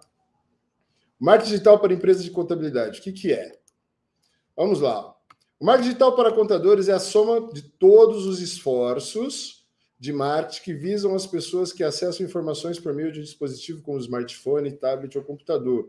Marketing 1.18 1.52
digital 1.52 1.78
para 1.80 1.92
empresas 1.92 2.24
de 2.24 2.30
contabilidade, 2.30 3.00
o 3.00 3.02
que 3.02 3.12
que 3.12 3.32
é? 3.32 3.58
Vamos 4.54 4.80
lá. 4.80 5.15
O 5.58 5.64
marketing 5.64 5.88
digital 5.88 6.14
para 6.14 6.32
contadores 6.32 6.88
é 6.88 6.92
a 6.92 6.98
soma 6.98 7.50
de 7.50 7.62
todos 7.62 8.26
os 8.26 8.40
esforços 8.40 9.64
de 9.98 10.12
marketing 10.12 10.62
que 10.62 10.74
visam 10.74 11.14
as 11.14 11.26
pessoas 11.26 11.72
que 11.72 11.82
acessam 11.82 12.26
informações 12.26 12.78
por 12.78 12.92
meio 12.92 13.10
de 13.10 13.22
dispositivo 13.22 13.80
como 13.80 13.98
smartphone, 13.98 14.70
tablet 14.70 15.16
ou 15.16 15.24
computador. 15.24 15.88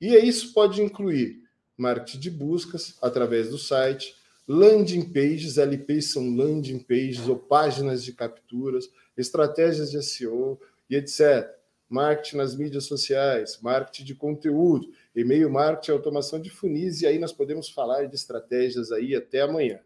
E 0.00 0.14
isso 0.14 0.52
pode 0.52 0.80
incluir 0.80 1.42
marketing 1.76 2.20
de 2.20 2.30
buscas 2.30 2.96
através 3.02 3.50
do 3.50 3.58
site, 3.58 4.14
landing 4.46 5.12
pages, 5.12 5.58
LPs 5.58 6.12
são 6.12 6.36
landing 6.36 6.78
pages 6.78 7.28
ou 7.28 7.36
páginas 7.36 8.04
de 8.04 8.12
capturas, 8.12 8.88
estratégias 9.16 9.90
de 9.90 10.00
SEO 10.00 10.60
e 10.88 10.94
etc. 10.94 11.50
Marketing 11.88 12.36
nas 12.36 12.56
mídias 12.56 12.84
sociais, 12.84 13.58
marketing 13.60 14.04
de 14.04 14.14
conteúdo, 14.14 14.88
e-mail 15.20 15.50
marketing, 15.50 15.92
automação 15.92 16.40
de 16.40 16.50
funis, 16.50 17.00
e 17.00 17.06
aí 17.06 17.18
nós 17.18 17.32
podemos 17.32 17.68
falar 17.68 18.06
de 18.06 18.14
estratégias 18.14 18.92
aí 18.92 19.14
até 19.14 19.40
amanhã, 19.40 19.80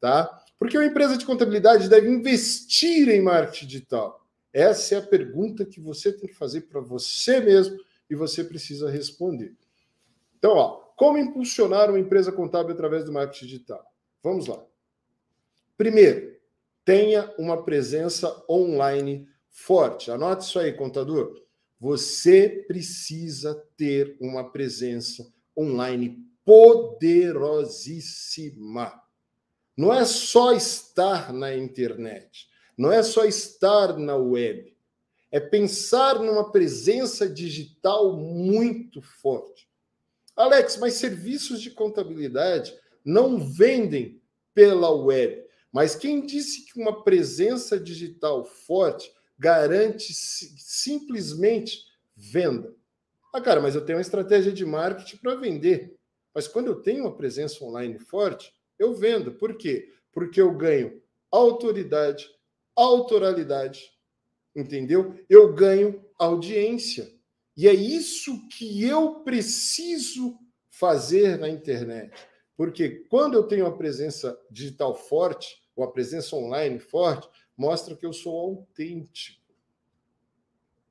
tá? 0.00 0.42
Porque 0.58 0.78
uma 0.78 0.86
empresa 0.86 1.16
de 1.16 1.26
contabilidade 1.26 1.88
deve 1.88 2.08
investir 2.08 3.08
em 3.08 3.20
marketing 3.20 3.66
digital? 3.66 4.24
Essa 4.52 4.94
é 4.94 4.98
a 4.98 5.02
pergunta 5.02 5.66
que 5.66 5.80
você 5.80 6.12
tem 6.12 6.28
que 6.28 6.34
fazer 6.34 6.62
para 6.62 6.80
você 6.80 7.40
mesmo 7.40 7.78
e 8.08 8.14
você 8.14 8.42
precisa 8.42 8.90
responder. 8.90 9.54
Então, 10.38 10.52
ó, 10.52 10.86
como 10.96 11.18
impulsionar 11.18 11.90
uma 11.90 11.98
empresa 11.98 12.32
contábil 12.32 12.72
através 12.72 13.04
do 13.04 13.12
marketing 13.12 13.44
digital? 13.44 13.84
Vamos 14.22 14.46
lá. 14.46 14.64
Primeiro, 15.76 16.36
tenha 16.84 17.34
uma 17.36 17.62
presença 17.62 18.44
online 18.48 19.28
forte. 19.50 20.10
Anote 20.10 20.44
isso 20.44 20.58
aí, 20.58 20.72
contador. 20.72 21.45
Você 21.78 22.64
precisa 22.66 23.54
ter 23.76 24.16
uma 24.20 24.50
presença 24.50 25.30
online 25.56 26.26
poderosíssima. 26.44 29.00
não 29.76 29.92
é 29.92 30.04
só 30.04 30.52
estar 30.52 31.32
na 31.32 31.52
internet, 31.54 32.48
não 32.78 32.92
é 32.92 33.02
só 33.02 33.26
estar 33.26 33.98
na 33.98 34.16
web, 34.16 34.74
é 35.30 35.38
pensar 35.38 36.18
numa 36.20 36.50
presença 36.50 37.28
digital 37.28 38.16
muito 38.16 39.02
forte. 39.02 39.68
Alex, 40.34 40.78
mas 40.78 40.94
serviços 40.94 41.60
de 41.60 41.70
contabilidade 41.70 42.74
não 43.04 43.38
vendem 43.38 44.18
pela 44.54 44.90
web. 44.90 45.44
Mas 45.70 45.94
quem 45.94 46.24
disse 46.24 46.64
que 46.64 46.80
uma 46.80 47.04
presença 47.04 47.78
digital 47.78 48.44
forte 48.44 49.12
garante 49.38 50.12
simplesmente 50.12 51.84
venda? 52.16 52.74
Ah, 53.32 53.40
cara, 53.40 53.60
mas 53.60 53.74
eu 53.74 53.84
tenho 53.84 53.98
uma 53.98 54.02
estratégia 54.02 54.52
de 54.52 54.64
marketing 54.64 55.18
para 55.18 55.34
vender. 55.34 55.94
Mas 56.34 56.48
quando 56.48 56.68
eu 56.68 56.76
tenho 56.76 57.04
uma 57.04 57.16
presença 57.16 57.64
online 57.64 57.98
forte, 57.98 58.52
eu 58.78 58.94
vendo. 58.94 59.32
Por 59.32 59.56
quê? 59.56 59.92
Porque 60.12 60.40
eu 60.40 60.54
ganho 60.54 61.02
autoridade, 61.30 62.28
autoralidade, 62.74 63.90
entendeu? 64.54 65.18
Eu 65.28 65.52
ganho 65.54 66.04
audiência. 66.18 67.12
E 67.56 67.66
é 67.66 67.74
isso 67.74 68.48
que 68.48 68.84
eu 68.84 69.20
preciso 69.20 70.38
fazer 70.70 71.38
na 71.38 71.48
internet. 71.48 72.12
Porque 72.56 73.06
quando 73.08 73.34
eu 73.34 73.44
tenho 73.44 73.64
uma 73.64 73.76
presença 73.76 74.38
digital 74.50 74.94
forte, 74.94 75.62
ou 75.74 75.84
a 75.84 75.92
presença 75.92 76.34
online 76.36 76.78
forte, 76.78 77.28
mostra 77.56 77.96
que 77.96 78.04
eu 78.04 78.12
sou 78.12 78.38
autêntico. 78.38 79.40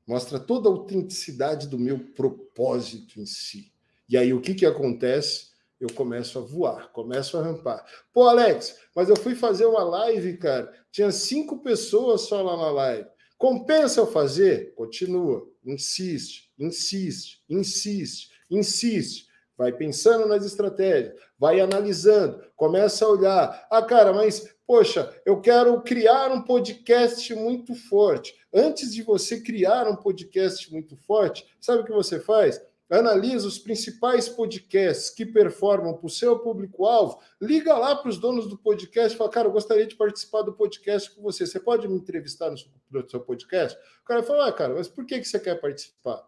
Mostra 0.08 0.40
toda 0.40 0.70
a 0.70 0.72
autenticidade 0.72 1.68
do 1.68 1.80
meu 1.80 2.00
propósito 2.00 3.20
em 3.20 3.26
si. 3.26 3.72
E 4.08 4.18
aí 4.18 4.34
o 4.34 4.42
que, 4.42 4.54
que 4.54 4.66
acontece? 4.66 5.56
Eu 5.80 5.90
começo 5.94 6.40
a 6.40 6.42
voar, 6.42 6.92
começo 6.92 7.38
a 7.38 7.44
rampar. 7.44 7.86
Pô, 8.14 8.28
Alex, 8.28 8.78
mas 8.96 9.10
eu 9.10 9.16
fui 9.16 9.36
fazer 9.36 9.66
uma 9.66 9.84
live, 9.84 10.38
cara. 10.38 10.72
Tinha 10.92 11.12
cinco 11.12 11.60
pessoas 11.60 12.22
só 12.22 12.42
lá 12.42 12.56
na 12.56 12.72
live. 12.72 13.10
Compensa 13.38 14.00
eu 14.00 14.08
fazer? 14.08 14.74
Continua, 14.76 15.46
insiste, 15.66 16.52
insiste, 16.58 17.44
insiste, 17.50 18.32
insiste. 18.50 19.28
Vai 19.58 19.72
pensando 19.72 20.28
nas 20.28 20.46
estratégias, 20.46 21.14
vai 21.38 21.60
analisando, 21.60 22.42
começa 22.56 23.06
a 23.06 23.10
olhar. 23.10 23.68
Ah, 23.70 23.82
cara, 23.82 24.14
mas 24.14 24.55
poxa, 24.66 25.14
eu 25.26 25.40
quero 25.40 25.80
criar 25.82 26.32
um 26.32 26.42
podcast 26.42 27.34
muito 27.36 27.76
forte. 27.76 28.36
Antes 28.54 28.94
de 28.94 29.04
você 29.04 29.42
criar 29.42 29.88
um 29.88 29.96
podcast 29.96 30.72
muito 30.72 30.96
forte, 30.96 31.46
sabe 31.60 31.82
o 31.82 31.86
que 31.86 31.92
você 31.92 32.20
faz? 32.20 32.62
Analisa 32.90 33.48
os 33.48 33.58
principais 33.58 34.30
podcasts 34.30 35.10
que 35.10 35.26
performam 35.26 35.96
para 35.96 36.06
o 36.06 36.10
seu 36.10 36.38
público-alvo. 36.38 37.20
Liga 37.42 37.76
lá 37.76 37.96
para 37.96 38.10
os 38.10 38.18
donos 38.18 38.48
do 38.48 38.58
podcast 38.58 39.16
e 39.16 39.18
fala, 39.18 39.30
cara, 39.30 39.48
eu 39.48 39.52
gostaria 39.52 39.88
de 39.88 39.96
participar 39.96 40.44
do 40.44 40.54
podcast 40.54 41.10
com 41.12 41.22
você. 41.22 41.48
Você 41.48 41.60
pode 41.60 41.88
me 41.88 41.96
entrevistar 41.96 42.52
no 42.52 42.58
seu, 43.10 43.20
podcast? 43.20 43.78
O 44.04 44.06
cara 44.06 44.22
fala, 44.22 44.48
ah, 44.48 44.52
cara, 44.52 44.76
mas 44.76 44.88
por 44.88 45.06
que, 45.06 45.20
que 45.20 45.28
você 45.28 45.40
quer 45.40 45.60
participar? 45.60 46.24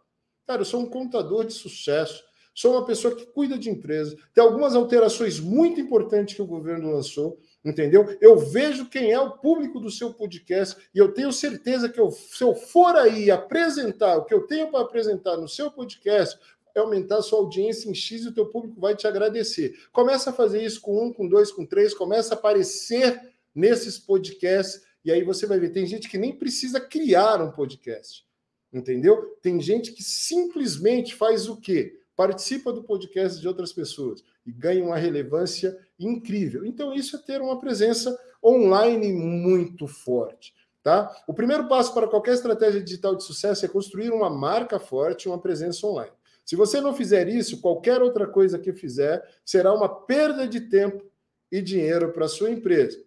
Cara, 0.48 0.62
eu 0.62 0.66
sou 0.66 0.82
um 0.82 0.90
contador 0.90 1.46
de 1.46 1.54
sucesso 1.54 2.24
sou 2.58 2.72
uma 2.72 2.88
pessoa 2.88 3.16
que 3.16 3.24
cuida 3.28 3.56
de 3.56 3.70
empresa, 3.70 4.18
tem 4.34 4.44
algumas 4.44 4.74
alterações 4.74 5.40
muito 5.40 5.80
importantes 5.80 6.36
que 6.36 6.42
o 6.42 6.48
governo 6.48 6.92
lançou, 6.92 7.40
entendeu? 7.68 8.18
Eu 8.22 8.38
vejo 8.38 8.90
quem 8.90 9.12
é 9.12 9.20
o 9.20 9.32
público 9.32 9.80
do 9.80 9.92
seu 9.92 10.14
podcast 10.14 10.78
e 10.96 10.98
eu 10.98 11.12
tenho 11.12 11.34
certeza 11.34 11.90
que 11.90 12.00
eu, 12.00 12.10
se 12.10 12.42
eu 12.42 12.56
for 12.56 12.96
aí 12.96 13.30
apresentar 13.30 14.18
o 14.18 14.24
que 14.24 14.34
eu 14.34 14.48
tenho 14.48 14.72
para 14.72 14.82
apresentar 14.82 15.36
no 15.36 15.50
seu 15.50 15.70
podcast, 15.70 16.40
é 16.74 16.80
aumentar 16.80 17.22
sua 17.22 17.40
audiência 17.40 17.90
em 17.90 17.94
X 17.94 18.24
e 18.24 18.30
o 18.30 18.34
teu 18.34 18.46
público 18.46 18.80
vai 18.80 18.96
te 18.96 19.06
agradecer. 19.06 19.76
Começa 19.92 20.30
a 20.30 20.34
fazer 20.34 20.64
isso 20.64 20.80
com 20.80 21.08
um, 21.08 21.12
com 21.12 21.28
dois, 21.28 21.52
com 21.52 21.66
três, 21.66 21.94
começa 21.94 22.34
a 22.34 22.38
aparecer 22.38 23.20
nesses 23.54 24.00
podcasts 24.00 24.86
e 25.04 25.12
aí 25.12 25.24
você 25.24 25.46
vai 25.46 25.60
ver, 25.60 25.70
tem 25.70 25.86
gente 25.86 26.08
que 26.08 26.18
nem 26.18 26.34
precisa 26.34 26.80
criar 26.80 27.42
um 27.42 27.52
podcast, 27.52 28.26
entendeu? 28.72 29.38
Tem 29.42 29.60
gente 29.60 29.92
que 29.92 30.04
simplesmente 30.04 31.16
faz 31.16 31.50
o 31.50 31.58
quê? 31.58 31.98
participa 32.18 32.74
do 32.74 32.84
podcast 32.84 33.40
de 33.40 33.48
outras 33.48 33.72
pessoas 33.72 34.24
e 34.44 34.52
ganha 34.52 34.84
uma 34.84 34.98
relevância 34.98 35.78
incrível. 36.00 36.66
Então, 36.66 36.94
isso 36.94 37.16
é 37.16 37.20
ter 37.20 37.42
uma 37.42 37.60
presença 37.60 38.18
online 38.44 39.12
muito 39.14 39.88
forte. 39.88 40.54
Tá? 40.84 41.24
O 41.28 41.34
primeiro 41.34 41.68
passo 41.68 41.94
para 41.94 42.08
qualquer 42.08 42.34
estratégia 42.34 42.82
digital 42.82 43.16
de 43.16 43.24
sucesso 43.24 43.66
é 43.66 43.68
construir 43.68 44.10
uma 44.10 44.30
marca 44.30 44.80
forte, 44.80 45.28
uma 45.28 45.40
presença 45.40 45.86
online. 45.86 46.12
Se 46.46 46.56
você 46.56 46.80
não 46.80 46.94
fizer 46.94 47.28
isso, 47.28 47.60
qualquer 47.60 48.02
outra 48.02 48.26
coisa 48.26 48.58
que 48.58 48.72
fizer 48.72 49.22
será 49.44 49.74
uma 49.74 49.90
perda 49.90 50.48
de 50.48 50.62
tempo 50.62 51.04
e 51.52 51.62
dinheiro 51.62 52.14
para 52.14 52.26
a 52.26 52.30
sua 52.30 52.50
empresa. 52.50 53.04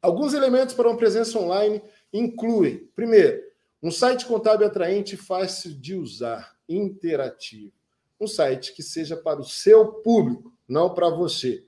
Alguns 0.00 0.32
elementos 0.32 0.74
para 0.74 0.88
uma 0.88 0.96
presença 0.96 1.38
online 1.38 1.82
incluem, 2.12 2.88
primeiro, 2.94 3.42
um 3.82 3.90
site 3.90 4.24
contábil 4.24 4.66
atraente 4.66 5.16
e 5.16 5.18
fácil 5.18 5.74
de 5.74 5.94
usar, 5.94 6.56
interativo 6.66 7.72
um 8.20 8.26
site 8.26 8.74
que 8.74 8.82
seja 8.82 9.16
para 9.16 9.40
o 9.40 9.44
seu 9.44 9.86
público, 9.86 10.52
não 10.66 10.92
para 10.92 11.08
você. 11.08 11.64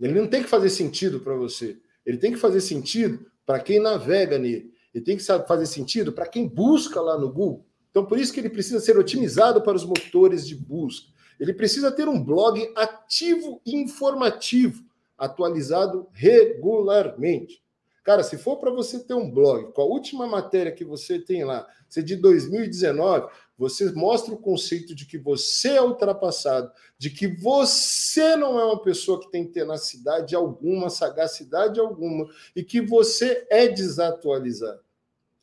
Ele 0.00 0.20
não 0.20 0.26
tem 0.26 0.42
que 0.42 0.48
fazer 0.48 0.70
sentido 0.70 1.20
para 1.20 1.34
você. 1.34 1.78
Ele 2.06 2.18
tem 2.18 2.32
que 2.32 2.38
fazer 2.38 2.60
sentido 2.60 3.26
para 3.44 3.60
quem 3.60 3.80
navega 3.80 4.38
nele. 4.38 4.72
Ele 4.94 5.04
tem 5.04 5.16
que 5.16 5.22
fazer 5.22 5.66
sentido 5.66 6.12
para 6.12 6.26
quem 6.26 6.46
busca 6.46 7.00
lá 7.00 7.18
no 7.18 7.32
Google. 7.32 7.66
Então, 7.90 8.06
por 8.06 8.18
isso 8.18 8.32
que 8.32 8.40
ele 8.40 8.50
precisa 8.50 8.80
ser 8.80 8.98
otimizado 8.98 9.62
para 9.62 9.76
os 9.76 9.84
motores 9.84 10.46
de 10.46 10.54
busca. 10.54 11.08
Ele 11.38 11.52
precisa 11.52 11.90
ter 11.90 12.08
um 12.08 12.22
blog 12.22 12.72
ativo 12.76 13.60
e 13.64 13.76
informativo, 13.76 14.84
atualizado 15.16 16.08
regularmente. 16.12 17.62
Cara, 18.08 18.22
se 18.22 18.38
for 18.38 18.56
para 18.56 18.70
você 18.70 19.00
ter 19.00 19.12
um 19.12 19.30
blog, 19.30 19.70
com 19.70 19.82
a 19.82 19.84
última 19.84 20.26
matéria 20.26 20.72
que 20.72 20.82
você 20.82 21.18
tem 21.18 21.44
lá, 21.44 21.68
se 21.90 22.00
é 22.00 22.02
de 22.02 22.16
2019, 22.16 23.28
você 23.58 23.92
mostra 23.92 24.32
o 24.32 24.38
conceito 24.38 24.94
de 24.94 25.04
que 25.04 25.18
você 25.18 25.72
é 25.72 25.82
ultrapassado, 25.82 26.72
de 26.96 27.10
que 27.10 27.26
você 27.26 28.34
não 28.34 28.58
é 28.58 28.64
uma 28.64 28.80
pessoa 28.80 29.20
que 29.20 29.30
tem 29.30 29.46
tenacidade 29.46 30.34
alguma, 30.34 30.88
sagacidade 30.88 31.78
alguma, 31.78 32.26
e 32.56 32.64
que 32.64 32.80
você 32.80 33.46
é 33.50 33.68
desatualizado. 33.68 34.80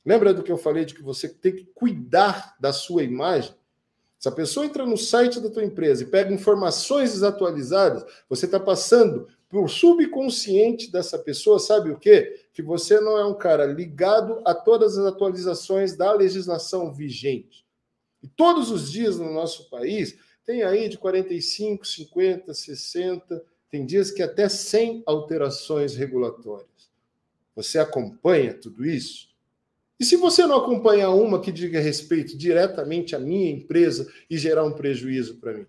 Lembra 0.03 0.33
do 0.33 0.41
que 0.41 0.51
eu 0.51 0.57
falei 0.57 0.85
de 0.85 0.95
que 0.95 1.03
você 1.03 1.29
tem 1.29 1.55
que 1.55 1.65
cuidar 1.65 2.55
da 2.59 2.73
sua 2.73 3.03
imagem? 3.03 3.53
Se 4.17 4.27
a 4.27 4.31
pessoa 4.31 4.65
entra 4.65 4.87
no 4.87 4.97
site 4.97 5.39
da 5.39 5.51
tua 5.51 5.63
empresa 5.63 6.01
e 6.01 6.07
pega 6.07 6.33
informações 6.33 7.11
desatualizadas, 7.11 8.03
você 8.27 8.47
está 8.47 8.59
passando 8.59 9.27
o 9.51 9.67
subconsciente 9.67 10.91
dessa 10.91 11.19
pessoa, 11.19 11.59
sabe 11.59 11.91
o 11.91 11.99
quê? 11.99 12.44
Que 12.55 12.63
você 12.63 12.99
não 12.99 13.17
é 13.17 13.25
um 13.25 13.35
cara 13.35 13.67
ligado 13.67 14.41
a 14.43 14.55
todas 14.55 14.97
as 14.97 15.05
atualizações 15.05 15.95
da 15.95 16.11
legislação 16.11 16.91
vigente. 16.91 17.63
E 18.23 18.27
todos 18.27 18.71
os 18.71 18.91
dias 18.91 19.19
no 19.19 19.31
nosso 19.31 19.69
país 19.69 20.17
tem 20.43 20.63
aí 20.63 20.89
de 20.89 20.97
45, 20.97 21.85
50, 21.85 22.53
60, 22.53 23.45
tem 23.69 23.85
dias 23.85 24.09
que 24.09 24.23
até 24.23 24.49
100 24.49 25.03
alterações 25.05 25.95
regulatórias. 25.95 26.89
Você 27.55 27.77
acompanha 27.77 28.53
tudo 28.53 28.85
isso? 28.85 29.29
E 29.99 30.05
se 30.05 30.15
você 30.15 30.45
não 30.45 30.57
acompanhar 30.57 31.11
uma 31.11 31.41
que 31.41 31.51
diga 31.51 31.79
respeito 31.79 32.37
diretamente 32.37 33.15
à 33.15 33.19
minha 33.19 33.51
empresa 33.51 34.11
e 34.29 34.37
gerar 34.37 34.63
um 34.63 34.73
prejuízo 34.73 35.35
para 35.35 35.53
mim? 35.53 35.65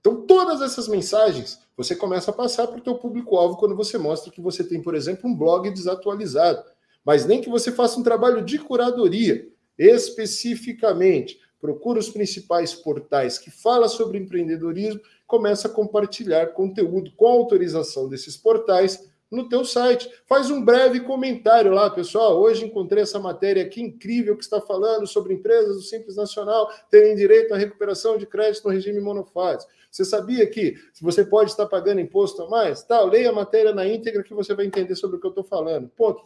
Então, 0.00 0.26
todas 0.26 0.60
essas 0.60 0.88
mensagens 0.88 1.60
você 1.76 1.96
começa 1.96 2.30
a 2.30 2.34
passar 2.34 2.66
para 2.66 2.78
o 2.78 2.82
teu 2.82 2.94
público-alvo 2.96 3.56
quando 3.56 3.76
você 3.76 3.96
mostra 3.98 4.32
que 4.32 4.40
você 4.40 4.62
tem, 4.62 4.82
por 4.82 4.94
exemplo, 4.94 5.28
um 5.28 5.34
blog 5.34 5.70
desatualizado. 5.70 6.62
Mas 7.04 7.26
nem 7.26 7.40
que 7.40 7.48
você 7.48 7.72
faça 7.72 7.98
um 7.98 8.02
trabalho 8.02 8.42
de 8.42 8.58
curadoria, 8.58 9.48
especificamente. 9.78 11.40
Procura 11.60 11.98
os 11.98 12.10
principais 12.10 12.74
portais 12.74 13.38
que 13.38 13.50
falam 13.50 13.88
sobre 13.88 14.18
empreendedorismo, 14.18 15.00
começa 15.26 15.68
a 15.68 15.70
compartilhar 15.70 16.48
conteúdo 16.48 17.12
com 17.16 17.26
autorização 17.26 18.08
desses 18.08 18.36
portais 18.36 19.11
no 19.32 19.48
teu 19.48 19.64
site. 19.64 20.08
Faz 20.26 20.50
um 20.50 20.62
breve 20.62 21.00
comentário 21.00 21.72
lá, 21.72 21.88
pessoal. 21.88 22.38
Hoje 22.38 22.66
encontrei 22.66 23.02
essa 23.02 23.18
matéria 23.18 23.62
aqui 23.64 23.80
incrível 23.80 24.36
que 24.36 24.44
está 24.44 24.60
falando 24.60 25.06
sobre 25.06 25.32
empresas 25.32 25.74
do 25.74 25.82
Simples 25.82 26.16
Nacional 26.16 26.70
terem 26.90 27.16
direito 27.16 27.54
à 27.54 27.56
recuperação 27.56 28.18
de 28.18 28.26
crédito 28.26 28.64
no 28.64 28.70
regime 28.74 29.00
monofásico. 29.00 29.72
Você 29.90 30.04
sabia 30.04 30.46
que 30.46 30.76
você 31.00 31.24
pode 31.24 31.50
estar 31.50 31.66
pagando 31.66 32.00
imposto 32.00 32.42
a 32.42 32.48
mais? 32.48 32.82
Tal, 32.82 33.06
leia 33.06 33.30
a 33.30 33.32
matéria 33.32 33.74
na 33.74 33.86
íntegra 33.86 34.22
que 34.22 34.34
você 34.34 34.54
vai 34.54 34.66
entender 34.66 34.94
sobre 34.94 35.16
o 35.16 35.20
que 35.20 35.26
eu 35.26 35.30
estou 35.30 35.44
falando. 35.44 35.88
Ponto. 35.88 36.22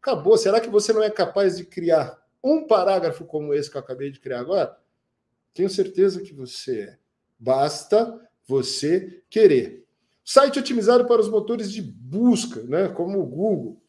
Acabou. 0.00 0.36
Será 0.38 0.60
que 0.60 0.70
você 0.70 0.92
não 0.92 1.02
é 1.02 1.10
capaz 1.10 1.58
de 1.58 1.64
criar 1.64 2.18
um 2.42 2.66
parágrafo 2.66 3.24
como 3.24 3.52
esse 3.52 3.70
que 3.70 3.76
eu 3.76 3.80
acabei 3.80 4.10
de 4.10 4.20
criar 4.20 4.40
agora? 4.40 4.76
Tenho 5.52 5.68
certeza 5.68 6.22
que 6.22 6.32
você 6.32 6.80
é. 6.80 6.98
Basta 7.38 8.20
você 8.46 9.22
querer. 9.28 9.85
Site 10.28 10.58
otimizado 10.58 11.06
para 11.06 11.20
os 11.20 11.28
motores 11.28 11.70
de 11.70 11.80
busca, 11.80 12.60
né? 12.64 12.88
Como 12.88 13.20
o 13.20 13.26
Google. 13.26 13.80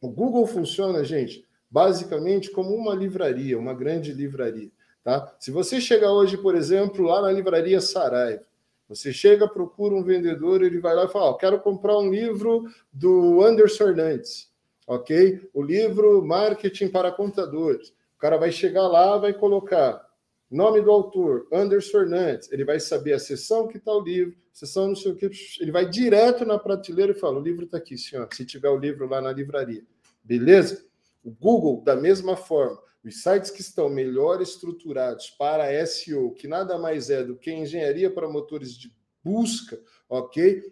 O 0.00 0.08
Google 0.08 0.44
funciona, 0.44 1.04
gente, 1.04 1.46
basicamente 1.70 2.50
como 2.50 2.74
uma 2.74 2.92
livraria, 2.92 3.56
uma 3.56 3.72
grande 3.72 4.12
livraria. 4.12 4.68
Tá? 5.04 5.32
Se 5.38 5.52
você 5.52 5.80
chegar 5.80 6.10
hoje, 6.10 6.36
por 6.36 6.56
exemplo, 6.56 7.04
lá 7.04 7.22
na 7.22 7.30
livraria 7.30 7.80
Saraiva 7.80 8.42
Você 8.88 9.12
chega, 9.12 9.46
procura 9.46 9.94
um 9.94 10.02
vendedor, 10.02 10.60
ele 10.60 10.80
vai 10.80 10.92
lá 10.96 11.04
e 11.04 11.08
fala: 11.08 11.30
oh, 11.30 11.34
quero 11.34 11.60
comprar 11.60 11.96
um 11.98 12.10
livro 12.10 12.64
do 12.92 13.40
Anderson 13.40 13.90
Hernandes, 13.90 14.50
ok? 14.88 15.48
O 15.54 15.62
livro 15.62 16.20
Marketing 16.26 16.88
para 16.88 17.12
Contadores. 17.12 17.90
O 18.16 18.18
cara 18.18 18.36
vai 18.36 18.50
chegar 18.50 18.88
lá, 18.88 19.16
vai 19.18 19.32
colocar 19.32 20.04
nome 20.50 20.80
do 20.82 20.90
autor, 20.90 21.46
Anderson 21.52 22.00
Hernandes. 22.00 22.50
Ele 22.50 22.64
vai 22.64 22.80
saber 22.80 23.12
a 23.12 23.18
sessão 23.18 23.68
que 23.68 23.78
está 23.78 23.92
o 23.92 24.00
livro, 24.00 24.36
sessão 24.52 24.88
não 24.88 24.96
sei 24.96 25.12
o 25.12 25.16
que. 25.16 25.30
Ele 25.60 25.70
vai 25.70 25.88
direto 25.88 26.44
na 26.44 26.58
prateleira 26.58 27.12
e 27.12 27.18
fala: 27.18 27.38
o 27.38 27.42
livro 27.42 27.64
está 27.64 27.78
aqui, 27.78 27.96
senhor. 27.96 28.28
Se 28.32 28.44
tiver 28.44 28.68
o 28.68 28.76
livro 28.76 29.08
lá 29.08 29.20
na 29.20 29.32
livraria, 29.32 29.84
beleza? 30.22 30.84
O 31.22 31.30
Google, 31.30 31.82
da 31.84 31.94
mesma 31.94 32.36
forma, 32.36 32.80
os 33.04 33.22
sites 33.22 33.50
que 33.50 33.60
estão 33.60 33.88
melhor 33.88 34.42
estruturados 34.42 35.30
para 35.30 35.86
SEO, 35.86 36.32
que 36.34 36.48
nada 36.48 36.78
mais 36.78 37.10
é 37.10 37.22
do 37.22 37.36
que 37.36 37.52
engenharia 37.52 38.10
para 38.10 38.28
motores 38.28 38.74
de 38.74 38.92
busca, 39.22 39.80
ok? 40.08 40.62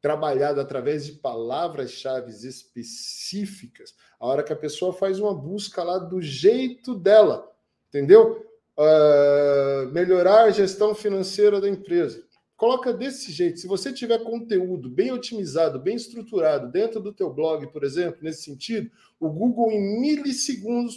Trabalhado 0.00 0.60
através 0.60 1.06
de 1.06 1.12
palavras-chave 1.12 2.30
específicas, 2.30 3.94
a 4.18 4.26
hora 4.26 4.42
que 4.42 4.52
a 4.52 4.56
pessoa 4.56 4.92
faz 4.92 5.18
uma 5.18 5.34
busca 5.34 5.82
lá 5.82 5.98
do 5.98 6.20
jeito 6.20 6.94
dela, 6.94 7.50
entendeu? 7.88 8.51
Uh, 8.82 9.92
melhorar 9.92 10.44
a 10.44 10.50
gestão 10.50 10.94
financeira 10.94 11.60
da 11.60 11.68
empresa. 11.68 12.24
Coloca 12.56 12.92
desse 12.92 13.30
jeito. 13.30 13.60
Se 13.60 13.66
você 13.66 13.92
tiver 13.92 14.18
conteúdo 14.22 14.88
bem 14.88 15.12
otimizado, 15.12 15.78
bem 15.78 15.96
estruturado 15.96 16.70
dentro 16.70 17.00
do 17.00 17.12
teu 17.12 17.32
blog, 17.32 17.66
por 17.68 17.84
exemplo, 17.84 18.20
nesse 18.22 18.42
sentido, 18.42 18.90
o 19.20 19.28
Google 19.28 19.70
em 19.70 20.00
milissegundos 20.00 20.96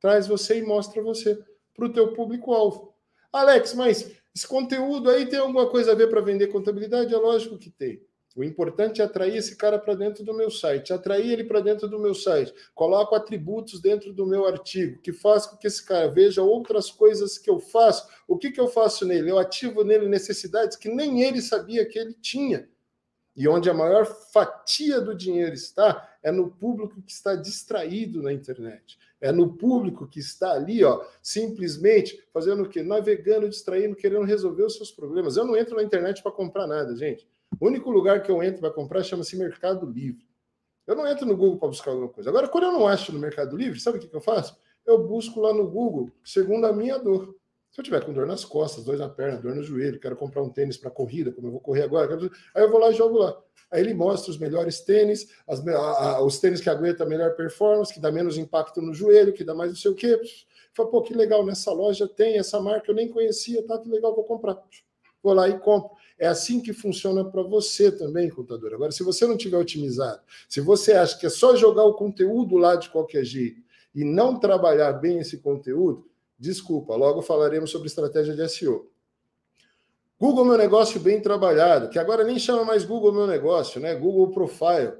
traz 0.00 0.26
você 0.26 0.58
e 0.58 0.62
mostra 0.62 1.02
você 1.02 1.38
para 1.74 1.86
o 1.86 1.92
teu 1.92 2.12
público-alvo. 2.12 2.94
Alex, 3.32 3.74
mas 3.74 4.12
esse 4.34 4.46
conteúdo 4.46 5.10
aí 5.10 5.26
tem 5.26 5.38
alguma 5.38 5.68
coisa 5.68 5.92
a 5.92 5.94
ver 5.94 6.08
para 6.08 6.20
vender 6.20 6.48
contabilidade? 6.48 7.14
É 7.14 7.18
lógico 7.18 7.58
que 7.58 7.70
tem. 7.70 8.02
O 8.34 8.42
importante 8.42 9.02
é 9.02 9.04
atrair 9.04 9.36
esse 9.36 9.56
cara 9.56 9.78
para 9.78 9.94
dentro 9.94 10.24
do 10.24 10.32
meu 10.32 10.50
site, 10.50 10.92
atrair 10.92 11.30
ele 11.32 11.44
para 11.44 11.60
dentro 11.60 11.86
do 11.86 11.98
meu 11.98 12.14
site. 12.14 12.52
Coloco 12.74 13.14
atributos 13.14 13.80
dentro 13.80 14.12
do 14.12 14.26
meu 14.26 14.46
artigo, 14.46 15.00
que 15.02 15.12
faz 15.12 15.46
com 15.46 15.56
que 15.56 15.66
esse 15.66 15.84
cara 15.84 16.08
veja 16.08 16.42
outras 16.42 16.90
coisas 16.90 17.36
que 17.36 17.50
eu 17.50 17.58
faço. 17.58 18.08
O 18.26 18.38
que, 18.38 18.50
que 18.50 18.60
eu 18.60 18.68
faço 18.68 19.04
nele? 19.04 19.30
Eu 19.30 19.38
ativo 19.38 19.84
nele 19.84 20.08
necessidades 20.08 20.76
que 20.76 20.88
nem 20.88 21.22
ele 21.22 21.42
sabia 21.42 21.84
que 21.84 21.98
ele 21.98 22.14
tinha. 22.14 22.68
E 23.34 23.48
onde 23.48 23.68
a 23.68 23.74
maior 23.74 24.04
fatia 24.04 25.00
do 25.00 25.14
dinheiro 25.14 25.54
está 25.54 26.16
é 26.22 26.30
no 26.30 26.50
público 26.50 27.02
que 27.02 27.12
está 27.12 27.34
distraído 27.34 28.22
na 28.22 28.32
internet. 28.32 28.98
É 29.20 29.30
no 29.30 29.56
público 29.56 30.06
que 30.06 30.18
está 30.18 30.52
ali, 30.52 30.84
ó, 30.84 31.04
simplesmente 31.22 32.22
fazendo 32.32 32.64
o 32.64 32.68
quê? 32.68 32.82
Navegando, 32.82 33.48
distraindo, 33.48 33.96
querendo 33.96 34.24
resolver 34.24 34.64
os 34.64 34.76
seus 34.76 34.90
problemas. 34.90 35.36
Eu 35.36 35.44
não 35.44 35.56
entro 35.56 35.76
na 35.76 35.82
internet 35.82 36.22
para 36.22 36.32
comprar 36.32 36.66
nada, 36.66 36.94
gente. 36.96 37.26
O 37.60 37.66
único 37.66 37.90
lugar 37.90 38.22
que 38.22 38.30
eu 38.30 38.42
entro 38.42 38.60
para 38.60 38.70
comprar 38.70 39.02
chama-se 39.02 39.36
Mercado 39.36 39.86
Livre. 39.86 40.26
Eu 40.86 40.96
não 40.96 41.06
entro 41.06 41.26
no 41.26 41.36
Google 41.36 41.58
para 41.58 41.68
buscar 41.68 41.90
alguma 41.92 42.08
coisa. 42.08 42.28
Agora, 42.28 42.48
quando 42.48 42.64
eu 42.64 42.72
não 42.72 42.86
acho 42.86 43.12
no 43.12 43.18
Mercado 43.18 43.56
Livre, 43.56 43.78
sabe 43.78 43.98
o 43.98 44.00
que, 44.00 44.08
que 44.08 44.16
eu 44.16 44.20
faço? 44.20 44.56
Eu 44.84 45.06
busco 45.06 45.40
lá 45.40 45.54
no 45.54 45.68
Google, 45.68 46.10
segundo 46.24 46.66
a 46.66 46.72
minha 46.72 46.98
dor. 46.98 47.36
Se 47.70 47.80
eu 47.80 47.84
tiver 47.84 48.04
com 48.04 48.12
dor 48.12 48.26
nas 48.26 48.44
costas, 48.44 48.84
dor 48.84 48.98
na 48.98 49.08
perna, 49.08 49.38
dor 49.38 49.54
no 49.54 49.62
joelho, 49.62 49.98
quero 49.98 50.16
comprar 50.16 50.42
um 50.42 50.50
tênis 50.50 50.76
para 50.76 50.90
corrida, 50.90 51.32
como 51.32 51.46
eu 51.46 51.52
vou 51.52 51.60
correr 51.60 51.82
agora, 51.82 52.06
quero... 52.06 52.30
aí 52.54 52.62
eu 52.62 52.70
vou 52.70 52.78
lá 52.78 52.90
e 52.90 52.94
jogo 52.94 53.16
lá. 53.16 53.40
Aí 53.70 53.80
ele 53.80 53.94
mostra 53.94 54.30
os 54.30 54.36
melhores 54.36 54.80
tênis, 54.80 55.28
as, 55.46 55.66
a, 55.66 56.16
a, 56.16 56.22
os 56.22 56.38
tênis 56.38 56.60
que 56.60 56.68
aguentam 56.68 57.08
melhor 57.08 57.34
performance, 57.34 57.94
que 57.94 58.00
dá 58.00 58.12
menos 58.12 58.36
impacto 58.36 58.82
no 58.82 58.92
joelho, 58.92 59.32
que 59.32 59.42
dá 59.42 59.54
mais 59.54 59.70
não 59.70 59.76
sei 59.76 59.90
o 59.90 59.94
quê. 59.94 60.20
Fala, 60.74 60.90
pô, 60.90 61.00
que 61.00 61.14
legal, 61.14 61.46
nessa 61.46 61.72
loja 61.72 62.06
tem 62.06 62.36
essa 62.36 62.60
marca, 62.60 62.90
eu 62.90 62.94
nem 62.94 63.08
conhecia, 63.08 63.66
tá? 63.66 63.78
Que 63.78 63.88
legal, 63.88 64.14
vou 64.14 64.24
comprar. 64.24 64.62
Vou 65.22 65.32
lá 65.32 65.48
e 65.48 65.58
compro. 65.58 65.96
É 66.22 66.28
assim 66.28 66.60
que 66.60 66.72
funciona 66.72 67.24
para 67.24 67.42
você 67.42 67.90
também, 67.90 68.30
contador. 68.30 68.72
Agora, 68.72 68.92
se 68.92 69.02
você 69.02 69.26
não 69.26 69.36
tiver 69.36 69.58
otimizado, 69.58 70.22
se 70.48 70.60
você 70.60 70.92
acha 70.92 71.18
que 71.18 71.26
é 71.26 71.30
só 71.30 71.56
jogar 71.56 71.84
o 71.84 71.94
conteúdo 71.94 72.56
lá 72.56 72.76
de 72.76 72.88
qualquer 72.90 73.24
jeito 73.24 73.60
e 73.94 74.04
não 74.04 74.38
trabalhar 74.38 74.92
bem 74.92 75.18
esse 75.18 75.38
conteúdo, 75.38 76.10
Desculpa, 76.42 76.96
logo 76.96 77.22
falaremos 77.22 77.70
sobre 77.70 77.86
estratégia 77.86 78.34
de 78.34 78.48
SEO. 78.48 78.90
Google 80.18 80.44
Meu 80.44 80.58
Negócio 80.58 80.98
bem 80.98 81.22
trabalhado, 81.22 81.88
que 81.88 82.00
agora 82.00 82.24
nem 82.24 82.36
chama 82.36 82.64
mais 82.64 82.84
Google 82.84 83.12
Meu 83.12 83.28
Negócio, 83.28 83.80
né? 83.80 83.94
Google 83.94 84.28
Profile. 84.32 84.94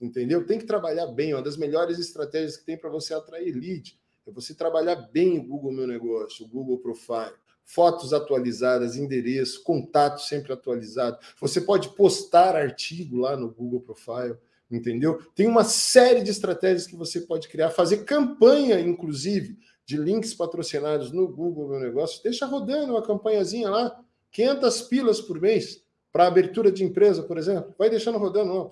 Entendeu? 0.00 0.46
Tem 0.46 0.58
que 0.58 0.64
trabalhar 0.64 1.06
bem. 1.08 1.34
Uma 1.34 1.42
das 1.42 1.58
melhores 1.58 1.98
estratégias 1.98 2.56
que 2.56 2.64
tem 2.64 2.78
para 2.78 2.88
você 2.88 3.12
atrair 3.12 3.52
lead 3.54 4.00
é 4.26 4.30
você 4.30 4.54
trabalhar 4.54 4.96
bem 4.96 5.38
o 5.38 5.44
Google 5.44 5.72
Meu 5.72 5.86
Negócio, 5.86 6.46
o 6.46 6.48
Google 6.48 6.78
Profile. 6.78 7.36
Fotos 7.70 8.14
atualizadas, 8.14 8.96
endereço, 8.96 9.62
contato 9.62 10.22
sempre 10.22 10.52
atualizado. 10.52 11.18
Você 11.38 11.60
pode 11.60 11.90
postar 11.90 12.56
artigo 12.56 13.18
lá 13.18 13.36
no 13.36 13.50
Google 13.50 13.80
Profile 13.80 14.36
entendeu? 14.70 15.22
Tem 15.34 15.46
uma 15.46 15.64
série 15.64 16.22
de 16.22 16.30
estratégias 16.30 16.86
que 16.86 16.94
você 16.94 17.22
pode 17.22 17.48
criar, 17.48 17.70
fazer 17.70 18.04
campanha, 18.04 18.78
inclusive, 18.78 19.56
de 19.84 19.96
links 19.96 20.34
patrocinados 20.34 21.10
no 21.10 21.26
Google 21.26 21.68
Meu 21.68 21.80
Negócio, 21.80 22.22
deixa 22.22 22.44
rodando 22.44 22.92
uma 22.92 23.02
campanhazinha 23.02 23.70
lá, 23.70 23.98
500 24.30 24.82
pilas 24.82 25.20
por 25.20 25.40
mês, 25.40 25.82
para 26.12 26.26
abertura 26.26 26.70
de 26.70 26.84
empresa, 26.84 27.22
por 27.22 27.38
exemplo. 27.38 27.74
Vai 27.78 27.88
deixando 27.88 28.18
rodando. 28.18 28.70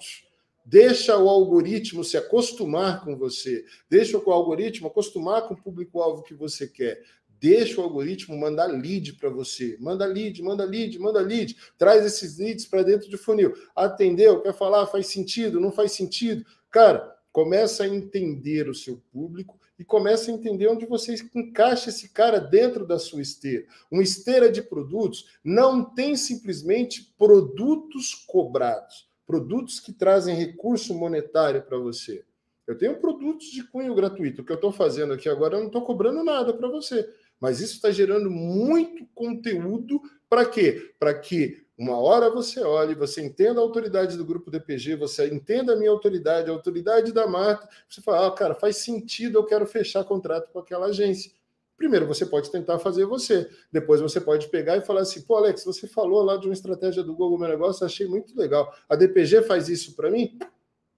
Deixa 0.64 1.16
o 1.16 1.28
algoritmo 1.28 2.02
se 2.02 2.16
acostumar 2.16 3.05
com 3.05 3.16
você. 3.16 3.64
Deixa 3.89 4.18
o 4.18 4.31
algoritmo 4.31 4.89
acostumar 4.89 5.47
com 5.47 5.55
o 5.55 5.56
público-alvo 5.56 6.23
que 6.23 6.35
você 6.35 6.66
quer. 6.66 7.01
Deixa 7.40 7.80
o 7.80 7.84
algoritmo 7.84 8.36
mandar 8.36 8.66
lead 8.66 9.14
para 9.14 9.28
você. 9.28 9.76
Manda 9.80 10.06
lead, 10.06 10.42
manda 10.42 10.64
lead, 10.64 10.98
manda 10.98 11.20
lead. 11.20 11.56
Traz 11.76 12.04
esses 12.04 12.38
leads 12.38 12.66
para 12.66 12.82
dentro 12.82 13.08
de 13.08 13.16
funil. 13.16 13.52
Atendeu? 13.74 14.40
Quer 14.42 14.54
falar? 14.54 14.86
Faz 14.86 15.08
sentido? 15.08 15.60
Não 15.60 15.70
faz 15.70 15.92
sentido? 15.92 16.44
Cara, 16.70 17.14
começa 17.32 17.84
a 17.84 17.88
entender 17.88 18.68
o 18.68 18.74
seu 18.74 19.02
público 19.12 19.60
e 19.78 19.84
começa 19.84 20.30
a 20.30 20.34
entender 20.34 20.68
onde 20.68 20.86
você 20.86 21.14
encaixa 21.34 21.90
esse 21.90 22.08
cara 22.08 22.38
dentro 22.38 22.86
da 22.86 22.98
sua 22.98 23.20
esteira. 23.20 23.66
Uma 23.90 24.02
esteira 24.02 24.50
de 24.50 24.62
produtos 24.62 25.38
não 25.44 25.84
tem 25.84 26.16
simplesmente 26.16 27.14
produtos 27.18 28.14
cobrados, 28.14 29.08
produtos 29.26 29.78
que 29.78 29.92
trazem 29.92 30.34
recurso 30.34 30.94
monetário 30.94 31.62
para 31.62 31.78
você. 31.78 32.24
Eu 32.66 32.76
tenho 32.76 32.98
produtos 32.98 33.46
de 33.48 33.62
cunho 33.62 33.94
gratuito. 33.94 34.42
O 34.42 34.44
que 34.44 34.50
eu 34.50 34.56
estou 34.56 34.72
fazendo 34.72 35.12
aqui 35.12 35.28
agora, 35.28 35.54
eu 35.56 35.60
não 35.60 35.66
estou 35.68 35.82
cobrando 35.82 36.24
nada 36.24 36.52
para 36.52 36.68
você. 36.68 37.08
Mas 37.40 37.60
isso 37.60 37.74
está 37.74 37.90
gerando 37.90 38.30
muito 38.30 39.06
conteúdo 39.14 40.00
para 40.28 40.44
quê? 40.44 40.94
Para 40.98 41.14
que 41.18 41.64
uma 41.78 41.98
hora 41.98 42.30
você 42.30 42.60
olhe, 42.60 42.94
você 42.94 43.22
entenda 43.22 43.60
a 43.60 43.62
autoridade 43.62 44.16
do 44.16 44.24
grupo 44.24 44.50
DPG, 44.50 44.96
você 44.96 45.28
entenda 45.28 45.74
a 45.74 45.76
minha 45.76 45.90
autoridade, 45.90 46.48
a 46.48 46.52
autoridade 46.52 47.12
da 47.12 47.26
Marta, 47.26 47.68
você 47.88 48.00
fala, 48.00 48.26
ah, 48.26 48.30
cara, 48.30 48.54
faz 48.54 48.78
sentido, 48.78 49.38
eu 49.38 49.44
quero 49.44 49.66
fechar 49.66 50.02
contrato 50.04 50.50
com 50.50 50.58
aquela 50.58 50.86
agência. 50.86 51.30
Primeiro, 51.76 52.06
você 52.06 52.24
pode 52.24 52.50
tentar 52.50 52.78
fazer 52.78 53.04
você. 53.04 53.50
Depois, 53.70 54.00
você 54.00 54.18
pode 54.18 54.48
pegar 54.48 54.78
e 54.78 54.80
falar 54.80 55.02
assim: 55.02 55.20
pô, 55.20 55.36
Alex, 55.36 55.62
você 55.62 55.86
falou 55.86 56.22
lá 56.22 56.38
de 56.38 56.46
uma 56.46 56.54
estratégia 56.54 57.02
do 57.02 57.14
Google 57.14 57.38
Meu 57.38 57.48
Negócio, 57.48 57.84
achei 57.84 58.06
muito 58.06 58.34
legal. 58.36 58.74
A 58.88 58.96
DPG 58.96 59.42
faz 59.42 59.68
isso 59.68 59.94
para 59.94 60.10
mim? 60.10 60.38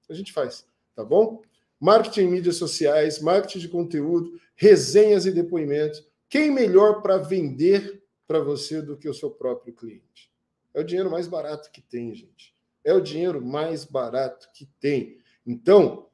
A 0.09 0.15
gente 0.15 0.33
faz, 0.33 0.65
tá 0.95 1.05
bom? 1.05 1.43
Marketing 1.81 2.21
em 2.23 2.31
mídias 2.31 2.57
sociais, 2.57 3.21
marketing 3.21 3.59
de 3.59 3.69
conteúdo, 3.69 4.41
resenhas 4.55 5.27
e 5.27 5.33
depoimentos. 5.33 6.07
Quem 6.29 6.51
melhor 6.51 7.01
para 7.01 7.17
vender 7.17 8.03
para 8.27 8.41
você 8.41 8.83
do 8.83 8.97
que 8.97 9.09
o 9.09 9.15
seu 9.15 9.31
próprio 9.31 9.73
cliente? 9.73 10.31
É 10.75 10.81
o 10.81 10.85
dinheiro 10.85 11.11
mais 11.11 11.27
barato 11.27 11.71
que 11.71 11.81
tem, 11.81 12.15
gente. 12.15 12.55
É 12.85 12.93
o 12.93 13.01
dinheiro 13.01 13.45
mais 13.45 13.85
barato 13.85 14.49
que 14.53 14.67
tem. 14.79 15.19
Então, 15.47 16.09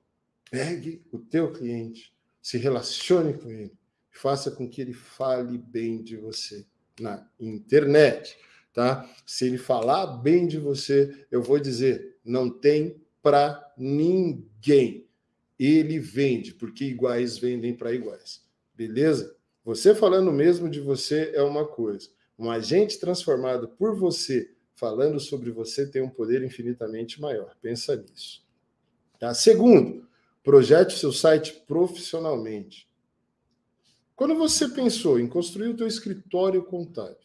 pegue 0.50 1.04
o 1.10 1.18
teu 1.18 1.52
cliente, 1.52 2.14
se 2.40 2.56
relacione 2.58 3.34
com 3.34 3.50
ele, 3.50 3.72
faça 4.10 4.50
com 4.50 4.68
que 4.68 4.80
ele 4.80 4.92
fale 4.92 5.58
bem 5.58 6.02
de 6.02 6.16
você 6.16 6.64
na 7.00 7.28
internet, 7.40 8.38
tá? 8.72 9.10
Se 9.26 9.46
ele 9.46 9.58
falar 9.58 10.06
bem 10.18 10.46
de 10.46 10.58
você, 10.58 11.26
eu 11.30 11.42
vou 11.42 11.58
dizer, 11.58 12.18
não 12.24 12.48
tem 12.48 13.02
para 13.20 13.72
ninguém. 13.76 15.08
Ele 15.58 15.98
vende, 15.98 16.54
porque 16.54 16.84
iguais 16.84 17.38
vendem 17.38 17.74
para 17.74 17.92
iguais. 17.92 18.44
Beleza? 18.74 19.36
Você 19.64 19.94
falando 19.94 20.30
mesmo 20.30 20.68
de 20.68 20.80
você 20.80 21.32
é 21.34 21.42
uma 21.42 21.66
coisa. 21.66 22.10
Um 22.38 22.50
agente 22.50 22.98
transformado 22.98 23.68
por 23.68 23.96
você, 23.96 24.52
falando 24.74 25.18
sobre 25.18 25.50
você, 25.50 25.86
tem 25.86 26.02
um 26.02 26.10
poder 26.10 26.42
infinitamente 26.42 27.20
maior. 27.20 27.56
Pensa 27.62 27.96
nisso. 27.96 28.44
Tá? 29.18 29.32
Segundo, 29.32 30.06
projete 30.42 30.98
seu 30.98 31.12
site 31.12 31.64
profissionalmente. 31.66 32.86
Quando 34.14 34.34
você 34.34 34.68
pensou 34.68 35.18
em 35.18 35.26
construir 35.26 35.68
o 35.68 35.76
teu 35.76 35.86
escritório 35.86 36.62
contábil, 36.64 37.16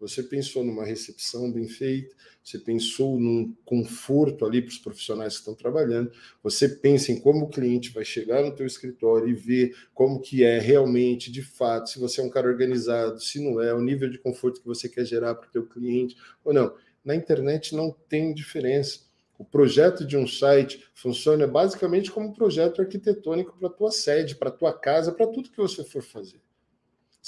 Você 0.00 0.22
pensou 0.22 0.64
numa 0.64 0.84
recepção 0.84 1.50
bem 1.50 1.66
feita, 1.66 2.14
você 2.42 2.58
pensou 2.58 3.18
num 3.18 3.52
conforto 3.64 4.46
ali 4.46 4.62
para 4.62 4.70
os 4.70 4.78
profissionais 4.78 5.34
que 5.34 5.40
estão 5.40 5.54
trabalhando, 5.54 6.12
você 6.42 6.68
pensa 6.68 7.10
em 7.10 7.18
como 7.18 7.46
o 7.46 7.50
cliente 7.50 7.90
vai 7.90 8.04
chegar 8.04 8.42
no 8.42 8.54
teu 8.54 8.64
escritório 8.64 9.28
e 9.28 9.34
ver 9.34 9.76
como 9.92 10.20
que 10.20 10.44
é 10.44 10.58
realmente, 10.58 11.32
de 11.32 11.42
fato, 11.42 11.90
se 11.90 11.98
você 11.98 12.20
é 12.20 12.24
um 12.24 12.30
cara 12.30 12.48
organizado, 12.48 13.20
se 13.20 13.40
não 13.40 13.60
é, 13.60 13.74
o 13.74 13.80
nível 13.80 14.08
de 14.08 14.18
conforto 14.18 14.60
que 14.60 14.66
você 14.66 14.88
quer 14.88 15.04
gerar 15.04 15.34
para 15.34 15.48
o 15.48 15.52
teu 15.52 15.66
cliente 15.66 16.16
ou 16.44 16.54
não. 16.54 16.72
Na 17.04 17.14
internet 17.14 17.74
não 17.74 17.94
tem 18.08 18.32
diferença. 18.32 19.00
O 19.38 19.44
projeto 19.44 20.04
de 20.04 20.16
um 20.16 20.26
site 20.26 20.84
funciona 20.94 21.46
basicamente 21.46 22.10
como 22.10 22.28
um 22.28 22.32
projeto 22.32 22.80
arquitetônico 22.80 23.56
para 23.58 23.68
a 23.68 23.72
tua 23.72 23.90
sede, 23.90 24.34
para 24.34 24.48
a 24.48 24.52
tua 24.52 24.72
casa, 24.72 25.12
para 25.12 25.26
tudo 25.26 25.50
que 25.50 25.56
você 25.56 25.84
for 25.84 26.02
fazer. 26.02 26.40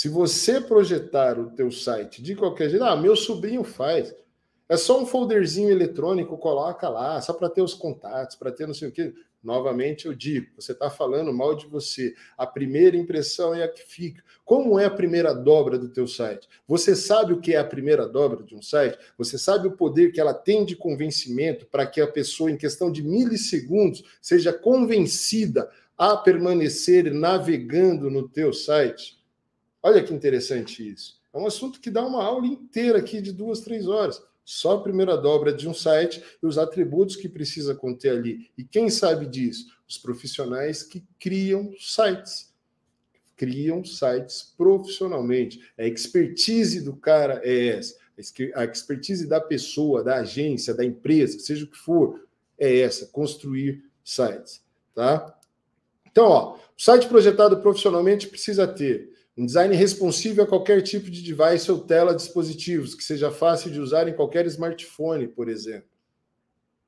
Se 0.01 0.09
você 0.09 0.63
projetar 0.63 1.39
o 1.39 1.51
teu 1.51 1.71
site 1.71 2.23
de 2.23 2.35
qualquer 2.35 2.71
jeito, 2.71 2.83
ah, 2.87 2.97
meu 2.97 3.15
sobrinho 3.15 3.63
faz. 3.63 4.15
É 4.67 4.75
só 4.75 4.99
um 4.99 5.05
folderzinho 5.05 5.69
eletrônico, 5.69 6.39
coloca 6.39 6.89
lá, 6.89 7.21
só 7.21 7.35
para 7.35 7.51
ter 7.51 7.61
os 7.61 7.75
contatos, 7.75 8.35
para 8.35 8.51
ter 8.51 8.67
não 8.67 8.73
sei 8.73 8.89
o 8.89 8.93
quê. 8.93 9.13
Novamente 9.45 10.07
eu 10.07 10.15
digo, 10.15 10.47
você 10.57 10.73
está 10.73 10.89
falando 10.89 11.35
mal 11.35 11.55
de 11.55 11.67
você. 11.67 12.15
A 12.39 12.47
primeira 12.47 12.97
impressão 12.97 13.55
é 13.55 13.63
a 13.63 13.69
que 13.69 13.83
fica. 13.83 14.25
Como 14.43 14.79
é 14.79 14.87
a 14.87 14.91
primeira 14.91 15.35
dobra 15.35 15.79
do 15.79 15.91
teu 15.91 16.07
site? 16.07 16.49
Você 16.67 16.97
sabe 16.97 17.35
o 17.35 17.39
que 17.43 17.53
é 17.53 17.59
a 17.59 17.65
primeira 17.65 18.09
dobra 18.09 18.43
de 18.43 18.55
um 18.55 18.63
site? 18.63 18.97
Você 19.19 19.37
sabe 19.37 19.69
o 19.69 19.77
poder 19.77 20.13
que 20.13 20.21
ela 20.21 20.33
tem 20.33 20.65
de 20.65 20.77
convencimento 20.77 21.67
para 21.67 21.87
que 21.87 22.01
a 22.01 22.07
pessoa, 22.07 22.51
em 22.51 22.57
questão 22.57 22.91
de 22.91 23.03
milissegundos, 23.03 24.03
seja 24.23 24.51
convencida 24.51 25.71
a 25.99 26.17
permanecer 26.17 27.13
navegando 27.13 28.11
no 28.11 28.27
teu 28.27 28.51
site? 28.55 29.20
Olha 29.83 30.03
que 30.03 30.13
interessante 30.13 30.89
isso. 30.89 31.21
É 31.33 31.39
um 31.39 31.47
assunto 31.47 31.81
que 31.81 31.91
dá 31.91 32.05
uma 32.05 32.23
aula 32.23 32.47
inteira 32.47 32.99
aqui 32.99 33.21
de 33.21 33.33
duas, 33.33 33.61
três 33.61 33.87
horas 33.87 34.23
só 34.51 34.73
a 34.73 34.83
primeira 34.83 35.17
dobra 35.17 35.53
de 35.53 35.69
um 35.69 35.73
site 35.73 36.21
e 36.43 36.45
os 36.45 36.59
atributos 36.59 37.15
que 37.15 37.29
precisa 37.29 37.73
conter 37.73 38.11
ali. 38.11 38.51
E 38.59 38.65
quem 38.65 38.91
sabe 38.91 39.25
disso? 39.25 39.67
Os 39.89 39.97
profissionais 39.97 40.83
que 40.83 41.07
criam 41.21 41.73
sites. 41.79 42.53
Criam 43.37 43.85
sites 43.85 44.53
profissionalmente. 44.59 45.61
A 45.79 45.85
expertise 45.85 46.81
do 46.81 46.97
cara 46.97 47.41
é 47.45 47.69
essa. 47.69 47.95
A 48.57 48.65
expertise 48.65 49.29
da 49.29 49.41
pessoa, 49.41 50.03
da 50.03 50.17
agência, 50.17 50.75
da 50.75 50.85
empresa, 50.85 51.39
seja 51.39 51.65
o 51.65 51.69
que 51.69 51.79
for, 51.79 52.21
é 52.59 52.81
essa: 52.81 53.07
construir 53.07 53.85
sites. 54.03 54.65
Tá? 54.93 55.39
Então, 56.11 56.27
ó, 56.27 56.57
o 56.57 56.59
site 56.77 57.07
projetado 57.07 57.61
profissionalmente 57.61 58.27
precisa 58.27 58.67
ter 58.67 59.13
um 59.41 59.47
design 59.47 59.75
responsivo 59.75 60.43
a 60.43 60.47
qualquer 60.47 60.83
tipo 60.83 61.11
de 61.11 61.23
device 61.23 61.73
ou 61.73 61.79
tela 61.79 62.15
dispositivos, 62.15 62.95
que 62.95 63.03
seja 63.03 63.31
fácil 63.31 63.71
de 63.71 63.81
usar 63.81 64.07
em 64.07 64.13
qualquer 64.13 64.45
smartphone, 64.45 65.27
por 65.27 65.49
exemplo. 65.49 65.89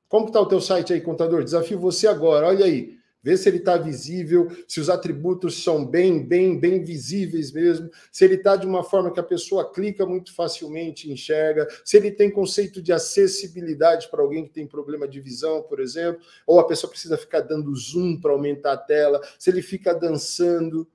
Como 0.07 0.27
está 0.27 0.39
o 0.39 0.45
teu 0.45 0.61
site 0.61 0.93
aí, 0.93 1.01
contador? 1.01 1.43
Desafio 1.43 1.79
você 1.79 2.05
agora, 2.05 2.45
olha 2.45 2.65
aí. 2.65 2.95
Vê 3.23 3.35
se 3.37 3.49
ele 3.49 3.57
está 3.57 3.75
visível, 3.75 4.49
se 4.67 4.79
os 4.79 4.87
atributos 4.87 5.63
são 5.63 5.83
bem, 5.83 6.23
bem, 6.23 6.59
bem 6.59 6.83
visíveis 6.83 7.51
mesmo, 7.51 7.89
se 8.11 8.23
ele 8.23 8.35
está 8.35 8.55
de 8.55 8.67
uma 8.67 8.83
forma 8.83 9.11
que 9.11 9.19
a 9.19 9.23
pessoa 9.23 9.71
clica 9.71 10.05
muito 10.05 10.31
facilmente, 10.35 11.11
enxerga, 11.11 11.67
se 11.83 11.97
ele 11.97 12.11
tem 12.11 12.29
conceito 12.29 12.83
de 12.83 12.93
acessibilidade 12.93 14.09
para 14.09 14.21
alguém 14.21 14.43
que 14.43 14.51
tem 14.51 14.67
problema 14.67 15.07
de 15.07 15.19
visão, 15.19 15.63
por 15.63 15.79
exemplo, 15.79 16.21
ou 16.45 16.59
a 16.59 16.67
pessoa 16.67 16.91
precisa 16.91 17.17
ficar 17.17 17.39
dando 17.39 17.75
zoom 17.75 18.19
para 18.21 18.31
aumentar 18.31 18.73
a 18.73 18.77
tela, 18.77 19.19
se 19.39 19.49
ele 19.49 19.63
fica 19.63 19.91
dançando. 19.95 20.87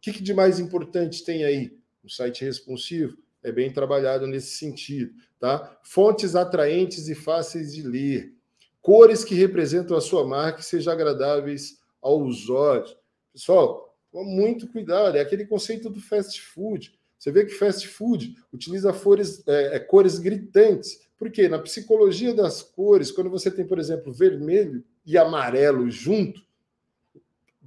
O 0.00 0.02
que, 0.02 0.14
que 0.14 0.22
de 0.22 0.32
mais 0.32 0.58
importante 0.58 1.22
tem 1.22 1.44
aí? 1.44 1.76
Um 2.02 2.08
site 2.08 2.42
responsivo 2.42 3.18
é 3.42 3.52
bem 3.52 3.70
trabalhado 3.70 4.26
nesse 4.26 4.56
sentido, 4.56 5.12
tá? 5.38 5.78
Fontes 5.82 6.34
atraentes 6.34 7.06
e 7.06 7.14
fáceis 7.14 7.74
de 7.74 7.82
ler. 7.82 8.32
Cores 8.80 9.22
que 9.22 9.34
representam 9.34 9.94
a 9.94 10.00
sua 10.00 10.26
marca 10.26 10.60
e 10.60 10.64
sejam 10.64 10.90
agradáveis 10.90 11.78
aos 12.00 12.48
olhos. 12.48 12.96
Pessoal, 13.30 13.94
toma 14.10 14.24
muito 14.24 14.66
cuidado, 14.68 15.18
é 15.18 15.20
aquele 15.20 15.44
conceito 15.44 15.90
do 15.90 16.00
fast 16.00 16.40
food. 16.40 16.98
Você 17.18 17.30
vê 17.30 17.44
que 17.44 17.52
fast 17.52 17.86
food 17.86 18.34
utiliza 18.50 18.90
cores, 18.94 19.46
é, 19.46 19.76
é, 19.76 19.78
cores 19.78 20.18
gritantes. 20.18 20.98
Por 21.18 21.30
quê? 21.30 21.46
Na 21.46 21.58
psicologia 21.58 22.32
das 22.32 22.62
cores, 22.62 23.12
quando 23.12 23.28
você 23.28 23.50
tem, 23.50 23.66
por 23.66 23.78
exemplo, 23.78 24.14
vermelho 24.14 24.82
e 25.04 25.18
amarelo 25.18 25.90
junto, 25.90 26.40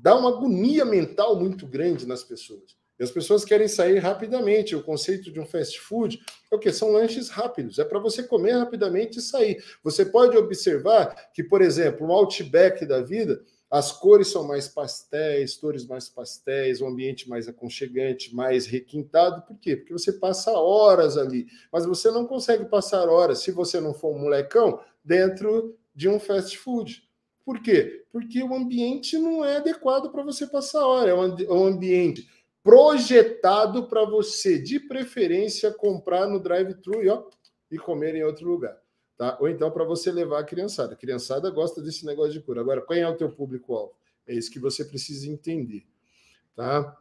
dá 0.04 0.14
uma 0.18 0.30
agonia 0.30 0.84
mental 0.84 1.40
muito 1.40 1.66
grande 1.66 2.06
nas 2.06 2.26
pessoas. 2.26 2.76
E 3.00 3.04
as 3.04 3.10
pessoas 3.10 3.46
querem 3.46 3.70
sair 3.70 4.00
rapidamente. 4.00 4.76
O 4.76 4.84
conceito 4.84 5.32
de 5.32 5.40
um 5.40 5.46
fast 5.46 5.80
food 5.80 6.20
é 6.52 6.56
o 6.56 6.60
que? 6.60 6.74
São 6.74 6.92
lanches 6.92 7.30
rápidos. 7.30 7.80
É 7.80 7.86
para 7.86 8.00
você 8.00 8.22
comer 8.22 8.52
rapidamente 8.52 9.20
e 9.20 9.22
sair. 9.22 9.64
Você 9.82 10.06
pode 10.06 10.38
observar 10.38 11.32
que, 11.34 11.42
por 11.42 11.62
exemplo, 11.62 12.06
um 12.06 12.12
outback 12.12 12.86
da 12.86 13.02
vida, 13.02 13.42
as 13.72 13.94
cores 13.94 14.28
são 14.28 14.46
mais 14.46 14.68
pastéis, 14.68 15.56
cores 15.56 15.88
mais 15.88 16.10
pastéis, 16.10 16.82
um 16.82 16.88
ambiente 16.88 17.30
mais 17.30 17.48
aconchegante, 17.48 18.36
mais 18.36 18.68
requintado. 18.68 19.42
Por 19.44 19.58
quê? 19.58 19.78
Porque 19.78 19.94
você 19.94 20.12
passa 20.12 20.52
horas 20.52 21.18
ali. 21.18 21.48
Mas 21.72 21.86
você 21.86 22.12
não 22.12 22.28
consegue 22.28 22.66
passar 22.66 23.08
horas, 23.08 23.40
se 23.40 23.52
você 23.52 23.80
não 23.80 23.94
for 23.94 24.14
um 24.14 24.20
molecão, 24.20 24.82
dentro 25.04 25.78
de 25.96 26.10
um 26.10 26.20
fast 26.20 26.58
food. 26.58 27.02
Por 27.46 27.62
quê? 27.62 28.06
Porque 28.12 28.42
o 28.42 28.54
ambiente 28.54 29.18
não 29.18 29.44
é 29.44 29.58
adequado 29.58 30.12
para 30.12 30.24
você 30.24 30.48
passar 30.48 30.86
hora, 30.86 31.12
é 31.12 31.14
um 31.14 31.66
ambiente 31.66 32.28
projetado 32.64 33.88
para 33.88 34.06
você, 34.06 34.58
de 34.58 34.80
preferência, 34.80 35.72
comprar 35.72 36.26
no 36.28 36.40
drive-thru 36.40 37.04
e, 37.04 37.76
e 37.76 37.78
comer 37.78 38.16
em 38.16 38.24
outro 38.24 38.48
lugar. 38.50 38.78
Tá? 39.18 39.38
Ou 39.40 39.50
então 39.50 39.70
para 39.70 39.84
você 39.84 40.12
levar 40.12 40.40
a 40.40 40.44
criançada. 40.44 40.94
A 40.94 40.98
criançada 40.98 41.52
gosta 41.52 41.82
desse 41.82 42.06
negócio 42.06 42.32
de 42.32 42.40
cura. 42.40 42.62
Agora, 42.62 42.82
quem 42.82 43.02
é 43.02 43.10
o 43.10 43.18
teu 43.18 43.30
público-alvo? 43.30 43.94
É 44.26 44.34
isso 44.34 44.50
que 44.50 44.60
você 44.60 44.86
precisa 44.86 45.30
entender. 45.30 45.86
Tá? 46.56 46.98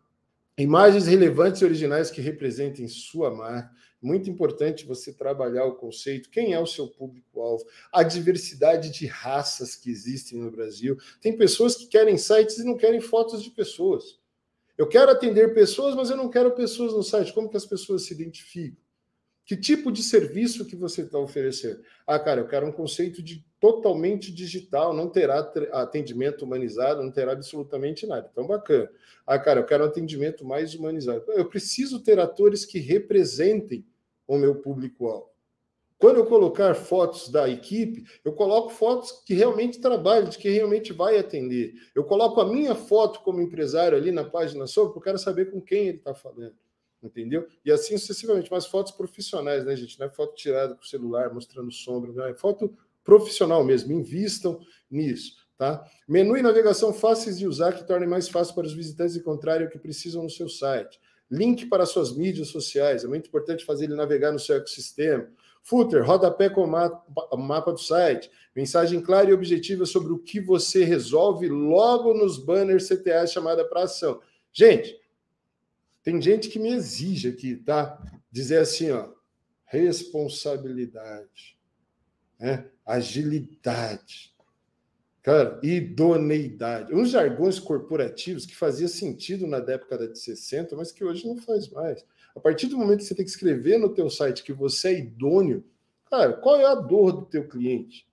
Imagens 0.59 1.07
relevantes 1.07 1.63
e 1.63 1.65
originais 1.65 2.11
que 2.11 2.21
representem 2.21 2.89
sua 2.89 3.31
marca. 3.31 3.71
Muito 4.03 4.29
importante 4.29 4.85
você 4.85 5.13
trabalhar 5.13 5.65
o 5.65 5.77
conceito, 5.77 6.29
quem 6.29 6.53
é 6.53 6.59
o 6.59 6.67
seu 6.67 6.89
público-alvo, 6.89 7.65
a 7.93 8.03
diversidade 8.03 8.91
de 8.91 9.07
raças 9.07 9.77
que 9.77 9.89
existem 9.89 10.41
no 10.41 10.51
Brasil. 10.51 10.99
Tem 11.21 11.37
pessoas 11.37 11.77
que 11.77 11.87
querem 11.87 12.19
sites 12.19 12.59
e 12.59 12.65
não 12.65 12.77
querem 12.77 13.01
fotos 13.01 13.43
de 13.43 13.51
pessoas. 13.51 14.21
Eu 14.77 14.89
quero 14.89 15.13
atender 15.13 15.55
pessoas, 15.55 15.95
mas 15.95 16.11
eu 16.11 16.17
não 16.17 16.29
quero 16.29 16.51
pessoas 16.51 16.93
no 16.93 17.03
site. 17.03 17.33
Como 17.33 17.49
que 17.49 17.57
as 17.57 17.67
pessoas 17.67 18.03
se 18.03 18.13
identificam? 18.13 18.83
Que 19.45 19.57
tipo 19.57 19.93
de 19.93 20.03
serviço 20.03 20.67
que 20.67 20.77
você 20.77 21.03
está 21.03 21.19
oferecendo? 21.19 21.83
Ah, 22.07 22.19
cara, 22.19 22.41
eu 22.41 22.49
quero 22.49 22.67
um 22.67 22.73
conceito 22.73 23.23
de 23.23 23.45
totalmente 23.61 24.33
digital, 24.33 24.95
não 24.95 25.09
terá 25.09 25.39
atendimento 25.73 26.45
humanizado, 26.45 27.03
não 27.03 27.13
terá 27.13 27.33
absolutamente 27.33 28.07
nada. 28.07 28.29
Então, 28.33 28.47
bacana. 28.47 28.91
Ah, 29.27 29.39
cara, 29.39 29.61
eu 29.61 29.67
quero 29.67 29.85
um 29.85 29.87
atendimento 29.87 30.45
mais 30.45 30.75
humanizado. 30.75 31.25
Eu 31.33 31.49
preciso 31.49 32.01
ter 32.01 32.19
atores 32.19 32.65
que 32.65 32.79
representem 32.79 33.85
o 34.35 34.39
meu 34.39 34.57
público-alvo. 34.57 35.31
Quando 35.99 36.17
eu 36.17 36.27
colocar 36.27 36.75
fotos 36.75 37.29
da 37.29 37.49
equipe, 37.49 38.05
eu 38.25 38.33
coloco 38.33 38.71
fotos 38.71 39.23
que 39.25 39.35
realmente 39.35 39.81
trabalham, 39.81 40.29
de 40.29 40.37
que 40.37 40.49
realmente 40.49 40.93
vai 40.93 41.17
atender. 41.17 41.75
Eu 41.95 42.03
coloco 42.03 42.41
a 42.41 42.49
minha 42.49 42.75
foto 42.75 43.21
como 43.21 43.41
empresário 43.41 43.97
ali 43.97 44.11
na 44.11 44.25
página 44.25 44.67
sobre, 44.67 44.95
porque 44.95 45.09
eu 45.09 45.13
quero 45.13 45.19
saber 45.19 45.53
com 45.53 45.61
quem 45.61 45.89
ele 45.89 45.99
está 45.99 46.13
falando 46.13 46.57
entendeu? 47.03 47.47
E 47.65 47.73
assim 47.73 47.99
sucessivamente, 47.99 48.51
mas 48.51 48.67
fotos 48.67 48.93
profissionais, 48.93 49.65
né, 49.65 49.75
gente? 49.75 49.99
Não 49.99 50.07
é 50.07 50.11
foto 50.11 50.35
tirada 50.35 50.75
com 50.75 50.83
o 50.83 50.87
celular, 50.87 51.33
mostrando 51.35 51.71
sombra, 51.73 52.13
não 52.13 52.27
é 52.27 52.35
foto 52.35 52.73
profissional 53.03 53.65
mesmo. 53.65 53.93
Invistam 53.93 54.61
nisso, 54.91 55.35
tá? 55.59 55.85
Menu 56.09 56.37
e 56.37 56.43
navegação 56.43 56.93
fáceis 56.93 57.39
de 57.39 57.47
usar 57.47 57.73
que 57.73 57.87
tornem 57.87 58.09
mais 58.09 58.29
fácil 58.29 58.55
para 58.55 58.67
os 58.67 58.73
visitantes 58.73 59.17
encontrarem 59.17 59.67
o 59.67 59.71
que 59.71 59.79
precisam 59.79 60.23
no 60.23 60.31
seu 60.31 60.49
site. 60.49 61.01
Link 61.33 61.65
para 61.65 61.87
suas 61.87 62.15
mídias 62.15 62.49
sociais, 62.49 63.05
é 63.05 63.09
muito 63.09 63.27
importante 63.27 63.65
fazer 63.65 63.87
ele 63.87 63.97
navegar 63.97 64.33
no 64.33 64.39
seu 64.39 64.55
ecossistema. 64.57 65.27
Footer, 65.63 66.05
rodapé 66.05 66.51
com 66.51 66.63
o 66.63 67.37
mapa 67.39 67.73
do 67.73 67.79
site. 67.79 68.31
Mensagem 68.55 69.01
clara 69.01 69.31
e 69.31 69.33
objetiva 69.33 69.87
sobre 69.87 70.13
o 70.13 70.19
que 70.19 70.41
você 70.41 70.85
resolve 70.85 71.49
logo 71.49 72.13
nos 72.13 72.37
banners 72.37 72.87
CTA 72.87 73.27
chamada 73.27 73.65
para 73.65 73.85
ação. 73.85 74.21
Gente, 74.53 75.01
tem 76.03 76.21
gente 76.21 76.51
que 76.51 76.59
me 76.59 76.71
exige 76.71 77.31
aqui, 77.31 77.57
tá? 77.57 77.99
Dizer 78.31 78.59
assim, 78.59 78.91
ó, 78.91 79.09
responsabilidade, 79.65 81.57
né? 82.39 82.69
agilidade, 82.85 84.32
cara, 85.23 85.61
idoneidade. 85.63 86.95
Uns 86.95 87.11
jargões 87.11 87.59
corporativos 87.59 88.45
que 88.45 88.57
fazia 88.57 88.89
sentido 88.89 89.47
na 89.47 89.61
década 89.61 90.09
de 90.09 90.19
60, 90.19 90.75
mas 90.77 90.91
que 90.91 91.05
hoje 91.05 91.27
não 91.27 91.37
faz 91.37 91.69
mais. 91.71 92.05
A 92.35 92.41
partir 92.41 92.67
do 92.67 92.77
momento 92.77 92.99
que 92.99 93.05
você 93.05 93.15
tem 93.15 93.25
que 93.25 93.31
escrever 93.31 93.79
no 93.79 93.95
teu 93.95 94.11
site 94.11 94.43
que 94.43 94.53
você 94.53 94.89
é 94.89 94.99
idôneo, 94.99 95.65
cara, 96.11 96.33
qual 96.33 96.57
é 96.57 96.65
a 96.65 96.75
dor 96.75 97.13
do 97.13 97.27
teu 97.27 97.47
cliente? 97.47 98.07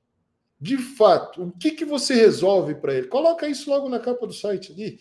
De 0.62 0.78
fato, 0.78 1.44
o 1.44 1.52
que, 1.52 1.72
que 1.72 1.86
você 1.86 2.14
resolve 2.14 2.76
para 2.76 2.94
ele? 2.94 3.08
Coloca 3.08 3.48
isso 3.48 3.70
logo 3.70 3.88
na 3.88 4.00
capa 4.00 4.28
do 4.28 4.34
site 4.34 4.74
ali. 4.74 5.00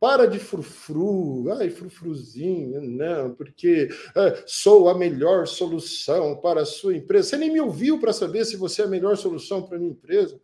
Para 0.00 0.26
de 0.26 0.38
frufru, 0.38 1.50
ai, 1.58 1.70
frufruzinho, 1.70 2.80
não, 2.80 3.34
porque 3.34 3.88
é, 4.14 4.42
sou 4.46 4.88
a 4.88 4.96
melhor 4.96 5.46
solução 5.46 6.36
para 6.36 6.62
a 6.62 6.66
sua 6.66 6.96
empresa. 6.96 7.30
Você 7.30 7.36
nem 7.36 7.52
me 7.52 7.60
ouviu 7.60 7.98
para 7.98 8.12
saber 8.12 8.44
se 8.44 8.56
você 8.56 8.82
é 8.82 8.84
a 8.84 8.88
melhor 8.88 9.16
solução 9.16 9.62
para 9.62 9.76
a 9.76 9.80
minha 9.80 9.90
empresa. 9.90 10.40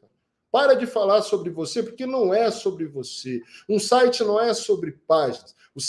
Para 0.55 0.75
de 0.75 0.87
falar 0.87 1.21
sobre 1.23 1.51
você, 1.51 1.83
porque 1.83 2.07
não 2.07 2.33
é 2.33 2.49
sobre 2.49 2.87
você. 2.87 3.43
Um 3.69 3.81
site 3.81 4.23
não 4.23 4.41
é 4.41 4.55
sobre 4.55 4.93
páginas. 4.93 5.53
O, 5.75 5.81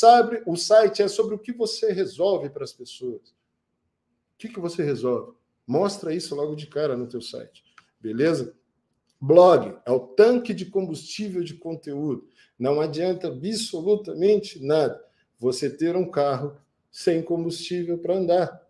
o 0.53 0.57
site 0.57 1.03
é 1.03 1.07
sobre 1.07 1.35
o 1.35 1.37
que 1.37 1.53
você 1.53 1.93
resolve 1.93 2.49
para 2.49 2.63
as 2.63 2.73
pessoas. 2.73 3.29
O 3.29 4.37
que, 4.39 4.49
que 4.49 4.59
você 4.59 4.83
resolve? 4.83 5.33
Mostra 5.67 6.15
isso 6.15 6.33
logo 6.33 6.55
de 6.55 6.65
cara 6.65 6.97
no 6.97 7.05
teu 7.05 7.21
site. 7.21 7.63
Beleza? 7.99 8.55
Blog 9.21 9.77
é 9.85 9.91
o 9.91 9.99
tanque 9.99 10.51
de 10.51 10.65
combustível 10.65 11.43
de 11.43 11.53
conteúdo. 11.53 12.27
Não 12.57 12.81
adianta 12.81 13.27
absolutamente 13.27 14.59
nada 14.65 14.99
você 15.37 15.69
ter 15.69 15.95
um 15.95 16.09
carro 16.09 16.57
sem 16.89 17.21
combustível 17.21 17.99
para 17.99 18.15
andar. 18.15 18.67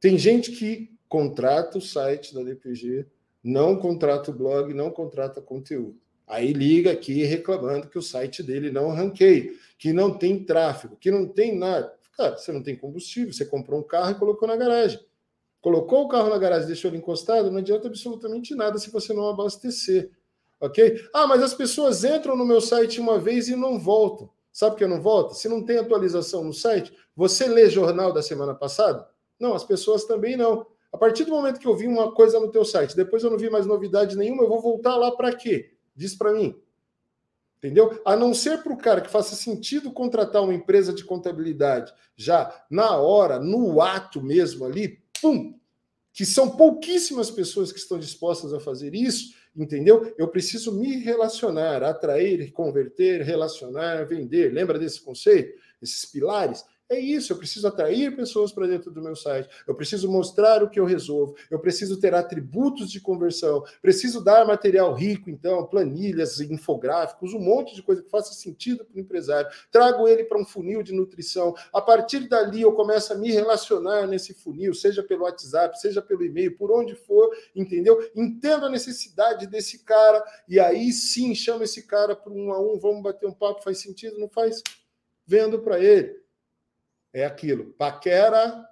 Tem 0.00 0.16
gente 0.16 0.52
que 0.52 0.98
contrata 1.06 1.76
o 1.76 1.82
site 1.82 2.32
da 2.34 2.42
DPG, 2.42 3.06
não 3.48 3.76
contrata 3.76 4.30
o 4.30 4.34
blog, 4.34 4.74
não 4.74 4.90
contrata 4.90 5.40
conteúdo. 5.40 5.96
Aí 6.26 6.52
liga 6.52 6.92
aqui 6.92 7.24
reclamando 7.24 7.88
que 7.88 7.98
o 7.98 8.02
site 8.02 8.42
dele 8.42 8.70
não 8.70 8.90
ranqueia, 8.90 9.50
que 9.78 9.90
não 9.90 10.12
tem 10.12 10.44
tráfego, 10.44 10.96
que 10.96 11.10
não 11.10 11.26
tem 11.26 11.56
nada. 11.56 11.94
Cara, 12.14 12.36
você 12.36 12.52
não 12.52 12.62
tem 12.62 12.76
combustível, 12.76 13.32
você 13.32 13.46
comprou 13.46 13.80
um 13.80 13.82
carro 13.82 14.10
e 14.10 14.14
colocou 14.16 14.46
na 14.46 14.54
garagem. 14.54 15.00
Colocou 15.62 16.04
o 16.04 16.08
carro 16.08 16.28
na 16.28 16.36
garagem 16.36 16.66
deixou 16.66 16.90
ele 16.90 16.98
encostado, 16.98 17.50
não 17.50 17.58
adianta 17.58 17.88
absolutamente 17.88 18.54
nada 18.54 18.78
se 18.78 18.90
você 18.90 19.14
não 19.14 19.26
abastecer. 19.28 20.10
Ok? 20.60 21.00
Ah, 21.14 21.26
mas 21.26 21.42
as 21.42 21.54
pessoas 21.54 22.04
entram 22.04 22.36
no 22.36 22.44
meu 22.44 22.60
site 22.60 23.00
uma 23.00 23.18
vez 23.18 23.48
e 23.48 23.56
não 23.56 23.78
voltam. 23.78 24.28
Sabe 24.52 24.72
por 24.72 24.78
que 24.78 24.86
não 24.86 25.00
volta? 25.00 25.34
Se 25.34 25.48
não 25.48 25.64
tem 25.64 25.78
atualização 25.78 26.44
no 26.44 26.52
site, 26.52 26.92
você 27.16 27.46
lê 27.46 27.70
jornal 27.70 28.12
da 28.12 28.20
semana 28.20 28.54
passada? 28.54 29.08
Não, 29.40 29.54
as 29.54 29.64
pessoas 29.64 30.04
também 30.04 30.36
não. 30.36 30.66
A 30.92 30.98
partir 30.98 31.24
do 31.24 31.30
momento 31.30 31.60
que 31.60 31.66
eu 31.66 31.76
vi 31.76 31.86
uma 31.86 32.12
coisa 32.12 32.40
no 32.40 32.50
teu 32.50 32.64
site, 32.64 32.96
depois 32.96 33.22
eu 33.22 33.30
não 33.30 33.38
vi 33.38 33.50
mais 33.50 33.66
novidade 33.66 34.16
nenhuma, 34.16 34.42
eu 34.42 34.48
vou 34.48 34.60
voltar 34.60 34.96
lá 34.96 35.12
para 35.12 35.34
quê? 35.34 35.72
Diz 35.94 36.14
para 36.14 36.32
mim. 36.32 36.58
Entendeu? 37.58 38.00
A 38.04 38.16
não 38.16 38.32
ser 38.32 38.62
para 38.62 38.72
o 38.72 38.78
cara 38.78 39.00
que 39.00 39.10
faça 39.10 39.34
sentido 39.34 39.90
contratar 39.90 40.42
uma 40.42 40.54
empresa 40.54 40.92
de 40.92 41.04
contabilidade 41.04 41.92
já 42.16 42.64
na 42.70 42.96
hora, 42.96 43.38
no 43.40 43.80
ato 43.80 44.22
mesmo 44.22 44.64
ali, 44.64 45.02
pum, 45.20 45.58
que 46.12 46.24
são 46.24 46.50
pouquíssimas 46.50 47.30
pessoas 47.30 47.70
que 47.72 47.78
estão 47.78 47.98
dispostas 47.98 48.54
a 48.54 48.60
fazer 48.60 48.94
isso, 48.94 49.34
entendeu? 49.56 50.14
Eu 50.16 50.28
preciso 50.28 50.72
me 50.72 50.98
relacionar, 50.98 51.82
atrair, 51.82 52.50
converter, 52.52 53.22
relacionar, 53.22 54.04
vender. 54.04 54.52
Lembra 54.52 54.78
desse 54.78 55.00
conceito? 55.00 55.60
Esses 55.82 56.04
pilares? 56.04 56.64
É 56.90 56.98
isso, 56.98 57.34
eu 57.34 57.36
preciso 57.36 57.68
atrair 57.68 58.16
pessoas 58.16 58.50
para 58.50 58.66
dentro 58.66 58.90
do 58.90 59.02
meu 59.02 59.14
site, 59.14 59.46
eu 59.66 59.74
preciso 59.74 60.10
mostrar 60.10 60.62
o 60.62 60.70
que 60.70 60.80
eu 60.80 60.86
resolvo, 60.86 61.36
eu 61.50 61.58
preciso 61.58 62.00
ter 62.00 62.14
atributos 62.14 62.90
de 62.90 62.98
conversão, 62.98 63.62
preciso 63.82 64.24
dar 64.24 64.46
material 64.46 64.94
rico, 64.94 65.28
então, 65.28 65.66
planilhas, 65.66 66.40
infográficos, 66.40 67.34
um 67.34 67.40
monte 67.40 67.74
de 67.74 67.82
coisa 67.82 68.02
que 68.02 68.08
faça 68.08 68.32
sentido 68.32 68.86
para 68.86 68.96
o 68.96 69.00
empresário. 69.00 69.50
Trago 69.70 70.08
ele 70.08 70.24
para 70.24 70.40
um 70.40 70.46
funil 70.46 70.82
de 70.82 70.94
nutrição. 70.94 71.54
A 71.74 71.82
partir 71.82 72.26
dali, 72.26 72.62
eu 72.62 72.72
começo 72.72 73.12
a 73.12 73.16
me 73.16 73.30
relacionar 73.30 74.06
nesse 74.06 74.32
funil, 74.32 74.72
seja 74.72 75.02
pelo 75.02 75.24
WhatsApp, 75.24 75.78
seja 75.78 76.00
pelo 76.00 76.24
e-mail, 76.24 76.56
por 76.56 76.72
onde 76.72 76.94
for, 76.94 77.28
entendeu? 77.54 77.98
Entendo 78.16 78.64
a 78.64 78.70
necessidade 78.70 79.46
desse 79.46 79.84
cara 79.84 80.24
e 80.48 80.58
aí 80.58 80.90
sim 80.90 81.34
chama 81.34 81.64
esse 81.64 81.86
cara 81.86 82.16
para 82.16 82.32
um 82.32 82.50
a 82.50 82.58
um, 82.58 82.78
vamos 82.78 83.02
bater 83.02 83.28
um 83.28 83.34
papo, 83.34 83.62
faz 83.62 83.78
sentido? 83.78 84.18
Não 84.18 84.28
faz? 84.30 84.62
Vendo 85.26 85.58
para 85.58 85.78
ele 85.78 86.26
é 87.12 87.24
aquilo: 87.24 87.72
paquera, 87.78 88.64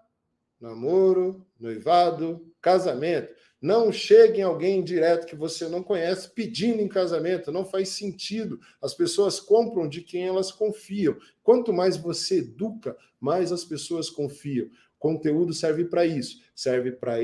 namoro, 0.61 1.47
noivado, 1.59 2.53
casamento. 2.61 3.35
Não 3.61 3.91
chegue 3.91 4.41
em 4.41 4.45
alguém 4.45 4.85
direto 4.85 5.27
que 5.27 5.35
você 5.35 5.67
não 5.67 5.83
conhece 5.83 6.31
pedindo 6.31 6.81
em 6.81 6.89
casamento, 6.89 7.51
não 7.51 7.65
faz 7.65 7.89
sentido. 7.89 8.61
As 8.83 8.95
pessoas 8.95 9.41
compram 9.41 9.89
de 9.89 10.03
quem 10.03 10.27
elas 10.27 10.53
confiam. 10.53 11.17
Quanto 11.43 11.73
mais 11.73 11.97
você 11.97 12.39
educa, 12.39 12.97
mais 13.19 13.51
as 13.53 13.65
pessoas 13.65 14.11
confiam. 14.11 14.69
Conteúdo 14.99 15.53
serve 15.53 15.87
para 15.87 16.05
isso, 16.05 16.43
serve 16.55 16.93
para 16.93 17.19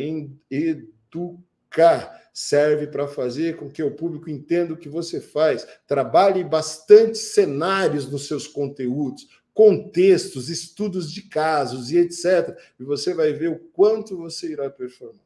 educar, 0.51 2.30
serve 2.32 2.86
para 2.86 3.06
fazer 3.06 3.56
com 3.56 3.70
que 3.70 3.82
o 3.82 3.94
público 3.94 4.30
entenda 4.30 4.72
o 4.72 4.76
que 4.76 4.89
você 4.89 5.20
faz. 5.20 5.66
Trabalhe 5.86 6.43
bastante 6.43 7.18
cenários 7.18 8.10
nos 8.10 8.26
seus 8.26 8.47
conteúdos 8.47 9.41
contextos, 9.54 10.48
estudos 10.48 11.12
de 11.12 11.22
casos 11.22 11.90
e 11.90 11.98
etc. 11.98 12.56
E 12.78 12.84
você 12.84 13.14
vai 13.14 13.32
ver 13.32 13.48
o 13.48 13.58
quanto 13.58 14.16
você 14.16 14.52
irá 14.52 14.70
performar. 14.70 15.24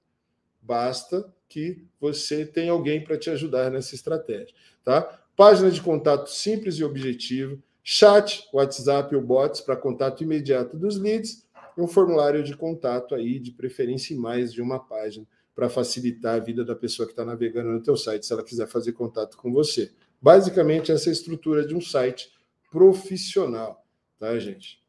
Basta 0.60 1.32
que 1.48 1.84
você 2.00 2.44
tenha 2.44 2.72
alguém 2.72 3.02
para 3.02 3.16
te 3.16 3.30
ajudar 3.30 3.70
nessa 3.70 3.94
estratégia, 3.94 4.54
tá? 4.84 5.02
Página 5.36 5.70
de 5.70 5.80
contato 5.80 6.28
simples 6.28 6.76
e 6.76 6.84
objetivo, 6.84 7.62
chat, 7.84 8.48
WhatsApp 8.52 9.14
ou 9.14 9.22
bots 9.22 9.60
para 9.60 9.76
contato 9.76 10.24
imediato 10.24 10.76
dos 10.76 10.98
leads 10.98 11.46
e 11.76 11.80
um 11.80 11.86
formulário 11.86 12.42
de 12.42 12.56
contato 12.56 13.14
aí, 13.14 13.38
de 13.38 13.52
preferência 13.52 14.12
em 14.12 14.16
mais 14.16 14.52
de 14.52 14.60
uma 14.60 14.80
página, 14.80 15.26
para 15.54 15.68
facilitar 15.68 16.34
a 16.34 16.38
vida 16.38 16.64
da 16.64 16.74
pessoa 16.74 17.06
que 17.06 17.12
está 17.12 17.24
navegando 17.24 17.70
no 17.70 17.82
teu 17.82 17.96
site, 17.96 18.26
se 18.26 18.32
ela 18.32 18.42
quiser 18.42 18.66
fazer 18.66 18.92
contato 18.92 19.36
com 19.36 19.52
você. 19.52 19.92
Basicamente, 20.20 20.90
essa 20.90 21.08
é 21.08 21.10
a 21.10 21.12
estrutura 21.12 21.66
de 21.66 21.74
um 21.74 21.80
site 21.80 22.30
profissional 22.70 23.85
tá, 24.18 24.38
gente? 24.38 24.82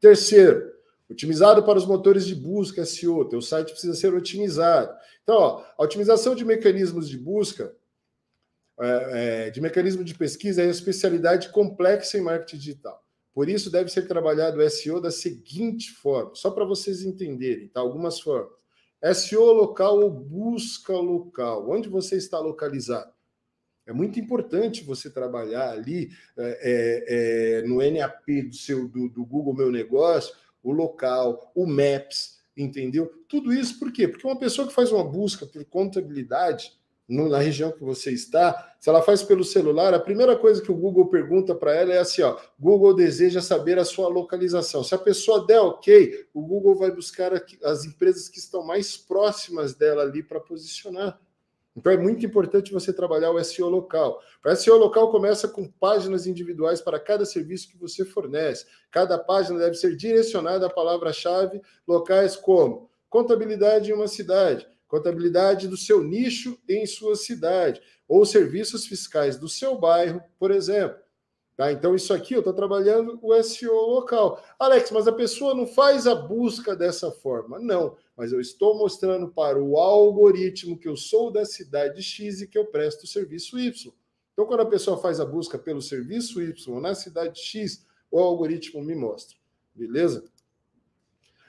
Terceiro, 0.00 0.72
otimizado 1.10 1.62
para 1.64 1.78
os 1.78 1.86
motores 1.86 2.26
de 2.26 2.34
busca 2.34 2.84
SEO. 2.84 3.28
Teu 3.28 3.40
site 3.40 3.72
precisa 3.72 3.94
ser 3.94 4.14
otimizado. 4.14 4.94
Então, 5.22 5.36
ó, 5.36 5.64
a 5.76 5.82
otimização 5.82 6.34
de 6.34 6.44
mecanismos 6.44 7.08
de 7.08 7.18
busca, 7.18 7.74
é, 8.80 9.46
é, 9.46 9.50
de 9.50 9.60
mecanismo 9.60 10.04
de 10.04 10.14
pesquisa, 10.14 10.62
é 10.62 10.66
uma 10.66 10.70
especialidade 10.70 11.50
complexa 11.50 12.16
em 12.16 12.22
marketing 12.22 12.58
digital. 12.58 13.04
Por 13.34 13.48
isso, 13.48 13.70
deve 13.70 13.90
ser 13.90 14.06
trabalhado 14.06 14.58
o 14.58 14.70
SEO 14.70 15.00
da 15.00 15.10
seguinte 15.10 15.92
forma, 15.92 16.34
só 16.34 16.50
para 16.50 16.64
vocês 16.64 17.02
entenderem, 17.02 17.68
tá? 17.68 17.80
Algumas 17.80 18.20
formas. 18.20 18.58
SEO 19.14 19.52
local 19.52 20.00
ou 20.00 20.10
busca 20.10 20.92
local. 20.92 21.70
Onde 21.70 21.88
você 21.88 22.16
está 22.16 22.38
localizado? 22.40 23.12
É 23.88 23.92
muito 23.92 24.20
importante 24.20 24.84
você 24.84 25.08
trabalhar 25.08 25.70
ali 25.70 26.10
é, 26.36 27.56
é, 27.56 27.60
é 27.60 27.66
no 27.66 27.78
NAP 27.78 28.42
do 28.46 28.54
seu 28.54 28.86
do, 28.86 29.08
do, 29.08 29.24
Google 29.24 29.54
Meu 29.54 29.72
Negócio, 29.72 30.34
o 30.62 30.70
local, 30.70 31.50
o 31.54 31.66
Maps, 31.66 32.38
entendeu? 32.54 33.10
Tudo 33.26 33.50
isso 33.50 33.78
por 33.78 33.90
quê? 33.90 34.06
Porque 34.06 34.26
uma 34.26 34.38
pessoa 34.38 34.68
que 34.68 34.74
faz 34.74 34.92
uma 34.92 35.02
busca 35.02 35.46
por 35.46 35.64
contabilidade 35.64 36.78
no, 37.08 37.30
na 37.30 37.38
região 37.38 37.72
que 37.72 37.82
você 37.82 38.12
está, 38.12 38.74
se 38.78 38.90
ela 38.90 39.00
faz 39.00 39.22
pelo 39.22 39.42
celular, 39.42 39.94
a 39.94 39.98
primeira 39.98 40.36
coisa 40.36 40.60
que 40.60 40.70
o 40.70 40.76
Google 40.76 41.08
pergunta 41.08 41.54
para 41.54 41.74
ela 41.74 41.94
é 41.94 41.98
assim: 41.98 42.20
ó, 42.20 42.38
Google 42.60 42.94
deseja 42.94 43.40
saber 43.40 43.78
a 43.78 43.86
sua 43.86 44.08
localização. 44.08 44.84
Se 44.84 44.94
a 44.94 44.98
pessoa 44.98 45.46
der 45.46 45.60
ok, 45.60 46.26
o 46.34 46.42
Google 46.42 46.74
vai 46.74 46.90
buscar 46.90 47.32
as 47.64 47.86
empresas 47.86 48.28
que 48.28 48.38
estão 48.38 48.62
mais 48.62 48.98
próximas 48.98 49.74
dela 49.74 50.02
ali 50.02 50.22
para 50.22 50.38
posicionar. 50.38 51.18
Então 51.78 51.92
é 51.92 51.96
muito 51.96 52.26
importante 52.26 52.72
você 52.72 52.92
trabalhar 52.92 53.30
o 53.30 53.42
SEO 53.42 53.68
local. 53.68 54.20
O 54.44 54.56
SEO 54.56 54.76
local 54.76 55.12
começa 55.12 55.46
com 55.46 55.70
páginas 55.70 56.26
individuais 56.26 56.80
para 56.80 56.98
cada 56.98 57.24
serviço 57.24 57.68
que 57.68 57.78
você 57.78 58.04
fornece. 58.04 58.66
Cada 58.90 59.16
página 59.16 59.60
deve 59.60 59.76
ser 59.76 59.96
direcionada 59.96 60.66
à 60.66 60.70
palavra-chave 60.70 61.62
locais 61.86 62.34
como 62.34 62.90
contabilidade 63.08 63.90
em 63.90 63.94
uma 63.94 64.08
cidade, 64.08 64.66
contabilidade 64.88 65.68
do 65.68 65.76
seu 65.76 66.02
nicho 66.02 66.58
em 66.68 66.84
sua 66.84 67.14
cidade, 67.14 67.80
ou 68.08 68.26
serviços 68.26 68.84
fiscais 68.84 69.38
do 69.38 69.48
seu 69.48 69.78
bairro, 69.78 70.20
por 70.36 70.50
exemplo. 70.50 70.98
Tá? 71.56 71.70
Então, 71.70 71.94
isso 71.94 72.12
aqui 72.12 72.34
eu 72.34 72.40
estou 72.40 72.54
trabalhando 72.54 73.20
o 73.22 73.40
SEO 73.42 73.72
local. 73.72 74.42
Alex, 74.58 74.90
mas 74.90 75.06
a 75.06 75.12
pessoa 75.12 75.54
não 75.54 75.66
faz 75.66 76.08
a 76.08 76.14
busca 76.14 76.74
dessa 76.74 77.10
forma. 77.12 77.58
Não, 77.58 77.96
mas 78.18 78.32
eu 78.32 78.40
estou 78.40 78.76
mostrando 78.76 79.28
para 79.28 79.62
o 79.62 79.78
algoritmo 79.78 80.76
que 80.76 80.88
eu 80.88 80.96
sou 80.96 81.30
da 81.30 81.44
cidade 81.44 82.02
X 82.02 82.40
e 82.40 82.48
que 82.48 82.58
eu 82.58 82.66
presto 82.66 83.04
o 83.04 83.06
serviço 83.06 83.56
Y. 83.56 83.92
Então, 84.32 84.44
quando 84.44 84.60
a 84.60 84.66
pessoa 84.66 84.98
faz 84.98 85.20
a 85.20 85.24
busca 85.24 85.56
pelo 85.56 85.80
serviço 85.80 86.42
Y 86.42 86.80
na 86.80 86.96
cidade 86.96 87.38
X, 87.40 87.86
o 88.10 88.18
algoritmo 88.18 88.82
me 88.82 88.96
mostra. 88.96 89.36
Beleza? 89.72 90.24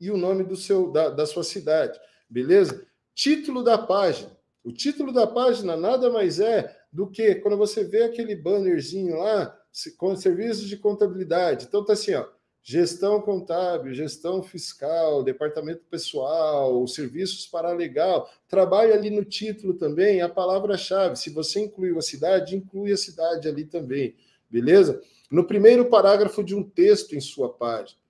e 0.00 0.10
o 0.10 0.16
nome 0.16 0.44
do 0.44 0.56
seu 0.56 0.90
da, 0.90 1.10
da 1.10 1.26
sua 1.26 1.44
cidade, 1.44 1.98
beleza? 2.28 2.86
Título 3.14 3.62
da 3.62 3.76
página. 3.76 4.30
O 4.64 4.72
título 4.72 5.12
da 5.12 5.26
página 5.26 5.76
nada 5.76 6.10
mais 6.10 6.38
é 6.38 6.79
do 6.92 7.06
que 7.08 7.36
quando 7.36 7.56
você 7.56 7.84
vê 7.84 8.02
aquele 8.02 8.34
bannerzinho 8.34 9.16
lá 9.16 9.56
com 9.96 10.16
serviços 10.16 10.68
de 10.68 10.76
contabilidade. 10.76 11.66
Então 11.66 11.84
tá 11.84 11.92
assim, 11.92 12.14
ó, 12.14 12.26
gestão 12.62 13.20
contábil, 13.20 13.94
gestão 13.94 14.42
fiscal, 14.42 15.22
departamento 15.22 15.82
pessoal, 15.90 16.86
serviços 16.86 17.46
para 17.46 17.72
legal. 17.72 18.28
Trabalhe 18.48 18.92
ali 18.92 19.10
no 19.10 19.24
título 19.24 19.74
também 19.74 20.20
a 20.20 20.28
palavra-chave. 20.28 21.16
Se 21.16 21.30
você 21.30 21.60
incluiu 21.60 21.98
a 21.98 22.02
cidade, 22.02 22.56
inclui 22.56 22.92
a 22.92 22.96
cidade 22.96 23.48
ali 23.48 23.64
também, 23.64 24.16
beleza? 24.48 25.00
No 25.30 25.44
primeiro 25.44 25.86
parágrafo 25.86 26.42
de 26.42 26.54
um 26.54 26.62
texto 26.62 27.14
em 27.14 27.20
sua 27.20 27.52
página. 27.52 28.00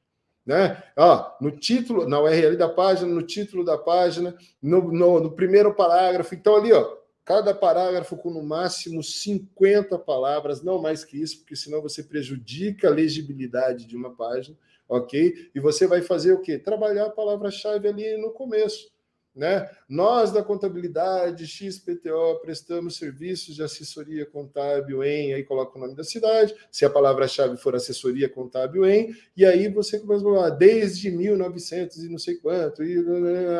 Né? 0.44 0.82
Ó, 0.96 1.30
no 1.40 1.50
título, 1.50 2.08
na 2.08 2.18
URL 2.20 2.56
da 2.56 2.68
página, 2.68 3.12
no 3.12 3.22
título 3.22 3.62
da 3.62 3.76
página, 3.76 4.34
no, 4.60 4.90
no, 4.90 5.20
no 5.20 5.30
primeiro 5.30 5.74
parágrafo. 5.74 6.34
Então, 6.34 6.56
ali, 6.56 6.72
ó, 6.72 6.96
cada 7.30 7.54
parágrafo 7.54 8.16
com 8.16 8.28
no 8.28 8.42
máximo 8.42 9.04
50 9.04 9.96
palavras, 10.00 10.64
não 10.64 10.82
mais 10.82 11.04
que 11.04 11.16
isso, 11.16 11.38
porque 11.38 11.54
senão 11.54 11.80
você 11.80 12.02
prejudica 12.02 12.88
a 12.88 12.90
legibilidade 12.90 13.86
de 13.86 13.94
uma 13.94 14.12
página, 14.12 14.56
ok? 14.88 15.48
E 15.54 15.60
você 15.60 15.86
vai 15.86 16.02
fazer 16.02 16.32
o 16.32 16.40
quê? 16.40 16.58
Trabalhar 16.58 17.06
a 17.06 17.10
palavra-chave 17.10 17.86
ali 17.86 18.16
no 18.16 18.32
começo. 18.32 18.90
Né? 19.32 19.70
Nós 19.88 20.32
da 20.32 20.42
contabilidade 20.42 21.46
XPTO 21.46 22.40
prestamos 22.42 22.96
serviços 22.96 23.54
de 23.54 23.62
assessoria 23.62 24.26
contábil 24.26 25.04
em, 25.04 25.32
aí 25.32 25.44
coloca 25.44 25.78
o 25.78 25.80
nome 25.80 25.94
da 25.94 26.02
cidade, 26.02 26.52
se 26.68 26.84
a 26.84 26.90
palavra-chave 26.90 27.56
for 27.58 27.76
assessoria 27.76 28.28
contábil 28.28 28.84
em, 28.84 29.14
e 29.36 29.46
aí 29.46 29.68
você 29.68 30.00
começa 30.00 30.28
a 30.28 30.34
falar 30.34 30.50
desde 30.50 31.12
1900 31.12 31.96
e 32.02 32.08
não 32.08 32.18
sei 32.18 32.38
quanto, 32.38 32.82
e 32.82 32.98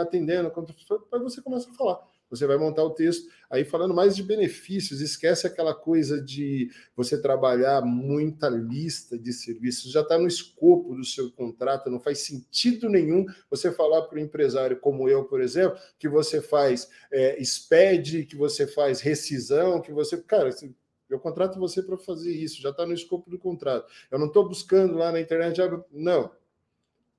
atendendo, 0.00 0.52
aí 1.12 1.20
você 1.20 1.40
começa 1.40 1.70
a 1.70 1.74
falar. 1.74 2.09
Você 2.30 2.46
vai 2.46 2.56
montar 2.56 2.84
o 2.84 2.90
texto 2.90 3.28
aí 3.50 3.64
falando 3.64 3.92
mais 3.92 4.14
de 4.14 4.22
benefícios, 4.22 5.00
esquece 5.00 5.46
aquela 5.46 5.74
coisa 5.74 6.22
de 6.22 6.70
você 6.96 7.20
trabalhar 7.20 7.82
muita 7.82 8.48
lista 8.48 9.18
de 9.18 9.32
serviços, 9.32 9.90
já 9.90 10.02
está 10.02 10.16
no 10.16 10.28
escopo 10.28 10.94
do 10.94 11.04
seu 11.04 11.30
contrato, 11.32 11.90
não 11.90 11.98
faz 11.98 12.20
sentido 12.20 12.88
nenhum 12.88 13.26
você 13.50 13.72
falar 13.72 14.02
para 14.02 14.16
o 14.16 14.20
empresário 14.20 14.78
como 14.78 15.08
eu, 15.08 15.24
por 15.24 15.40
exemplo, 15.40 15.78
que 15.98 16.08
você 16.08 16.40
faz 16.40 16.88
é, 17.12 17.42
SPED, 17.42 18.26
que 18.26 18.36
você 18.36 18.66
faz 18.66 19.00
rescisão, 19.00 19.80
que 19.80 19.92
você. 19.92 20.16
Cara, 20.22 20.50
eu 21.08 21.18
contrato 21.18 21.58
você 21.58 21.82
para 21.82 21.98
fazer 21.98 22.32
isso, 22.32 22.62
já 22.62 22.70
está 22.70 22.86
no 22.86 22.94
escopo 22.94 23.28
do 23.28 23.38
contrato. 23.38 23.90
Eu 24.10 24.18
não 24.18 24.28
estou 24.28 24.46
buscando 24.46 24.94
lá 24.94 25.10
na 25.10 25.20
internet, 25.20 25.60
não. 25.90 26.30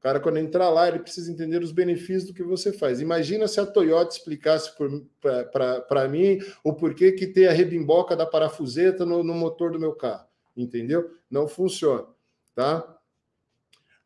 O 0.02 0.04
cara, 0.04 0.20
quando 0.20 0.40
entrar 0.40 0.68
lá, 0.70 0.88
ele 0.88 0.98
precisa 0.98 1.32
entender 1.32 1.62
os 1.62 1.72
benefícios 1.72 2.26
do 2.26 2.34
que 2.34 2.42
você 2.42 2.74
faz. 2.74 3.00
Imagina 3.00 3.48
se 3.48 3.60
a 3.60 3.68
Toyota 3.68 4.16
explicasse 4.16 4.72
para 5.88 6.08
mim 6.08 6.40
o 6.64 6.74
porquê 6.74 7.12
que 7.12 7.28
tem 7.28 7.46
a 7.46 7.52
rebimboca 7.52 8.16
da 8.16 8.26
parafuseta 8.26 9.06
no, 9.06 9.24
no 9.24 9.36
motor 9.36 9.72
do 9.72 9.80
meu 9.80 9.94
carro. 9.94 10.26
Entendeu? 10.58 11.12
Não 11.30 11.48
funciona. 11.48 12.08
Tá? 12.56 12.98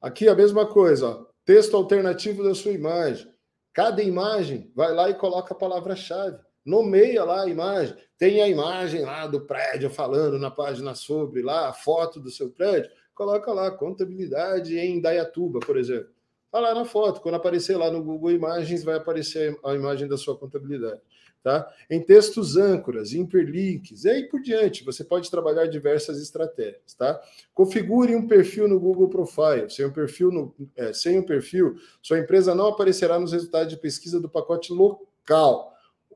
Aqui 0.02 0.28
a 0.28 0.36
mesma 0.36 0.66
coisa, 0.66 1.08
ó. 1.08 1.26
texto 1.46 1.78
alternativo 1.78 2.44
da 2.44 2.54
sua 2.54 2.74
imagem. 2.74 3.34
Cada 3.72 4.04
imagem 4.04 4.70
vai 4.76 4.94
lá 4.94 5.10
e 5.10 5.14
coloca 5.14 5.54
a 5.54 5.58
palavra-chave. 5.58 6.40
Nomeia 6.66 7.24
lá 7.24 7.44
a 7.44 7.48
imagem. 7.48 7.96
Tem 8.18 8.42
a 8.42 8.50
imagem 8.50 9.06
lá 9.06 9.28
do 9.28 9.46
prédio 9.46 9.90
falando 9.90 10.38
na 10.38 10.52
página 10.52 10.94
sobre 10.94 11.42
lá, 11.42 11.70
a 11.70 11.74
foto 11.74 12.20
do 12.20 12.30
seu 12.30 12.50
prédio 12.50 12.92
coloca 13.16 13.52
lá 13.52 13.72
contabilidade 13.72 14.78
em 14.78 15.00
Dayatuba, 15.00 15.60
por 15.62 15.78
exemplo. 15.78 16.10
Está 16.46 16.60
lá 16.60 16.76
na 16.76 16.86
foto, 16.86 17.22
quando 17.22 17.36
aparecer 17.36 17.76
lá 17.76 17.90
no 17.90 18.04
Google 18.04 18.32
Imagens, 18.32 18.84
vai 18.84 18.96
aparecer 18.96 19.58
a 19.64 19.74
imagem 19.74 20.08
da 20.08 20.18
sua 20.18 20.38
contabilidade. 20.38 21.02
Tá? 21.44 21.72
Em 21.90 22.02
textos 22.02 22.58
âncoras, 22.58 23.14
hiperlinks, 23.14 24.04
e 24.04 24.10
aí 24.10 24.24
por 24.24 24.42
diante, 24.42 24.84
você 24.84 25.04
pode 25.04 25.30
trabalhar 25.30 25.68
diversas 25.68 26.20
estratégias. 26.20 26.94
Tá? 26.98 27.22
Configure 27.54 28.16
um 28.16 28.28
perfil 28.28 28.68
no 28.68 28.80
Google 28.80 29.10
Profile. 29.10 29.70
Sem 29.70 29.86
um 29.86 29.92
perfil, 29.92 30.32
no, 30.32 30.56
é, 30.76 30.92
sem 30.92 31.20
um 31.20 31.24
perfil, 31.24 31.76
sua 32.02 32.20
empresa 32.20 32.56
não 32.56 32.68
aparecerá 32.68 33.20
nos 33.20 33.32
resultados 33.32 33.70
de 33.70 33.78
pesquisa 33.78 34.20
do 34.20 34.30
pacote 34.30 34.74
local 34.74 35.74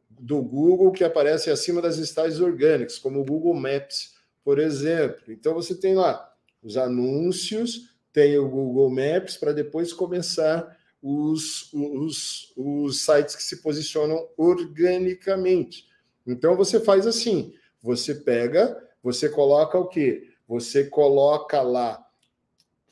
do 0.09 0.41
Google 0.41 0.91
que 0.91 1.03
aparece 1.03 1.49
acima 1.49 1.81
das 1.81 1.97
listagens 1.97 2.39
orgânicas, 2.41 2.97
como 2.97 3.21
o 3.21 3.25
Google 3.25 3.53
Maps, 3.53 4.15
por 4.43 4.57
exemplo. 4.57 5.31
Então 5.31 5.53
você 5.53 5.75
tem 5.75 5.95
lá 5.95 6.28
os 6.61 6.77
anúncios, 6.77 7.95
tem 8.11 8.37
o 8.37 8.49
Google 8.49 8.89
Maps 8.89 9.37
para 9.37 9.53
depois 9.53 9.93
começar 9.93 10.77
os, 11.01 11.71
os, 11.73 12.53
os 12.57 13.01
sites 13.01 13.35
que 13.35 13.43
se 13.43 13.61
posicionam 13.61 14.27
organicamente. 14.37 15.85
Então 16.27 16.55
você 16.55 16.79
faz 16.79 17.07
assim: 17.07 17.53
você 17.81 18.13
pega, 18.13 18.77
você 19.01 19.29
coloca 19.29 19.77
o 19.77 19.87
quê? 19.87 20.27
Você 20.47 20.85
coloca 20.85 21.61
lá 21.61 22.05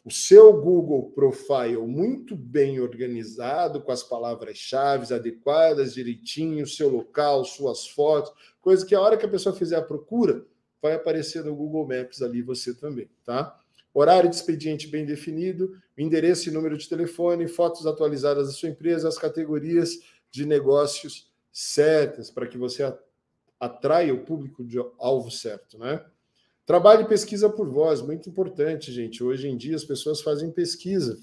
o 0.05 0.11
seu 0.11 0.53
Google 0.53 1.11
Profile 1.11 1.77
muito 1.79 2.33
bem 2.33 2.79
organizado, 2.79 3.81
com 3.81 3.91
as 3.91 4.03
palavras-chave 4.03 5.13
adequadas, 5.13 5.93
direitinho, 5.93 6.65
seu 6.65 6.87
local, 6.87 7.43
suas 7.43 7.87
fotos, 7.87 8.31
coisa 8.61 8.85
que 8.85 8.95
a 8.95 9.01
hora 9.01 9.17
que 9.17 9.25
a 9.25 9.29
pessoa 9.29 9.53
fizer 9.53 9.75
a 9.75 9.81
procura, 9.81 10.45
vai 10.81 10.93
aparecer 10.93 11.43
no 11.43 11.55
Google 11.55 11.87
Maps 11.87 12.21
ali 12.21 12.41
você 12.41 12.73
também, 12.73 13.09
tá? 13.25 13.59
Horário 13.93 14.29
de 14.29 14.35
expediente 14.35 14.87
bem 14.87 15.05
definido, 15.05 15.75
endereço 15.97 16.49
e 16.49 16.51
número 16.51 16.77
de 16.77 16.87
telefone, 16.87 17.47
fotos 17.47 17.87
atualizadas 17.87 18.47
da 18.47 18.53
sua 18.53 18.69
empresa, 18.69 19.07
as 19.07 19.17
categorias 19.17 19.99
de 20.29 20.45
negócios 20.45 21.31
certas 21.51 22.29
para 22.29 22.45
que 22.45 22.57
você 22.57 22.93
atraia 23.59 24.13
o 24.13 24.23
público 24.23 24.63
de 24.63 24.77
alvo 24.99 25.31
certo, 25.31 25.79
né? 25.79 26.05
Trabalho 26.65 27.03
e 27.03 27.07
pesquisa 27.07 27.49
por 27.49 27.69
voz, 27.69 28.01
muito 28.01 28.29
importante, 28.29 28.91
gente. 28.91 29.23
Hoje 29.23 29.47
em 29.47 29.55
dia 29.55 29.75
as 29.75 29.85
pessoas 29.85 30.21
fazem 30.21 30.51
pesquisa. 30.51 31.17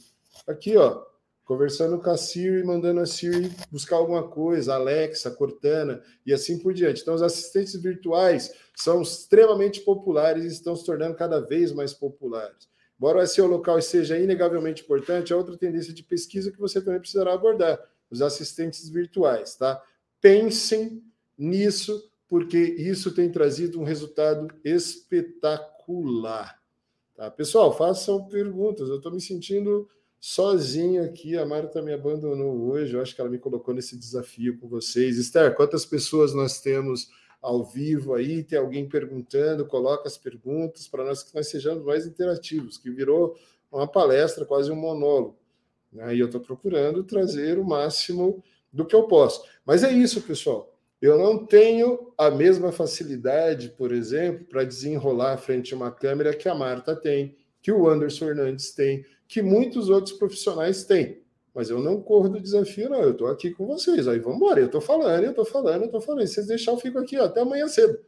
Aqui, 0.47 0.77
ó, 0.77 1.05
conversando 1.45 2.01
com 2.01 2.11
a 2.11 2.17
Siri, 2.17 2.65
mandando 2.65 3.01
a 3.01 3.07
Siri 3.07 3.51
buscar 3.71 3.97
alguma 3.97 4.23
coisa, 4.27 4.75
Alexa, 4.75 5.31
Cortana 5.31 6.03
e 6.25 6.33
assim 6.33 6.59
por 6.59 6.73
diante. 6.73 7.03
Então, 7.03 7.15
os 7.15 7.23
assistentes 7.23 7.75
virtuais 7.77 8.53
são 8.75 9.03
extremamente 9.03 9.81
populares 9.81 10.45
e 10.45 10.49
estão 10.49 10.75
se 10.75 10.85
tornando 10.85 11.15
cada 11.15 11.41
vez 11.41 11.73
mais 11.73 11.93
populares. 11.93 12.69
Embora 12.99 13.23
o 13.23 13.27
SEO 13.27 13.47
local 13.47 13.81
seja 13.83 14.19
inegavelmente 14.19 14.83
importante, 14.83 15.33
é 15.33 15.37
outra 15.37 15.57
tendência 15.57 15.93
de 15.93 16.03
pesquisa 16.03 16.51
que 16.51 16.59
você 16.59 16.81
também 16.81 17.01
precisará 17.01 17.35
abordar, 17.35 17.79
os 18.11 18.23
assistentes 18.23 18.89
virtuais, 18.89 19.57
tá? 19.57 19.83
Pensem 20.21 21.03
nisso, 21.37 22.11
porque 22.29 22.59
isso 22.59 23.13
tem 23.13 23.31
trazido 23.31 23.79
um 23.81 23.85
resultado 23.85 24.49
espetacular. 24.65 26.59
Tá? 27.15 27.31
Pessoal, 27.31 27.77
façam 27.77 28.27
perguntas. 28.27 28.89
Eu 28.89 28.97
estou 28.97 29.13
me 29.13 29.21
sentindo 29.21 29.89
sozinho 30.25 31.05
aqui. 31.05 31.37
A 31.37 31.45
Marta 31.45 31.83
me 31.83 31.93
abandonou 31.93 32.71
hoje. 32.71 32.95
Eu 32.95 33.03
acho 33.03 33.15
que 33.15 33.21
ela 33.21 33.29
me 33.29 33.39
colocou 33.39 33.75
nesse 33.75 33.95
desafio 33.95 34.59
com 34.59 34.67
vocês. 34.67 35.19
Esther, 35.19 35.55
quantas 35.55 35.85
pessoas 35.85 36.33
nós 36.33 36.63
temos 36.63 37.11
ao 37.43 37.63
vivo 37.63 38.15
aí? 38.15 38.43
Tem 38.43 38.59
alguém 38.59 38.89
perguntando? 38.89 39.67
Coloca 39.67 40.09
as 40.09 40.17
perguntas 40.17 40.89
para 40.89 41.05
nós 41.05 41.23
que 41.23 41.35
nós 41.35 41.49
sejamos 41.49 41.85
mais 41.85 42.07
interativos, 42.07 42.79
que 42.79 42.89
virou 42.89 43.37
uma 43.71 43.87
palestra, 43.87 44.47
quase 44.47 44.73
um 44.73 44.77
monólogo. 44.77 45.37
Né? 45.93 46.17
E 46.17 46.21
eu 46.21 46.27
estou 46.27 46.41
procurando 46.41 47.05
trazer 47.05 47.59
o 47.59 47.65
máximo 47.65 48.43
do 48.73 48.87
que 48.87 48.97
eu 48.97 49.03
posso. 49.03 49.45
Mas 49.63 49.85
é 49.85 49.93
isso, 49.93 50.23
pessoal. 50.23 50.75
Eu 51.03 51.19
não 51.19 51.45
tenho 51.45 52.15
a 52.17 52.31
mesma 52.31 52.73
facilidade, 52.73 53.69
por 53.77 53.93
exemplo, 53.93 54.47
para 54.47 54.65
desenrolar 54.65 55.37
frente 55.37 55.75
a 55.75 55.77
uma 55.77 55.91
câmera 55.91 56.35
que 56.35 56.49
a 56.49 56.55
Marta 56.55 56.97
tem, 56.97 57.37
que 57.61 57.71
o 57.71 57.87
Anderson 57.87 58.25
Fernandes 58.25 58.73
tem, 58.73 59.05
que 59.29 59.43
muitos 59.43 59.89
outros 59.89 60.17
profissionais 60.17 60.85
têm. 60.85 61.23
Mas 61.55 61.71
eu 61.71 61.79
não 61.79 62.01
corro 62.01 62.29
do 62.29 62.41
desafio, 62.41 62.91
não. 62.91 63.01
Eu 63.01 63.13
estou 63.13 63.29
aqui 63.29 63.53
com 63.53 63.67
vocês. 63.67 64.09
Aí 64.09 64.19
vamos 64.19 64.39
embora. 64.39 64.61
Eu 64.61 64.67
estou 64.67 64.81
falando, 64.81 65.23
eu 65.23 65.31
estou 65.31 65.45
falando, 65.45 65.83
eu 65.83 65.87
estou 65.87 66.01
falando. 66.01 66.27
Se 66.27 66.35
vocês 66.35 66.47
deixarem, 66.49 66.79
eu 66.79 66.83
fico 66.83 66.99
aqui 66.99 67.17
ó, 67.17 67.25
até 67.25 67.41
amanhã 67.41 67.69
cedo. 67.69 67.99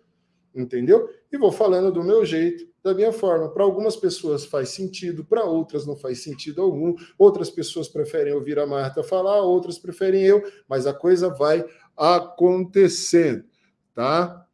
Entendeu? 0.55 1.09
E 1.31 1.37
vou 1.37 1.53
falando 1.53 1.93
do 1.93 2.03
meu 2.03 2.25
jeito, 2.25 2.67
da 2.83 2.95
minha 2.95 3.13
forma. 3.13 3.51
Para 3.51 3.63
algumas 3.63 3.95
pessoas 3.95 4.45
faz 4.45 4.71
sentido, 4.71 5.25
para 5.25 5.45
outras 5.45 5.87
não 5.87 5.95
faz 5.95 6.23
sentido 6.23 6.63
algum. 6.63 6.95
Outras 7.19 7.51
pessoas 7.51 7.89
preferem 7.89 8.33
ouvir 8.33 8.59
a 8.59 8.67
Marta 8.67 9.03
falar, 9.05 9.43
outras 9.43 9.79
preferem 9.79 10.23
eu, 10.23 10.43
mas 10.67 10.87
a 10.87 10.95
coisa 10.95 11.29
vai 11.29 11.65
acontecendo, 11.97 13.45
tá? 13.95 14.46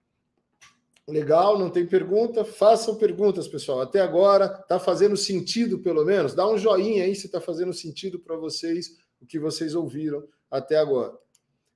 Legal, 1.09 1.59
não 1.59 1.69
tem 1.69 1.85
pergunta? 1.85 2.45
Façam 2.45 2.95
perguntas, 2.95 3.49
pessoal. 3.49 3.81
Até 3.81 4.01
agora 4.01 4.45
está 4.45 4.79
fazendo 4.79 5.16
sentido, 5.16 5.81
pelo 5.81 6.05
menos. 6.05 6.35
Dá 6.35 6.49
um 6.49 6.57
joinha 6.57 7.05
aí 7.05 7.15
se 7.15 7.27
está 7.27 7.41
fazendo 7.41 7.73
sentido 7.73 8.20
para 8.20 8.37
vocês 8.37 8.97
o 9.20 9.27
que 9.27 9.39
vocês 9.39 9.74
ouviram 9.74 10.24
até 10.51 10.77
agora, 10.77 11.16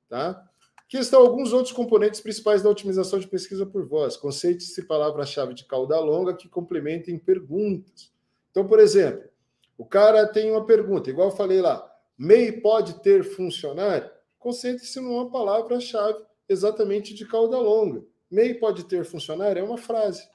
tá? 0.09 0.45
Aqui 0.77 0.99
estão 0.99 1.21
alguns 1.21 1.53
outros 1.53 1.73
componentes 1.73 2.21
principais 2.21 2.63
da 2.63 2.71
otimização 2.71 3.19
de 3.19 3.27
pesquisa 3.27 3.67
por 3.67 3.85
voz, 3.87 4.17
conceitos 4.17 4.77
e 4.79 4.83
palavra-chave 4.85 5.55
de 5.55 5.65
cauda 5.65 5.99
longa 5.99 6.35
que 6.35 6.49
complementem 6.49 7.19
perguntas. 7.19 8.13
Então, 8.51 8.67
por 8.67 8.79
exemplo, 8.79 9.29
o 9.77 9.85
cara 9.85 10.27
tem 10.27 10.51
uma 10.51 10.65
pergunta, 10.65 11.11
igual 11.11 11.31
eu 11.31 11.37
falei 11.37 11.61
lá, 11.61 11.93
MEI 12.17 12.53
pode 12.61 13.03
ter 13.03 13.25
funcionário? 13.25 14.09
Concentre-se 14.39 15.01
numa 15.01 15.29
palavra-chave 15.29 16.21
exatamente 16.49 17.15
de 17.15 17.27
cauda 17.27 17.59
longa. 17.59 18.05
MEI 18.31 18.55
pode 18.55 18.85
ter 18.85 19.05
funcionário 19.05 19.61
é 19.61 19.63
uma 19.63 19.79
frase. 19.79 20.29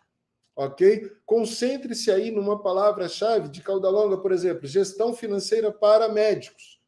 Ok? 0.56 1.10
Concentre-se 1.26 2.12
aí 2.12 2.32
numa 2.32 2.62
palavra-chave 2.62 3.50
de 3.50 3.62
cauda 3.62 3.90
longa, 3.90 4.18
por 4.18 4.32
exemplo, 4.32 4.68
gestão 4.68 5.14
financeira 5.14 5.72
para 5.72 6.10
médicos. 6.10 6.80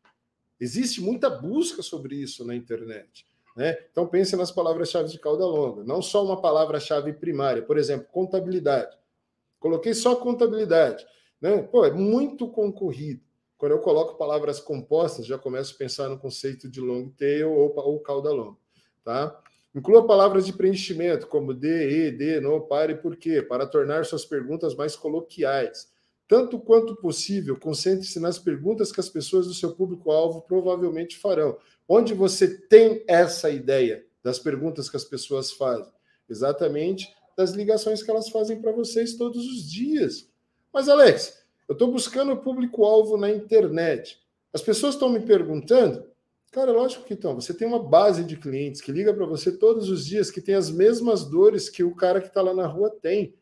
Existe 0.60 1.02
muita 1.02 1.30
busca 1.30 1.82
sobre 1.82 2.16
isso 2.16 2.46
na 2.46 2.56
internet. 2.56 3.26
Né? 3.56 3.78
Então 3.92 4.08
pense 4.08 4.36
nas 4.36 4.52
palavras-chave 4.52 5.10
de 5.10 5.20
cauda 5.20 5.46
longa, 5.46 5.84
não 5.84 6.02
só 6.02 6.24
uma 6.24 6.42
palavra-chave 6.42 7.14
primária, 7.14 7.62
por 7.62 7.78
exemplo, 7.78 8.08
contabilidade. 8.12 8.98
Coloquei 9.60 9.94
só 9.94 10.16
contabilidade. 10.16 11.06
Né? 11.40 11.62
Pô, 11.62 11.86
é 11.86 11.92
muito 11.92 12.50
concorrido. 12.50 13.22
Quando 13.58 13.74
eu 13.74 13.80
coloco 13.80 14.18
palavras 14.18 14.60
compostas, 14.60 15.26
já 15.26 15.38
começo 15.38 15.74
a 15.74 15.78
pensar 15.78 16.10
no 16.10 16.20
conceito 16.20 16.70
de 16.70 16.82
long 16.82 17.10
tail 17.10 17.52
ou, 17.52 17.74
ou 17.78 18.00
cauda 18.00 18.32
longa. 18.32 18.58
Tá? 19.04 19.43
Inclua 19.76 20.06
palavras 20.06 20.46
de 20.46 20.54
preenchimento, 20.54 21.26
como 21.28 21.54
de, 21.54 22.08
e, 22.08 22.12
de, 22.12 22.40
no, 22.40 22.62
pare, 22.62 22.96
por 22.96 23.16
quê, 23.16 23.42
para 23.42 23.66
tornar 23.66 24.06
suas 24.06 24.24
perguntas 24.24 24.76
mais 24.76 24.96
coloquiais. 24.96 25.92
Tanto 26.28 26.60
quanto 26.60 26.96
possível, 26.96 27.60
concentre-se 27.60 28.20
nas 28.20 28.38
perguntas 28.38 28.92
que 28.92 29.00
as 29.00 29.10
pessoas 29.10 29.48
do 29.48 29.54
seu 29.54 29.72
público-alvo 29.76 30.42
provavelmente 30.42 31.18
farão. 31.18 31.58
Onde 31.88 32.14
você 32.14 32.48
tem 32.48 33.04
essa 33.08 33.50
ideia 33.50 34.06
das 34.24 34.40
perguntas 34.40 34.90
que 34.90 34.96
as 34.96 35.04
pessoas 35.04 35.52
fazem? 35.52 35.92
Exatamente 36.30 37.14
das 37.36 37.52
ligações 37.52 38.04
que 38.04 38.12
elas 38.12 38.30
fazem 38.30 38.62
para 38.62 38.72
vocês 38.72 39.16
todos 39.16 39.44
os 39.46 39.70
dias. 39.70 40.30
Mas, 40.72 40.88
Alex, 40.88 41.44
eu 41.68 41.74
estou 41.74 41.92
buscando 41.92 42.32
o 42.34 42.38
público-alvo 42.38 43.18
na 43.18 43.30
internet. 43.30 44.20
As 44.54 44.62
pessoas 44.62 44.94
estão 44.94 45.10
me 45.10 45.20
perguntando 45.20 46.06
Cara, 46.54 46.72
lógico 46.72 47.04
que 47.04 47.16
então. 47.16 47.34
Você 47.34 47.52
tem 47.52 47.68
uma 47.68 47.82
base 47.82 48.24
de 48.24 48.38
clientes 48.38 48.80
que 48.80 48.92
liga 48.92 49.12
para 49.12 49.26
você 49.26 49.52
todos 49.52 49.90
os 49.90 50.06
dias, 50.06 50.30
que 50.30 50.40
tem 50.40 50.54
as 50.54 50.70
mesmas 50.70 51.26
dores 51.26 51.68
que 51.68 51.84
o 51.84 51.96
cara 51.96 52.22
que 52.22 52.28
está 52.28 52.44
lá 52.44 52.54
na 52.54 52.68
rua 52.68 52.96
tem. 53.02 53.34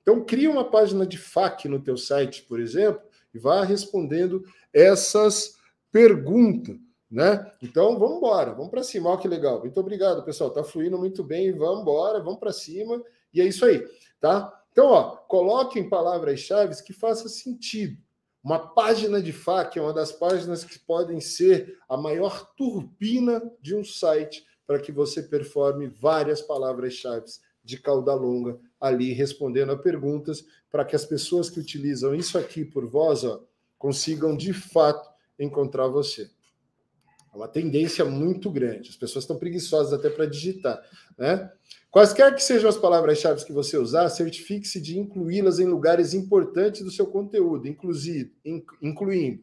Então, 0.00 0.24
cria 0.24 0.48
uma 0.48 0.70
página 0.70 1.04
de 1.04 1.18
FAQ 1.18 1.68
no 1.68 1.82
teu 1.82 1.96
site, 1.96 2.44
por 2.44 2.60
exemplo, 2.60 3.02
e 3.34 3.40
vá 3.40 3.64
respondendo 3.64 4.44
essas 4.72 5.56
perguntas, 5.90 6.76
né? 7.10 7.44
Então, 7.60 7.98
vamos 7.98 8.18
embora, 8.18 8.52
vamos 8.52 8.70
para 8.70 8.84
cima. 8.84 9.10
Olha 9.10 9.18
que 9.18 9.26
legal. 9.26 9.58
Muito 9.58 9.80
obrigado, 9.80 10.24
pessoal. 10.24 10.50
Tá 10.50 10.62
fluindo 10.62 10.96
muito 10.96 11.24
bem. 11.24 11.50
Vamos 11.50 11.80
embora, 11.80 12.20
vamos 12.20 12.38
para 12.38 12.52
cima. 12.52 13.02
E 13.32 13.40
é 13.40 13.44
isso 13.44 13.64
aí, 13.64 13.84
tá? 14.20 14.62
Então, 14.70 14.86
ó, 14.86 15.16
coloquem 15.16 15.88
palavras-chave 15.88 16.80
que 16.84 16.92
façam 16.92 17.26
sentido. 17.26 18.00
Uma 18.44 18.58
página 18.58 19.22
de 19.22 19.32
FAQ 19.32 19.78
é 19.78 19.82
uma 19.82 19.94
das 19.94 20.12
páginas 20.12 20.64
que 20.64 20.78
podem 20.78 21.18
ser 21.18 21.78
a 21.88 21.96
maior 21.96 22.52
turbina 22.54 23.42
de 23.58 23.74
um 23.74 23.82
site 23.82 24.44
para 24.66 24.78
que 24.78 24.92
você 24.92 25.22
performe 25.22 25.86
várias 25.86 26.42
palavras-chave 26.42 27.24
de 27.64 27.78
cauda 27.78 28.12
longa 28.12 28.60
ali 28.78 29.14
respondendo 29.14 29.72
a 29.72 29.78
perguntas 29.78 30.44
para 30.70 30.84
que 30.84 30.94
as 30.94 31.06
pessoas 31.06 31.48
que 31.48 31.58
utilizam 31.58 32.14
isso 32.14 32.36
aqui 32.36 32.66
por 32.66 32.86
voz 32.86 33.24
ó, 33.24 33.42
consigam 33.78 34.36
de 34.36 34.52
fato 34.52 35.08
encontrar 35.38 35.88
você. 35.88 36.30
É 37.32 37.36
uma 37.36 37.48
tendência 37.48 38.04
muito 38.04 38.50
grande. 38.50 38.90
As 38.90 38.96
pessoas 38.96 39.24
estão 39.24 39.38
preguiçosas 39.38 39.94
até 39.94 40.10
para 40.10 40.26
digitar, 40.26 40.82
né? 41.16 41.50
Quaisquer 41.94 42.34
que 42.34 42.42
sejam 42.42 42.68
as 42.68 42.76
palavras-chave 42.76 43.44
que 43.44 43.52
você 43.52 43.78
usar, 43.78 44.08
certifique-se 44.08 44.80
de 44.80 44.98
incluí-las 44.98 45.60
em 45.60 45.66
lugares 45.66 46.12
importantes 46.12 46.82
do 46.82 46.90
seu 46.90 47.06
conteúdo, 47.06 47.68
incluindo 48.82 49.40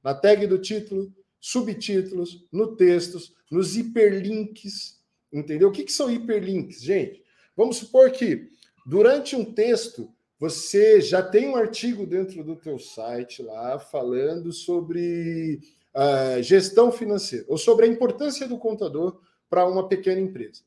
na 0.00 0.14
tag 0.14 0.46
do 0.46 0.60
título, 0.60 1.12
subtítulos, 1.40 2.46
no 2.52 2.76
textos, 2.76 3.34
nos 3.50 3.76
hiperlinks, 3.76 5.00
entendeu? 5.32 5.70
O 5.70 5.72
que, 5.72 5.82
que 5.82 5.90
são 5.90 6.08
hiperlinks, 6.08 6.80
gente? 6.80 7.20
Vamos 7.56 7.78
supor 7.78 8.12
que 8.12 8.48
durante 8.86 9.34
um 9.34 9.44
texto 9.44 10.08
você 10.38 11.00
já 11.00 11.20
tem 11.20 11.48
um 11.48 11.56
artigo 11.56 12.06
dentro 12.06 12.44
do 12.44 12.54
teu 12.54 12.78
site 12.78 13.42
lá 13.42 13.80
falando 13.80 14.52
sobre 14.52 15.58
uh, 15.96 16.40
gestão 16.44 16.92
financeira 16.92 17.44
ou 17.48 17.58
sobre 17.58 17.86
a 17.86 17.88
importância 17.88 18.46
do 18.46 18.56
contador 18.56 19.20
para 19.50 19.66
uma 19.66 19.88
pequena 19.88 20.20
empresa 20.20 20.62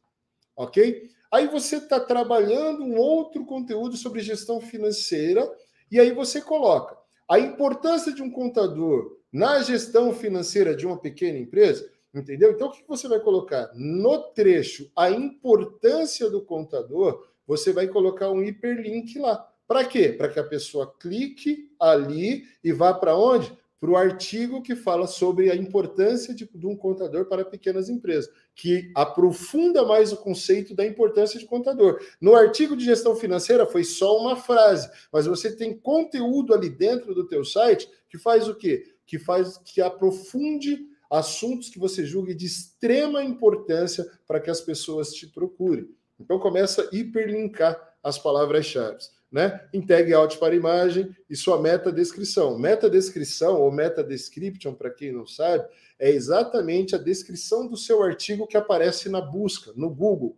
ok? 0.55 1.09
Aí 1.31 1.47
você 1.47 1.77
está 1.77 1.99
trabalhando 1.99 2.83
um 2.83 2.97
outro 2.97 3.45
conteúdo 3.45 3.97
sobre 3.97 4.21
gestão 4.21 4.61
financeira 4.61 5.51
e 5.91 5.99
aí 5.99 6.11
você 6.11 6.41
coloca 6.41 6.97
a 7.27 7.39
importância 7.39 8.13
de 8.13 8.21
um 8.21 8.29
contador 8.29 9.17
na 9.31 9.61
gestão 9.61 10.13
financeira 10.13 10.75
de 10.75 10.85
uma 10.85 10.97
pequena 10.97 11.37
empresa, 11.37 11.89
entendeu? 12.13 12.51
Então 12.51 12.67
o 12.67 12.71
que 12.71 12.87
você 12.87 13.07
vai 13.07 13.19
colocar 13.19 13.69
no 13.75 14.17
trecho 14.33 14.89
a 14.95 15.09
importância 15.09 16.29
do 16.29 16.41
contador? 16.41 17.27
Você 17.45 17.73
vai 17.73 17.87
colocar 17.87 18.31
um 18.31 18.41
hiperlink 18.41 19.19
lá. 19.19 19.45
Para 19.67 19.83
quê? 19.83 20.09
Para 20.09 20.29
que 20.29 20.39
a 20.39 20.43
pessoa 20.43 20.93
clique 20.99 21.69
ali 21.79 22.43
e 22.63 22.71
vá 22.71 22.93
para 22.93 23.17
onde? 23.17 23.51
Para 23.85 23.91
o 23.91 23.97
artigo 23.97 24.63
que 24.63 24.75
fala 24.75 25.05
sobre 25.05 25.51
a 25.51 25.55
importância 25.55 26.33
de, 26.33 26.49
de, 26.51 26.65
um 26.65 26.75
contador 26.75 27.25
para 27.25 27.45
pequenas 27.45 27.87
empresas, 27.87 28.33
que 28.55 28.91
aprofunda 28.95 29.85
mais 29.85 30.11
o 30.11 30.17
conceito 30.17 30.73
da 30.73 30.83
importância 30.83 31.39
de 31.39 31.45
contador. 31.45 31.99
No 32.19 32.33
artigo 32.33 32.75
de 32.75 32.83
gestão 32.83 33.15
financeira 33.15 33.63
foi 33.63 33.83
só 33.83 34.17
uma 34.17 34.35
frase, 34.37 34.89
mas 35.13 35.27
você 35.27 35.55
tem 35.55 35.77
conteúdo 35.77 36.51
ali 36.51 36.67
dentro 36.67 37.13
do 37.13 37.27
teu 37.27 37.45
site 37.45 37.87
que 38.09 38.17
faz 38.17 38.47
o 38.47 38.55
quê? 38.55 38.83
Que 39.05 39.19
faz 39.19 39.59
que 39.59 39.79
aprofunde 39.79 40.87
assuntos 41.07 41.69
que 41.69 41.77
você 41.77 42.03
julgue 42.03 42.33
de 42.33 42.47
extrema 42.47 43.23
importância 43.23 44.03
para 44.27 44.39
que 44.39 44.49
as 44.49 44.61
pessoas 44.61 45.13
te 45.13 45.27
procurem. 45.27 45.87
Então 46.19 46.39
começa 46.39 46.81
a 46.81 46.95
hiperlinkar 46.95 47.79
as 48.01 48.17
palavras-chave 48.17 48.97
né? 49.35 49.59
Tag 49.85 50.13
out 50.13 50.37
para 50.39 50.55
imagem 50.55 51.13
e 51.29 51.35
sua 51.35 51.61
meta 51.61 51.91
descrição. 51.91 52.57
Meta 52.57 52.89
descrição 52.89 53.59
ou 53.61 53.69
meta 53.69 54.01
description, 54.01 54.73
para 54.73 54.89
quem 54.89 55.11
não 55.11 55.27
sabe, 55.27 55.67
é 55.99 56.09
exatamente 56.09 56.95
a 56.95 56.97
descrição 56.97 57.67
do 57.67 57.75
seu 57.75 58.01
artigo 58.01 58.47
que 58.47 58.55
aparece 58.55 59.09
na 59.09 59.19
busca, 59.19 59.73
no 59.75 59.89
Google. 59.89 60.37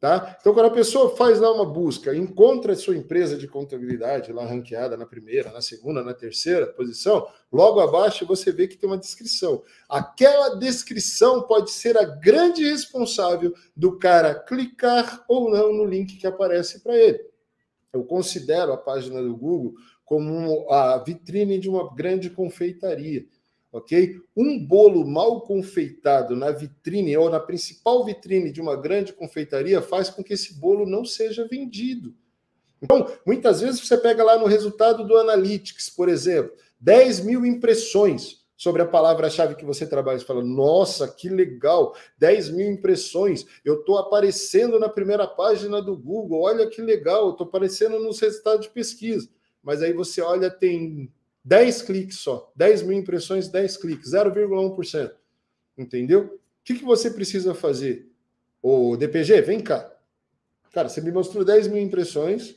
Tá? 0.00 0.36
Então, 0.40 0.52
quando 0.52 0.66
a 0.66 0.72
pessoa 0.74 1.14
faz 1.14 1.38
lá 1.38 1.52
uma 1.52 1.64
busca, 1.64 2.16
encontra 2.16 2.72
a 2.72 2.76
sua 2.76 2.96
empresa 2.96 3.36
de 3.36 3.46
contabilidade 3.46 4.32
lá 4.32 4.44
ranqueada 4.44 4.96
na 4.96 5.06
primeira, 5.06 5.52
na 5.52 5.60
segunda, 5.60 6.02
na 6.02 6.12
terceira 6.12 6.66
posição, 6.66 7.28
logo 7.52 7.78
abaixo 7.78 8.26
você 8.26 8.50
vê 8.50 8.66
que 8.66 8.76
tem 8.76 8.90
uma 8.90 8.98
descrição. 8.98 9.62
Aquela 9.88 10.56
descrição 10.56 11.42
pode 11.42 11.70
ser 11.70 11.96
a 11.96 12.04
grande 12.04 12.68
responsável 12.68 13.54
do 13.76 13.96
cara 13.96 14.34
clicar 14.34 15.24
ou 15.28 15.48
não 15.48 15.72
no 15.72 15.84
link 15.84 16.16
que 16.16 16.26
aparece 16.26 16.80
para 16.80 16.96
ele. 16.96 17.35
Eu 17.96 18.04
considero 18.04 18.72
a 18.72 18.76
página 18.76 19.22
do 19.22 19.36
Google 19.36 19.74
como 20.04 20.70
a 20.70 20.98
vitrine 20.98 21.58
de 21.58 21.68
uma 21.68 21.92
grande 21.94 22.30
confeitaria, 22.30 23.26
ok? 23.72 24.20
Um 24.36 24.64
bolo 24.64 25.04
mal 25.04 25.40
confeitado 25.40 26.36
na 26.36 26.50
vitrine 26.52 27.16
ou 27.16 27.28
na 27.28 27.40
principal 27.40 28.04
vitrine 28.04 28.52
de 28.52 28.60
uma 28.60 28.76
grande 28.76 29.12
confeitaria 29.12 29.82
faz 29.82 30.08
com 30.08 30.22
que 30.22 30.34
esse 30.34 30.54
bolo 30.54 30.86
não 30.86 31.04
seja 31.04 31.48
vendido. 31.48 32.14
Então, 32.80 33.10
muitas 33.26 33.60
vezes 33.60 33.80
você 33.80 33.96
pega 33.96 34.22
lá 34.22 34.38
no 34.38 34.46
resultado 34.46 35.04
do 35.04 35.16
Analytics, 35.16 35.90
por 35.90 36.08
exemplo, 36.08 36.52
10 36.78 37.20
mil 37.20 37.44
impressões 37.44 38.45
sobre 38.56 38.80
a 38.82 38.86
palavra-chave 38.86 39.54
que 39.54 39.64
você 39.64 39.86
trabalha. 39.86 40.18
Você 40.18 40.24
fala, 40.24 40.42
nossa, 40.42 41.06
que 41.06 41.28
legal, 41.28 41.94
10 42.18 42.50
mil 42.50 42.70
impressões, 42.70 43.44
eu 43.64 43.80
estou 43.80 43.98
aparecendo 43.98 44.78
na 44.80 44.88
primeira 44.88 45.26
página 45.26 45.82
do 45.82 45.96
Google, 45.96 46.42
olha 46.42 46.68
que 46.68 46.80
legal, 46.80 47.30
estou 47.30 47.46
aparecendo 47.46 47.98
nos 47.98 48.18
resultados 48.18 48.66
de 48.66 48.72
pesquisa. 48.72 49.28
Mas 49.62 49.82
aí 49.82 49.92
você 49.92 50.22
olha, 50.22 50.50
tem 50.50 51.12
10 51.44 51.82
cliques 51.82 52.18
só, 52.18 52.50
10 52.56 52.82
mil 52.82 52.98
impressões, 52.98 53.48
10 53.48 53.76
cliques, 53.76 54.12
0,1%. 54.12 55.12
Entendeu? 55.76 56.22
O 56.22 56.40
que, 56.64 56.74
que 56.74 56.84
você 56.84 57.10
precisa 57.10 57.54
fazer? 57.54 58.10
O 58.62 58.96
DPG, 58.96 59.42
vem 59.42 59.60
cá. 59.60 59.92
Cara, 60.72 60.88
você 60.88 61.00
me 61.00 61.12
mostrou 61.12 61.44
10 61.44 61.68
mil 61.68 61.82
impressões, 61.82 62.56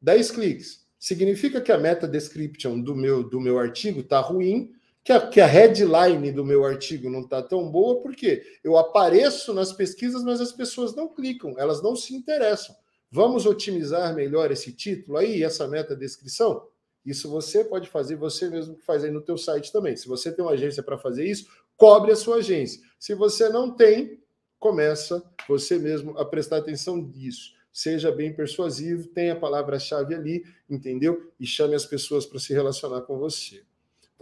10 0.00 0.30
cliques. 0.32 0.84
Significa 0.98 1.60
que 1.60 1.70
a 1.70 1.78
meta 1.78 2.08
description 2.08 2.80
do 2.80 2.96
meu, 2.96 3.22
do 3.22 3.40
meu 3.40 3.58
artigo 3.58 4.00
está 4.00 4.20
ruim, 4.20 4.72
que 5.04 5.12
a, 5.12 5.26
que 5.26 5.40
a 5.40 5.46
headline 5.46 6.32
do 6.32 6.44
meu 6.44 6.64
artigo 6.64 7.10
não 7.10 7.20
está 7.20 7.42
tão 7.42 7.70
boa, 7.70 8.00
porque 8.00 8.42
eu 8.64 8.78
apareço 8.78 9.52
nas 9.52 9.70
pesquisas, 9.70 10.24
mas 10.24 10.40
as 10.40 10.50
pessoas 10.50 10.96
não 10.96 11.06
clicam, 11.06 11.54
elas 11.58 11.82
não 11.82 11.94
se 11.94 12.14
interessam. 12.14 12.74
Vamos 13.10 13.44
otimizar 13.44 14.14
melhor 14.14 14.50
esse 14.50 14.72
título 14.72 15.18
aí, 15.18 15.42
essa 15.42 15.68
meta 15.68 15.94
descrição? 15.94 16.66
Isso 17.04 17.28
você 17.30 17.62
pode 17.62 17.88
fazer, 17.90 18.16
você 18.16 18.48
mesmo 18.48 18.76
que 18.76 18.84
faz 18.84 19.04
aí 19.04 19.10
no 19.10 19.20
teu 19.20 19.36
site 19.36 19.70
também. 19.70 19.94
Se 19.94 20.08
você 20.08 20.32
tem 20.32 20.42
uma 20.42 20.52
agência 20.52 20.82
para 20.82 20.96
fazer 20.96 21.26
isso, 21.26 21.46
cobre 21.76 22.10
a 22.10 22.16
sua 22.16 22.36
agência. 22.36 22.80
Se 22.98 23.14
você 23.14 23.50
não 23.50 23.70
tem, 23.76 24.18
começa 24.58 25.22
você 25.46 25.78
mesmo 25.78 26.16
a 26.16 26.24
prestar 26.24 26.56
atenção 26.56 26.96
nisso. 26.96 27.52
Seja 27.70 28.10
bem 28.10 28.32
persuasivo, 28.32 29.08
tenha 29.08 29.34
a 29.34 29.38
palavra-chave 29.38 30.14
ali, 30.14 30.44
entendeu? 30.70 31.30
E 31.38 31.46
chame 31.46 31.74
as 31.74 31.84
pessoas 31.84 32.24
para 32.24 32.38
se 32.38 32.54
relacionar 32.54 33.02
com 33.02 33.18
você. 33.18 33.62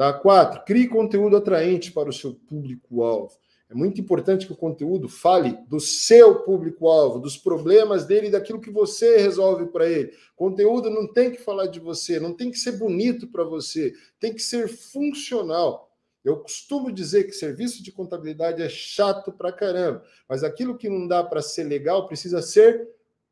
Tá? 0.03 0.13
Quatro, 0.13 0.65
crie 0.65 0.89
conteúdo 0.89 1.37
atraente 1.37 1.93
para 1.93 2.09
o 2.09 2.13
seu 2.13 2.35
público-alvo. 2.35 3.39
É 3.71 3.75
muito 3.75 4.01
importante 4.01 4.49
que 4.49 4.53
o 4.53 4.57
conteúdo 4.57 5.09
fale 5.09 5.57
do 5.69 5.79
seu 5.79 6.41
público-alvo, 6.43 7.21
dos 7.21 7.37
problemas 7.37 8.05
dele 8.05 8.27
e 8.27 8.31
daquilo 8.33 8.61
que 8.61 8.69
você 8.69 9.19
resolve 9.19 9.67
para 9.67 9.89
ele. 9.89 10.13
Conteúdo 10.35 10.91
não 10.91 11.07
tem 11.07 11.31
que 11.31 11.39
falar 11.39 11.67
de 11.67 11.79
você, 11.79 12.19
não 12.19 12.35
tem 12.35 12.51
que 12.51 12.59
ser 12.59 12.73
bonito 12.73 13.29
para 13.29 13.45
você, 13.45 13.95
tem 14.19 14.35
que 14.35 14.43
ser 14.43 14.67
funcional. 14.67 15.89
Eu 16.25 16.41
costumo 16.41 16.91
dizer 16.91 17.23
que 17.23 17.33
serviço 17.33 17.81
de 17.81 17.93
contabilidade 17.93 18.61
é 18.61 18.69
chato 18.69 19.31
para 19.31 19.53
caramba, 19.53 20.03
mas 20.29 20.43
aquilo 20.43 20.77
que 20.77 20.89
não 20.89 21.07
dá 21.07 21.23
para 21.23 21.41
ser 21.41 21.63
legal 21.63 22.09
precisa 22.09 22.43
ser 22.43 22.89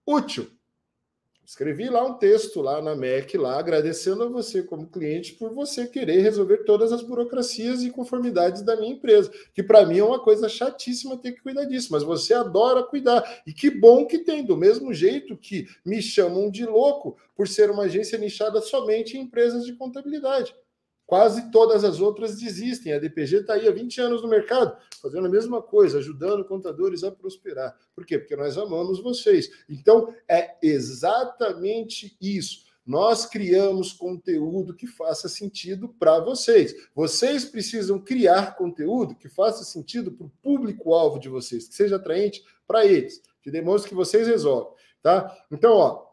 útil. 0.07 0.49
Escrevi 1.51 1.89
lá 1.89 2.07
um 2.07 2.15
texto 2.15 2.61
lá 2.61 2.81
na 2.81 2.95
MEC, 2.95 3.37
lá, 3.37 3.59
agradecendo 3.59 4.23
a 4.23 4.29
você 4.29 4.63
como 4.63 4.87
cliente 4.87 5.33
por 5.33 5.53
você 5.53 5.85
querer 5.85 6.21
resolver 6.21 6.59
todas 6.59 6.93
as 6.93 7.03
burocracias 7.03 7.83
e 7.83 7.91
conformidades 7.91 8.63
da 8.63 8.77
minha 8.77 8.93
empresa, 8.93 9.33
que 9.53 9.61
para 9.61 9.85
mim 9.85 9.99
é 9.99 10.05
uma 10.05 10.21
coisa 10.21 10.49
chatíssima 10.49 11.19
ter 11.19 11.33
que 11.33 11.43
cuidar 11.43 11.65
disso, 11.65 11.89
mas 11.91 12.05
você 12.05 12.35
adora 12.35 12.85
cuidar. 12.85 13.43
E 13.45 13.53
que 13.53 13.69
bom 13.69 14.07
que 14.07 14.19
tem, 14.19 14.45
do 14.45 14.57
mesmo 14.57 14.95
jeito 14.95 15.37
que 15.37 15.67
me 15.85 16.01
chamam 16.01 16.49
de 16.49 16.65
louco 16.65 17.17
por 17.35 17.49
ser 17.49 17.69
uma 17.69 17.83
agência 17.83 18.17
nichada 18.17 18.61
somente 18.61 19.19
em 19.19 19.23
empresas 19.23 19.67
de 19.67 19.73
contabilidade. 19.73 20.55
Quase 21.11 21.51
todas 21.51 21.83
as 21.83 22.01
outras 22.01 22.39
desistem. 22.39 22.93
A 22.93 22.99
DPG 23.01 23.39
está 23.39 23.55
aí 23.55 23.67
há 23.67 23.73
20 23.73 24.01
anos 24.01 24.23
no 24.23 24.29
mercado, 24.29 24.77
fazendo 25.03 25.27
a 25.27 25.29
mesma 25.29 25.61
coisa, 25.61 25.99
ajudando 25.99 26.45
contadores 26.45 27.03
a 27.03 27.11
prosperar. 27.11 27.77
Por 27.97 28.07
quê? 28.07 28.17
Porque 28.17 28.37
nós 28.37 28.57
amamos 28.57 29.03
vocês. 29.03 29.51
Então, 29.69 30.15
é 30.29 30.55
exatamente 30.63 32.17
isso. 32.21 32.61
Nós 32.87 33.27
criamos 33.27 33.93
conteúdo 33.93 34.73
que 34.73 34.87
faça 34.87 35.29
sentido 35.29 35.89
para 35.89 36.21
vocês. 36.21 36.77
Vocês 36.95 37.45
precisam 37.45 37.99
criar 37.99 38.55
conteúdo 38.55 39.17
que 39.17 39.29
faça 39.29 39.65
sentido 39.65 40.13
para 40.13 40.29
o 40.29 40.33
público-alvo 40.41 41.19
de 41.19 41.29
vocês, 41.29 41.67
que 41.67 41.75
seja 41.75 41.97
atraente 41.97 42.45
para 42.69 42.87
eles, 42.87 43.21
que 43.43 43.51
demonstre 43.51 43.89
que 43.89 43.97
vocês 43.97 44.29
resolvem. 44.29 44.73
Tá? 45.03 45.37
Então, 45.51 45.73
ó, 45.73 46.07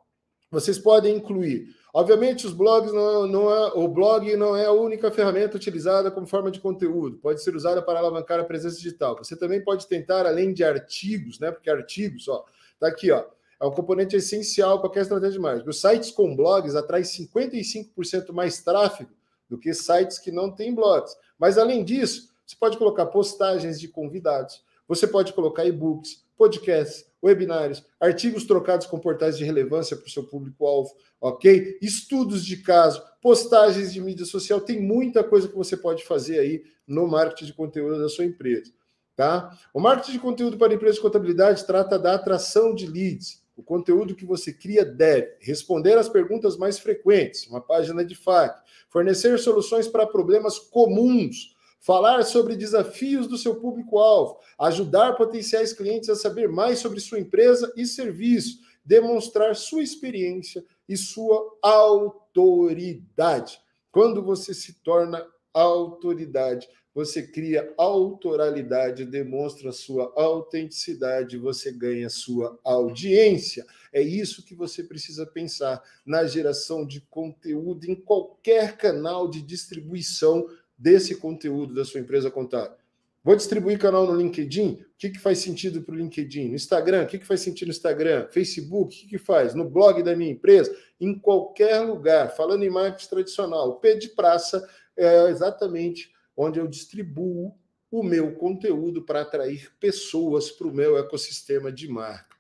vocês 0.50 0.80
podem 0.80 1.18
incluir 1.18 1.77
Obviamente, 1.94 2.46
os 2.46 2.54
blogs 2.54 2.92
não, 2.94 3.28
não 3.28 3.52
é, 3.52 3.72
o 3.74 3.88
blog 3.88 4.36
não 4.36 4.56
é 4.56 4.66
a 4.66 4.72
única 4.72 5.10
ferramenta 5.10 5.56
utilizada 5.56 6.12
como 6.12 6.28
forma 6.28 6.52
de 6.52 6.60
conteúdo. 6.60 7.18
Pode 7.18 7.42
ser 7.42 7.56
usada 7.56 7.82
para 7.82 8.00
alavancar 8.00 8.40
a 8.40 8.44
presença 8.44 8.76
digital. 8.76 9.18
Você 9.18 9.36
também 9.36 9.64
pode 9.64 9.88
tentar, 9.88 10.26
além 10.26 10.54
de 10.54 10.64
artigos, 10.64 11.40
né? 11.40 11.52
Porque 11.52 11.70
artigos, 11.70 12.28
ó, 12.28 12.46
tá 12.80 12.88
aqui, 12.88 13.12
ó. 13.12 13.24
É 13.60 13.66
um 13.66 13.72
componente 13.72 14.16
essencial 14.16 14.80
qualquer 14.80 15.02
estratégia 15.02 15.34
de 15.34 15.40
marketing. 15.40 15.70
Os 15.70 15.82
sites 15.82 16.12
com 16.12 16.36
blogs 16.36 16.76
atraem 16.76 17.04
55% 17.04 18.32
mais 18.32 18.62
tráfego 18.62 19.12
do 19.50 19.58
que 19.58 19.74
sites 19.74 20.20
que 20.20 20.32
não 20.32 20.52
têm 20.52 20.76
blogs. 20.76 21.16
Mas 21.40 21.58
além 21.58 21.84
disso, 21.84 22.30
você 22.46 22.56
pode 22.60 22.78
colocar 22.78 23.08
postagens 23.08 23.80
de 23.80 23.88
convidados, 23.88 24.64
você 24.88 25.08
pode 25.08 25.34
colocar 25.34 25.66
e-books, 25.66 26.24
podcasts, 26.38 27.06
webinários, 27.24 27.84
artigos 28.00 28.46
trocados 28.46 28.86
com 28.86 29.00
portais 29.00 29.38
de 29.38 29.44
relevância 29.44 29.98
para 29.98 30.06
o 30.06 30.10
seu 30.10 30.24
público-alvo, 30.24 30.94
ok? 31.20 31.78
Estudos 31.82 32.46
de 32.46 32.58
caso, 32.58 33.02
postagens 33.22 33.92
de 33.92 34.00
mídia 34.00 34.26
social, 34.26 34.62
tem 34.62 34.80
muita 34.82 35.24
coisa 35.24 35.48
que 35.48 35.56
você 35.56 35.76
pode 35.76 36.06
fazer 36.06 36.40
aí 36.40 36.64
no 36.86 37.08
marketing 37.08 37.46
de 37.46 37.54
conteúdo 37.54 38.00
da 38.00 38.08
sua 38.08 38.26
empresa, 38.26 38.72
tá? 39.16 39.58
O 39.74 39.80
marketing 39.80 40.14
de 40.14 40.20
conteúdo 40.20 40.58
para 40.58 40.74
empresas 40.74 40.98
de 40.98 41.02
contabilidade 41.02 41.66
trata 41.66 41.98
da 41.98 42.14
atração 42.14 42.74
de 42.74 42.86
leads. 42.86 43.42
O 43.58 43.64
conteúdo 43.64 44.16
que 44.16 44.24
você 44.24 44.54
cria 44.54 44.86
deve 44.86 45.36
responder 45.40 45.98
às 45.98 46.08
perguntas 46.08 46.56
mais 46.56 46.78
frequentes, 46.78 47.48
uma 47.48 47.60
página 47.60 48.06
de 48.06 48.14
FAQ, 48.14 48.62
fornecer 48.88 49.38
soluções 49.40 49.88
para 49.88 50.06
problemas 50.06 50.60
comuns, 50.60 51.57
falar 51.80 52.24
sobre 52.24 52.56
desafios 52.56 53.28
do 53.28 53.38
seu 53.38 53.56
público-alvo, 53.56 54.40
ajudar 54.60 55.16
potenciais 55.16 55.74
clientes 55.74 56.10
a 56.10 56.16
saber 56.16 56.50
mais 56.50 56.80
sobre 56.80 57.00
sua 57.00 57.20
empresa 57.20 57.72
e 57.76 57.86
serviço, 57.86 58.60
demonstrar 58.84 59.56
sua 59.56 59.84
experiência 59.84 60.64
e 60.88 60.96
sua 60.96 61.58
autoridade. 61.62 63.60
Quando 63.92 64.24
você 64.24 64.54
se 64.54 64.82
torna 64.82 65.26
autoridade, 65.54 66.68
você 66.98 67.22
cria 67.22 67.72
autoralidade, 67.78 69.06
demonstra 69.06 69.72
sua 69.72 70.12
autenticidade, 70.16 71.38
você 71.38 71.72
ganha 71.72 72.10
sua 72.10 72.60
audiência. 72.64 73.64
É 73.94 74.02
isso 74.02 74.44
que 74.44 74.56
você 74.56 74.84
precisa 74.84 75.24
pensar 75.24 75.80
na 76.04 76.26
geração 76.26 76.84
de 76.84 77.02
conteúdo 77.02 77.86
em 77.86 77.94
qualquer 77.94 78.78
canal 78.78 79.30
de 79.30 79.44
distribuição 79.44 80.48
desse 80.78 81.16
conteúdo 81.16 81.74
da 81.74 81.84
sua 81.84 82.00
empresa 82.00 82.30
contábil. 82.30 82.78
Vou 83.24 83.36
distribuir 83.36 83.78
canal 83.78 84.06
no 84.06 84.16
LinkedIn? 84.16 84.74
O 84.74 84.86
que, 84.98 85.10
que 85.10 85.20
faz 85.20 85.40
sentido 85.40 85.82
para 85.82 85.94
o 85.94 85.98
LinkedIn? 85.98 86.48
No 86.48 86.56
Instagram? 86.56 87.04
O 87.04 87.08
que, 87.08 87.20
que 87.20 87.26
faz 87.26 87.42
sentido 87.42 87.68
no 87.68 87.74
Instagram? 87.74 88.28
Facebook? 88.32 88.96
O 88.96 89.00
que, 89.02 89.08
que 89.08 89.18
faz? 89.18 89.54
No 89.54 89.70
blog 89.70 90.02
da 90.02 90.16
minha 90.16 90.32
empresa? 90.32 90.74
Em 90.98 91.14
qualquer 91.14 91.82
lugar. 91.82 92.34
Falando 92.36 92.64
em 92.64 92.70
marketing 92.70 93.10
tradicional, 93.10 93.70
o 93.70 93.76
P 93.82 93.98
de 93.98 94.10
praça 94.10 94.66
é 94.96 95.30
exatamente 95.30 96.10
onde 96.38 96.58
eu 96.58 96.68
distribuo 96.68 97.54
o 97.92 98.02
meu 98.02 98.34
conteúdo 98.36 99.04
para 99.04 99.22
atrair 99.24 99.72
pessoas 99.78 100.50
para 100.50 100.68
o 100.68 100.74
meu 100.74 100.98
ecossistema 100.98 101.70
de 101.70 101.90
marca. 101.90 102.37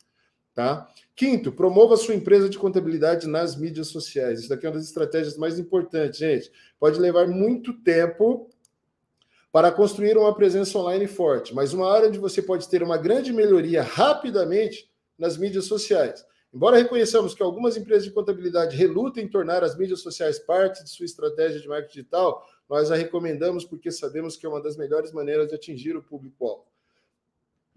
Tá? 0.58 0.90
Quinto, 1.16 1.52
promova 1.52 1.96
sua 1.96 2.16
empresa 2.16 2.50
de 2.50 2.58
contabilidade 2.58 3.28
nas 3.28 3.56
mídias 3.56 3.90
sociais. 3.90 4.40
Isso 4.40 4.50
daqui 4.50 4.66
é 4.66 4.70
uma 4.70 4.78
das 4.78 4.88
estratégias 4.88 5.38
mais 5.38 5.60
importantes, 5.60 6.18
gente. 6.18 6.52
Pode 6.80 7.00
levar 7.00 7.28
muito 7.28 7.74
tempo 7.84 8.50
para 9.52 9.72
construir 9.72 10.18
uma 10.18 10.34
presença 10.34 10.76
online 10.80 11.06
forte, 11.06 11.54
mas 11.54 11.74
uma 11.74 11.94
área 11.94 12.10
onde 12.10 12.18
você 12.18 12.42
pode 12.42 12.68
ter 12.68 12.82
uma 12.82 12.98
grande 12.98 13.32
melhoria 13.32 13.84
rapidamente 13.84 14.90
nas 15.16 15.38
mídias 15.38 15.66
sociais. 15.66 16.26
Embora 16.52 16.78
reconheçamos 16.78 17.36
que 17.36 17.44
algumas 17.44 17.78
empresas 17.78 18.06
de 18.06 18.12
contabilidade 18.12 18.76
relutem 18.76 19.26
em 19.26 19.30
tornar 19.30 19.64
as 19.64 19.78
mídias 19.78 20.02
sociais 20.02 20.40
parte 20.40 20.84
de 20.84 20.90
sua 20.90 21.06
estratégia 21.06 21.62
de 21.62 21.68
marketing 21.68 22.00
digital, 22.00 22.44
nós 22.68 22.90
a 22.90 22.96
recomendamos 22.96 23.64
porque 23.64 23.92
sabemos 23.92 24.36
que 24.36 24.48
é 24.48 24.50
uma 24.50 24.64
das 24.64 24.76
melhores 24.76 25.12
maneiras 25.12 25.50
de 25.50 25.54
atingir 25.54 25.96
o 25.96 26.02
público-alvo. 26.02 26.66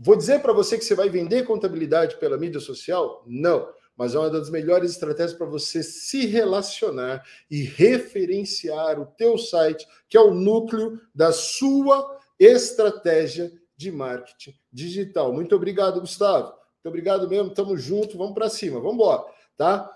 Vou 0.03 0.17
dizer 0.17 0.41
para 0.41 0.55
você 0.55 0.79
que 0.79 0.85
você 0.85 0.95
vai 0.95 1.11
vender 1.11 1.45
contabilidade 1.45 2.17
pela 2.17 2.39
mídia 2.39 2.59
social? 2.59 3.23
Não. 3.27 3.71
Mas 3.95 4.15
é 4.15 4.19
uma 4.19 4.31
das 4.31 4.49
melhores 4.49 4.93
estratégias 4.93 5.37
para 5.37 5.45
você 5.45 5.83
se 5.83 6.25
relacionar 6.25 7.23
e 7.51 7.65
referenciar 7.65 8.99
o 8.99 9.05
teu 9.05 9.37
site, 9.37 9.87
que 10.09 10.17
é 10.17 10.21
o 10.21 10.33
núcleo 10.33 10.99
da 11.15 11.33
sua 11.33 12.19
estratégia 12.39 13.53
de 13.77 13.93
marketing 13.93 14.59
digital. 14.73 15.35
Muito 15.35 15.55
obrigado, 15.55 16.01
Gustavo. 16.01 16.47
Muito 16.47 16.87
obrigado 16.87 17.29
mesmo. 17.29 17.53
Tamo 17.53 17.77
junto. 17.77 18.17
Vamos 18.17 18.33
para 18.33 18.49
cima. 18.49 18.81
Vamos 18.81 18.95
embora, 18.95 19.23
tá? 19.55 19.95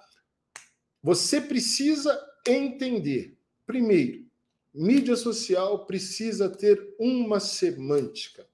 Você 1.03 1.41
precisa 1.41 2.23
entender, 2.47 3.39
primeiro, 3.67 4.27
mídia 4.75 5.17
social 5.17 5.87
precisa 5.87 6.51
ter 6.51 6.95
uma 6.99 7.41
semântica. 7.41 8.47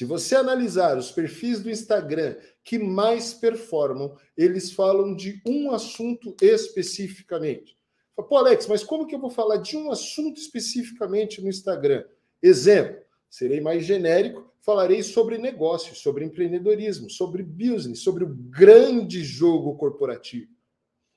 Se 0.00 0.06
você 0.06 0.34
analisar 0.34 0.96
os 0.96 1.10
perfis 1.10 1.60
do 1.60 1.70
Instagram 1.70 2.34
que 2.64 2.78
mais 2.78 3.34
performam, 3.34 4.16
eles 4.34 4.72
falam 4.72 5.14
de 5.14 5.42
um 5.46 5.72
assunto 5.72 6.34
especificamente. 6.40 7.76
Pô, 8.16 8.38
Alex, 8.38 8.66
mas 8.66 8.82
como 8.82 9.06
que 9.06 9.14
eu 9.14 9.20
vou 9.20 9.28
falar 9.28 9.58
de 9.58 9.76
um 9.76 9.90
assunto 9.90 10.40
especificamente 10.40 11.42
no 11.42 11.50
Instagram? 11.50 12.02
Exemplo, 12.42 12.96
serei 13.28 13.60
mais 13.60 13.84
genérico, 13.84 14.50
falarei 14.60 15.02
sobre 15.02 15.36
negócios, 15.36 15.98
sobre 15.98 16.24
empreendedorismo, 16.24 17.10
sobre 17.10 17.42
business, 17.42 18.00
sobre 18.00 18.24
o 18.24 18.34
grande 18.34 19.22
jogo 19.22 19.76
corporativo. 19.76 20.50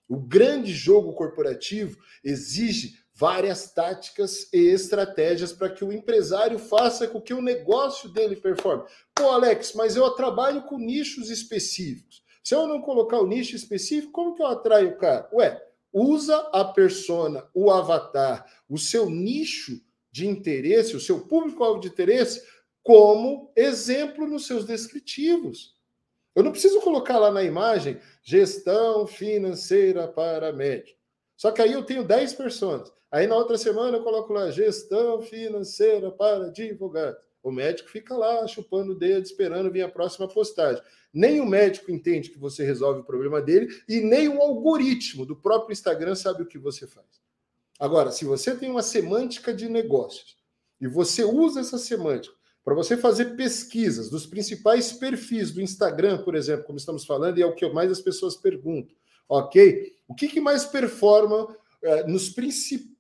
O 0.10 0.18
grande 0.18 0.74
jogo 0.74 1.14
corporativo 1.14 1.98
exige 2.22 2.96
várias 3.14 3.72
táticas 3.72 4.52
e 4.52 4.58
estratégias 4.70 5.54
para 5.54 5.70
que 5.70 5.86
o 5.86 5.94
empresário 5.94 6.58
faça 6.58 7.08
com 7.08 7.22
que 7.22 7.34
o 7.34 7.42
negócio 7.42 8.10
dele 8.10 8.36
performe. 8.36 8.86
Pô, 9.14 9.30
Alex, 9.30 9.74
mas 9.74 9.96
eu 9.96 10.10
trabalho 10.12 10.64
com 10.64 10.78
nichos 10.78 11.30
específicos. 11.30 12.24
Se 12.44 12.56
eu 12.56 12.68
não 12.68 12.82
colocar 12.82 13.20
o 13.20 13.28
nicho 13.28 13.56
específico, 13.56 14.12
como 14.12 14.36
que 14.36 14.42
eu 14.42 14.48
atraio 14.48 14.90
o 14.90 14.98
cara? 14.98 15.30
Ué, 15.32 15.64
usa 15.94 16.36
a 16.52 16.66
persona, 16.66 17.48
o 17.54 17.72
avatar, 17.72 18.46
o 18.68 18.78
seu 18.78 19.10
nicho 19.10 19.80
de 20.12 20.28
interesse, 20.28 20.96
o 20.96 21.00
seu 21.00 21.22
público-alvo 21.22 21.80
de 21.80 21.88
interesse, 21.88 22.44
como 22.82 23.52
exemplo 23.56 24.28
nos 24.28 24.46
seus 24.46 24.66
descritivos. 24.66 25.74
Eu 26.36 26.44
não 26.44 26.52
preciso 26.52 26.82
colocar 26.82 27.18
lá 27.20 27.32
na 27.32 27.44
imagem 27.44 28.00
gestão 28.24 29.08
financeira 29.08 30.08
para 30.08 30.52
médico. 30.52 31.00
Só 31.38 31.52
que 31.52 31.62
aí 31.62 31.72
eu 31.72 31.84
tenho 31.84 32.04
10 32.04 32.34
pessoas. 32.34 32.92
Aí 33.14 33.28
na 33.28 33.36
outra 33.36 33.60
semana 33.60 33.96
eu 33.96 34.04
coloco 34.04 34.34
lá 34.34 34.50
gestão 34.50 35.22
financeira 35.22 36.10
para 36.10 36.48
advogados. 36.48 37.22
O 37.44 37.52
médico 37.52 37.88
fica 37.88 38.18
lá 38.18 38.48
chupando 38.48 38.94
o 38.94 38.96
dedo, 38.96 39.24
esperando 39.24 39.72
vir 39.72 39.84
a 39.84 39.88
próxima 39.88 40.28
postagem. 40.28 40.82
Nem 41.14 41.40
o 41.40 41.46
médico 41.46 41.92
entende 41.92 42.32
que 42.32 42.40
você 42.40 42.66
resolve 42.66 43.02
o 43.02 43.04
problema 43.04 43.40
dele 43.40 43.68
e 43.88 44.00
nem 44.00 44.28
o 44.30 44.42
algoritmo 44.42 45.28
do 45.28 45.36
próprio 45.36 45.74
Instagram 45.74 46.16
sabe 46.16 46.42
o 46.42 46.48
que 46.48 46.58
você 46.58 46.88
faz. 46.88 47.06
Agora, 47.80 48.10
se 48.10 48.26
você 48.26 48.56
tem 48.56 48.72
uma 48.72 48.82
semântica 48.82 49.54
de 49.54 49.70
negócios 49.70 50.36
e 50.82 50.88
você 50.88 51.24
usa 51.24 51.60
essa 51.60 51.78
semântica 51.78 52.36
para 52.66 52.74
você 52.74 52.98
fazer 52.98 53.36
pesquisas 53.36 54.10
dos 54.10 54.26
principais 54.26 54.92
perfis 54.92 55.52
do 55.52 55.62
Instagram, 55.62 56.24
por 56.24 56.34
exemplo, 56.34 56.66
como 56.66 56.80
estamos 56.80 57.06
falando, 57.06 57.38
e 57.38 57.44
é 57.44 57.46
o 57.46 57.54
que 57.54 57.70
mais 57.70 57.92
as 57.92 58.02
pessoas 58.02 58.36
perguntam, 58.36 58.96
ok? 59.30 59.94
O 60.08 60.16
que, 60.16 60.28
que 60.28 60.42
mais 60.42 60.66
performa 60.66 61.56
é, 61.84 62.08
nos 62.08 62.30
principais 62.30 62.93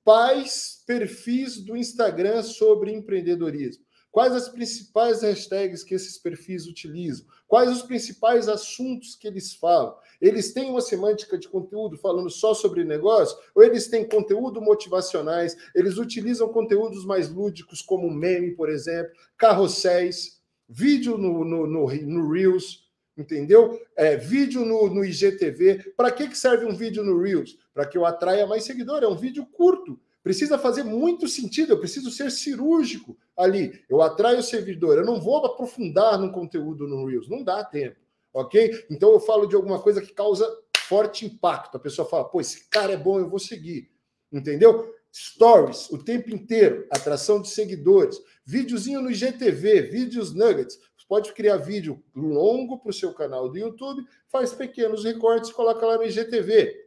perfis 0.86 1.64
do 1.64 1.78
Instagram 1.78 2.44
sobre 2.44 2.92
empreendedorismo? 2.92 3.84
Quais 4.14 4.32
as 4.32 4.48
principais 4.48 5.24
hashtags 5.24 5.84
que 5.84 5.96
esses 5.96 6.20
perfis 6.20 6.68
utilizam? 6.68 7.26
Quais 7.48 7.68
os 7.72 7.82
principais 7.82 8.48
assuntos 8.48 9.16
que 9.16 9.28
eles 9.28 9.56
falam? 9.56 9.96
Eles 10.22 10.54
têm 10.54 10.70
uma 10.70 10.82
semântica 10.82 11.36
de 11.36 11.50
conteúdo 11.50 11.98
falando 11.98 12.30
só 12.30 12.54
sobre 12.54 12.84
negócio? 12.84 13.36
Ou 13.56 13.64
eles 13.64 13.88
têm 13.88 14.08
conteúdo 14.08 14.62
motivacionais? 14.62 15.58
Eles 15.74 15.98
utilizam 15.98 16.48
conteúdos 16.50 17.04
mais 17.06 17.28
lúdicos, 17.28 17.82
como 17.82 18.08
meme, 18.08 18.52
por 18.52 18.70
exemplo, 18.70 19.12
carrosséis, 19.36 20.40
vídeo 20.70 21.18
no, 21.18 21.44
no, 21.44 21.66
no, 21.66 21.88
no 21.88 22.32
Reels, 22.32 22.84
entendeu? 23.18 23.82
É, 23.96 24.16
vídeo 24.16 24.64
no, 24.64 24.94
no 24.94 25.04
IGTV. 25.04 25.94
Para 25.98 26.12
que, 26.12 26.28
que 26.28 26.38
serve 26.38 26.66
um 26.66 26.76
vídeo 26.76 27.04
no 27.04 27.20
Reels? 27.20 27.58
Para 27.74 27.86
que 27.86 27.98
eu 27.98 28.06
atraia 28.06 28.46
mais 28.46 28.64
seguidor. 28.64 29.04
É 29.04 29.08
um 29.08 29.16
vídeo 29.16 29.46
curto. 29.46 30.00
Precisa 30.22 30.58
fazer 30.58 30.84
muito 30.84 31.28
sentido. 31.28 31.74
Eu 31.74 31.80
preciso 31.80 32.12
ser 32.12 32.32
cirúrgico 32.32 33.18
ali. 33.36 33.84
Eu 33.90 34.02
atraio 34.02 34.40
o 34.40 34.44
servidor. 34.44 34.98
Eu 34.98 35.06
não 35.06 35.20
vou 35.20 35.46
aprofundar 35.46 36.20
no 36.20 36.32
conteúdo 36.32 36.88
no 36.88 37.06
Reels. 37.06 37.30
Não 37.30 37.44
dá 37.44 37.64
tempo. 37.64 37.98
Ok? 38.34 38.86
Então 38.90 39.12
eu 39.12 39.20
falo 39.20 39.46
de 39.46 39.56
alguma 39.56 39.80
coisa 39.80 40.02
que 40.02 40.14
causa 40.14 40.48
forte 40.88 41.26
impacto. 41.26 41.78
A 41.78 41.80
pessoa 41.80 42.08
fala, 42.08 42.26
pô, 42.26 42.42
esse 42.42 42.70
cara 42.70 42.94
é 42.94 42.98
bom, 42.98 43.20
eu 43.20 43.30
vou 43.30 43.40
seguir. 43.40 43.90
Entendeu? 44.32 44.94
Stories 45.16 45.92
o 45.92 45.98
tempo 46.00 46.34
inteiro, 46.34 46.88
atração 46.90 47.40
de 47.40 47.48
seguidores, 47.48 48.20
videozinho 48.44 49.00
no 49.00 49.12
IGTV, 49.12 49.84
vídeos 49.84 50.34
nuggets, 50.34 50.80
pode 51.14 51.32
criar 51.34 51.58
vídeo 51.58 52.04
longo 52.16 52.80
para 52.80 52.90
o 52.90 52.94
seu 52.94 53.14
canal 53.14 53.48
do 53.48 53.56
YouTube, 53.56 54.04
faz 54.30 54.52
pequenos 54.52 55.04
recortes 55.04 55.52
coloca 55.52 55.86
lá 55.86 55.96
no 55.96 56.06
IGTV. 56.06 56.83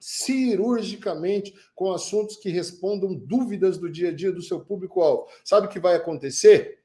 Cirurgicamente, 0.00 1.54
com 1.74 1.92
assuntos 1.92 2.36
que 2.36 2.48
respondam 2.48 3.14
dúvidas 3.14 3.76
do 3.76 3.90
dia 3.90 4.08
a 4.08 4.14
dia 4.14 4.32
do 4.32 4.42
seu 4.42 4.58
público-alvo. 4.58 5.26
Sabe 5.44 5.66
o 5.66 5.70
que 5.70 5.78
vai 5.78 5.94
acontecer? 5.94 6.80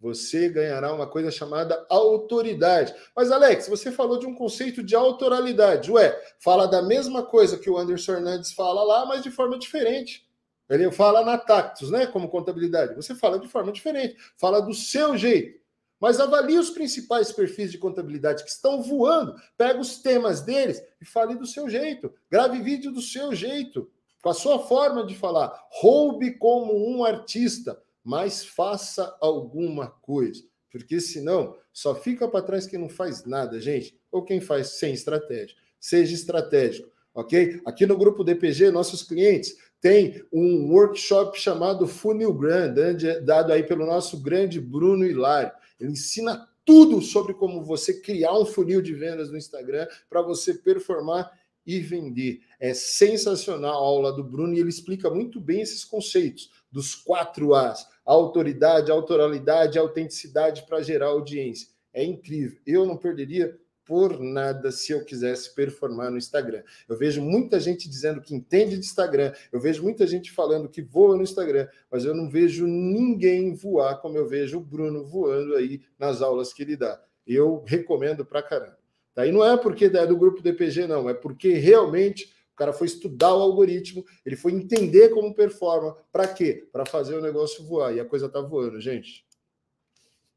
Você 0.00 0.48
ganhará 0.48 0.92
uma 0.92 1.06
coisa 1.06 1.30
chamada 1.30 1.84
autoridade. 1.88 2.94
Mas, 3.16 3.32
Alex, 3.32 3.68
você 3.68 3.90
falou 3.90 4.18
de 4.18 4.26
um 4.26 4.34
conceito 4.34 4.82
de 4.82 4.94
autoralidade. 4.94 5.90
Ué, 5.90 6.16
fala 6.38 6.66
da 6.66 6.82
mesma 6.82 7.24
coisa 7.24 7.58
que 7.58 7.70
o 7.70 7.76
Anderson 7.76 8.12
Hernandes 8.12 8.52
fala 8.52 8.84
lá, 8.84 9.06
mas 9.06 9.22
de 9.22 9.30
forma 9.30 9.58
diferente. 9.58 10.28
Ele 10.68 10.90
fala 10.92 11.24
na 11.24 11.38
Tactus, 11.38 11.90
né? 11.90 12.06
Como 12.06 12.28
contabilidade. 12.28 12.94
Você 12.94 13.14
fala 13.14 13.38
de 13.38 13.48
forma 13.48 13.72
diferente. 13.72 14.16
Fala 14.36 14.60
do 14.60 14.72
seu 14.72 15.16
jeito. 15.16 15.58
Mas 16.00 16.20
avalie 16.20 16.58
os 16.58 16.70
principais 16.70 17.32
perfis 17.32 17.70
de 17.70 17.78
contabilidade 17.78 18.44
que 18.44 18.50
estão 18.50 18.82
voando, 18.82 19.34
pega 19.56 19.80
os 19.80 19.98
temas 19.98 20.40
deles 20.42 20.82
e 21.00 21.04
fale 21.04 21.34
do 21.34 21.46
seu 21.46 21.68
jeito. 21.68 22.12
Grave 22.30 22.60
vídeo 22.60 22.92
do 22.92 23.00
seu 23.00 23.34
jeito, 23.34 23.90
com 24.22 24.28
a 24.28 24.34
sua 24.34 24.58
forma 24.58 25.06
de 25.06 25.14
falar. 25.14 25.52
Roube 25.70 26.32
como 26.38 26.88
um 26.90 27.04
artista, 27.04 27.80
mas 28.02 28.44
faça 28.44 29.16
alguma 29.20 29.88
coisa. 29.88 30.42
Porque 30.70 31.00
senão 31.00 31.56
só 31.72 31.94
fica 31.94 32.26
para 32.26 32.44
trás 32.44 32.66
quem 32.66 32.78
não 32.78 32.88
faz 32.88 33.24
nada, 33.24 33.60
gente, 33.60 33.98
ou 34.10 34.24
quem 34.24 34.40
faz 34.40 34.78
sem 34.78 34.92
estratégia. 34.92 35.56
Seja 35.78 36.14
estratégico, 36.14 36.90
ok? 37.14 37.60
Aqui 37.64 37.86
no 37.86 37.96
grupo 37.96 38.24
DPG, 38.24 38.70
nossos 38.70 39.02
clientes 39.02 39.56
têm 39.80 40.24
um 40.32 40.72
workshop 40.72 41.38
chamado 41.38 41.86
Funil 41.86 42.32
Grand, 42.32 42.74
dado 43.22 43.52
aí 43.52 43.62
pelo 43.62 43.86
nosso 43.86 44.20
grande 44.22 44.60
Bruno 44.60 45.04
Hilário. 45.04 45.52
Ele 45.78 45.92
ensina 45.92 46.48
tudo 46.64 47.02
sobre 47.02 47.34
como 47.34 47.62
você 47.62 48.00
criar 48.00 48.38
um 48.38 48.46
funil 48.46 48.80
de 48.80 48.94
vendas 48.94 49.30
no 49.30 49.36
Instagram 49.36 49.86
para 50.08 50.22
você 50.22 50.54
performar 50.54 51.30
e 51.66 51.80
vender. 51.80 52.40
É 52.60 52.74
sensacional 52.74 53.74
a 53.74 53.86
aula 53.86 54.12
do 54.12 54.22
Bruno 54.22 54.54
e 54.54 54.60
ele 54.60 54.68
explica 54.68 55.10
muito 55.10 55.40
bem 55.40 55.60
esses 55.60 55.84
conceitos 55.84 56.50
dos 56.70 56.94
quatro 56.94 57.54
As: 57.54 57.88
autoridade, 58.04 58.90
autoralidade, 58.90 59.78
autenticidade 59.78 60.64
para 60.66 60.82
gerar 60.82 61.06
audiência. 61.06 61.68
É 61.92 62.04
incrível. 62.04 62.58
Eu 62.66 62.84
não 62.84 62.96
perderia 62.96 63.58
por 63.84 64.18
nada 64.18 64.72
se 64.72 64.92
eu 64.92 65.04
quisesse 65.04 65.54
performar 65.54 66.10
no 66.10 66.16
Instagram. 66.16 66.62
Eu 66.88 66.96
vejo 66.96 67.20
muita 67.20 67.60
gente 67.60 67.88
dizendo 67.88 68.20
que 68.20 68.34
entende 68.34 68.78
de 68.78 68.84
Instagram, 68.84 69.32
eu 69.52 69.60
vejo 69.60 69.82
muita 69.82 70.06
gente 70.06 70.32
falando 70.32 70.68
que 70.68 70.82
voa 70.82 71.16
no 71.16 71.22
Instagram, 71.22 71.68
mas 71.90 72.04
eu 72.04 72.14
não 72.14 72.28
vejo 72.28 72.66
ninguém 72.66 73.54
voar 73.54 74.00
como 74.00 74.16
eu 74.16 74.26
vejo 74.26 74.58
o 74.58 74.60
Bruno 74.60 75.04
voando 75.04 75.54
aí 75.54 75.82
nas 75.98 76.22
aulas 76.22 76.52
que 76.52 76.62
ele 76.62 76.76
dá. 76.76 77.00
Eu 77.26 77.62
recomendo 77.66 78.24
pra 78.24 78.42
caramba. 78.42 78.78
Tá? 79.14 79.26
E 79.26 79.32
não 79.32 79.44
é 79.44 79.56
porque 79.56 79.84
é 79.84 80.06
do 80.06 80.16
grupo 80.16 80.42
DPG, 80.42 80.86
não, 80.86 81.08
é 81.08 81.14
porque 81.14 81.54
realmente 81.54 82.34
o 82.52 82.56
cara 82.56 82.72
foi 82.72 82.86
estudar 82.86 83.34
o 83.34 83.42
algoritmo, 83.42 84.04
ele 84.24 84.36
foi 84.36 84.52
entender 84.52 85.08
como 85.08 85.34
performa. 85.34 85.96
Para 86.12 86.28
quê? 86.28 86.68
Para 86.72 86.86
fazer 86.86 87.16
o 87.16 87.20
negócio 87.20 87.64
voar. 87.64 87.94
E 87.94 88.00
a 88.00 88.04
coisa 88.04 88.28
tá 88.28 88.40
voando, 88.40 88.80
gente. 88.80 89.26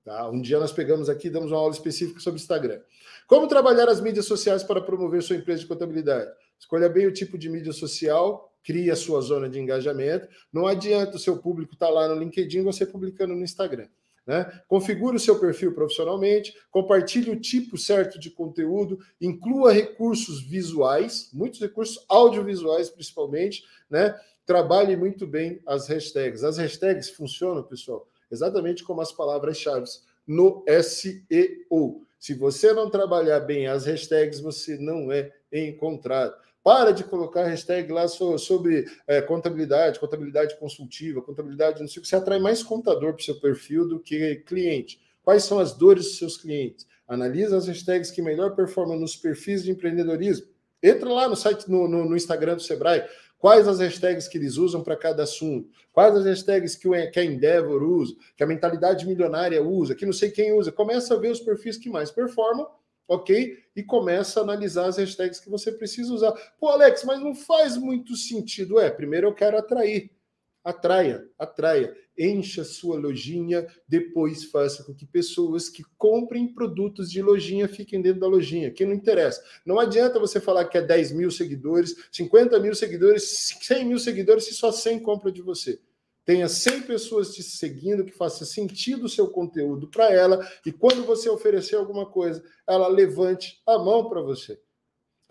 Tá? 0.04 0.28
Um 0.30 0.42
dia 0.42 0.60
nós 0.60 0.72
pegamos 0.72 1.10
aqui, 1.10 1.30
damos 1.30 1.52
uma 1.52 1.60
aula 1.60 1.74
específica 1.74 2.20
sobre 2.20 2.40
Instagram. 2.40 2.82
Como 3.28 3.46
trabalhar 3.46 3.90
as 3.90 4.00
mídias 4.00 4.26
sociais 4.26 4.64
para 4.64 4.80
promover 4.80 5.22
sua 5.22 5.36
empresa 5.36 5.60
de 5.60 5.68
contabilidade? 5.68 6.32
Escolha 6.58 6.88
bem 6.88 7.06
o 7.06 7.12
tipo 7.12 7.38
de 7.38 7.50
mídia 7.50 7.74
social, 7.74 8.54
crie 8.64 8.90
a 8.90 8.96
sua 8.96 9.20
zona 9.20 9.50
de 9.50 9.60
engajamento. 9.60 10.30
Não 10.52 10.66
adianta 10.66 11.18
o 11.18 11.20
seu 11.20 11.38
público 11.38 11.74
estar 11.74 11.88
tá 11.88 11.92
lá 11.92 12.08
no 12.08 12.16
LinkedIn 12.16 12.64
você 12.64 12.86
publicando 12.86 13.36
no 13.36 13.44
Instagram. 13.44 13.90
Né? 14.26 14.50
Configure 14.66 15.18
o 15.18 15.20
seu 15.20 15.38
perfil 15.40 15.74
profissionalmente, 15.74 16.54
compartilhe 16.72 17.30
o 17.30 17.40
tipo 17.40 17.78
certo 17.78 18.18
de 18.18 18.30
conteúdo, 18.30 18.98
inclua 19.20 19.74
recursos 19.74 20.42
visuais, 20.42 21.30
muitos 21.34 21.60
recursos 21.60 22.06
audiovisuais 22.08 22.90
principalmente, 22.90 23.64
né? 23.90 24.18
Trabalhe 24.46 24.96
muito 24.96 25.28
bem 25.28 25.62
as 25.68 25.90
hashtags. 25.90 26.46
As 26.46 26.58
hashtags 26.58 27.10
funcionam, 27.10 27.64
pessoal, 27.64 28.08
exatamente 28.32 28.86
como 28.86 29.02
as 29.02 29.12
palavras-chave 29.12 29.86
no 30.26 30.64
SEO. 30.82 32.07
Se 32.20 32.34
você 32.34 32.74
não 32.74 32.90
trabalhar 32.90 33.40
bem 33.42 33.68
as 33.68 33.86
hashtags, 33.86 34.40
você 34.40 34.78
não 34.78 35.12
é 35.12 35.32
encontrado. 35.52 36.34
Para 36.64 36.92
de 36.92 37.04
colocar 37.04 37.46
hashtag 37.46 37.92
lá 37.94 38.08
sobre 38.10 38.86
é, 39.08 39.22
contabilidade, 39.22 40.00
contabilidade 40.00 40.60
consultiva, 40.60 41.22
contabilidade 41.22 41.80
não 41.80 41.88
sei 41.88 42.00
o 42.00 42.02
que. 42.02 42.10
Você 42.10 42.16
atrai 42.16 42.40
mais 42.40 42.62
contador 42.62 43.14
para 43.14 43.22
o 43.22 43.24
seu 43.24 43.40
perfil 43.40 43.88
do 43.88 44.00
que 44.00 44.36
cliente. 44.46 45.00
Quais 45.24 45.44
são 45.44 45.60
as 45.60 45.72
dores 45.74 46.04
dos 46.04 46.18
seus 46.18 46.36
clientes? 46.36 46.86
Analisa 47.08 47.56
as 47.56 47.68
hashtags 47.68 48.12
que 48.12 48.22
melhor 48.22 48.54
performam 48.54 49.00
nos 49.00 49.16
perfis 49.16 49.64
de 49.64 49.72
empreendedorismo. 49.72 50.48
Entra 50.84 51.10
lá 51.10 51.28
no 51.30 51.36
site, 51.36 51.70
no, 51.70 51.88
no, 51.88 52.04
no 52.04 52.16
Instagram 52.16 52.56
do 52.56 52.62
Sebrae. 52.62 53.04
Quais 53.40 53.68
as 53.68 53.80
hashtags 53.80 54.28
que 54.28 54.38
eles 54.38 54.58
usam 54.58 54.84
para 54.84 54.96
cada 54.96 55.24
assunto? 55.24 55.70
Quais 55.94 56.16
as 56.16 56.26
hashtags 56.26 56.76
que, 56.76 56.88
o, 56.88 57.12
que 57.12 57.20
a 57.20 57.24
Endeavor 57.24 57.84
usa, 57.84 58.16
que 58.36 58.44
a 58.44 58.48
mentalidade 58.48 59.06
milionária 59.06 59.62
usa, 59.64 59.96
que 59.96 60.06
não 60.06 60.14
sei 60.14 60.32
quem 60.32 60.54
usa? 60.54 60.72
Começa 60.72 61.14
a 61.14 61.18
ver 61.18 61.32
os 61.32 61.40
perfis 61.40 61.78
que 61.78 61.90
mais 61.90 62.10
performam, 62.10 62.68
ok? 63.08 63.58
E 63.76 63.84
começa 63.84 64.40
a 64.40 64.44
analisar 64.44 64.88
as 64.88 64.98
hashtags 64.98 65.40
que 65.40 65.50
você 65.50 65.72
precisa 65.72 66.14
usar. 66.14 66.32
Pô, 66.60 66.68
Alex, 66.70 67.04
mas 67.04 67.20
não 67.20 67.36
faz 67.36 67.78
muito 67.78 68.16
sentido. 68.16 68.80
É, 68.80 68.90
primeiro 68.90 69.28
eu 69.28 69.34
quero 69.34 69.58
atrair. 69.58 70.10
Atraia, 70.68 71.26
atraia, 71.40 71.96
encha 72.20 72.62
sua 72.66 73.00
lojinha, 73.00 73.66
depois 73.88 74.44
faça 74.44 74.84
com 74.84 74.94
que 74.94 75.06
pessoas 75.06 75.70
que 75.70 75.82
comprem 75.98 76.54
produtos 76.54 77.10
de 77.10 77.22
lojinha 77.22 77.70
fiquem 77.70 78.02
dentro 78.02 78.20
da 78.20 78.28
lojinha, 78.28 78.70
que 78.70 78.86
não 78.86 78.92
interessa. 78.92 79.42
Não 79.66 79.80
adianta 79.80 80.20
você 80.20 80.42
falar 80.42 80.66
que 80.66 80.78
é 80.78 80.82
10 80.82 81.14
mil 81.14 81.32
seguidores, 81.32 81.96
50 82.12 82.60
mil 82.60 82.76
seguidores, 82.76 83.56
100 83.62 83.86
mil 83.86 83.98
seguidores, 83.98 84.44
se 84.44 84.54
só 84.56 84.70
100 84.70 85.00
compram 85.00 85.32
de 85.32 85.42
você. 85.42 85.80
Tenha 86.26 86.50
100 86.50 86.82
pessoas 86.82 87.34
te 87.34 87.42
seguindo, 87.42 88.04
que 88.04 88.12
faça 88.12 88.44
sentido 88.44 89.06
o 89.06 89.10
seu 89.10 89.30
conteúdo 89.30 89.88
para 89.88 90.12
ela, 90.12 90.46
e 90.66 90.72
quando 90.74 91.06
você 91.06 91.30
oferecer 91.30 91.78
alguma 91.78 92.06
coisa, 92.06 92.44
ela 92.68 92.90
levante 92.90 93.62
a 93.66 93.80
mão 93.80 94.10
para 94.10 94.20
você. 94.20 94.60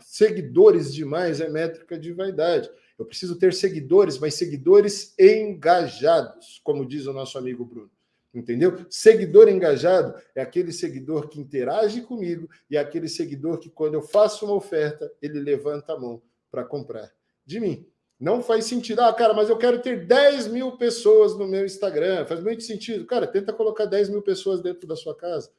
Seguidores 0.00 0.94
demais 0.94 1.42
é 1.42 1.50
métrica 1.50 1.98
de 1.98 2.10
vaidade. 2.14 2.70
Eu 2.98 3.04
preciso 3.04 3.38
ter 3.38 3.52
seguidores, 3.52 4.18
mas 4.18 4.34
seguidores 4.34 5.14
engajados, 5.18 6.60
como 6.64 6.86
diz 6.86 7.06
o 7.06 7.12
nosso 7.12 7.36
amigo 7.36 7.64
Bruno. 7.64 7.90
Entendeu? 8.34 8.84
Seguidor 8.90 9.48
engajado 9.48 10.14
é 10.34 10.42
aquele 10.42 10.70
seguidor 10.70 11.28
que 11.28 11.40
interage 11.40 12.02
comigo 12.02 12.48
e 12.70 12.76
é 12.76 12.80
aquele 12.80 13.08
seguidor 13.08 13.58
que, 13.58 13.70
quando 13.70 13.94
eu 13.94 14.02
faço 14.02 14.44
uma 14.44 14.54
oferta, 14.54 15.10
ele 15.22 15.40
levanta 15.40 15.94
a 15.94 15.98
mão 15.98 16.22
para 16.50 16.64
comprar 16.64 17.10
de 17.46 17.58
mim. 17.58 17.86
Não 18.18 18.42
faz 18.42 18.64
sentido. 18.64 19.00
Ah, 19.00 19.12
cara, 19.12 19.34
mas 19.34 19.48
eu 19.48 19.58
quero 19.58 19.80
ter 19.80 20.06
10 20.06 20.48
mil 20.48 20.76
pessoas 20.76 21.36
no 21.36 21.46
meu 21.46 21.64
Instagram. 21.64 22.26
Faz 22.26 22.42
muito 22.42 22.62
sentido. 22.62 23.06
Cara, 23.06 23.26
tenta 23.26 23.52
colocar 23.52 23.84
10 23.84 24.08
mil 24.08 24.22
pessoas 24.22 24.60
dentro 24.60 24.86
da 24.86 24.96
sua 24.96 25.14
casa. 25.14 25.50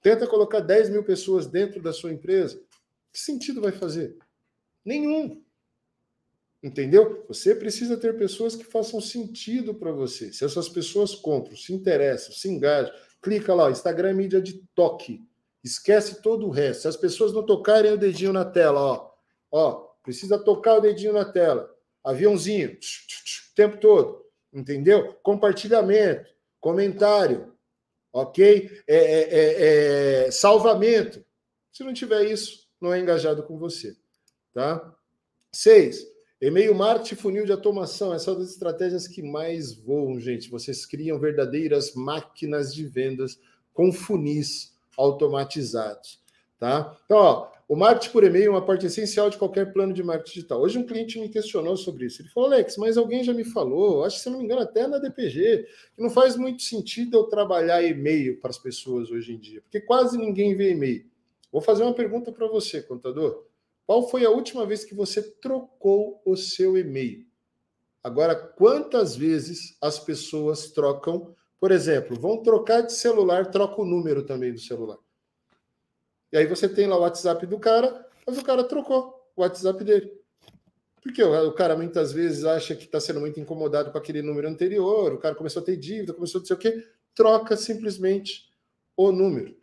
Tenta 0.00 0.26
colocar 0.26 0.60
10 0.60 0.90
mil 0.90 1.02
pessoas 1.02 1.46
dentro 1.46 1.82
da 1.82 1.92
sua 1.92 2.12
empresa. 2.12 2.60
Que 3.12 3.18
sentido 3.18 3.60
vai 3.60 3.72
fazer? 3.72 4.16
Nenhum. 4.84 5.42
Entendeu? 6.64 7.22
Você 7.28 7.54
precisa 7.54 7.94
ter 7.94 8.16
pessoas 8.16 8.56
que 8.56 8.64
façam 8.64 8.98
sentido 8.98 9.74
para 9.74 9.92
você. 9.92 10.32
Se 10.32 10.46
essas 10.46 10.66
pessoas 10.66 11.14
compram, 11.14 11.54
se 11.54 11.74
interessam, 11.74 12.32
se 12.32 12.48
engajam, 12.48 12.90
clica 13.20 13.52
lá, 13.52 13.70
Instagram 13.70 14.08
é 14.08 14.14
mídia 14.14 14.40
de 14.40 14.66
toque. 14.74 15.20
Esquece 15.62 16.22
todo 16.22 16.46
o 16.46 16.50
resto. 16.50 16.80
Se 16.80 16.88
as 16.88 16.96
pessoas 16.96 17.34
não 17.34 17.44
tocarem 17.44 17.92
o 17.92 17.98
dedinho 17.98 18.32
na 18.32 18.46
tela, 18.46 18.80
ó, 18.80 19.10
ó, 19.52 19.72
precisa 20.02 20.38
tocar 20.38 20.78
o 20.78 20.80
dedinho 20.80 21.12
na 21.12 21.26
tela 21.26 21.70
aviãozinho, 22.02 22.70
o 22.70 23.54
tempo 23.54 23.76
todo, 23.76 24.24
entendeu? 24.50 25.12
Compartilhamento, 25.22 26.30
comentário, 26.60 27.54
ok? 28.10 28.70
É, 28.86 28.96
é, 28.96 29.20
é, 29.20 30.26
é, 30.26 30.30
salvamento. 30.30 31.22
Se 31.70 31.84
não 31.84 31.92
tiver 31.92 32.24
isso, 32.24 32.66
não 32.80 32.90
é 32.90 33.00
engajado 33.00 33.42
com 33.42 33.58
você, 33.58 33.94
tá? 34.54 34.94
Seis, 35.52 36.13
e-mail 36.46 36.74
marketing 36.74 37.14
funil 37.14 37.46
de 37.46 37.52
automação. 37.52 38.12
Essa 38.12 38.30
é 38.30 38.34
uma 38.34 38.40
das 38.40 38.50
estratégias 38.50 39.08
que 39.08 39.22
mais 39.22 39.72
voam, 39.72 40.20
gente. 40.20 40.50
Vocês 40.50 40.84
criam 40.84 41.18
verdadeiras 41.18 41.94
máquinas 41.94 42.74
de 42.74 42.86
vendas 42.86 43.40
com 43.72 43.90
funis 43.90 44.74
automatizados, 44.96 46.20
tá? 46.58 46.96
Então, 47.06 47.16
ó, 47.18 47.50
o 47.66 47.74
marketing 47.74 48.12
por 48.12 48.24
e-mail 48.24 48.46
é 48.46 48.50
uma 48.50 48.64
parte 48.64 48.84
essencial 48.84 49.30
de 49.30 49.38
qualquer 49.38 49.72
plano 49.72 49.94
de 49.94 50.02
marketing 50.02 50.34
digital. 50.34 50.60
Hoje 50.60 50.78
um 50.78 50.86
cliente 50.86 51.18
me 51.18 51.30
questionou 51.30 51.78
sobre 51.78 52.04
isso. 52.06 52.20
Ele 52.20 52.28
falou, 52.28 52.52
Alex, 52.52 52.76
mas 52.76 52.98
alguém 52.98 53.24
já 53.24 53.32
me 53.32 53.44
falou, 53.44 54.04
acho 54.04 54.16
que 54.16 54.22
se 54.22 54.28
não 54.30 54.38
me 54.38 54.44
engano 54.44 54.60
até 54.60 54.86
na 54.86 54.98
DPG, 54.98 55.66
que 55.96 56.02
não 56.02 56.10
faz 56.10 56.36
muito 56.36 56.62
sentido 56.62 57.16
eu 57.16 57.24
trabalhar 57.24 57.82
e-mail 57.82 58.38
para 58.38 58.50
as 58.50 58.58
pessoas 58.58 59.10
hoje 59.10 59.32
em 59.32 59.38
dia, 59.38 59.62
porque 59.62 59.80
quase 59.80 60.18
ninguém 60.18 60.54
vê 60.54 60.72
e-mail. 60.72 61.06
Vou 61.50 61.62
fazer 61.62 61.84
uma 61.84 61.94
pergunta 61.94 62.30
para 62.30 62.46
você, 62.46 62.82
contador. 62.82 63.44
Qual 63.86 64.08
foi 64.08 64.24
a 64.24 64.30
última 64.30 64.64
vez 64.64 64.84
que 64.84 64.94
você 64.94 65.22
trocou 65.22 66.22
o 66.24 66.36
seu 66.36 66.76
e-mail? 66.78 67.26
Agora, 68.02 68.34
quantas 68.34 69.16
vezes 69.16 69.76
as 69.80 69.98
pessoas 69.98 70.70
trocam, 70.70 71.34
por 71.58 71.70
exemplo, 71.70 72.18
vão 72.18 72.42
trocar 72.42 72.82
de 72.82 72.92
celular, 72.92 73.50
troca 73.50 73.80
o 73.80 73.84
número 73.84 74.24
também 74.24 74.52
do 74.52 74.58
celular. 74.58 74.98
E 76.32 76.36
aí 76.36 76.46
você 76.46 76.68
tem 76.68 76.86
lá 76.86 76.96
o 76.96 77.00
WhatsApp 77.00 77.46
do 77.46 77.58
cara, 77.58 78.06
mas 78.26 78.38
o 78.38 78.44
cara 78.44 78.64
trocou 78.64 79.14
o 79.36 79.42
WhatsApp 79.42 79.82
dele. 79.84 80.12
Porque 81.02 81.22
o 81.22 81.52
cara 81.52 81.76
muitas 81.76 82.12
vezes 82.12 82.44
acha 82.44 82.74
que 82.74 82.84
está 82.84 82.98
sendo 82.98 83.20
muito 83.20 83.38
incomodado 83.38 83.92
com 83.92 83.98
aquele 83.98 84.22
número 84.22 84.48
anterior, 84.48 85.12
o 85.12 85.18
cara 85.18 85.34
começou 85.34 85.62
a 85.62 85.64
ter 85.64 85.76
dívida, 85.76 86.14
começou 86.14 86.38
a 86.38 86.40
não 86.40 86.46
sei 86.46 86.56
o 86.56 86.58
quê, 86.58 86.88
troca 87.14 87.56
simplesmente 87.56 88.50
o 88.96 89.12
número. 89.12 89.54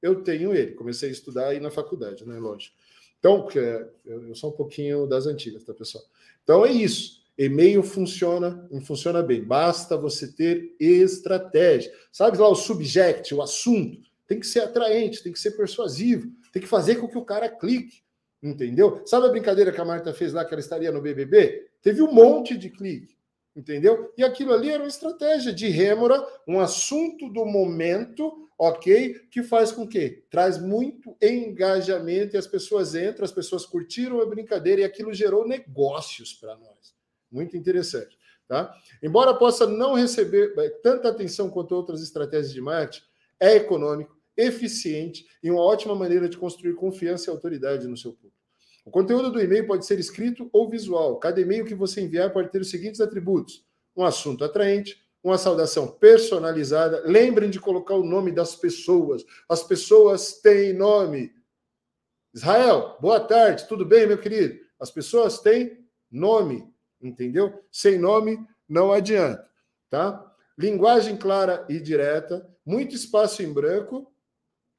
eu 0.01 0.23
tenho 0.23 0.53
ele. 0.53 0.71
Comecei 0.73 1.09
a 1.09 1.11
estudar 1.11 1.47
aí 1.47 1.59
na 1.59 1.71
faculdade, 1.71 2.27
né? 2.27 2.37
Lógico. 2.37 2.75
Então, 3.19 3.47
eu 4.05 4.35
sou 4.35 4.49
um 4.49 4.53
pouquinho 4.53 5.07
das 5.07 5.25
antigas, 5.25 5.63
tá, 5.63 5.73
pessoal? 5.73 6.03
Então 6.43 6.65
é 6.65 6.71
isso. 6.71 7.23
E-mail 7.37 7.81
funciona, 7.81 8.69
funciona 8.85 9.23
bem. 9.23 9.43
Basta 9.43 9.97
você 9.97 10.31
ter 10.31 10.75
estratégia. 10.79 11.91
Sabe 12.11 12.37
lá 12.37 12.49
o 12.49 12.55
subject, 12.55 13.33
o 13.33 13.41
assunto? 13.41 14.01
Tem 14.27 14.39
que 14.39 14.45
ser 14.45 14.59
atraente, 14.59 15.23
tem 15.23 15.31
que 15.31 15.39
ser 15.39 15.51
persuasivo, 15.51 16.31
tem 16.51 16.61
que 16.61 16.67
fazer 16.67 16.95
com 16.95 17.07
que 17.07 17.17
o 17.17 17.25
cara 17.25 17.49
clique. 17.49 18.03
Entendeu? 18.43 19.01
Sabe 19.05 19.27
a 19.27 19.29
brincadeira 19.29 19.71
que 19.71 19.79
a 19.79 19.85
Marta 19.85 20.13
fez 20.13 20.33
lá 20.33 20.43
que 20.43 20.53
ela 20.53 20.59
estaria 20.59 20.91
no 20.91 21.01
BBB? 21.01 21.69
Teve 21.81 22.01
um 22.01 22.11
monte 22.11 22.57
de 22.57 22.69
clique, 22.69 23.15
entendeu? 23.55 24.13
E 24.17 24.23
aquilo 24.23 24.51
ali 24.51 24.69
era 24.69 24.83
uma 24.83 24.89
estratégia 24.89 25.53
de 25.53 25.69
rêmora, 25.69 26.21
um 26.45 26.59
assunto 26.59 27.29
do 27.29 27.45
momento, 27.45 28.49
ok? 28.59 29.13
Que 29.31 29.43
faz 29.43 29.71
com 29.71 29.87
que 29.87 30.25
traz 30.29 30.57
muito 30.57 31.15
engajamento 31.21 32.35
e 32.35 32.37
as 32.37 32.45
pessoas 32.45 32.95
entram, 32.95 33.23
as 33.23 33.31
pessoas 33.31 33.65
curtiram 33.65 34.19
a 34.19 34.25
brincadeira 34.25 34.81
e 34.81 34.83
aquilo 34.83 35.13
gerou 35.13 35.47
negócios 35.47 36.33
para 36.33 36.57
nós. 36.57 36.93
Muito 37.31 37.55
interessante, 37.55 38.17
tá? 38.45 38.75
Embora 39.01 39.33
possa 39.33 39.65
não 39.65 39.93
receber 39.93 40.53
eh, 40.57 40.69
tanta 40.83 41.07
atenção 41.07 41.49
quanto 41.49 41.73
outras 41.73 42.01
estratégias 42.01 42.53
de 42.53 42.59
marketing, 42.59 43.05
é 43.39 43.55
econômico, 43.55 44.17
eficiente 44.37 45.25
e 45.41 45.49
uma 45.49 45.61
ótima 45.61 45.95
maneira 45.95 46.27
de 46.27 46.37
construir 46.37 46.73
confiança 46.75 47.29
e 47.29 47.31
autoridade 47.31 47.87
no 47.87 47.97
seu 47.97 48.13
público. 48.13 48.33
O 48.85 48.91
conteúdo 48.91 49.31
do 49.31 49.41
e-mail 49.41 49.65
pode 49.65 49.85
ser 49.85 49.99
escrito 49.99 50.49
ou 50.51 50.69
visual. 50.69 51.17
Cada 51.17 51.39
e-mail 51.39 51.65
que 51.65 51.75
você 51.75 52.01
enviar 52.01 52.33
pode 52.33 52.51
ter 52.51 52.61
os 52.61 52.69
seguintes 52.69 52.99
atributos: 52.99 53.65
um 53.95 54.03
assunto 54.03 54.43
atraente, 54.43 55.01
uma 55.23 55.37
saudação 55.37 55.87
personalizada. 55.87 57.01
Lembrem 57.05 57.49
de 57.49 57.59
colocar 57.59 57.95
o 57.95 58.03
nome 58.03 58.31
das 58.31 58.55
pessoas. 58.55 59.23
As 59.47 59.63
pessoas 59.63 60.41
têm 60.41 60.73
nome. 60.73 61.31
Israel, 62.33 62.97
boa 62.99 63.19
tarde, 63.19 63.67
tudo 63.67 63.85
bem, 63.85 64.07
meu 64.07 64.17
querido? 64.17 64.59
As 64.79 64.91
pessoas 64.91 65.39
têm 65.39 65.87
nome, 66.11 66.67
entendeu? 67.01 67.63
Sem 67.71 67.97
nome 67.97 68.45
não 68.67 68.91
adianta, 68.91 69.47
tá? 69.89 70.31
Linguagem 70.57 71.15
clara 71.15 71.65
e 71.69 71.79
direta, 71.79 72.47
muito 72.65 72.95
espaço 72.95 73.41
em 73.41 73.53
branco, 73.53 74.11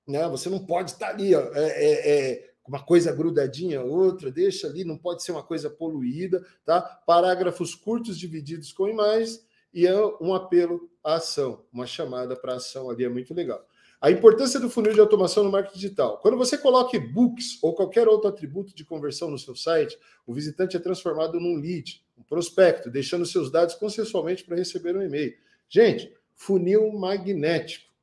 né? 0.06 0.28
Você 0.28 0.48
não 0.48 0.64
pode 0.64 0.92
estar 0.92 1.10
ali, 1.10 1.34
ó, 1.34 1.40
é, 1.54 1.68
é, 1.68 2.10
é 2.10 2.50
uma 2.66 2.82
coisa 2.82 3.12
grudadinha, 3.12 3.82
outra, 3.82 4.30
deixa 4.30 4.66
ali, 4.66 4.84
não 4.84 4.96
pode 4.96 5.22
ser 5.22 5.32
uma 5.32 5.42
coisa 5.42 5.68
poluída, 5.68 6.44
tá? 6.64 6.80
Parágrafos 6.80 7.74
curtos 7.74 8.18
divididos 8.18 8.72
com 8.72 8.88
imagens 8.88 9.46
e 9.72 9.86
é 9.86 9.94
um 10.20 10.34
apelo 10.34 10.88
à 11.02 11.14
ação, 11.14 11.64
uma 11.72 11.86
chamada 11.86 12.36
para 12.36 12.54
ação 12.54 12.88
ali 12.88 13.04
é 13.04 13.08
muito 13.08 13.34
legal. 13.34 13.66
A 14.00 14.10
importância 14.10 14.60
do 14.60 14.68
funil 14.68 14.92
de 14.92 15.00
automação 15.00 15.42
no 15.42 15.50
marketing 15.50 15.78
digital. 15.78 16.18
Quando 16.18 16.36
você 16.36 16.58
coloca 16.58 16.94
e-books 16.94 17.58
ou 17.62 17.74
qualquer 17.74 18.06
outro 18.06 18.28
atributo 18.28 18.74
de 18.74 18.84
conversão 18.84 19.30
no 19.30 19.38
seu 19.38 19.56
site, 19.56 19.98
o 20.26 20.34
visitante 20.34 20.76
é 20.76 20.78
transformado 20.80 21.40
num 21.40 21.56
lead, 21.56 22.04
um 22.18 22.22
prospecto, 22.22 22.90
deixando 22.90 23.24
seus 23.24 23.50
dados 23.50 23.74
consensualmente 23.74 24.44
para 24.44 24.56
receber 24.56 24.94
um 24.94 25.02
e-mail. 25.02 25.34
Gente, 25.70 26.12
funil 26.34 26.92
magnético. 26.92 27.93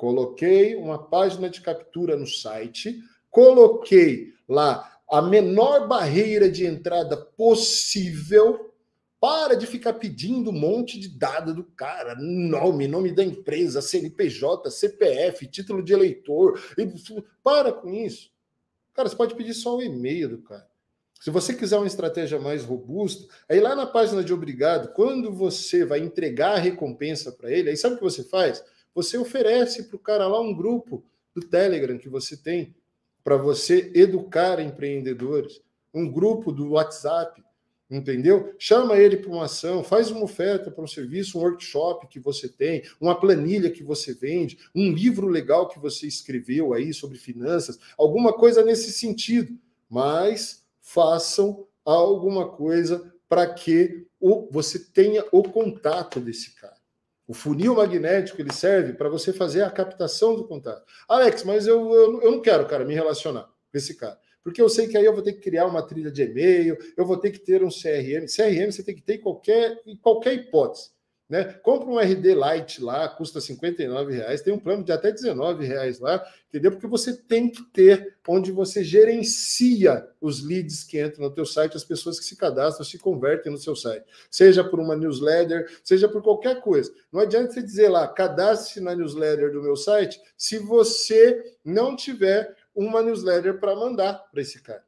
Coloquei 0.00 0.74
uma 0.76 0.96
página 0.96 1.50
de 1.50 1.60
captura 1.60 2.16
no 2.16 2.26
site, 2.26 3.04
coloquei 3.30 4.32
lá 4.48 4.98
a 5.06 5.20
menor 5.20 5.86
barreira 5.86 6.50
de 6.50 6.64
entrada 6.64 7.18
possível. 7.18 8.72
Para 9.20 9.54
de 9.54 9.66
ficar 9.66 9.92
pedindo 9.92 10.48
um 10.48 10.58
monte 10.58 10.98
de 10.98 11.06
dados 11.06 11.54
do 11.54 11.64
cara, 11.64 12.14
nome, 12.14 12.88
nome 12.88 13.14
da 13.14 13.22
empresa, 13.22 13.82
CNPJ, 13.82 14.70
CPF, 14.70 15.46
título 15.46 15.82
de 15.82 15.92
eleitor. 15.92 16.58
Para 17.44 17.70
com 17.70 17.92
isso. 17.92 18.30
Cara, 18.94 19.06
você 19.06 19.14
pode 19.14 19.34
pedir 19.34 19.52
só 19.52 19.76
o 19.76 19.82
e-mail 19.82 20.30
do 20.30 20.38
cara. 20.38 20.66
Se 21.20 21.28
você 21.28 21.52
quiser 21.52 21.76
uma 21.76 21.86
estratégia 21.86 22.40
mais 22.40 22.64
robusta, 22.64 23.30
aí 23.46 23.60
lá 23.60 23.76
na 23.76 23.84
página 23.84 24.24
de 24.24 24.32
obrigado, 24.32 24.94
quando 24.94 25.30
você 25.30 25.84
vai 25.84 25.98
entregar 25.98 26.52
a 26.52 26.58
recompensa 26.58 27.30
para 27.30 27.52
ele, 27.52 27.68
aí 27.68 27.76
sabe 27.76 27.96
o 27.96 27.98
que 27.98 28.04
você 28.04 28.24
faz? 28.24 28.64
Você 28.94 29.16
oferece 29.16 29.84
para 29.84 29.96
o 29.96 30.00
cara 30.00 30.26
lá 30.26 30.40
um 30.40 30.54
grupo 30.54 31.04
do 31.34 31.40
Telegram 31.40 31.98
que 31.98 32.08
você 32.08 32.36
tem 32.36 32.74
para 33.22 33.36
você 33.36 33.92
educar 33.94 34.60
empreendedores, 34.60 35.60
um 35.92 36.10
grupo 36.10 36.50
do 36.50 36.70
WhatsApp, 36.70 37.42
entendeu? 37.90 38.54
Chama 38.58 38.96
ele 38.96 39.16
para 39.16 39.30
uma 39.30 39.44
ação, 39.44 39.82
faz 39.84 40.10
uma 40.10 40.22
oferta 40.22 40.70
para 40.70 40.82
um 40.82 40.86
serviço, 40.86 41.38
um 41.38 41.42
workshop 41.42 42.06
que 42.08 42.20
você 42.20 42.48
tem, 42.48 42.82
uma 43.00 43.18
planilha 43.18 43.70
que 43.70 43.82
você 43.82 44.14
vende, 44.14 44.58
um 44.74 44.92
livro 44.92 45.26
legal 45.28 45.68
que 45.68 45.78
você 45.78 46.06
escreveu 46.06 46.72
aí 46.72 46.94
sobre 46.94 47.18
finanças, 47.18 47.78
alguma 47.98 48.32
coisa 48.32 48.64
nesse 48.64 48.92
sentido. 48.92 49.58
Mas 49.88 50.64
façam 50.80 51.66
alguma 51.84 52.48
coisa 52.48 53.12
para 53.28 53.52
que 53.52 54.06
você 54.50 54.78
tenha 54.78 55.24
o 55.32 55.42
contato 55.42 56.20
desse 56.20 56.54
cara. 56.54 56.79
O 57.30 57.32
funil 57.32 57.76
magnético 57.76 58.42
ele 58.42 58.52
serve 58.52 58.92
para 58.92 59.08
você 59.08 59.32
fazer 59.32 59.62
a 59.62 59.70
captação 59.70 60.34
do 60.34 60.48
contato. 60.48 60.84
Alex, 61.08 61.44
mas 61.44 61.64
eu, 61.64 61.94
eu, 61.94 62.22
eu 62.22 62.32
não 62.32 62.42
quero, 62.42 62.66
cara, 62.66 62.84
me 62.84 62.92
relacionar 62.92 63.44
com 63.44 63.78
esse 63.78 63.94
cara. 63.94 64.18
Porque 64.42 64.60
eu 64.60 64.68
sei 64.68 64.88
que 64.88 64.98
aí 64.98 65.04
eu 65.04 65.14
vou 65.14 65.22
ter 65.22 65.34
que 65.34 65.40
criar 65.40 65.66
uma 65.66 65.80
trilha 65.80 66.10
de 66.10 66.24
e-mail, 66.24 66.76
eu 66.96 67.06
vou 67.06 67.16
ter 67.16 67.30
que 67.30 67.38
ter 67.38 67.62
um 67.62 67.68
CRM. 67.68 68.26
CRM 68.26 68.72
você 68.72 68.82
tem 68.82 68.96
que 68.96 69.02
ter 69.02 69.14
em 69.14 69.20
qualquer, 69.20 69.80
em 69.86 69.96
qualquer 69.96 70.34
hipótese. 70.34 70.90
Né? 71.30 71.44
Compra 71.62 71.88
um 71.88 72.00
RD 72.00 72.34
Lite 72.34 72.82
lá, 72.82 73.08
custa 73.08 73.38
R$ 73.38 74.10
reais, 74.10 74.42
tem 74.42 74.52
um 74.52 74.58
plano 74.58 74.82
de 74.82 74.90
até 74.90 75.10
R$ 75.10 75.64
reais 75.64 76.00
lá, 76.00 76.20
entendeu? 76.48 76.72
Porque 76.72 76.88
você 76.88 77.16
tem 77.16 77.48
que 77.48 77.62
ter 77.72 78.16
onde 78.26 78.50
você 78.50 78.82
gerencia 78.82 80.08
os 80.20 80.44
leads 80.44 80.82
que 80.82 81.00
entram 81.00 81.28
no 81.28 81.30
teu 81.32 81.46
site, 81.46 81.76
as 81.76 81.84
pessoas 81.84 82.18
que 82.18 82.24
se 82.24 82.34
cadastram, 82.34 82.84
se 82.84 82.98
convertem 82.98 83.52
no 83.52 83.58
seu 83.58 83.76
site, 83.76 84.04
seja 84.28 84.64
por 84.64 84.80
uma 84.80 84.96
newsletter, 84.96 85.70
seja 85.84 86.08
por 86.08 86.20
qualquer 86.20 86.60
coisa. 86.60 86.92
Não 87.12 87.20
adianta 87.20 87.52
você 87.52 87.62
dizer 87.62 87.88
lá, 87.88 88.08
cadastre-se 88.08 88.80
na 88.80 88.96
newsletter 88.96 89.52
do 89.52 89.62
meu 89.62 89.76
site, 89.76 90.20
se 90.36 90.58
você 90.58 91.56
não 91.64 91.94
tiver 91.94 92.56
uma 92.74 93.02
newsletter 93.02 93.60
para 93.60 93.76
mandar 93.76 94.14
para 94.32 94.42
esse 94.42 94.60
cara. 94.60 94.82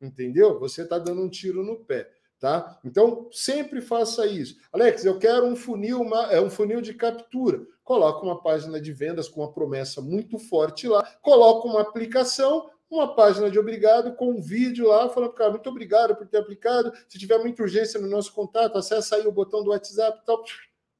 Entendeu? 0.00 0.60
Você 0.60 0.82
está 0.82 0.96
dando 0.96 1.22
um 1.22 1.28
tiro 1.28 1.64
no 1.64 1.76
pé. 1.76 2.08
Tá? 2.38 2.78
Então, 2.84 3.28
sempre 3.32 3.80
faça 3.80 4.24
isso. 4.26 4.56
Alex, 4.72 5.04
eu 5.04 5.18
quero 5.18 5.44
um 5.44 5.56
funil, 5.56 6.00
uma, 6.00 6.32
é 6.32 6.40
um 6.40 6.48
funil 6.48 6.80
de 6.80 6.94
captura. 6.94 7.66
Coloca 7.82 8.24
uma 8.24 8.40
página 8.40 8.80
de 8.80 8.92
vendas 8.92 9.28
com 9.28 9.40
uma 9.40 9.52
promessa 9.52 10.00
muito 10.00 10.38
forte 10.38 10.86
lá, 10.86 11.04
coloca 11.20 11.66
uma 11.66 11.80
aplicação, 11.80 12.70
uma 12.88 13.14
página 13.14 13.50
de 13.50 13.58
obrigado 13.58 14.14
com 14.14 14.30
um 14.30 14.40
vídeo 14.40 14.88
lá, 14.88 15.08
falando 15.08 15.32
cara, 15.32 15.50
muito 15.50 15.68
obrigado 15.68 16.14
por 16.14 16.26
ter 16.26 16.38
aplicado. 16.38 16.92
Se 17.08 17.18
tiver 17.18 17.38
muita 17.38 17.62
urgência 17.62 18.00
no 18.00 18.06
nosso 18.06 18.32
contato, 18.32 18.78
acessa 18.78 19.16
aí 19.16 19.26
o 19.26 19.32
botão 19.32 19.64
do 19.64 19.70
WhatsApp 19.70 20.22
tal. 20.24 20.44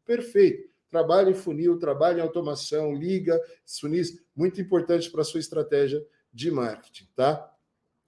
Perfeito. 0.04 0.68
Trabalho 0.90 1.30
em 1.30 1.34
funil, 1.34 1.78
trabalho 1.78 2.18
em 2.18 2.22
automação, 2.22 2.94
liga, 2.94 3.40
funis, 3.80 4.18
muito 4.34 4.60
importante 4.60 5.10
para 5.10 5.20
a 5.20 5.24
sua 5.24 5.40
estratégia 5.40 6.04
de 6.32 6.50
marketing, 6.50 7.06
tá? 7.14 7.54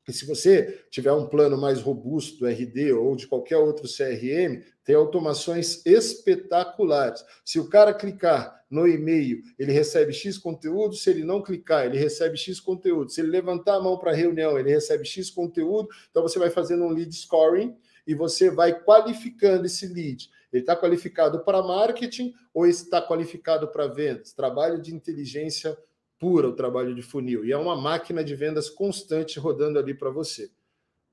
E 0.09 0.13
se 0.13 0.27
você 0.27 0.85
tiver 0.91 1.13
um 1.13 1.27
plano 1.27 1.57
mais 1.57 1.81
robusto 1.81 2.41
do 2.41 2.47
RD 2.47 2.93
ou 2.93 3.15
de 3.15 3.27
qualquer 3.27 3.59
outro 3.59 3.87
CRM, 3.87 4.63
tem 4.85 4.95
automações 4.95 5.85
espetaculares. 5.87 7.25
Se 7.45 7.61
o 7.61 7.69
cara 7.69 7.95
clicar 7.95 8.65
no 8.71 8.89
e-mail, 8.89 9.43
ele 9.59 9.73
recebe 9.73 10.13
X 10.13 10.39
conteúdo, 10.39 10.95
se 10.95 11.11
ele 11.11 11.25
não 11.25 11.43
clicar, 11.43 11.87
ele 11.87 11.99
recebe 11.99 12.37
X 12.37 12.61
conteúdo. 12.61 13.11
Se 13.11 13.21
ele 13.21 13.31
levantar 13.31 13.77
a 13.77 13.81
mão 13.81 13.99
para 13.99 14.13
reunião, 14.13 14.59
ele 14.59 14.71
recebe 14.71 15.05
X 15.05 15.31
conteúdo. 15.31 15.89
Então 16.11 16.23
você 16.23 16.39
vai 16.39 16.51
fazendo 16.51 16.85
um 16.85 16.91
lead 16.91 17.15
scoring 17.15 17.77
e 18.07 18.15
você 18.15 18.51
vai 18.51 18.81
qualificando 18.83 19.67
esse 19.67 19.87
lead. 19.87 20.31
Ele 20.53 20.63
está 20.63 20.75
qualificado 20.75 21.45
para 21.45 21.63
marketing 21.63 22.33
ou 22.53 22.67
está 22.67 23.01
qualificado 23.01 23.69
para 23.69 23.87
vendas? 23.87 24.33
Trabalho 24.33 24.81
de 24.81 24.95
inteligência 24.95 25.77
pura 26.21 26.47
o 26.47 26.53
trabalho 26.53 26.95
de 26.95 27.03
funil. 27.03 27.45
E 27.45 27.51
é 27.51 27.57
uma 27.57 27.75
máquina 27.75 28.23
de 28.23 28.37
vendas 28.37 28.69
constante 28.69 29.41
rodando 29.41 29.79
ali 29.79 29.95
para 29.95 30.11
você. 30.11 30.51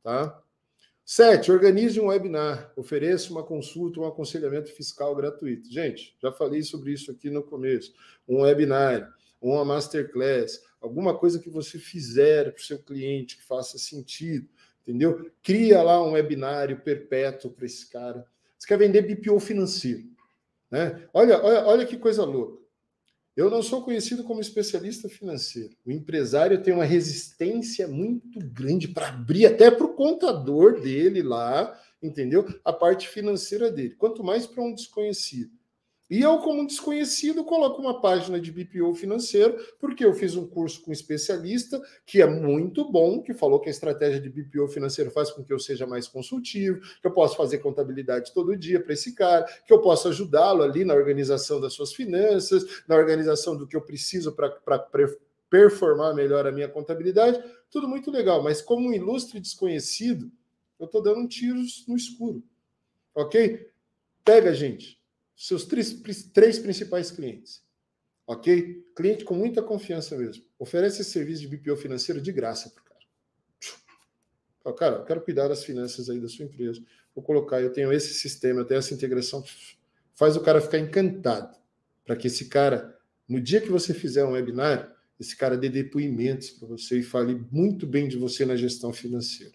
Tá? 0.03 0.39
Sete, 1.03 1.49
organize 1.49 1.99
um 1.99 2.07
webinar. 2.07 2.73
Ofereça 2.75 3.31
uma 3.31 3.41
consulta, 3.41 4.01
um 4.01 4.05
aconselhamento 4.05 4.69
fiscal 4.73 5.15
gratuito. 5.15 5.71
Gente, 5.71 6.13
já 6.21 6.31
falei 6.33 6.61
sobre 6.61 6.91
isso 6.91 7.09
aqui 7.09 7.29
no 7.29 7.41
começo. 7.41 7.93
Um 8.27 8.41
webinar, 8.41 9.09
uma 9.41 9.63
masterclass, 9.63 10.61
alguma 10.81 11.17
coisa 11.17 11.39
que 11.39 11.49
você 11.49 11.79
fizer 11.79 12.51
para 12.51 12.61
o 12.61 12.65
seu 12.65 12.77
cliente 12.77 13.37
que 13.37 13.43
faça 13.43 13.77
sentido, 13.77 14.49
entendeu? 14.81 15.31
Cria 15.41 15.81
lá 15.81 16.03
um 16.03 16.11
webinário 16.11 16.81
perpétuo 16.81 17.51
para 17.51 17.65
esse 17.65 17.89
cara. 17.89 18.27
Você 18.57 18.67
quer 18.67 18.77
vender 18.77 19.03
BPO 19.03 19.39
financeiro. 19.39 20.03
Né? 20.69 21.07
Olha, 21.13 21.41
olha, 21.41 21.65
olha 21.65 21.85
que 21.85 21.97
coisa 21.97 22.25
louca. 22.25 22.66
Eu 23.37 23.51
não 23.51 23.61
sou 23.61 23.83
conhecido 23.83 24.23
como 24.23 24.41
especialista 24.41 25.07
financeiro. 25.07 25.69
O 25.85 25.91
empresário 25.91 26.63
tem 26.63 26.73
uma 26.73 26.83
resistência 26.83 27.87
muito 27.87 28.39
grande 28.39 28.87
para 28.87 29.09
abrir 29.09 29.45
até 29.45 29.69
para 29.69 29.85
o 29.85 29.93
contador 29.93 30.81
dele 30.81 31.21
lá, 31.21 31.79
entendeu? 32.01 32.47
A 32.65 32.73
parte 32.73 33.07
financeira 33.07 33.71
dele. 33.71 33.93
Quanto 33.93 34.23
mais 34.23 34.47
para 34.47 34.63
um 34.63 34.73
desconhecido. 34.73 35.51
E 36.09 36.21
eu, 36.21 36.37
como 36.37 36.65
desconhecido, 36.65 37.43
coloco 37.43 37.81
uma 37.81 37.99
página 37.99 38.39
de 38.39 38.49
BPO 38.49 38.95
financeiro, 38.95 39.57
porque 39.77 40.05
eu 40.05 40.13
fiz 40.13 40.35
um 40.35 40.47
curso 40.47 40.81
com 40.81 40.89
um 40.89 40.93
especialista, 40.93 41.81
que 42.05 42.21
é 42.21 42.25
muito 42.25 42.89
bom, 42.89 43.21
que 43.21 43.33
falou 43.33 43.59
que 43.59 43.67
a 43.67 43.71
estratégia 43.71 44.21
de 44.21 44.29
BPO 44.29 44.69
financeiro 44.69 45.11
faz 45.11 45.31
com 45.31 45.43
que 45.43 45.51
eu 45.51 45.59
seja 45.59 45.85
mais 45.85 46.07
consultivo, 46.07 46.79
que 46.79 47.07
eu 47.07 47.11
posso 47.11 47.35
fazer 47.35 47.57
contabilidade 47.57 48.33
todo 48.33 48.55
dia 48.55 48.81
para 48.81 48.93
esse 48.93 49.13
cara, 49.15 49.43
que 49.65 49.73
eu 49.73 49.81
posso 49.81 50.07
ajudá-lo 50.07 50.63
ali 50.63 50.85
na 50.85 50.93
organização 50.93 51.59
das 51.59 51.73
suas 51.73 51.91
finanças, 51.91 52.83
na 52.87 52.95
organização 52.95 53.57
do 53.57 53.67
que 53.67 53.75
eu 53.75 53.81
preciso 53.81 54.33
para 54.33 54.87
performar 55.49 56.15
melhor 56.15 56.47
a 56.47 56.53
minha 56.53 56.69
contabilidade. 56.69 57.43
Tudo 57.69 57.85
muito 57.85 58.09
legal, 58.09 58.41
mas 58.41 58.61
como 58.61 58.87
um 58.87 58.93
ilustre 58.93 59.41
desconhecido, 59.41 60.31
eu 60.79 60.85
estou 60.85 61.01
dando 61.01 61.27
tiros 61.27 61.83
no 61.85 61.97
escuro. 61.97 62.41
Ok? 63.13 63.69
Pega, 64.23 64.53
gente 64.53 64.96
seus 65.37 65.65
três, 65.65 65.93
três 66.33 66.57
principais 66.57 67.11
clientes. 67.11 67.63
Ok? 68.25 68.83
Cliente 68.95 69.23
com 69.23 69.35
muita 69.35 69.61
confiança 69.61 70.17
mesmo. 70.17 70.43
Oferece 70.57 71.01
esse 71.01 71.11
serviço 71.11 71.41
de 71.41 71.47
BPO 71.47 71.77
financeiro 71.77 72.19
de 72.19 72.31
graça 72.31 72.69
para 72.71 72.81
o 72.81 72.83
cara. 72.83 72.99
Fala, 74.63 74.75
cara, 74.75 74.95
eu 74.97 75.05
quero 75.05 75.21
cuidar 75.21 75.47
das 75.47 75.63
finanças 75.63 76.09
aí 76.09 76.19
da 76.19 76.27
sua 76.27 76.43
empresa. 76.43 76.83
Vou 77.15 77.23
colocar, 77.23 77.61
eu 77.61 77.71
tenho 77.71 77.93
esse 77.93 78.15
sistema, 78.15 78.61
eu 78.61 78.65
tenho 78.65 78.79
essa 78.79 78.93
integração. 78.93 79.43
Faz 80.13 80.35
o 80.35 80.41
cara 80.41 80.59
ficar 80.59 80.79
encantado. 80.79 81.55
Para 82.03 82.15
que 82.15 82.27
esse 82.27 82.45
cara, 82.45 82.97
no 83.29 83.39
dia 83.39 83.61
que 83.61 83.69
você 83.69 83.93
fizer 83.93 84.25
um 84.25 84.31
webinar, 84.31 84.93
esse 85.19 85.35
cara 85.35 85.55
dê 85.55 85.69
depoimentos 85.69 86.49
para 86.49 86.67
você 86.67 86.99
e 86.99 87.03
fale 87.03 87.35
muito 87.51 87.85
bem 87.85 88.07
de 88.07 88.17
você 88.17 88.45
na 88.45 88.55
gestão 88.55 88.91
financeira. 88.91 89.53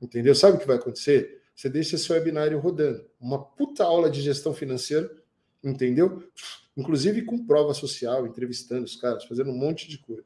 Entendeu? 0.00 0.34
Sabe 0.34 0.56
o 0.56 0.60
que 0.60 0.66
vai 0.66 0.76
acontecer? 0.76 1.42
Você 1.56 1.70
deixa 1.70 1.96
seu 1.96 2.14
webinário 2.14 2.58
rodando. 2.58 3.02
Uma 3.18 3.42
puta 3.42 3.82
aula 3.82 4.10
de 4.10 4.20
gestão 4.20 4.52
financeira, 4.52 5.10
entendeu? 5.64 6.22
Inclusive 6.76 7.22
com 7.22 7.46
prova 7.46 7.72
social, 7.72 8.26
entrevistando 8.26 8.84
os 8.84 8.94
caras, 8.94 9.24
fazendo 9.24 9.50
um 9.50 9.56
monte 9.56 9.88
de 9.88 9.96
coisa. 9.96 10.24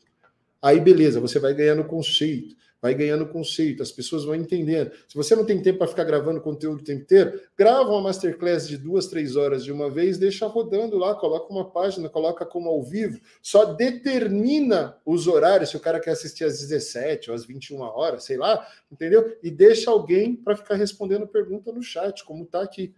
Aí, 0.61 0.81
beleza, 0.81 1.21
você 1.21 1.39
vai 1.39 1.55
ganhando 1.55 1.85
conceito 1.85 2.57
vai 2.81 2.95
ganhando 2.95 3.27
conceito, 3.27 3.83
as 3.83 3.93
pessoas 3.93 4.25
vão 4.25 4.35
entendendo. 4.35 4.91
Se 5.07 5.15
você 5.15 5.37
não 5.37 5.45
tem 5.45 5.61
tempo 5.61 5.79
para 5.79 5.87
ficar 5.87 6.05
gravando 6.05 6.41
conteúdo 6.41 6.81
o 6.81 6.85
tempo 6.85 7.03
inteiro, 7.03 7.41
grava 7.57 7.91
uma 7.91 8.01
masterclass 8.01 8.67
de 8.67 8.79
duas, 8.79 9.07
três 9.07 9.37
horas 9.37 9.65
de 9.65 9.71
uma 9.71 9.91
vez, 9.91 10.17
deixa 10.17 10.47
rodando 10.47 10.97
lá, 10.97 11.15
coloca 11.15 11.53
uma 11.53 11.71
página, 11.71 12.09
coloca 12.09 12.47
como 12.47 12.69
ao 12.69 12.83
vivo, 12.83 13.21
só 13.43 13.67
determina 13.67 14.97
os 15.05 15.27
horários, 15.27 15.71
se 15.71 15.77
o 15.77 15.81
cara 15.81 16.01
quer 16.01 16.13
assistir 16.13 16.45
às 16.45 16.59
17 16.59 17.31
ou 17.31 17.37
às 17.37 17.45
21 17.45 17.81
horas, 17.81 18.25
sei 18.25 18.39
lá, 18.39 18.67
entendeu? 18.91 19.37
E 19.43 19.51
deixa 19.51 19.91
alguém 19.91 20.35
para 20.35 20.57
ficar 20.57 20.77
respondendo 20.77 21.27
pergunta 21.27 21.71
no 21.73 21.83
chat, 21.83 22.25
como 22.25 22.45
está 22.45 22.63
aqui. 22.63 22.95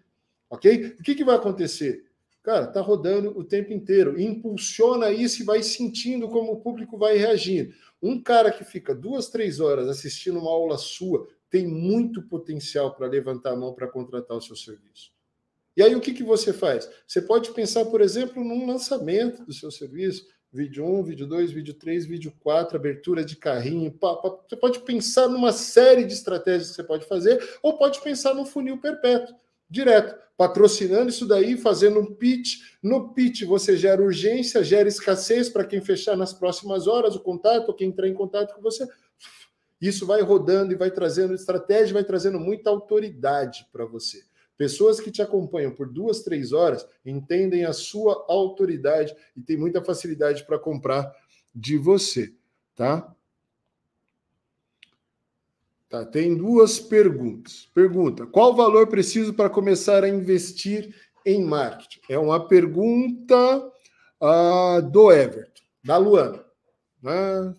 Ok? 0.49 0.97
O 0.99 1.03
que, 1.03 1.15
que 1.15 1.25
vai 1.25 1.37
acontecer? 1.37 2.05
Cara, 2.43 2.67
tá 2.67 2.81
rodando 2.81 3.39
o 3.39 3.45
tempo 3.45 3.73
inteiro. 3.73 4.21
Impulsiona 4.21 5.11
isso 5.11 5.43
e 5.43 5.45
vai 5.45 5.63
sentindo 5.63 6.29
como 6.29 6.53
o 6.53 6.61
público 6.61 6.99
vai 6.99 7.17
reagindo. 7.17 7.73
Um 8.03 8.21
cara 8.21 8.51
que 8.51 8.65
fica 8.65 8.95
duas, 8.95 9.29
três 9.29 9.61
horas 9.61 9.89
assistindo 9.89 10.41
uma 10.41 10.51
aula 10.51 10.77
sua 10.77 11.29
tem 11.49 11.67
muito 11.67 12.23
potencial 12.23 12.95
para 12.95 13.07
levantar 13.07 13.53
a 13.53 13.57
mão 13.57 13.73
para 13.73 13.87
contratar 13.87 14.37
o 14.37 14.41
seu 14.41 14.57
serviço. 14.57 15.13
E 15.77 15.83
aí 15.83 15.95
o 15.95 16.01
que, 16.01 16.13
que 16.13 16.23
você 16.23 16.53
faz? 16.53 16.91
Você 17.07 17.23
pode 17.23 17.53
pensar, 17.53 17.85
por 17.85 18.01
exemplo, 18.01 18.43
num 18.43 18.67
lançamento 18.67 19.45
do 19.45 19.53
seu 19.53 19.71
serviço, 19.71 20.27
vídeo 20.53 20.85
1, 20.85 21.05
vídeo 21.05 21.27
2, 21.27 21.51
vídeo 21.53 21.75
3, 21.75 22.05
vídeo 22.07 22.35
4, 22.41 22.77
abertura 22.77 23.25
de 23.25 23.37
carrinho. 23.37 23.93
Pá, 23.93 24.17
pá. 24.17 24.37
Você 24.47 24.57
pode 24.57 24.81
pensar 24.81 25.29
numa 25.29 25.53
série 25.53 26.05
de 26.05 26.13
estratégias 26.13 26.71
que 26.71 26.77
você 26.77 26.85
pode 26.85 27.07
fazer, 27.07 27.41
ou 27.63 27.79
pode 27.79 28.01
pensar 28.03 28.35
no 28.35 28.45
funil 28.45 28.79
perpétuo 28.79 29.35
direto, 29.73 30.15
patrocinando 30.37 31.09
isso 31.09 31.27
daí, 31.27 31.57
fazendo 31.57 31.99
um 31.99 32.15
pitch. 32.15 32.59
No 32.83 33.15
pitch 33.15 33.45
você 33.45 33.77
gera 33.77 34.03
urgência, 34.03 34.63
gera 34.63 34.89
escassez 34.89 35.49
para 35.49 35.65
quem 35.65 35.81
fechar 35.81 36.17
nas 36.17 36.35
próximas 36.35 36.87
horas 36.87 37.17
o 37.17 37.21
contato, 37.21 37.73
quem 37.75 37.89
entrar 37.89 38.07
em 38.07 38.15
contato 38.15 38.55
com 38.55 38.61
você. 38.61 38.87
Isso 39.81 40.07
vai 40.07 40.21
rodando 40.21 40.73
e 40.73 40.77
vai 40.77 40.91
trazendo 40.91 41.35
estratégia, 41.35 41.95
vai 41.95 42.05
trazendo 42.05 42.39
muita 42.39 42.71
autoridade 42.71 43.67
para 43.73 43.85
você. 43.87 44.23
Pessoas 44.57 45.01
que 45.01 45.11
te 45.11 45.23
acompanham 45.23 45.75
por 45.75 45.89
duas, 45.89 46.23
três 46.23 46.53
horas 46.53 46.87
entendem 47.05 47.65
a 47.65 47.73
sua 47.73 48.25
autoridade 48.29 49.17
e 49.35 49.41
tem 49.41 49.57
muita 49.57 49.83
facilidade 49.83 50.45
para 50.45 50.59
comprar 50.59 51.11
de 51.55 51.79
você, 51.79 52.33
tá? 52.77 53.13
Tá, 55.93 56.07
tem 56.07 56.35
duas 56.35 56.81
perguntas. 56.81 57.69
Pergunta: 57.75 58.25
qual 58.25 58.57
valor 58.57 58.87
preciso 58.87 59.35
para 59.35 59.51
começar 59.51 60.03
a 60.03 60.09
investir 60.09 60.97
em 61.27 61.45
marketing? 61.45 62.01
É 62.09 62.19
uma 62.19 62.49
pergunta 62.49 63.71
uh, 64.19 64.91
do 64.91 65.13
Everton, 65.13 65.63
da 65.85 65.99
Luana. 65.99 66.43
Né? 67.03 67.55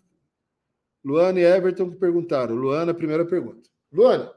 Luana 1.06 1.40
e 1.40 1.44
Everton 1.44 1.92
perguntaram. 1.92 2.56
Luana, 2.56 2.92
primeira 2.92 3.24
pergunta. 3.24 3.70
Luana, 3.92 4.34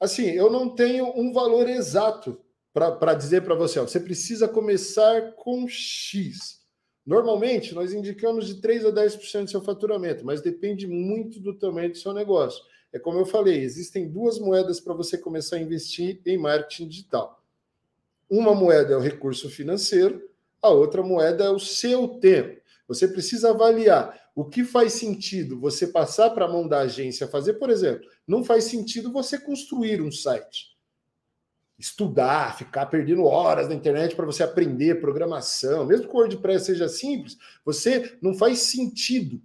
assim, 0.00 0.30
eu 0.30 0.50
não 0.50 0.68
tenho 0.68 1.06
um 1.16 1.32
valor 1.32 1.68
exato 1.68 2.40
para 2.74 3.14
dizer 3.14 3.42
para 3.42 3.54
você, 3.54 3.78
ó, 3.78 3.86
você 3.86 4.00
precisa 4.00 4.48
começar 4.48 5.34
com 5.36 5.68
X. 5.68 6.58
Normalmente, 7.06 7.72
nós 7.72 7.92
indicamos 7.92 8.48
de 8.48 8.60
3 8.60 8.86
a 8.86 8.90
10% 8.90 9.44
do 9.44 9.50
seu 9.50 9.62
faturamento, 9.62 10.26
mas 10.26 10.42
depende 10.42 10.88
muito 10.88 11.38
do 11.40 11.56
tamanho 11.56 11.90
do 11.92 11.96
seu 11.96 12.12
negócio. 12.12 12.62
É 12.92 12.98
como 12.98 13.18
eu 13.18 13.26
falei, 13.26 13.60
existem 13.60 14.08
duas 14.08 14.38
moedas 14.38 14.80
para 14.80 14.94
você 14.94 15.18
começar 15.18 15.56
a 15.56 15.60
investir 15.60 16.20
em 16.24 16.38
marketing 16.38 16.88
digital. 16.88 17.42
Uma 18.30 18.54
moeda 18.54 18.94
é 18.94 18.96
o 18.96 19.00
recurso 19.00 19.50
financeiro, 19.50 20.22
a 20.60 20.70
outra 20.70 21.02
moeda 21.02 21.44
é 21.44 21.50
o 21.50 21.58
seu 21.58 22.08
tempo. 22.08 22.60
Você 22.86 23.06
precisa 23.06 23.50
avaliar 23.50 24.18
o 24.34 24.44
que 24.44 24.64
faz 24.64 24.92
sentido 24.94 25.58
você 25.58 25.86
passar 25.86 26.30
para 26.30 26.44
a 26.44 26.48
mão 26.48 26.66
da 26.66 26.80
agência 26.80 27.26
fazer, 27.26 27.54
por 27.54 27.70
exemplo, 27.70 28.08
não 28.26 28.44
faz 28.44 28.64
sentido 28.64 29.12
você 29.12 29.38
construir 29.38 30.00
um 30.00 30.12
site. 30.12 30.76
Estudar, 31.78 32.56
ficar 32.56 32.86
perdendo 32.86 33.24
horas 33.24 33.68
na 33.68 33.74
internet 33.74 34.14
para 34.16 34.26
você 34.26 34.42
aprender 34.42 35.00
programação, 35.00 35.84
mesmo 35.84 36.08
que 36.08 36.14
o 36.14 36.18
WordPress 36.18 36.66
seja 36.66 36.88
simples, 36.88 37.36
você 37.64 38.16
não 38.22 38.34
faz 38.34 38.60
sentido. 38.60 39.42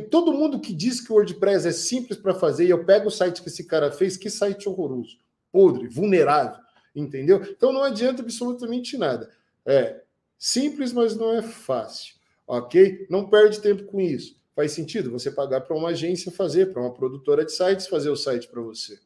Todo 0.00 0.32
mundo 0.32 0.60
que 0.60 0.72
diz 0.72 1.00
que 1.00 1.12
o 1.12 1.16
WordPress 1.16 1.66
é 1.66 1.72
simples 1.72 2.18
para 2.18 2.34
fazer, 2.34 2.66
e 2.66 2.70
eu 2.70 2.84
pego 2.84 3.08
o 3.08 3.10
site 3.10 3.42
que 3.42 3.48
esse 3.48 3.64
cara 3.64 3.90
fez, 3.90 4.16
que 4.16 4.30
site 4.30 4.68
horroroso, 4.68 5.18
podre, 5.50 5.88
vulnerável, 5.88 6.60
entendeu? 6.94 7.42
Então 7.42 7.72
não 7.72 7.82
adianta 7.82 8.22
absolutamente 8.22 8.96
nada. 8.96 9.30
É 9.66 10.02
simples, 10.38 10.92
mas 10.92 11.16
não 11.16 11.34
é 11.34 11.42
fácil 11.42 12.14
ok? 12.46 13.06
Não 13.08 13.28
perde 13.28 13.60
tempo 13.60 13.84
com 13.84 14.00
isso. 14.00 14.36
Faz 14.54 14.72
sentido 14.72 15.10
você 15.10 15.30
pagar 15.30 15.62
para 15.62 15.76
uma 15.76 15.90
agência 15.90 16.30
fazer, 16.30 16.72
para 16.72 16.82
uma 16.82 16.92
produtora 16.92 17.44
de 17.44 17.52
sites 17.52 17.86
fazer 17.86 18.10
o 18.10 18.16
site 18.16 18.48
para 18.48 18.60
você. 18.60 18.98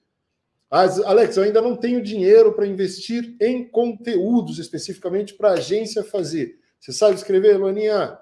As, 0.71 1.01
Alex, 1.01 1.37
eu 1.37 1.45
ainda 1.45 1.63
não 1.63 1.75
tenho 1.75 2.03
dinheiro 2.03 2.53
para 2.53 2.67
investir 2.67 3.35
em 3.41 3.65
conteúdos 3.67 4.59
especificamente 4.59 5.33
para 5.35 5.51
a 5.51 5.55
agência 5.55 6.05
fazer. 6.05 6.59
Você 6.79 6.93
sabe 6.93 7.15
escrever, 7.15 7.57
Luaninha? 7.57 8.19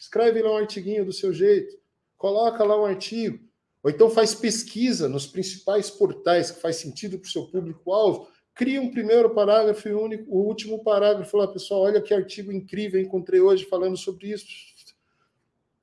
Escreve 0.00 0.40
lá 0.40 0.52
um 0.52 0.56
artiguinho 0.56 1.04
do 1.04 1.12
seu 1.12 1.32
jeito. 1.32 1.76
Coloca 2.24 2.64
lá 2.64 2.80
um 2.80 2.86
artigo. 2.86 3.38
Ou 3.82 3.90
então 3.90 4.08
faz 4.08 4.34
pesquisa 4.34 5.10
nos 5.10 5.26
principais 5.26 5.90
portais 5.90 6.50
que 6.50 6.58
faz 6.58 6.76
sentido 6.76 7.18
para 7.18 7.28
o 7.28 7.30
seu 7.30 7.44
público-alvo 7.48 8.28
cria 8.54 8.80
um 8.80 8.90
primeiro 8.90 9.28
parágrafo 9.34 9.86
e 9.86 9.92
único, 9.92 10.34
o 10.34 10.46
último 10.46 10.82
parágrafo 10.82 11.36
lá, 11.36 11.46
pessoal, 11.46 11.82
olha 11.82 12.00
que 12.00 12.14
artigo 12.14 12.50
incrível 12.50 12.98
encontrei 12.98 13.42
hoje 13.42 13.66
falando 13.66 13.94
sobre 13.98 14.28
isso. 14.28 14.46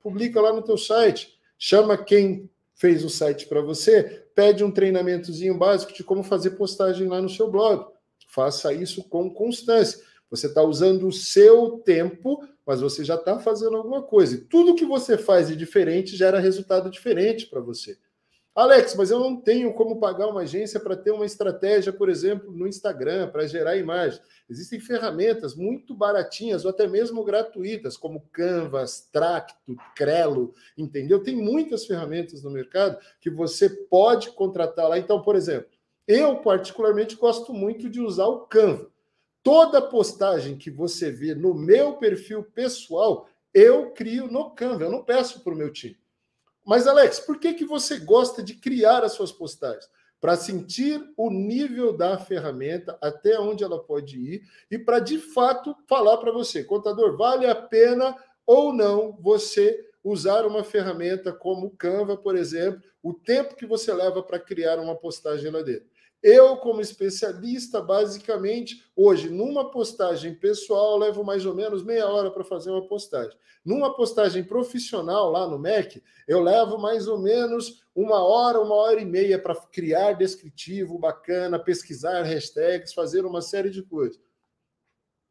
Publica 0.00 0.40
lá 0.40 0.52
no 0.52 0.62
teu 0.62 0.76
site, 0.76 1.38
chama 1.56 1.96
quem 1.96 2.50
fez 2.74 3.04
o 3.04 3.08
site 3.08 3.46
para 3.46 3.60
você, 3.60 4.26
pede 4.34 4.64
um 4.64 4.70
treinamentozinho 4.72 5.56
básico 5.56 5.92
de 5.92 6.02
como 6.02 6.24
fazer 6.24 6.50
postagem 6.56 7.06
lá 7.06 7.22
no 7.22 7.28
seu 7.28 7.48
blog. 7.48 7.86
Faça 8.26 8.74
isso 8.74 9.04
com 9.04 9.32
constância. 9.32 10.02
Você 10.28 10.48
está 10.48 10.64
usando 10.64 11.06
o 11.06 11.12
seu 11.12 11.78
tempo, 11.84 12.42
mas 12.66 12.80
você 12.80 13.04
já 13.04 13.14
está 13.14 13.38
fazendo 13.38 13.76
alguma 13.76 14.02
coisa. 14.02 14.34
E 14.36 14.40
tudo 14.40 14.74
que 14.74 14.84
você 14.84 15.18
faz 15.18 15.48
de 15.48 15.56
diferente 15.56 16.16
gera 16.16 16.38
resultado 16.38 16.90
diferente 16.90 17.46
para 17.46 17.60
você. 17.60 17.96
Alex, 18.54 18.94
mas 18.96 19.10
eu 19.10 19.18
não 19.18 19.40
tenho 19.40 19.72
como 19.72 19.98
pagar 19.98 20.28
uma 20.28 20.42
agência 20.42 20.78
para 20.78 20.94
ter 20.94 21.10
uma 21.10 21.24
estratégia, 21.24 21.90
por 21.90 22.10
exemplo, 22.10 22.52
no 22.52 22.68
Instagram, 22.68 23.30
para 23.30 23.46
gerar 23.46 23.78
imagem. 23.78 24.20
Existem 24.48 24.78
ferramentas 24.78 25.54
muito 25.54 25.94
baratinhas 25.94 26.66
ou 26.66 26.70
até 26.70 26.86
mesmo 26.86 27.24
gratuitas, 27.24 27.96
como 27.96 28.28
Canvas, 28.30 29.08
Tracto, 29.10 29.74
Crelo, 29.96 30.52
entendeu? 30.76 31.22
Tem 31.22 31.34
muitas 31.34 31.86
ferramentas 31.86 32.42
no 32.42 32.50
mercado 32.50 32.98
que 33.22 33.30
você 33.30 33.70
pode 33.70 34.32
contratar 34.32 34.86
lá. 34.86 34.98
Então, 34.98 35.22
por 35.22 35.34
exemplo, 35.34 35.70
eu 36.06 36.36
particularmente 36.36 37.16
gosto 37.16 37.54
muito 37.54 37.88
de 37.88 38.02
usar 38.02 38.26
o 38.26 38.40
Canva. 38.40 38.91
Toda 39.42 39.82
postagem 39.82 40.56
que 40.56 40.70
você 40.70 41.10
vê 41.10 41.34
no 41.34 41.52
meu 41.54 41.94
perfil 41.94 42.44
pessoal, 42.44 43.28
eu 43.52 43.90
crio 43.90 44.28
no 44.28 44.50
Canva, 44.50 44.84
eu 44.84 44.90
não 44.90 45.02
peço 45.02 45.40
para 45.42 45.52
o 45.52 45.56
meu 45.56 45.72
time. 45.72 45.98
Mas, 46.64 46.86
Alex, 46.86 47.18
por 47.20 47.38
que, 47.38 47.54
que 47.54 47.64
você 47.64 47.98
gosta 47.98 48.42
de 48.42 48.54
criar 48.54 49.02
as 49.02 49.12
suas 49.12 49.32
postagens? 49.32 49.90
Para 50.20 50.36
sentir 50.36 51.02
o 51.16 51.28
nível 51.28 51.96
da 51.96 52.16
ferramenta, 52.16 52.96
até 53.02 53.38
onde 53.40 53.64
ela 53.64 53.82
pode 53.82 54.16
ir, 54.16 54.42
e 54.70 54.78
para 54.78 55.00
de 55.00 55.18
fato 55.18 55.76
falar 55.88 56.18
para 56.18 56.30
você, 56.30 56.62
contador, 56.62 57.16
vale 57.16 57.46
a 57.46 57.54
pena 57.54 58.16
ou 58.46 58.72
não 58.72 59.18
você 59.20 59.88
usar 60.04 60.46
uma 60.46 60.62
ferramenta 60.62 61.32
como 61.32 61.66
o 61.66 61.76
Canva, 61.76 62.16
por 62.16 62.36
exemplo, 62.36 62.80
o 63.02 63.12
tempo 63.12 63.56
que 63.56 63.66
você 63.66 63.92
leva 63.92 64.22
para 64.22 64.38
criar 64.38 64.78
uma 64.78 64.94
postagem 64.94 65.50
lá 65.50 65.62
dentro. 65.62 65.90
Eu, 66.22 66.56
como 66.58 66.80
especialista, 66.80 67.80
basicamente, 67.80 68.84
hoje, 68.94 69.28
numa 69.28 69.70
postagem 69.72 70.34
pessoal, 70.34 70.96
levo 70.96 71.24
mais 71.24 71.44
ou 71.44 71.52
menos 71.52 71.82
meia 71.82 72.06
hora 72.06 72.30
para 72.30 72.44
fazer 72.44 72.70
uma 72.70 72.86
postagem. 72.86 73.36
Numa 73.64 73.94
postagem 73.94 74.44
profissional 74.44 75.30
lá 75.30 75.48
no 75.48 75.58
Mac, 75.58 75.96
eu 76.28 76.40
levo 76.40 76.78
mais 76.78 77.08
ou 77.08 77.18
menos 77.18 77.82
uma 77.94 78.22
hora, 78.22 78.60
uma 78.60 78.74
hora 78.74 79.00
e 79.00 79.04
meia 79.04 79.36
para 79.36 79.54
criar 79.54 80.12
descritivo 80.12 80.96
bacana, 80.96 81.58
pesquisar 81.58 82.22
hashtags, 82.22 82.94
fazer 82.94 83.24
uma 83.24 83.42
série 83.42 83.70
de 83.70 83.82
coisas. 83.82 84.20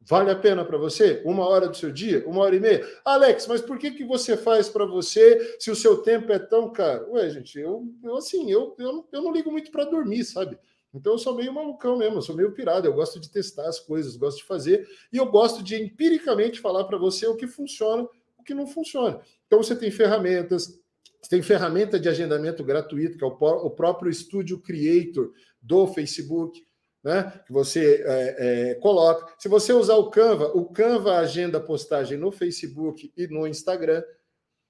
Vale 0.04 0.30
a 0.30 0.36
pena 0.36 0.64
para 0.64 0.76
você? 0.76 1.22
Uma 1.24 1.46
hora 1.48 1.68
do 1.68 1.76
seu 1.76 1.92
dia? 1.92 2.24
Uma 2.26 2.42
hora 2.42 2.56
e 2.56 2.60
meia? 2.60 2.84
Alex, 3.04 3.46
mas 3.46 3.60
por 3.60 3.78
que, 3.78 3.92
que 3.92 4.04
você 4.04 4.36
faz 4.36 4.68
para 4.68 4.84
você 4.84 5.56
se 5.60 5.70
o 5.70 5.76
seu 5.76 5.98
tempo 5.98 6.32
é 6.32 6.40
tão 6.40 6.72
caro? 6.72 7.12
Ué, 7.12 7.30
gente, 7.30 7.58
eu, 7.58 7.86
eu 8.02 8.16
assim, 8.16 8.50
eu, 8.50 8.74
eu, 8.78 9.08
eu 9.12 9.22
não 9.22 9.32
ligo 9.32 9.50
muito 9.50 9.70
para 9.70 9.84
dormir, 9.84 10.24
sabe? 10.24 10.58
Então 10.94 11.12
eu 11.14 11.18
sou 11.18 11.34
meio 11.34 11.52
malucão 11.52 11.96
mesmo, 11.96 12.18
eu 12.18 12.22
sou 12.22 12.36
meio 12.36 12.52
pirado, 12.52 12.86
eu 12.86 12.92
gosto 12.92 13.18
de 13.18 13.30
testar 13.30 13.66
as 13.66 13.80
coisas, 13.80 14.16
gosto 14.16 14.38
de 14.38 14.44
fazer, 14.44 14.86
e 15.12 15.16
eu 15.16 15.26
gosto 15.26 15.62
de 15.62 15.74
empiricamente 15.74 16.60
falar 16.60 16.84
para 16.84 16.98
você 16.98 17.26
o 17.26 17.36
que 17.36 17.46
funciona, 17.46 18.06
o 18.38 18.42
que 18.42 18.52
não 18.52 18.66
funciona. 18.66 19.20
Então 19.46 19.62
você 19.62 19.74
tem 19.74 19.90
ferramentas, 19.90 20.78
você 21.22 21.30
tem 21.30 21.42
ferramenta 21.42 22.00
de 22.00 22.08
agendamento 22.08 22.64
gratuito, 22.64 23.16
que 23.16 23.24
é 23.24 23.26
o, 23.26 23.70
próprio 23.70 24.12
Studio 24.12 24.60
Creator 24.60 25.32
do 25.60 25.86
Facebook, 25.86 26.60
né? 27.02 27.40
Que 27.46 27.52
você 27.52 28.02
é, 28.04 28.36
é, 28.70 28.74
coloca. 28.76 29.32
Se 29.38 29.48
você 29.48 29.72
usar 29.72 29.94
o 29.96 30.10
Canva, 30.10 30.48
o 30.54 30.66
Canva 30.66 31.18
agenda 31.18 31.60
postagem 31.60 32.18
no 32.18 32.32
Facebook 32.32 33.12
e 33.16 33.26
no 33.28 33.46
Instagram. 33.46 34.02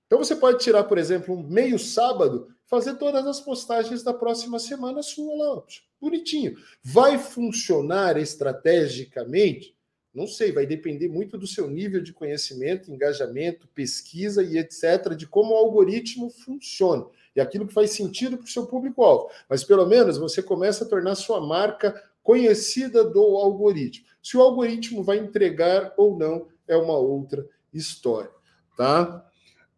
Então 0.07 0.19
você 0.19 0.37
pode 0.37 0.63
tirar, 0.63 0.85
por 0.85 0.99
exemplo, 0.99 1.35
um 1.35 1.43
meio 1.43 1.79
sábado, 1.79 2.49
fazer 2.73 2.95
todas 2.95 3.27
as 3.27 3.39
postagens 3.39 4.03
da 4.03 4.15
próxima 4.15 4.59
semana 4.59 5.03
sua 5.03 5.37
lá 5.37 5.63
bonitinho. 6.01 6.57
Vai 6.83 7.19
funcionar 7.19 8.17
estrategicamente? 8.17 9.77
Não 10.15 10.27
sei, 10.27 10.53
vai 10.53 10.65
depender 10.65 11.07
muito 11.07 11.37
do 11.37 11.47
seu 11.47 11.69
nível 11.69 12.03
de 12.03 12.15
conhecimento, 12.15 12.91
engajamento, 12.91 13.69
pesquisa 13.75 14.43
e 14.43 14.57
etc., 14.57 15.15
de 15.15 15.27
como 15.27 15.53
o 15.53 15.57
algoritmo 15.59 16.31
funciona 16.31 17.05
e 17.37 17.43
aquilo 17.43 17.67
que 17.67 17.75
faz 17.75 17.91
sentido 17.91 18.39
para 18.39 18.47
o 18.47 18.51
seu 18.51 18.65
público-alvo. 18.65 19.29
Mas 19.51 19.63
pelo 19.63 19.85
menos 19.85 20.17
você 20.17 20.43
começa 20.43 20.85
a 20.85 20.89
tornar 20.89 21.15
sua 21.15 21.47
marca 21.47 22.03
conhecida 22.23 23.05
do 23.05 23.21
algoritmo. 23.21 24.07
Se 24.23 24.35
o 24.35 24.41
algoritmo 24.41 25.03
vai 25.03 25.19
entregar 25.19 25.93
ou 25.99 26.17
não 26.17 26.49
é 26.67 26.75
uma 26.75 26.97
outra 26.97 27.47
história, 27.71 28.31
tá? 28.79 29.31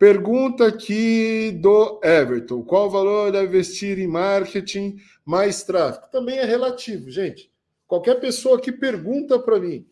Pergunta 0.04 0.66
aqui 0.66 1.50
do 1.50 1.98
Everton: 2.04 2.62
qual 2.62 2.90
valor 2.90 3.32
de 3.32 3.42
investir 3.42 3.98
em 3.98 4.06
marketing 4.06 4.98
mais 5.24 5.64
tráfego? 5.64 6.08
Também 6.12 6.36
é 6.36 6.44
relativo, 6.44 7.10
gente. 7.10 7.50
Qualquer 7.86 8.20
pessoa 8.20 8.60
que 8.60 8.70
pergunta 8.70 9.38
para 9.38 9.58
mim 9.58 9.86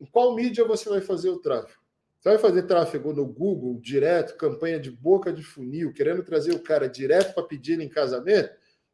em 0.00 0.06
qual 0.06 0.34
mídia 0.34 0.64
você 0.64 0.88
vai 0.88 1.02
fazer 1.02 1.28
o 1.28 1.36
tráfego? 1.36 1.78
Você 2.18 2.30
vai 2.30 2.38
fazer 2.38 2.62
tráfego 2.62 3.12
no 3.12 3.26
Google 3.26 3.78
direto, 3.82 4.34
campanha 4.38 4.80
de 4.80 4.90
boca 4.90 5.30
de 5.30 5.42
funil, 5.42 5.92
querendo 5.92 6.22
trazer 6.22 6.54
o 6.54 6.62
cara 6.62 6.88
direto 6.88 7.34
para 7.34 7.42
pedir 7.42 7.74
ele 7.74 7.84
em 7.84 7.88
casamento? 7.90 8.48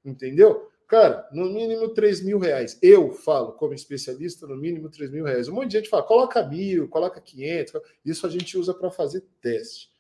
Entendeu? 0.05 0.69
Cara, 0.89 1.29
no 1.31 1.45
mínimo 1.45 1.91
3 1.91 2.25
mil 2.25 2.41
reais. 2.41 2.77
Eu 2.83 3.13
falo, 3.13 3.53
como 3.53 3.73
especialista, 3.73 4.49
no 4.49 4.57
mínimo 4.57 4.91
3 4.91 5.13
mil 5.13 5.27
reais. 5.27 5.47
Um 5.47 5.55
monte 5.55 5.69
de 5.69 5.79
gente 5.79 5.89
fala, 5.89 6.03
coloca 6.03 6.45
mil, 6.45 6.89
coloca 6.89 7.21
500. 7.21 7.81
Isso 8.05 8.27
a 8.27 8.31
gente 8.31 8.59
usa 8.59 8.75
para 8.75 8.91
fazer 8.91 9.23
teste 9.41 9.95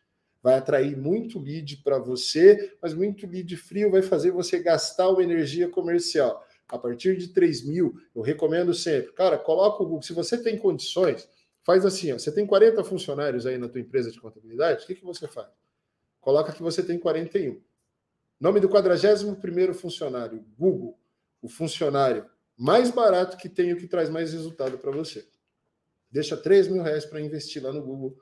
vai 0.47 0.55
atrair 0.55 0.97
muito 0.97 1.41
lead 1.41 1.79
para 1.79 1.99
você, 1.99 2.79
mas 2.81 2.95
muito 2.95 3.27
lead 3.27 3.57
frio 3.57 3.91
vai 3.91 4.01
fazer 4.01 4.31
você 4.31 4.61
gastar 4.61 5.09
uma 5.09 5.21
energia 5.21 5.69
comercial. 5.69 6.47
A 6.69 6.79
partir 6.79 7.17
de 7.17 7.31
3 7.31 7.65
mil, 7.67 8.01
eu 8.15 8.23
recomendo 8.23 8.73
sempre, 8.73 9.11
cara, 9.13 9.37
coloca 9.37 9.83
o 9.83 9.87
Google. 9.87 10.03
Se 10.03 10.13
você 10.13 10.41
tem 10.41 10.57
condições, 10.57 11.29
faz 11.65 11.85
assim: 11.85 12.13
ó, 12.13 12.19
você 12.21 12.31
tem 12.31 12.47
40 12.47 12.85
funcionários 12.85 13.45
aí 13.45 13.59
na 13.59 13.69
tua 13.69 13.81
empresa 13.81 14.09
de 14.09 14.21
contabilidade, 14.21 14.85
o 14.85 14.87
que, 14.87 14.95
que 14.95 15.05
você 15.05 15.27
faz? 15.27 15.49
Coloca 16.21 16.53
que 16.53 16.63
você 16.63 16.81
tem 16.81 16.97
41. 16.97 17.61
Nome 18.39 18.61
do 18.61 18.69
41 18.69 19.75
funcionário, 19.75 20.47
Google, 20.57 20.97
o 21.43 21.49
funcionário 21.49 22.25
mais 22.57 22.93
barato 22.93 23.37
que 23.37 23.49
tem 23.49 23.73
o 23.73 23.77
que 23.77 23.89
traz 23.89 24.09
mais 24.09 24.33
resultado 24.33 24.79
para 24.79 24.93
você. 24.93 25.27
Deixa 26.09 26.37
3 26.37 26.69
mil 26.69 26.85
reais 26.85 27.05
para 27.05 27.21
investir 27.21 27.61
lá 27.61 27.73
no 27.73 27.83
Google 27.83 28.17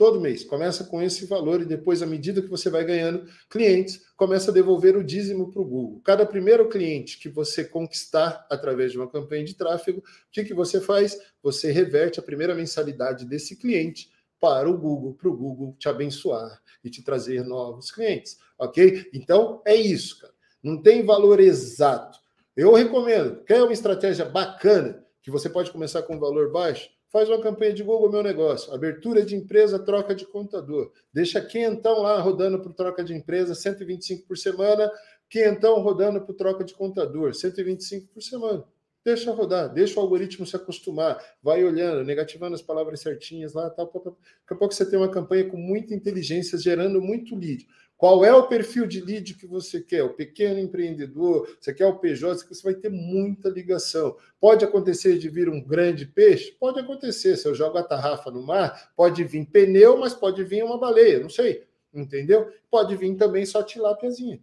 Todo 0.00 0.18
mês. 0.18 0.42
Começa 0.42 0.84
com 0.84 1.02
esse 1.02 1.26
valor 1.26 1.60
e 1.60 1.66
depois, 1.66 2.00
à 2.00 2.06
medida 2.06 2.40
que 2.40 2.48
você 2.48 2.70
vai 2.70 2.82
ganhando 2.86 3.26
clientes, 3.50 4.00
começa 4.16 4.50
a 4.50 4.54
devolver 4.54 4.96
o 4.96 5.04
dízimo 5.04 5.52
para 5.52 5.60
o 5.60 5.64
Google. 5.66 6.00
Cada 6.02 6.24
primeiro 6.24 6.70
cliente 6.70 7.18
que 7.18 7.28
você 7.28 7.66
conquistar 7.66 8.46
através 8.48 8.92
de 8.92 8.96
uma 8.96 9.10
campanha 9.10 9.44
de 9.44 9.54
tráfego, 9.54 9.98
o 9.98 10.02
que, 10.32 10.42
que 10.42 10.54
você 10.54 10.80
faz? 10.80 11.20
Você 11.42 11.70
reverte 11.70 12.18
a 12.18 12.22
primeira 12.22 12.54
mensalidade 12.54 13.26
desse 13.26 13.56
cliente 13.56 14.10
para 14.40 14.70
o 14.70 14.78
Google, 14.78 15.12
para 15.12 15.28
o 15.28 15.36
Google 15.36 15.76
te 15.78 15.86
abençoar 15.86 16.62
e 16.82 16.88
te 16.88 17.02
trazer 17.02 17.44
novos 17.44 17.90
clientes, 17.90 18.38
ok? 18.58 19.06
Então, 19.12 19.60
é 19.66 19.74
isso, 19.74 20.18
cara. 20.18 20.32
Não 20.62 20.80
tem 20.80 21.04
valor 21.04 21.40
exato. 21.40 22.18
Eu 22.56 22.72
recomendo, 22.72 23.44
quer 23.44 23.62
uma 23.62 23.74
estratégia 23.74 24.24
bacana, 24.24 25.04
que 25.20 25.30
você 25.30 25.50
pode 25.50 25.70
começar 25.70 26.00
com 26.04 26.16
um 26.16 26.18
valor 26.18 26.50
baixo? 26.50 26.88
Faz 27.10 27.28
uma 27.28 27.40
campanha 27.40 27.72
de 27.72 27.82
Google 27.82 28.10
Meu 28.10 28.22
Negócio. 28.22 28.72
Abertura 28.72 29.24
de 29.24 29.34
empresa, 29.34 29.80
troca 29.80 30.14
de 30.14 30.24
contador. 30.24 30.92
Deixa 31.12 31.40
quentão 31.40 32.02
lá 32.02 32.20
rodando 32.20 32.60
para 32.60 32.72
troca 32.72 33.02
de 33.02 33.12
empresa, 33.12 33.52
125 33.52 34.28
por 34.28 34.38
semana. 34.38 34.88
Quentão 35.28 35.80
rodando 35.80 36.20
para 36.20 36.34
troca 36.34 36.62
de 36.62 36.72
contador, 36.72 37.34
125 37.34 38.14
por 38.14 38.22
semana. 38.22 38.64
Deixa 39.04 39.32
rodar, 39.32 39.72
deixa 39.72 39.98
o 39.98 40.02
algoritmo 40.02 40.46
se 40.46 40.54
acostumar, 40.54 41.18
vai 41.42 41.64
olhando, 41.64 42.04
negativando 42.04 42.54
as 42.54 42.60
palavras 42.60 43.00
certinhas 43.00 43.54
lá, 43.54 43.70
tal, 43.70 43.86
tal, 43.86 44.02
tal. 44.02 44.12
Daqui 44.12 44.52
a 44.52 44.54
pouco 44.54 44.74
você 44.74 44.88
tem 44.88 44.98
uma 44.98 45.10
campanha 45.10 45.48
com 45.48 45.56
muita 45.56 45.94
inteligência, 45.94 46.58
gerando 46.58 47.00
muito 47.00 47.34
lead. 47.34 47.66
Qual 48.00 48.24
é 48.24 48.32
o 48.32 48.48
perfil 48.48 48.86
de 48.86 48.98
lead 48.98 49.34
que 49.34 49.46
você 49.46 49.78
quer? 49.78 50.02
O 50.02 50.14
pequeno 50.14 50.58
empreendedor? 50.58 51.54
Você 51.60 51.74
quer 51.74 51.84
o 51.84 51.98
PJ? 51.98 52.48
Você 52.48 52.62
vai 52.62 52.72
ter 52.72 52.88
muita 52.88 53.50
ligação. 53.50 54.16
Pode 54.40 54.64
acontecer 54.64 55.18
de 55.18 55.28
vir 55.28 55.50
um 55.50 55.62
grande 55.62 56.06
peixe? 56.06 56.50
Pode 56.52 56.80
acontecer. 56.80 57.36
Se 57.36 57.46
eu 57.46 57.54
jogo 57.54 57.76
a 57.76 57.82
tarrafa 57.82 58.30
no 58.30 58.42
mar, 58.42 58.90
pode 58.96 59.22
vir 59.24 59.44
pneu, 59.44 59.98
mas 59.98 60.14
pode 60.14 60.42
vir 60.42 60.64
uma 60.64 60.78
baleia. 60.78 61.20
Não 61.20 61.28
sei. 61.28 61.66
Entendeu? 61.92 62.50
Pode 62.70 62.96
vir 62.96 63.14
também 63.16 63.44
só 63.44 63.62
tilápiazinha. 63.62 64.40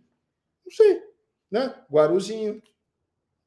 Não 0.64 0.72
sei. 0.72 1.02
Né? 1.50 1.74
Guaruzinho. 1.92 2.62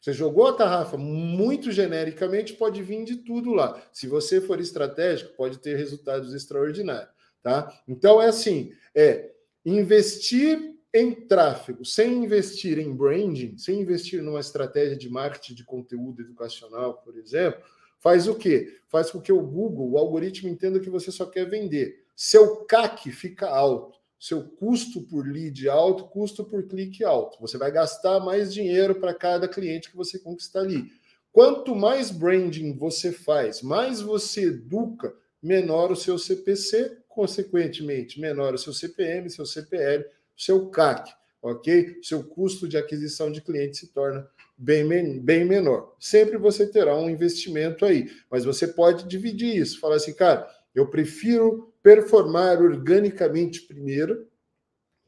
Você 0.01 0.12
jogou 0.12 0.49
a 0.49 0.55
tarrafa 0.55 0.97
muito 0.97 1.70
genericamente, 1.70 2.55
pode 2.55 2.82
vir 2.82 3.05
de 3.05 3.19
tudo 3.19 3.53
lá. 3.53 3.81
Se 3.93 4.09
você 4.09 4.41
for 4.41 4.59
estratégico, 4.59 5.37
pode 5.37 5.59
ter 5.59 5.77
resultados 5.77 6.35
extraordinários. 6.35 7.15
Tá? 7.41 7.73
Então 7.87 8.20
é 8.20 8.27
assim, 8.27 8.73
é 8.93 9.31
investir 9.65 10.77
em 10.93 11.12
tráfego, 11.12 11.85
sem 11.85 12.24
investir 12.24 12.78
em 12.78 12.95
branding, 12.95 13.57
sem 13.57 13.81
investir 13.81 14.23
numa 14.23 14.41
estratégia 14.41 14.97
de 14.97 15.09
marketing 15.09 15.55
de 15.55 15.65
conteúdo 15.65 16.20
educacional, 16.23 16.95
por 17.05 17.16
exemplo, 17.16 17.62
faz 18.01 18.27
o 18.27 18.35
quê? 18.35 18.81
Faz 18.89 19.11
com 19.11 19.20
que 19.20 19.32
o 19.32 19.41
Google, 19.41 19.91
o 19.91 19.99
algoritmo, 19.99 20.49
entenda 20.49 20.81
que 20.81 20.91
você 20.91 21.12
só 21.12 21.27
quer 21.27 21.49
vender. 21.49 22.05
Seu 22.16 22.65
CAC 22.65 23.12
fica 23.12 23.49
alto, 23.49 23.99
seu 24.19 24.43
custo 24.43 25.03
por 25.03 25.27
lead 25.27 25.69
alto, 25.69 26.05
custo 26.05 26.45
por 26.45 26.66
clique 26.66 27.05
alto. 27.05 27.41
Você 27.41 27.57
vai 27.57 27.70
gastar 27.70 28.20
mais 28.20 28.53
dinheiro 28.53 28.97
para 28.97 29.15
cada 29.15 29.49
cliente 29.49 29.91
que 29.91 29.97
você 29.97 30.19
conquistar 30.19 30.61
ali. 30.61 30.91
Quanto 31.32 31.77
mais 31.77 32.11
branding 32.11 32.77
você 32.77 33.12
faz, 33.12 33.62
mais 33.62 34.01
você 34.01 34.47
educa, 34.47 35.15
menor 35.41 35.93
o 35.93 35.97
seu 35.97 36.19
CPC, 36.19 36.99
consequentemente, 37.20 38.18
menor 38.18 38.55
o 38.55 38.59
seu 38.59 38.72
CPM, 38.72 39.28
seu 39.28 39.44
CPL, 39.44 40.06
seu 40.34 40.70
CAC, 40.70 41.12
ok? 41.42 41.98
Seu 42.02 42.24
custo 42.24 42.66
de 42.66 42.78
aquisição 42.78 43.30
de 43.30 43.42
cliente 43.42 43.76
se 43.76 43.88
torna 43.88 44.26
bem, 44.56 45.20
bem 45.20 45.44
menor. 45.44 45.94
Sempre 46.01 46.38
você 46.38 46.66
terá 46.66 46.97
um 46.97 47.10
investimento 47.10 47.84
aí, 47.84 48.10
mas 48.30 48.47
você 48.47 48.66
pode 48.66 49.06
dividir 49.06 49.55
isso, 49.55 49.80
falar 49.80 49.97
assim, 49.97 50.14
cara, 50.14 50.48
eu 50.74 50.88
prefiro 50.88 51.74
performar 51.82 52.62
organicamente 52.62 53.66
primeiro, 53.66 54.26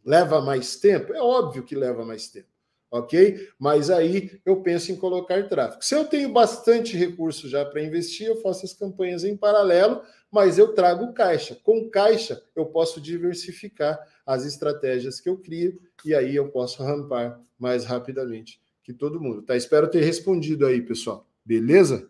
leva 0.04 0.38
mais 0.42 0.76
tempo? 0.76 1.14
É 1.14 1.22
óbvio 1.22 1.62
que 1.62 1.74
leva 1.74 2.04
mais 2.04 2.28
tempo 2.28 2.51
ok? 2.92 3.48
Mas 3.58 3.88
aí 3.88 4.38
eu 4.44 4.60
penso 4.60 4.92
em 4.92 4.96
colocar 4.96 5.48
tráfego. 5.48 5.82
Se 5.82 5.94
eu 5.94 6.04
tenho 6.04 6.30
bastante 6.30 6.94
recurso 6.94 7.48
já 7.48 7.64
para 7.64 7.82
investir, 7.82 8.26
eu 8.26 8.36
faço 8.36 8.66
as 8.66 8.74
campanhas 8.74 9.24
em 9.24 9.34
paralelo, 9.34 10.02
mas 10.30 10.58
eu 10.58 10.74
trago 10.74 11.14
caixa. 11.14 11.58
Com 11.64 11.88
caixa, 11.88 12.42
eu 12.54 12.66
posso 12.66 13.00
diversificar 13.00 13.98
as 14.26 14.44
estratégias 14.44 15.18
que 15.20 15.28
eu 15.28 15.38
crio 15.38 15.80
e 16.04 16.14
aí 16.14 16.36
eu 16.36 16.50
posso 16.50 16.82
rampar 16.82 17.40
mais 17.58 17.84
rapidamente 17.84 18.60
que 18.82 18.92
todo 18.92 19.20
mundo. 19.20 19.42
Tá? 19.42 19.56
Espero 19.56 19.90
ter 19.90 20.02
respondido 20.02 20.66
aí, 20.66 20.82
pessoal. 20.82 21.26
Beleza? 21.44 22.08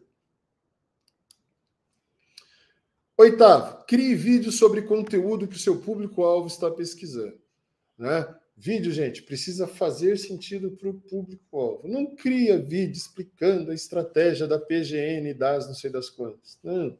Oitavo, 3.16 3.84
crie 3.86 4.16
vídeos 4.16 4.58
sobre 4.58 4.82
conteúdo 4.82 5.46
que 5.46 5.54
o 5.54 5.60
seu 5.60 5.76
público-alvo 5.78 6.48
está 6.48 6.68
pesquisando. 6.70 7.38
Né? 7.96 8.26
Vídeo, 8.56 8.92
gente, 8.92 9.22
precisa 9.22 9.66
fazer 9.66 10.18
sentido 10.18 10.70
para 10.72 10.88
o 10.88 10.94
público-alvo. 10.94 11.88
Não 11.88 12.14
cria 12.14 12.58
vídeo 12.58 12.96
explicando 12.96 13.70
a 13.70 13.74
estratégia 13.74 14.46
da 14.46 14.58
PGN 14.58 15.34
das 15.34 15.66
não 15.66 15.74
sei 15.74 15.90
das 15.90 16.08
quantas. 16.10 16.58
Não. 16.62 16.96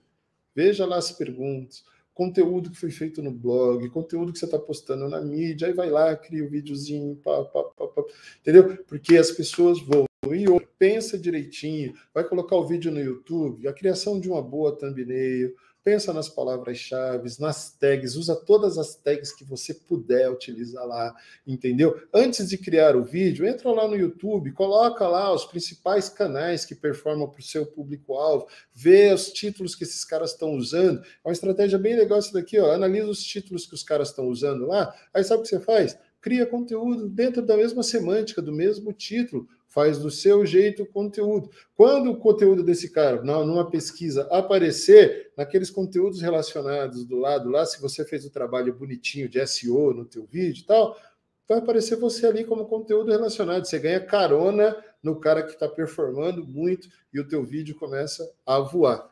Veja 0.55 0.85
lá 0.85 0.97
as 0.97 1.13
perguntas, 1.13 1.85
conteúdo 2.15 2.71
que 2.71 2.77
foi 2.77 2.91
feito 2.91 3.23
no 3.23 3.31
blog, 3.31 3.89
conteúdo 3.91 4.33
que 4.33 4.39
você 4.39 4.45
está 4.45 4.59
postando 4.59 5.09
na 5.09 5.21
mídia, 5.21 5.69
aí 5.69 5.73
vai 5.73 5.89
lá, 5.89 6.17
cria 6.17 6.43
o 6.43 6.47
um 6.47 6.51
videozinho, 6.51 7.17
pá, 7.17 7.45
pá, 7.45 7.63
pá, 7.65 7.87
pá, 7.87 8.03
entendeu? 8.41 8.77
Porque 8.85 9.17
as 9.17 9.31
pessoas 9.31 9.81
vão. 9.81 10.05
E 10.31 10.47
pensa 10.79 11.19
direitinho, 11.19 11.95
vai 12.15 12.25
colocar 12.25 12.57
o 12.57 12.67
vídeo 12.67 12.91
no 12.91 13.01
YouTube, 13.01 13.69
a 13.69 13.73
criação 13.73 14.19
de 14.19 14.29
uma 14.29 14.41
boa 14.41 14.77
thumbnail, 14.77 15.55
pensa 15.85 16.13
nas 16.13 16.29
palavras-chave, 16.29 17.29
nas 17.39 17.71
tags, 17.71 18.15
usa 18.15 18.37
todas 18.37 18.79
as 18.79 18.95
tags 18.95 19.33
que 19.33 19.45
você 19.45 19.75
puder 19.75 20.31
utilizar 20.31 20.87
lá, 20.87 21.15
entendeu? 21.47 22.01
Antes 22.13 22.49
de 22.49 22.59
criar 22.59 22.97
o 22.97 23.03
vídeo, 23.03 23.47
entra 23.47 23.71
lá 23.71 23.89
no 23.89 23.97
YouTube, 23.97 24.53
coloca 24.53 25.07
lá 25.09 25.33
os 25.33 25.45
principais 25.45 26.09
canais 26.09 26.65
que 26.65 26.75
performam 26.75 27.29
para 27.29 27.41
o 27.41 27.45
seu 27.45 27.67
público-alvo, 27.67 28.47
vê 28.73 29.13
os 29.13 29.33
títulos 29.33 29.75
que 29.75 29.85
esses 29.85 30.05
caras 30.05 30.33
estão 30.33 30.55
usando. 30.55 31.03
É 31.03 31.29
uma 31.29 31.33
estratégia 31.33 31.79
bem 31.79 31.97
legal 31.97 32.19
isso 32.19 32.33
daqui, 32.33 32.59
ó. 32.59 32.73
Analisa 32.73 33.09
os 33.09 33.23
títulos 33.23 33.67
que 33.67 33.75
os 33.75 33.83
caras 33.83 34.09
estão 34.09 34.29
usando 34.29 34.67
lá, 34.67 34.95
aí 35.13 35.25
sabe 35.25 35.41
o 35.41 35.43
que 35.43 35.49
você 35.49 35.61
faz? 35.61 35.99
Cria 36.21 36.47
conteúdo 36.47 37.09
dentro 37.09 37.43
da 37.43 37.57
mesma 37.57 37.83
semântica, 37.83 38.41
do 38.41 38.53
mesmo 38.53 38.93
título 38.93 39.49
faz 39.73 39.99
do 39.99 40.11
seu 40.11 40.45
jeito 40.45 40.83
o 40.83 40.87
conteúdo. 40.87 41.51
Quando 41.75 42.11
o 42.11 42.17
conteúdo 42.17 42.63
desse 42.63 42.91
cara, 42.91 43.23
numa 43.23 43.71
pesquisa, 43.71 44.29
aparecer 44.31 45.33
naqueles 45.35 45.71
conteúdos 45.71 46.21
relacionados 46.21 47.07
do 47.07 47.17
lado 47.17 47.49
lá, 47.49 47.65
se 47.65 47.81
você 47.81 48.05
fez 48.05 48.27
o 48.27 48.31
trabalho 48.31 48.75
bonitinho 48.75 49.31
de 49.31 49.45
SEO 49.47 49.95
no 49.95 50.05
teu 50.05 50.27
vídeo 50.27 50.61
e 50.61 50.67
tal, 50.67 51.01
vai 51.49 51.59
aparecer 51.59 51.97
você 51.97 52.27
ali 52.27 52.45
como 52.45 52.67
conteúdo 52.67 53.11
relacionado. 53.11 53.65
Você 53.65 53.79
ganha 53.79 54.01
carona 54.01 54.77
no 55.03 55.17
cara 55.17 55.43
que 55.43 55.53
está 55.53 55.67
performando 55.67 56.47
muito 56.47 56.89
e 57.13 57.19
o 57.19 57.27
teu 57.27 57.43
vídeo 57.43 57.75
começa 57.75 58.31
a 58.45 58.59
voar. 58.59 59.11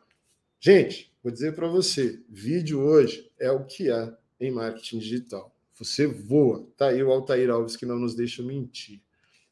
Gente, 0.60 1.10
vou 1.22 1.32
dizer 1.32 1.54
para 1.54 1.68
você, 1.68 2.20
vídeo 2.28 2.80
hoje 2.80 3.30
é 3.38 3.50
o 3.50 3.64
que 3.64 3.90
há 3.90 4.14
em 4.38 4.50
marketing 4.50 4.98
digital. 4.98 5.50
Você 5.74 6.06
voa. 6.06 6.66
Tá 6.76 6.88
aí 6.88 7.02
o 7.02 7.10
Altair 7.10 7.48
Alves 7.48 7.76
que 7.76 7.86
não 7.86 7.98
nos 7.98 8.14
deixa 8.14 8.42
mentir. 8.42 9.00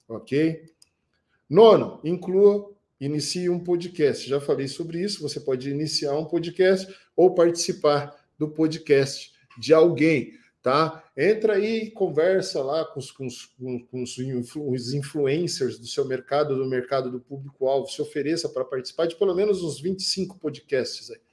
Ok? 0.06 0.76
Nono, 1.49 2.01
inclua, 2.05 2.70
inicie 3.01 3.49
um 3.49 3.59
podcast. 3.59 4.29
Já 4.29 4.41
falei 4.41 4.69
sobre 4.69 5.01
isso. 5.01 5.23
Você 5.23 5.41
pode 5.41 5.70
iniciar 5.70 6.16
um 6.16 6.25
podcast 6.25 6.93
ou 7.16 7.35
participar 7.35 8.15
do 8.39 8.49
podcast 8.49 9.33
de 9.59 9.73
alguém, 9.73 10.35
tá? 10.62 11.03
Entra 11.16 11.55
aí, 11.55 11.91
conversa 11.91 12.62
lá 12.62 12.85
com 12.85 13.01
os, 13.01 13.11
com 13.11 13.27
os, 13.27 13.47
com 13.91 14.03
os 14.03 14.93
influencers 14.93 15.79
do 15.79 15.87
seu 15.87 16.05
mercado, 16.05 16.57
do 16.57 16.66
mercado 16.66 17.11
do 17.11 17.20
público-alvo. 17.20 17.91
Se 17.91 18.01
ofereça 18.01 18.49
para 18.49 18.65
participar 18.65 19.07
de 19.07 19.16
pelo 19.16 19.35
menos 19.35 19.62
uns 19.62 19.81
25 19.81 20.39
podcasts 20.39 21.11
aí. 21.11 21.28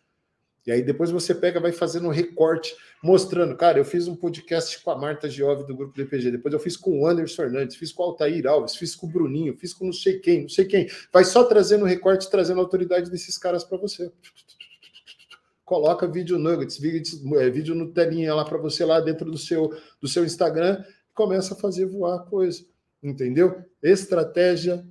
E 0.65 0.71
aí 0.71 0.81
depois 0.81 1.11
você 1.11 1.35
pega, 1.35 1.59
vai 1.59 1.71
fazendo 1.71 2.07
um 2.07 2.11
recorte, 2.11 2.75
mostrando, 3.03 3.55
cara, 3.55 3.77
eu 3.77 3.85
fiz 3.85 4.07
um 4.07 4.15
podcast 4.15 4.81
com 4.81 4.89
a 4.89 4.97
Marta 4.97 5.29
Giove 5.29 5.65
do 5.65 5.75
grupo 5.75 5.95
DPG, 5.95 6.31
depois 6.31 6.53
eu 6.53 6.59
fiz 6.59 6.75
com 6.75 7.01
o 7.01 7.07
Anderson 7.07 7.43
Fernandes, 7.43 7.75
fiz 7.75 7.91
com 7.91 8.01
o 8.01 8.05
Altair 8.07 8.47
Alves, 8.47 8.75
fiz 8.75 8.95
com 8.95 9.05
o 9.05 9.09
Bruninho, 9.09 9.55
fiz 9.57 9.73
com 9.73 9.85
não 9.85 9.93
sei 9.93 10.19
quem, 10.19 10.43
não 10.43 10.49
sei 10.49 10.65
quem. 10.65 10.89
Vai 11.13 11.23
só 11.23 11.43
trazendo 11.43 11.85
recorte, 11.85 12.29
trazendo 12.29 12.59
a 12.59 12.63
autoridade 12.63 13.11
desses 13.11 13.37
caras 13.37 13.63
para 13.63 13.77
você. 13.77 14.11
Coloca 15.63 16.07
vídeo 16.07 16.39
nuggets, 16.39 16.77
vídeo, 16.79 17.39
é, 17.39 17.49
vídeo 17.49 17.75
no 17.75 17.91
telinha 17.91 18.33
lá 18.33 18.43
para 18.43 18.57
você 18.57 18.83
lá 18.83 18.99
dentro 18.99 19.29
do 19.29 19.37
seu, 19.37 19.71
do 20.01 20.07
seu 20.07 20.25
Instagram, 20.25 20.83
começa 21.13 21.53
a 21.53 21.57
fazer 21.57 21.85
voar 21.85 22.15
a 22.15 22.19
coisa. 22.19 22.65
Entendeu? 23.03 23.63
Estratégia 23.83 24.83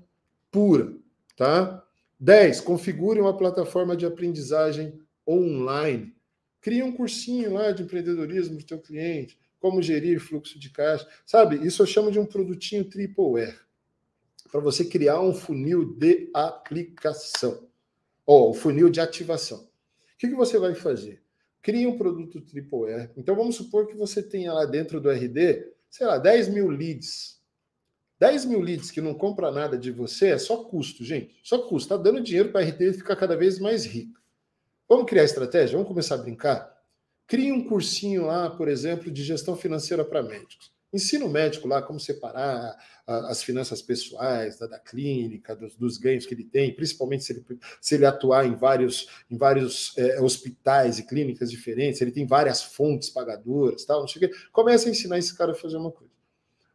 pura, 0.52 0.92
tá? 1.36 1.84
10. 2.20 2.60
Configure 2.60 3.20
uma 3.20 3.36
plataforma 3.36 3.96
de 3.96 4.06
aprendizagem 4.06 5.00
online. 5.26 6.14
Cria 6.60 6.84
um 6.84 6.92
cursinho 6.92 7.52
lá 7.52 7.70
de 7.72 7.82
empreendedorismo 7.82 8.56
do 8.56 8.64
teu 8.64 8.78
cliente, 8.78 9.38
como 9.60 9.82
gerir 9.82 10.20
fluxo 10.20 10.58
de 10.58 10.70
caixa. 10.70 11.06
Sabe, 11.26 11.64
isso 11.66 11.82
eu 11.82 11.86
chamo 11.86 12.10
de 12.10 12.18
um 12.18 12.26
produtinho 12.26 12.84
triple 12.84 13.54
Para 14.50 14.60
você 14.60 14.84
criar 14.84 15.20
um 15.20 15.34
funil 15.34 15.94
de 15.94 16.30
aplicação. 16.34 17.68
Ou 18.26 18.50
oh, 18.50 18.54
funil 18.54 18.88
de 18.88 19.00
ativação. 19.00 19.58
O 19.58 20.18
que, 20.18 20.28
que 20.28 20.34
você 20.34 20.58
vai 20.58 20.74
fazer? 20.74 21.24
cria 21.64 21.88
um 21.88 21.96
produto 21.96 22.42
triple 22.42 22.90
E. 22.90 23.10
Então 23.16 23.34
vamos 23.34 23.56
supor 23.56 23.86
que 23.86 23.96
você 23.96 24.22
tenha 24.22 24.52
lá 24.52 24.66
dentro 24.66 25.00
do 25.00 25.10
RD, 25.10 25.66
sei 25.88 26.06
lá, 26.06 26.18
10 26.18 26.50
mil 26.50 26.68
leads. 26.68 27.42
10 28.20 28.44
mil 28.44 28.60
leads 28.60 28.90
que 28.90 29.00
não 29.00 29.14
compra 29.14 29.50
nada 29.50 29.76
de 29.76 29.90
você 29.90 30.28
é 30.28 30.38
só 30.38 30.58
custo, 30.64 31.02
gente. 31.02 31.34
Só 31.42 31.58
custo. 31.58 31.94
Está 31.94 31.96
dando 31.96 32.22
dinheiro 32.22 32.50
para 32.50 32.60
a 32.60 32.64
RD 32.64 32.92
ficar 32.92 33.16
cada 33.16 33.34
vez 33.34 33.58
mais 33.58 33.86
rico. 33.86 34.20
Vamos 34.88 35.06
criar 35.06 35.24
estratégia? 35.24 35.76
Vamos 35.76 35.88
começar 35.88 36.16
a 36.16 36.18
brincar? 36.18 36.74
Crie 37.26 37.50
um 37.50 37.66
cursinho 37.66 38.26
lá, 38.26 38.50
por 38.50 38.68
exemplo, 38.68 39.10
de 39.10 39.22
gestão 39.22 39.56
financeira 39.56 40.04
para 40.04 40.22
médicos. 40.22 40.72
Ensina 40.92 41.24
o 41.24 41.30
médico 41.30 41.66
lá 41.66 41.82
como 41.82 41.98
separar 41.98 42.76
as 43.06 43.42
finanças 43.42 43.82
pessoais 43.82 44.58
da, 44.58 44.66
da 44.66 44.78
clínica, 44.78 45.56
dos, 45.56 45.74
dos, 45.74 45.98
ganhos 45.98 46.24
que 46.24 46.34
ele 46.34 46.44
tem, 46.44 46.72
principalmente 46.72 47.24
se 47.24 47.32
ele, 47.32 47.44
se 47.80 47.94
ele 47.96 48.06
atuar 48.06 48.46
em 48.46 48.54
vários, 48.54 49.08
em 49.28 49.36
vários 49.36 49.92
é, 49.98 50.20
hospitais 50.20 50.98
e 50.98 51.02
clínicas 51.02 51.50
diferentes, 51.50 52.00
ele 52.00 52.12
tem 52.12 52.26
várias 52.26 52.62
fontes 52.62 53.10
pagadoras, 53.10 53.84
tal, 53.84 54.02
não 54.02 54.08
sei 54.08 54.24
o 54.24 54.28
quê. 54.28 54.36
Começa 54.52 54.88
a 54.88 54.90
ensinar 54.92 55.18
esse 55.18 55.36
cara 55.36 55.52
a 55.52 55.56
fazer 55.56 55.76
uma 55.76 55.90
coisa. 55.90 56.12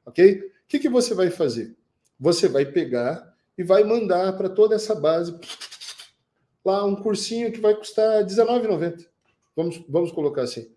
Ok? 0.05 0.35
O 0.35 0.67
que, 0.67 0.79
que 0.79 0.89
você 0.89 1.13
vai 1.13 1.29
fazer? 1.29 1.75
Você 2.19 2.47
vai 2.49 2.65
pegar 2.65 3.33
e 3.57 3.63
vai 3.63 3.83
mandar 3.83 4.35
para 4.37 4.49
toda 4.49 4.75
essa 4.75 4.93
base 4.93 5.39
lá 6.69 6.85
um 6.85 6.95
cursinho 6.95 7.51
que 7.51 7.59
vai 7.59 7.75
custar 7.75 8.19
R$19,90. 8.19 9.05
Vamos, 9.55 9.83
vamos 9.89 10.11
colocar 10.11 10.43
assim. 10.43 10.71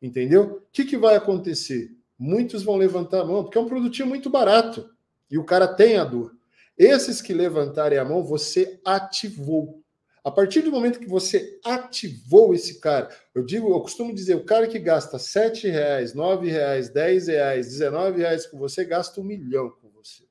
Entendeu? 0.00 0.42
O 0.42 0.62
que, 0.72 0.84
que 0.84 0.96
vai 0.96 1.16
acontecer? 1.16 1.98
muitos 2.18 2.64
vão 2.64 2.76
levantar 2.76 3.20
a 3.20 3.24
mão, 3.24 3.44
porque 3.44 3.56
é 3.56 3.60
um 3.60 3.68
produtinho 3.68 4.08
muito 4.08 4.28
barato 4.28 4.90
e 5.30 5.38
o 5.38 5.44
cara 5.44 5.68
tem 5.68 5.96
a 5.96 6.04
dor. 6.04 6.34
Esses 6.76 7.22
que 7.22 7.32
levantarem 7.32 7.98
a 7.98 8.04
mão, 8.04 8.24
você 8.24 8.80
ativou. 8.84 9.82
A 10.24 10.30
partir 10.30 10.62
do 10.62 10.70
momento 10.70 10.98
que 10.98 11.08
você 11.08 11.58
ativou 11.64 12.52
esse 12.52 12.80
cara, 12.80 13.08
eu 13.34 13.44
digo, 13.44 13.70
eu 13.70 13.80
costumo 13.80 14.14
dizer, 14.14 14.34
o 14.34 14.44
cara 14.44 14.66
que 14.66 14.78
gasta 14.78 15.18
sete 15.18 15.68
reais, 15.68 16.12
nove 16.12 16.50
reais, 16.50 16.88
dez 16.88 17.28
reais, 17.28 17.68
dezenove 17.68 18.20
reais 18.20 18.46
com 18.46 18.58
você, 18.58 18.84
gasta 18.84 19.20
um 19.20 19.24
milhão 19.24 19.70
com 19.70 19.88
você, 19.90 20.24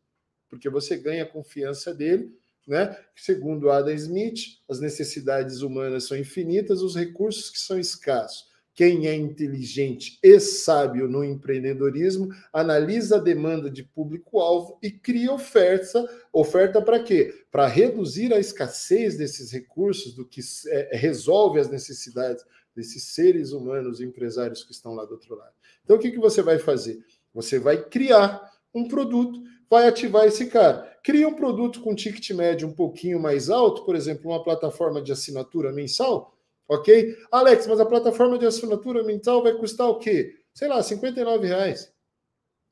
porque 0.50 0.70
você 0.70 0.98
ganha 0.98 1.24
a 1.24 1.28
confiança 1.28 1.94
dele, 1.94 2.37
né? 2.68 2.98
Segundo 3.16 3.70
Adam 3.70 3.94
Smith, 3.94 4.60
as 4.70 4.80
necessidades 4.80 5.62
humanas 5.62 6.06
são 6.06 6.18
infinitas, 6.18 6.82
os 6.82 6.96
recursos 6.96 7.50
que 7.50 7.60
são 7.60 7.80
escassos. 7.80 8.48
Quem 8.78 9.08
é 9.08 9.16
inteligente 9.16 10.20
e 10.22 10.40
sábio 10.40 11.08
no 11.08 11.24
empreendedorismo 11.24 12.30
analisa 12.54 13.16
a 13.16 13.20
demanda 13.20 13.72
de 13.72 13.84
público-alvo 13.84 14.78
e 14.84 14.92
cria 14.92 15.34
oferta. 15.34 16.08
Oferta 16.32 16.80
para 16.80 17.00
quê? 17.00 17.34
Para 17.50 17.66
reduzir 17.66 18.32
a 18.32 18.40
escassez 18.40 19.18
desses 19.18 19.52
recursos, 19.52 20.14
do 20.14 20.24
que 20.24 20.42
é, 20.68 20.96
resolve 20.96 21.60
as 21.60 21.72
necessidades 21.72 22.44
desses 22.76 23.16
seres 23.16 23.52
humanos 23.52 24.00
empresários 24.00 24.64
que 24.64 24.72
estão 24.72 24.94
lá 24.94 25.06
do 25.06 25.14
outro 25.14 25.36
lado. 25.36 25.56
Então, 25.84 25.96
o 25.96 26.00
que, 26.00 26.12
que 26.12 26.20
você 26.20 26.44
vai 26.44 26.60
fazer? 26.60 27.04
Você 27.34 27.58
vai 27.58 27.84
criar 27.84 28.48
um 28.72 28.88
produto, 28.88 29.42
vai 29.68 29.88
ativar 29.88 30.26
esse 30.28 30.46
cara. 30.46 30.97
Cria 31.08 31.28
um 31.28 31.34
produto 31.34 31.80
com 31.82 31.96
ticket 31.96 32.30
médio 32.32 32.68
um 32.68 32.74
pouquinho 32.74 33.18
mais 33.18 33.50
alto, 33.50 33.86
por 33.86 33.96
exemplo, 33.96 34.30
uma 34.30 34.44
plataforma 34.44 35.02
de 35.02 35.14
assinatura 35.14 35.72
mensal 35.72 36.38
Ok? 36.68 37.16
Alex, 37.32 37.66
mas 37.66 37.80
a 37.80 37.86
plataforma 37.86 38.38
de 38.38 38.46
assinatura 38.46 39.02
mensal 39.02 39.42
vai 39.42 39.54
custar 39.54 39.88
o 39.88 40.00
quê? 40.00 40.36
Sei 40.54 40.68
lá, 40.68 40.84
59 40.84 41.48
reais. 41.48 41.94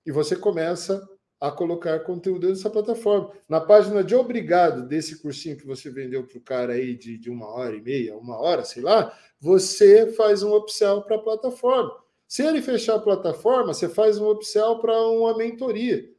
E 0.06 0.12
você 0.12 0.36
começa 0.36 1.08
a 1.40 1.50
colocar 1.50 2.00
conteúdo 2.02 2.50
nessa 2.50 2.70
plataforma. 2.70 3.32
Na 3.48 3.62
página 3.62 4.04
de 4.04 4.14
obrigado 4.14 4.86
desse 4.86 5.22
cursinho 5.22 5.58
que 5.58 5.66
você 5.66 5.90
vendeu 5.90 6.28
para 6.28 6.38
o 6.38 6.42
cara 6.42 6.74
aí 6.74 6.96
de, 6.96 7.18
de 7.18 7.30
uma 7.30 7.48
hora 7.48 7.76
e 7.76 7.82
meia, 7.82 8.18
uma 8.18 8.38
hora, 8.38 8.66
sei 8.66 8.84
lá, 8.84 9.18
você 9.40 10.12
faz 10.12 10.44
um 10.44 10.54
upsell 10.54 11.02
para 11.04 11.16
a 11.16 11.22
plataforma. 11.22 11.96
Se 12.28 12.44
ele 12.44 12.62
fechar 12.62 12.96
a 12.96 13.00
plataforma, 13.00 13.74
você 13.74 13.88
faz 13.88 14.18
um 14.18 14.30
upsell 14.30 14.80
para 14.80 15.00
uma 15.08 15.38
mentoria 15.38 16.15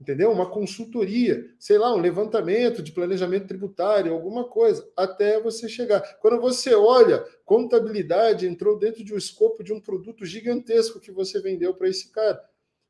entendeu? 0.00 0.30
Uma 0.30 0.50
consultoria, 0.50 1.44
sei 1.58 1.78
lá, 1.78 1.94
um 1.94 2.00
levantamento 2.00 2.82
de 2.82 2.92
planejamento 2.92 3.46
tributário, 3.46 4.12
alguma 4.12 4.44
coisa, 4.44 4.86
até 4.96 5.40
você 5.40 5.68
chegar. 5.68 6.00
Quando 6.18 6.40
você 6.40 6.74
olha, 6.74 7.24
contabilidade 7.44 8.46
entrou 8.46 8.78
dentro 8.78 9.04
de 9.04 9.14
um 9.14 9.18
escopo 9.18 9.62
de 9.62 9.72
um 9.72 9.80
produto 9.80 10.24
gigantesco 10.24 11.00
que 11.00 11.12
você 11.12 11.40
vendeu 11.40 11.74
para 11.74 11.88
esse 11.88 12.10
cara. 12.10 12.42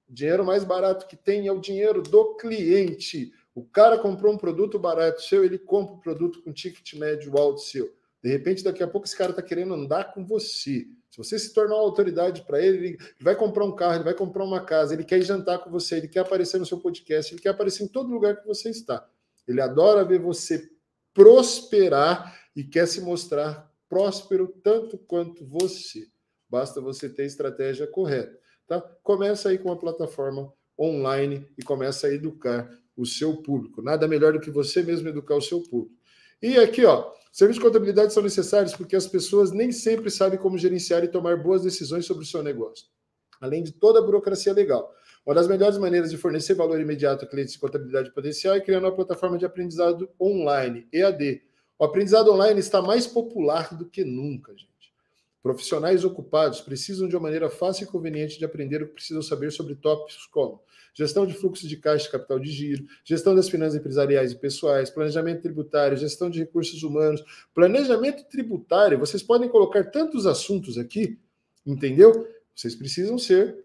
O 0.08 0.12
dinheiro 0.12 0.44
mais 0.44 0.64
barato 0.64 1.06
que 1.06 1.16
tem 1.16 1.46
é 1.46 1.52
o 1.52 1.60
dinheiro 1.60 2.02
do 2.02 2.34
cliente. 2.36 3.32
O 3.54 3.64
cara 3.64 3.98
comprou 3.98 4.32
um 4.32 4.38
produto 4.38 4.78
barato 4.78 5.22
seu, 5.22 5.44
ele 5.44 5.58
compra 5.58 5.94
o 5.94 5.96
um 5.96 6.00
produto 6.00 6.42
com 6.42 6.52
ticket 6.52 6.94
médio 6.94 7.38
alto 7.38 7.60
seu. 7.60 7.94
De 8.22 8.30
repente, 8.30 8.64
daqui 8.64 8.82
a 8.82 8.88
pouco, 8.88 9.06
esse 9.06 9.16
cara 9.16 9.30
está 9.30 9.42
querendo 9.42 9.74
andar 9.74 10.12
com 10.12 10.24
você. 10.24 10.86
Se 11.14 11.18
você 11.18 11.38
se 11.38 11.54
tornar 11.54 11.76
uma 11.76 11.84
autoridade 11.84 12.42
para 12.42 12.60
ele, 12.60 12.76
ele 12.88 12.98
vai 13.20 13.36
comprar 13.36 13.64
um 13.64 13.70
carro, 13.70 13.94
ele 13.94 14.02
vai 14.02 14.14
comprar 14.14 14.42
uma 14.42 14.64
casa, 14.64 14.94
ele 14.94 15.04
quer 15.04 15.22
jantar 15.22 15.60
com 15.60 15.70
você, 15.70 15.98
ele 15.98 16.08
quer 16.08 16.18
aparecer 16.18 16.58
no 16.58 16.66
seu 16.66 16.80
podcast, 16.80 17.32
ele 17.32 17.40
quer 17.40 17.50
aparecer 17.50 17.84
em 17.84 17.86
todo 17.86 18.12
lugar 18.12 18.34
que 18.40 18.44
você 18.44 18.68
está. 18.68 19.08
Ele 19.46 19.60
adora 19.60 20.04
ver 20.04 20.18
você 20.18 20.68
prosperar 21.12 22.36
e 22.56 22.64
quer 22.64 22.88
se 22.88 23.00
mostrar 23.00 23.72
próspero 23.88 24.48
tanto 24.60 24.98
quanto 24.98 25.46
você. 25.46 26.08
Basta 26.50 26.80
você 26.80 27.08
ter 27.08 27.22
a 27.22 27.26
estratégia 27.26 27.86
correta. 27.86 28.36
Tá? 28.66 28.80
Começa 28.80 29.50
aí 29.50 29.58
com 29.58 29.68
uma 29.68 29.78
plataforma 29.78 30.52
online 30.76 31.46
e 31.56 31.62
começa 31.62 32.08
a 32.08 32.12
educar 32.12 32.68
o 32.96 33.06
seu 33.06 33.36
público. 33.36 33.80
Nada 33.80 34.08
melhor 34.08 34.32
do 34.32 34.40
que 34.40 34.50
você 34.50 34.82
mesmo 34.82 35.08
educar 35.08 35.36
o 35.36 35.40
seu 35.40 35.62
público. 35.62 35.94
E 36.44 36.58
aqui, 36.58 36.84
ó, 36.84 37.10
serviços 37.32 37.58
de 37.58 37.66
contabilidade 37.66 38.12
são 38.12 38.22
necessários 38.22 38.76
porque 38.76 38.94
as 38.94 39.06
pessoas 39.06 39.50
nem 39.50 39.72
sempre 39.72 40.10
sabem 40.10 40.38
como 40.38 40.58
gerenciar 40.58 41.02
e 41.02 41.08
tomar 41.08 41.38
boas 41.38 41.62
decisões 41.62 42.04
sobre 42.04 42.22
o 42.22 42.26
seu 42.26 42.42
negócio, 42.42 42.84
além 43.40 43.62
de 43.62 43.72
toda 43.72 43.98
a 43.98 44.02
burocracia 44.02 44.52
legal. 44.52 44.94
Uma 45.24 45.34
das 45.34 45.48
melhores 45.48 45.78
maneiras 45.78 46.10
de 46.10 46.18
fornecer 46.18 46.52
valor 46.52 46.78
imediato 46.78 47.24
a 47.24 47.26
clientes 47.26 47.54
de 47.54 47.58
contabilidade 47.58 48.12
potencial 48.12 48.54
é 48.54 48.60
criando 48.60 48.84
uma 48.84 48.94
plataforma 48.94 49.38
de 49.38 49.46
aprendizado 49.46 50.06
online, 50.20 50.86
EAD. 50.92 51.40
O 51.78 51.84
aprendizado 51.86 52.30
online 52.30 52.60
está 52.60 52.82
mais 52.82 53.06
popular 53.06 53.74
do 53.74 53.86
que 53.86 54.04
nunca, 54.04 54.52
gente. 54.52 54.92
Profissionais 55.42 56.04
ocupados 56.04 56.60
precisam 56.60 57.08
de 57.08 57.16
uma 57.16 57.22
maneira 57.22 57.48
fácil 57.48 57.84
e 57.84 57.86
conveniente 57.86 58.38
de 58.38 58.44
aprender 58.44 58.82
o 58.82 58.88
que 58.88 58.92
precisam 58.92 59.22
saber 59.22 59.50
sobre 59.50 59.76
tópicos 59.76 60.26
como 60.26 60.60
gestão 60.94 61.26
de 61.26 61.34
fluxo 61.34 61.66
de 61.66 61.76
caixa 61.76 62.08
e 62.08 62.10
capital 62.10 62.38
de 62.38 62.50
giro, 62.50 62.86
gestão 63.04 63.34
das 63.34 63.48
finanças 63.48 63.78
empresariais 63.78 64.32
e 64.32 64.36
pessoais, 64.36 64.88
planejamento 64.88 65.42
tributário, 65.42 65.96
gestão 65.96 66.30
de 66.30 66.38
recursos 66.38 66.82
humanos, 66.82 67.22
planejamento 67.52 68.24
tributário. 68.24 68.98
Vocês 68.98 69.22
podem 69.22 69.48
colocar 69.48 69.84
tantos 69.90 70.26
assuntos 70.26 70.78
aqui, 70.78 71.18
entendeu? 71.66 72.28
Vocês 72.54 72.74
precisam 72.74 73.18
ser 73.18 73.64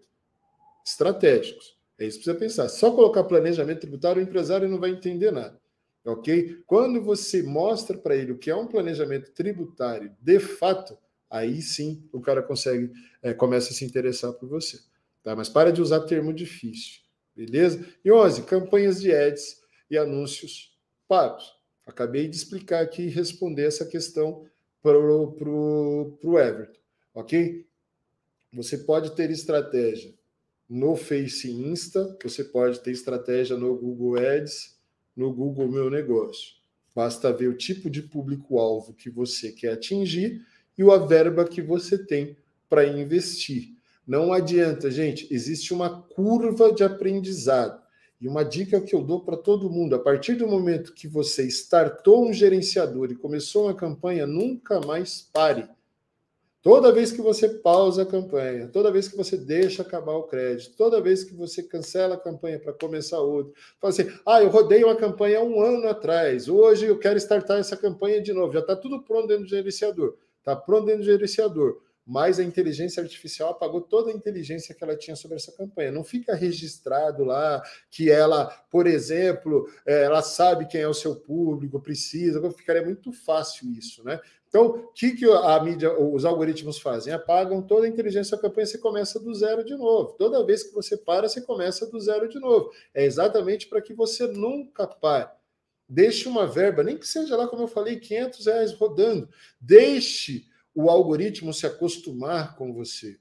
estratégicos. 0.84 1.78
É 1.98 2.06
isso 2.06 2.18
que 2.18 2.24
precisa 2.24 2.38
pensar. 2.38 2.68
Só 2.68 2.90
colocar 2.90 3.24
planejamento 3.24 3.80
tributário, 3.80 4.20
o 4.20 4.24
empresário 4.24 4.68
não 4.68 4.80
vai 4.80 4.90
entender 4.90 5.30
nada. 5.30 5.60
Ok? 6.04 6.62
Quando 6.66 7.02
você 7.02 7.42
mostra 7.42 7.96
para 7.96 8.16
ele 8.16 8.32
o 8.32 8.38
que 8.38 8.50
é 8.50 8.56
um 8.56 8.66
planejamento 8.66 9.30
tributário 9.32 10.10
de 10.20 10.40
fato, 10.40 10.96
aí 11.28 11.60
sim 11.60 12.02
o 12.10 12.20
cara 12.20 12.42
consegue, 12.42 12.90
é, 13.22 13.34
começa 13.34 13.70
a 13.70 13.74
se 13.74 13.84
interessar 13.84 14.32
por 14.32 14.48
você. 14.48 14.80
Tá? 15.22 15.36
Mas 15.36 15.48
para 15.48 15.70
de 15.70 15.82
usar 15.82 16.00
termo 16.00 16.32
difícil. 16.32 17.00
Beleza? 17.34 17.86
E 18.04 18.10
11, 18.10 18.42
campanhas 18.42 19.00
de 19.00 19.12
ads 19.12 19.62
e 19.90 19.96
anúncios 19.96 20.76
pagos. 21.08 21.52
Acabei 21.86 22.28
de 22.28 22.36
explicar 22.36 22.82
aqui 22.82 23.02
e 23.02 23.08
responder 23.08 23.64
essa 23.64 23.86
questão 23.86 24.46
para 24.82 24.98
o 24.98 26.38
Everton, 26.38 26.78
ok? 27.14 27.66
Você 28.52 28.78
pode 28.78 29.14
ter 29.14 29.30
estratégia 29.30 30.14
no 30.68 30.94
Face 30.94 31.50
Insta, 31.50 32.16
você 32.22 32.44
pode 32.44 32.80
ter 32.80 32.92
estratégia 32.92 33.56
no 33.56 33.76
Google 33.76 34.18
Ads, 34.18 34.78
no 35.16 35.32
Google 35.32 35.68
Meu 35.68 35.90
Negócio. 35.90 36.54
Basta 36.94 37.32
ver 37.32 37.48
o 37.48 37.56
tipo 37.56 37.90
de 37.90 38.02
público-alvo 38.02 38.94
que 38.94 39.10
você 39.10 39.52
quer 39.52 39.72
atingir 39.72 40.44
e 40.78 40.82
a 40.82 40.96
verba 40.96 41.44
que 41.44 41.60
você 41.60 41.98
tem 41.98 42.36
para 42.68 42.86
investir. 42.86 43.76
Não 44.10 44.32
adianta, 44.32 44.90
gente, 44.90 45.32
existe 45.32 45.72
uma 45.72 46.02
curva 46.02 46.72
de 46.72 46.82
aprendizado. 46.82 47.80
E 48.20 48.26
uma 48.26 48.44
dica 48.44 48.80
que 48.80 48.92
eu 48.92 49.04
dou 49.04 49.20
para 49.20 49.36
todo 49.36 49.70
mundo: 49.70 49.94
a 49.94 50.00
partir 50.00 50.34
do 50.34 50.48
momento 50.48 50.92
que 50.92 51.06
você 51.06 51.44
startou 51.44 52.28
um 52.28 52.32
gerenciador 52.32 53.12
e 53.12 53.14
começou 53.14 53.66
uma 53.66 53.74
campanha, 53.74 54.26
nunca 54.26 54.80
mais 54.80 55.22
pare. 55.32 55.68
Toda 56.60 56.90
vez 56.90 57.12
que 57.12 57.22
você 57.22 57.48
pausa 57.48 58.02
a 58.02 58.04
campanha, 58.04 58.66
toda 58.66 58.90
vez 58.90 59.06
que 59.06 59.16
você 59.16 59.36
deixa 59.36 59.82
acabar 59.82 60.16
o 60.16 60.24
crédito, 60.24 60.76
toda 60.76 61.00
vez 61.00 61.22
que 61.22 61.32
você 61.32 61.62
cancela 61.62 62.16
a 62.16 62.20
campanha 62.20 62.58
para 62.58 62.72
começar 62.72 63.20
outra, 63.20 63.52
fala 63.80 63.92
assim: 63.92 64.10
ah, 64.26 64.42
eu 64.42 64.48
rodei 64.48 64.82
uma 64.82 64.96
campanha 64.96 65.40
um 65.40 65.62
ano 65.62 65.88
atrás, 65.88 66.48
hoje 66.48 66.84
eu 66.84 66.98
quero 66.98 67.16
startar 67.16 67.60
essa 67.60 67.76
campanha 67.76 68.20
de 68.20 68.32
novo. 68.32 68.52
Já 68.52 68.58
está 68.58 68.74
tudo 68.74 69.04
pronto 69.04 69.28
dentro 69.28 69.44
do 69.44 69.50
gerenciador. 69.50 70.16
Está 70.40 70.56
pronto 70.56 70.86
dentro 70.86 71.02
do 71.02 71.06
gerenciador 71.06 71.80
mas 72.10 72.40
a 72.40 72.42
inteligência 72.42 73.00
artificial 73.00 73.50
apagou 73.50 73.80
toda 73.80 74.10
a 74.10 74.12
inteligência 74.12 74.74
que 74.74 74.82
ela 74.82 74.96
tinha 74.96 75.14
sobre 75.14 75.36
essa 75.36 75.52
campanha. 75.52 75.92
Não 75.92 76.02
fica 76.02 76.34
registrado 76.34 77.22
lá 77.22 77.62
que 77.88 78.10
ela, 78.10 78.46
por 78.68 78.88
exemplo, 78.88 79.70
é, 79.86 80.02
ela 80.02 80.20
sabe 80.20 80.66
quem 80.66 80.80
é 80.80 80.88
o 80.88 80.92
seu 80.92 81.14
público, 81.14 81.80
precisa, 81.80 82.50
ficaria 82.50 82.84
muito 82.84 83.12
fácil 83.12 83.70
isso, 83.70 84.02
né? 84.02 84.18
Então, 84.48 84.66
o 84.66 84.88
que, 84.88 85.12
que 85.12 85.24
a 85.24 85.62
mídia, 85.62 85.96
os 85.96 86.24
algoritmos 86.24 86.80
fazem? 86.80 87.12
Apagam 87.12 87.62
toda 87.62 87.86
a 87.86 87.88
inteligência 87.88 88.36
da 88.36 88.42
campanha 88.42 88.66
você 88.66 88.78
começa 88.78 89.20
do 89.20 89.32
zero 89.32 89.64
de 89.64 89.76
novo. 89.76 90.16
Toda 90.18 90.44
vez 90.44 90.64
que 90.64 90.74
você 90.74 90.96
para, 90.96 91.28
você 91.28 91.40
começa 91.40 91.86
do 91.86 92.00
zero 92.00 92.28
de 92.28 92.40
novo. 92.40 92.72
É 92.92 93.04
exatamente 93.04 93.68
para 93.68 93.80
que 93.80 93.94
você 93.94 94.26
nunca 94.26 94.84
pare. 94.84 95.30
Deixe 95.88 96.28
uma 96.28 96.44
verba, 96.44 96.82
nem 96.82 96.98
que 96.98 97.06
seja 97.06 97.36
lá, 97.36 97.46
como 97.46 97.62
eu 97.62 97.68
falei, 97.68 98.00
500 98.00 98.46
reais 98.46 98.72
rodando. 98.72 99.28
Deixe 99.60 100.49
o 100.74 100.88
algoritmo 100.88 101.52
se 101.52 101.66
acostumar 101.66 102.56
com 102.56 102.72
você. 102.72 103.18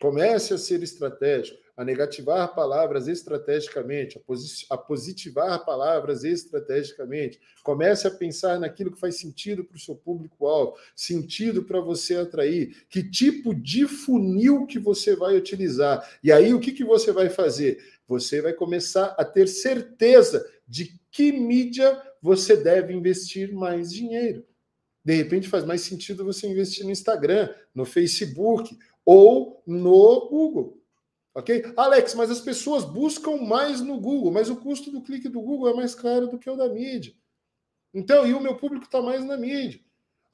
Comece 0.00 0.52
a 0.52 0.58
ser 0.58 0.82
estratégico, 0.82 1.62
a 1.76 1.84
negativar 1.84 2.54
palavras 2.54 3.06
estrategicamente, 3.06 4.18
a, 4.18 4.20
posi 4.20 4.66
a 4.68 4.76
positivar 4.76 5.64
palavras 5.64 6.24
estrategicamente. 6.24 7.40
Comece 7.62 8.06
a 8.06 8.10
pensar 8.10 8.58
naquilo 8.58 8.92
que 8.92 9.00
faz 9.00 9.20
sentido 9.20 9.64
para 9.64 9.76
o 9.76 9.80
seu 9.80 9.94
público-alvo, 9.94 10.76
sentido 10.94 11.62
para 11.62 11.80
você 11.80 12.16
atrair, 12.16 12.84
que 12.88 13.08
tipo 13.08 13.54
de 13.54 13.86
funil 13.86 14.66
que 14.66 14.78
você 14.78 15.14
vai 15.14 15.36
utilizar. 15.36 16.18
E 16.22 16.32
aí, 16.32 16.52
o 16.52 16.60
que, 16.60 16.72
que 16.72 16.84
você 16.84 17.12
vai 17.12 17.30
fazer? 17.30 17.78
Você 18.06 18.42
vai 18.42 18.52
começar 18.52 19.14
a 19.16 19.24
ter 19.24 19.46
certeza 19.48 20.44
de 20.66 21.00
que 21.10 21.32
mídia 21.32 22.00
você 22.20 22.56
deve 22.56 22.92
investir 22.92 23.52
mais 23.52 23.92
dinheiro. 23.92 24.44
De 25.04 25.14
repente 25.14 25.48
faz 25.48 25.64
mais 25.64 25.80
sentido 25.80 26.24
você 26.24 26.46
investir 26.46 26.84
no 26.84 26.90
Instagram, 26.90 27.52
no 27.74 27.84
Facebook 27.84 28.76
ou 29.04 29.62
no 29.66 30.28
Google. 30.28 30.80
Ok? 31.34 31.72
Alex, 31.76 32.14
mas 32.14 32.30
as 32.30 32.40
pessoas 32.40 32.84
buscam 32.84 33.36
mais 33.38 33.80
no 33.80 33.98
Google, 33.98 34.30
mas 34.30 34.50
o 34.50 34.56
custo 34.56 34.90
do 34.90 35.02
clique 35.02 35.28
do 35.28 35.40
Google 35.40 35.70
é 35.70 35.74
mais 35.74 35.94
caro 35.94 36.26
do 36.26 36.38
que 36.38 36.48
o 36.48 36.56
da 36.56 36.68
mídia. 36.68 37.14
Então, 37.94 38.26
e 38.26 38.34
o 38.34 38.40
meu 38.40 38.56
público 38.56 38.84
está 38.84 39.00
mais 39.00 39.24
na 39.24 39.36
mídia. 39.36 39.80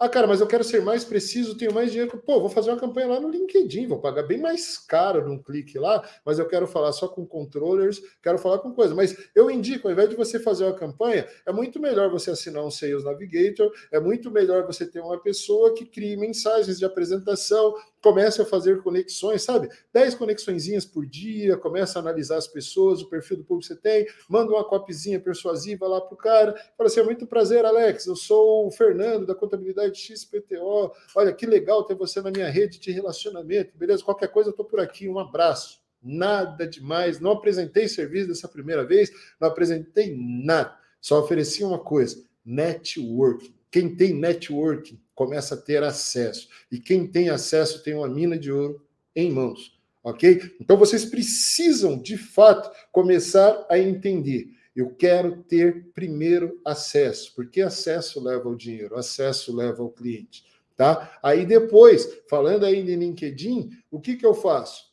Ah, 0.01 0.09
cara, 0.09 0.29
mas 0.29 0.41
eu 0.41 0.47
quero 0.47 0.62
ser 0.62 0.81
mais 0.81 1.05
preciso, 1.05 1.57
tenho 1.57 1.75
mais 1.75 1.91
dinheiro. 1.91 2.23
Pô, 2.25 2.39
vou 2.39 2.49
fazer 2.49 2.70
uma 2.70 2.77
campanha 2.79 3.09
lá 3.09 3.19
no 3.20 3.29
LinkedIn, 3.29 3.89
vou 3.89 3.99
pagar 4.01 4.23
bem 4.23 4.39
mais 4.39 4.79
caro 4.79 5.27
num 5.29 5.43
clique 5.43 5.77
lá, 5.77 6.09
mas 6.25 6.39
eu 6.39 6.47
quero 6.47 6.69
falar 6.69 6.93
só 6.93 7.09
com 7.09 7.27
controllers, 7.27 8.01
quero 8.23 8.39
falar 8.39 8.61
com 8.61 8.73
coisa. 8.73 8.95
Mas 8.95 9.16
eu 9.35 9.51
indico, 9.51 9.89
ao 9.89 9.93
invés 9.93 10.09
de 10.09 10.15
você 10.15 10.39
fazer 10.39 10.65
uma 10.66 10.73
campanha, 10.75 11.27
é 11.45 11.53
muito 11.53 11.81
melhor 11.81 12.11
você 12.11 12.31
assinar 12.31 12.65
um 12.65 12.70
Sales 12.70 13.03
Navigator, 13.03 13.73
é 13.91 13.99
muito 13.99 14.31
melhor 14.31 14.65
você 14.65 14.87
ter 14.87 15.01
uma 15.01 15.19
pessoa 15.20 15.75
que 15.75 15.85
crie 15.85 16.16
mensagens 16.16 16.79
de 16.79 16.85
apresentação, 16.85 17.75
comece 18.09 18.40
a 18.40 18.47
fazer 18.47 18.82
conexões, 18.82 19.43
sabe? 19.43 19.68
10 19.93 20.14
conexõezinhas 20.14 20.86
por 20.86 21.05
dia, 21.05 21.59
começa 21.59 21.98
a 21.98 22.01
analisar 22.01 22.39
as 22.39 22.47
pessoas, 22.47 23.02
o 23.02 23.09
perfil 23.10 23.36
do 23.36 23.44
público 23.44 23.68
que 23.68 23.74
você 23.74 23.78
tem, 23.78 24.06
manda 24.30 24.51
uma 24.51 24.64
copizinha 24.64 25.20
persuasiva 25.20 25.86
lá 25.86 26.01
pro 26.01 26.16
cara, 26.16 26.55
fala 26.74 26.89
assim, 26.89 27.01
é 27.01 27.05
muito 27.05 27.26
prazer, 27.26 27.66
Alex, 27.66 28.06
eu 28.06 28.16
sou 28.16 28.66
o 28.66 28.70
Fernando 28.70 29.26
da 29.26 29.35
contabilidade 29.35 29.98
XPTO, 29.98 30.90
olha 31.14 31.35
que 31.35 31.44
legal 31.44 31.85
ter 31.85 31.94
você 31.94 32.22
na 32.22 32.30
minha 32.30 32.48
rede 32.48 32.80
de 32.80 32.90
relacionamento, 32.90 33.76
beleza? 33.76 34.02
Qualquer 34.02 34.28
coisa 34.28 34.48
eu 34.48 34.55
tô 34.55 34.64
por 34.64 34.80
aqui, 34.80 35.06
um 35.06 35.18
abraço. 35.18 35.82
Nada 36.02 36.66
demais, 36.66 37.20
não 37.20 37.32
apresentei 37.32 37.89
serviço 37.89 38.28
dessa 38.28 38.48
primeira 38.48 38.86
vez, 38.86 39.10
não 39.39 39.48
apresentei 39.48 40.16
nada, 40.16 40.74
só 40.98 41.20
ofereci 41.20 41.62
uma 41.62 41.78
coisa, 41.78 42.24
networking. 42.43 43.52
Quem 43.70 43.94
tem 43.94 44.14
networking 44.14 44.98
começa 45.19 45.57
a 45.57 45.59
ter 45.59 45.82
acesso. 45.82 46.49
E 46.70 46.78
quem 46.78 47.05
tem 47.05 47.28
acesso 47.28 47.82
tem 47.82 47.93
uma 47.93 48.09
mina 48.09 48.39
de 48.39 48.53
ouro 48.53 48.86
em 49.16 49.32
mãos. 49.32 49.77
Ok? 50.01 50.55
Então 50.61 50.77
vocês 50.77 51.05
precisam, 51.05 52.01
de 52.01 52.16
fato, 52.16 52.70
começar 52.93 53.66
a 53.69 53.77
entender. 53.77 54.47
Eu 54.77 54.95
quero 54.95 55.43
ter 55.43 55.89
primeiro 55.93 56.61
acesso, 56.65 57.35
porque 57.35 57.61
acesso 57.61 58.23
leva 58.23 58.49
ao 58.49 58.55
dinheiro, 58.55 58.95
acesso 58.95 59.55
leva 59.55 59.82
ao 59.82 59.90
cliente. 59.90 60.45
Tá? 60.77 61.19
Aí 61.20 61.45
depois, 61.45 62.20
falando 62.31 62.65
ainda 62.65 62.93
em 62.93 62.95
LinkedIn, 62.95 63.70
o 63.90 64.01
que, 64.01 64.15
que 64.15 64.24
eu 64.24 64.35
faço? 64.35 64.85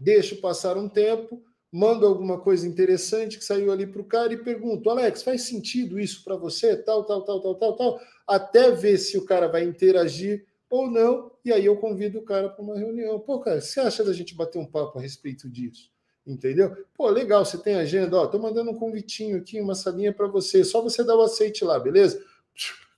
Deixo 0.00 0.40
passar 0.40 0.78
um 0.78 0.88
tempo, 0.88 1.42
mando 1.72 2.06
alguma 2.06 2.38
coisa 2.40 2.66
interessante 2.66 3.38
que 3.38 3.44
saiu 3.44 3.70
ali 3.70 3.86
para 3.86 4.00
o 4.00 4.04
cara 4.04 4.32
e 4.32 4.42
pergunto, 4.42 4.88
Alex, 4.88 5.22
faz 5.22 5.42
sentido 5.42 6.00
isso 6.00 6.24
para 6.24 6.36
você? 6.36 6.76
Tal, 6.76 7.04
tal, 7.04 7.22
tal, 7.22 7.40
tal, 7.40 7.54
tal, 7.54 7.76
tal, 7.76 8.00
até 8.26 8.70
ver 8.70 8.98
se 8.98 9.18
o 9.18 9.24
cara 9.24 9.48
vai 9.48 9.64
interagir 9.64 10.46
ou 10.70 10.90
não, 10.90 11.30
e 11.44 11.52
aí 11.52 11.64
eu 11.64 11.76
convido 11.76 12.18
o 12.18 12.24
cara 12.24 12.48
para 12.48 12.62
uma 12.62 12.76
reunião. 12.76 13.18
Pô, 13.20 13.40
cara, 13.40 13.60
você 13.60 13.80
acha 13.80 14.04
da 14.04 14.12
gente 14.12 14.34
bater 14.34 14.58
um 14.58 14.66
papo 14.66 14.98
a 14.98 15.02
respeito 15.02 15.48
disso? 15.48 15.90
Entendeu? 16.26 16.76
Pô, 16.94 17.08
legal, 17.08 17.44
você 17.44 17.56
tem 17.56 17.76
agenda, 17.76 18.18
ó, 18.18 18.26
tô 18.26 18.38
mandando 18.38 18.70
um 18.70 18.74
convitinho 18.74 19.38
aqui, 19.38 19.60
uma 19.60 19.74
salinha 19.74 20.12
para 20.12 20.26
você, 20.26 20.62
só 20.62 20.82
você 20.82 21.02
dá 21.02 21.16
o 21.16 21.22
aceite 21.22 21.64
lá, 21.64 21.78
beleza? 21.78 22.22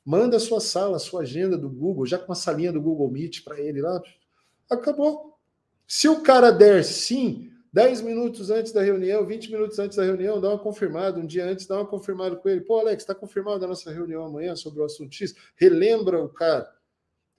Manda 0.05 0.37
a 0.37 0.41
sua 0.41 0.61
sala, 0.61 0.97
a 0.97 1.01
sua 1.01 1.23
agenda 1.23 1.57
do 1.57 1.69
Google, 1.69 2.07
já 2.07 2.19
com 2.19 2.33
a 2.33 2.35
salinha 2.35 2.73
do 2.73 2.81
Google 2.81 3.11
Meet 3.11 3.45
para 3.45 3.61
ele 3.61 3.81
lá. 3.81 4.03
Acabou. 4.69 5.39
Se 5.87 6.09
o 6.09 6.23
cara 6.23 6.51
der 6.51 6.85
sim, 6.85 7.51
10 7.73 8.01
minutos 8.03 8.51
antes 8.51 8.73
da 8.73 8.83
reunião, 8.83 9.25
20 9.25 9.53
minutos 9.53 9.79
antes 9.79 9.97
da 9.97 10.05
reunião, 10.05 10.41
dá 10.41 10.49
uma 10.49 10.59
confirmada, 10.59 11.21
um 11.21 11.27
dia 11.27 11.45
antes, 11.45 11.67
dá 11.67 11.77
uma 11.77 11.87
confirmada 11.87 12.35
com 12.35 12.49
ele. 12.49 12.63
Pô, 12.63 12.81
Alex, 12.81 13.03
está 13.03 13.15
confirmada 13.15 13.65
a 13.65 13.69
nossa 13.69 13.93
reunião 13.93 14.25
amanhã 14.25 14.57
sobre 14.57 14.81
o 14.81 14.85
assunto 14.85 15.15
X? 15.15 15.35
Relembra 15.57 16.23
o 16.23 16.29
cara. 16.29 16.69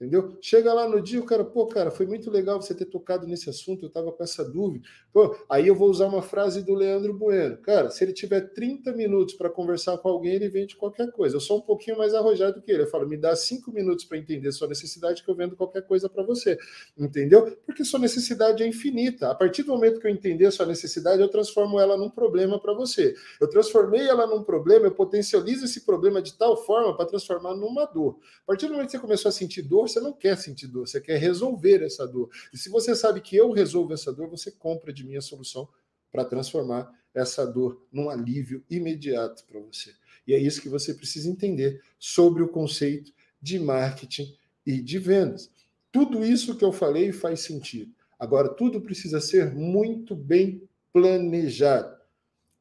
Entendeu? 0.02 0.36
Chega 0.40 0.74
lá 0.74 0.88
no 0.88 1.00
dia, 1.00 1.20
o 1.20 1.24
cara, 1.24 1.44
pô, 1.44 1.64
cara, 1.64 1.88
foi 1.88 2.06
muito 2.06 2.28
legal 2.28 2.60
você 2.60 2.74
ter 2.74 2.86
tocado 2.86 3.24
nesse 3.24 3.48
assunto, 3.48 3.84
eu 3.84 3.86
estava 3.86 4.10
com 4.10 4.24
essa 4.24 4.44
dúvida. 4.44 4.84
Pô, 5.12 5.36
aí 5.48 5.68
eu 5.68 5.76
vou 5.76 5.88
usar 5.88 6.08
uma 6.08 6.20
frase 6.20 6.60
do 6.60 6.74
Leandro 6.74 7.14
Bueno. 7.14 7.56
Cara, 7.58 7.88
se 7.88 8.02
ele 8.02 8.12
tiver 8.12 8.52
30 8.52 8.90
minutos 8.94 9.34
para 9.34 9.48
conversar 9.48 9.96
com 9.98 10.08
alguém, 10.08 10.34
ele 10.34 10.48
vende 10.48 10.74
qualquer 10.74 11.12
coisa. 11.12 11.36
Eu 11.36 11.40
sou 11.40 11.58
um 11.58 11.60
pouquinho 11.60 11.96
mais 11.96 12.14
arrojado 12.14 12.60
que 12.60 12.72
ele. 12.72 12.82
Eu 12.82 12.88
falo, 12.88 13.06
me 13.06 13.16
dá 13.16 13.36
cinco 13.36 13.70
minutos 13.70 14.04
para 14.04 14.18
entender 14.18 14.50
sua 14.50 14.66
necessidade, 14.66 15.22
que 15.22 15.30
eu 15.30 15.36
vendo 15.36 15.54
qualquer 15.54 15.82
coisa 15.82 16.08
para 16.08 16.24
você. 16.24 16.58
Entendeu? 16.98 17.56
Porque 17.64 17.84
sua 17.84 18.00
necessidade 18.00 18.60
é 18.60 18.66
infinita. 18.66 19.30
A 19.30 19.36
partir 19.36 19.62
do 19.62 19.70
momento 19.70 20.00
que 20.00 20.08
eu 20.08 20.10
entender 20.10 20.50
sua 20.50 20.66
necessidade, 20.66 21.22
eu 21.22 21.28
transformo 21.28 21.78
ela 21.78 21.96
num 21.96 22.10
problema 22.10 22.58
para 22.58 22.74
você. 22.74 23.14
Eu 23.40 23.48
transformei 23.48 24.08
ela 24.08 24.26
num 24.26 24.42
problema, 24.42 24.86
eu 24.86 24.92
potencializo 24.92 25.64
esse 25.64 25.82
problema 25.82 26.20
de 26.20 26.36
tal 26.36 26.56
forma 26.56 26.96
para 26.96 27.06
transformar 27.06 27.54
numa 27.54 27.84
dor. 27.84 28.18
A 28.42 28.46
partir 28.46 28.66
do 28.66 28.72
momento 28.72 28.86
que 28.86 28.92
você 28.96 28.98
começou 28.98 29.28
a 29.28 29.32
sentir 29.32 29.62
dor, 29.62 29.91
você 29.92 30.00
não 30.00 30.12
quer 30.12 30.36
sentir 30.36 30.66
dor, 30.66 30.88
você 30.88 31.00
quer 31.00 31.18
resolver 31.18 31.82
essa 31.82 32.06
dor. 32.06 32.30
E 32.52 32.58
se 32.58 32.68
você 32.68 32.94
sabe 32.94 33.20
que 33.20 33.36
eu 33.36 33.52
resolvo 33.52 33.92
essa 33.92 34.12
dor, 34.12 34.28
você 34.28 34.50
compra 34.50 34.92
de 34.92 35.04
mim 35.04 35.16
a 35.16 35.20
solução 35.20 35.68
para 36.10 36.24
transformar 36.24 36.90
essa 37.14 37.46
dor 37.46 37.86
num 37.92 38.08
alívio 38.08 38.64
imediato 38.70 39.44
para 39.44 39.60
você. 39.60 39.92
E 40.26 40.34
é 40.34 40.38
isso 40.38 40.62
que 40.62 40.68
você 40.68 40.94
precisa 40.94 41.28
entender 41.28 41.82
sobre 41.98 42.42
o 42.42 42.48
conceito 42.48 43.12
de 43.40 43.58
marketing 43.58 44.34
e 44.64 44.80
de 44.80 44.98
vendas. 44.98 45.50
Tudo 45.90 46.24
isso 46.24 46.56
que 46.56 46.64
eu 46.64 46.72
falei 46.72 47.12
faz 47.12 47.40
sentido. 47.40 47.92
Agora, 48.18 48.48
tudo 48.48 48.80
precisa 48.80 49.20
ser 49.20 49.52
muito 49.52 50.14
bem 50.14 50.62
planejado. 50.92 51.96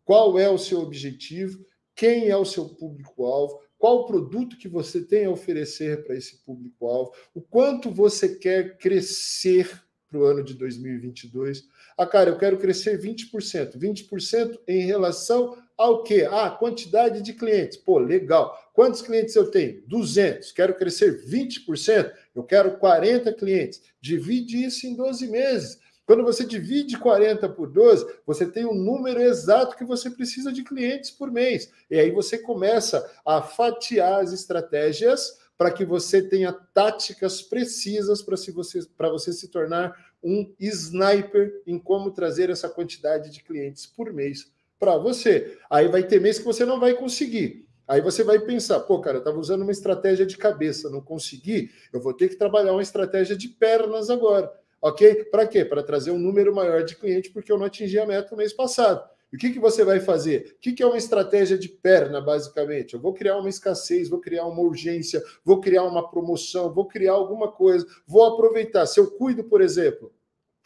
Qual 0.03 0.38
é 0.40 0.49
o 0.49 0.58
seu 0.58 0.82
objetivo? 0.82 1.64
Quem 1.95 2.30
é 2.30 2.36
o 2.36 2.45
seu 2.45 2.68
público-alvo? 2.68 3.62
Qual 3.82 4.02
o 4.02 4.06
produto 4.06 4.60
que 4.60 4.70
você 4.70 5.02
tem 5.02 5.26
a 5.26 5.32
oferecer 5.32 6.03
para 6.03 6.16
esse 6.16 6.38
público-alvo, 6.45 7.14
o 7.34 7.41
quanto 7.41 7.90
você 7.90 8.36
quer 8.36 8.78
crescer 8.78 9.68
para 10.08 10.20
o 10.20 10.24
ano 10.24 10.44
de 10.44 10.53
2022. 10.53 11.64
Ah, 11.98 12.06
cara, 12.06 12.30
eu 12.30 12.38
quero 12.38 12.60
crescer 12.60 13.02
20%. 13.02 13.80
20% 13.80 14.60
em 14.68 14.86
relação 14.86 15.58
ao 15.76 16.03
quê? 16.03 16.28
Ah, 16.30 16.52
quantidade 16.52 17.24
de 17.24 17.34
clientes. 17.34 17.78
Pô, 17.78 17.98
legal. 17.98 18.56
Quantos 18.74 19.02
clientes 19.02 19.36
eu 19.36 19.49
tenho? 19.49 19.82
200. 19.88 20.52
Quero 20.52 20.76
crescer 20.76 21.26
20%. 21.26 22.12
Eu 22.36 22.44
quero 22.44 22.78
40 22.78 23.34
clientes. 23.34 23.82
Divide 23.99 24.64
isso 24.64 24.86
em 24.86 24.95
12 24.95 25.28
meses. 25.28 25.80
Quando 26.06 26.23
você 26.23 26.44
divide 26.44 26.98
40 26.98 27.48
por 27.49 27.69
12, 27.69 28.06
você 28.26 28.45
tem 28.45 28.65
o 28.65 28.72
um 28.72 28.76
número 28.76 29.22
exato 29.22 29.78
que 29.78 29.86
você 29.86 30.10
precisa 30.10 30.52
de 30.52 30.64
clientes 30.64 31.11
por 31.11 31.32
mês. 31.32 31.72
E 31.90 31.98
aí 31.98 32.11
você 32.11 32.38
começa 32.38 33.10
a 33.26 33.41
fatiar 33.41 34.22
as 34.22 34.34
estratégias 34.34 35.40
para 35.57 35.72
que 35.72 35.86
você 35.86 36.22
tenha 36.22 36.52
táticas 36.52 37.41
precisas 37.41 38.22
para 38.22 38.36
você, 38.36 38.82
você 38.98 39.32
se 39.32 39.48
tornar 39.49 39.95
um 40.23 40.52
sniper 40.60 41.61
em 41.68 41.78
como 41.78 42.11
trazer 42.11 42.49
essa 42.49 42.68
quantidade 42.68 43.30
de 43.32 43.44
clientes 43.44 43.86
por 43.86 44.11
mês 44.11 44.52
para 44.80 44.98
você. 44.98 45.57
Aí 45.69 45.88
vai 45.88 46.03
ter 46.03 46.19
mês 46.19 46.40
que 46.40 46.45
você 46.45 46.65
não 46.65 46.80
vai 46.80 46.95
conseguir. 46.95 47.68
Aí 47.88 48.02
você 48.02 48.23
vai 48.23 48.40
pensar, 48.40 48.80
pô, 48.82 48.99
cara, 48.99 49.18
eu 49.18 49.19
estava 49.19 49.38
usando 49.38 49.61
uma 49.61 49.72
estratégia 49.72 50.26
de 50.26 50.38
cabeça, 50.38 50.90
não 50.90 51.02
consegui, 51.02 51.69
eu 51.91 51.99
vou 51.99 52.14
ter 52.14 52.30
que 52.30 52.38
trabalhar 52.38 52.72
uma 52.72 52.82
estratégia 52.82 53.36
de 53.36 53.48
pernas 53.48 54.10
agora 54.10 54.52
ok? 54.82 55.26
Para 55.26 55.48
quê? 55.48 55.64
Para 55.64 55.84
trazer 55.84 56.12
um 56.12 56.18
número 56.18 56.53
maior 56.53 56.84
de 56.84 56.95
clientes, 56.95 57.32
porque 57.32 57.52
eu 57.52 57.58
não 57.58 57.66
atingi 57.66 57.99
a 57.99 58.06
meta 58.06 58.30
no 58.32 58.38
mês 58.38 58.52
passado. 58.52 59.08
O 59.34 59.38
que, 59.38 59.52
que 59.52 59.60
você 59.60 59.86
vai 59.86 60.02
fazer? 60.02 60.56
O 60.58 60.60
que, 60.60 60.74
que 60.74 60.84
é 60.84 60.86
uma 60.86 60.98
estratégia 60.98 61.58
de 61.58 61.70
perna, 61.70 62.20
basicamente? 62.20 62.95
Eu 62.95 62.99
vou 62.99 63.14
criar 63.14 63.38
uma 63.38 63.48
escassez, 63.48 64.10
vou 64.10 64.20
criar 64.20 64.45
uma 64.45 64.62
urgência, 64.62 65.24
vou 65.45 65.62
criar 65.62 65.84
uma 65.84 66.10
promoção, 66.10 66.74
vou 66.74 66.86
criar 66.86 67.14
alguma 67.14 67.49
coisa, 67.49 67.86
vou 68.06 68.26
aproveitar. 68.26 68.86
Se 68.86 68.99
eu 68.99 69.10
cuido, 69.12 69.45
por 69.45 69.62
exemplo, 69.62 70.12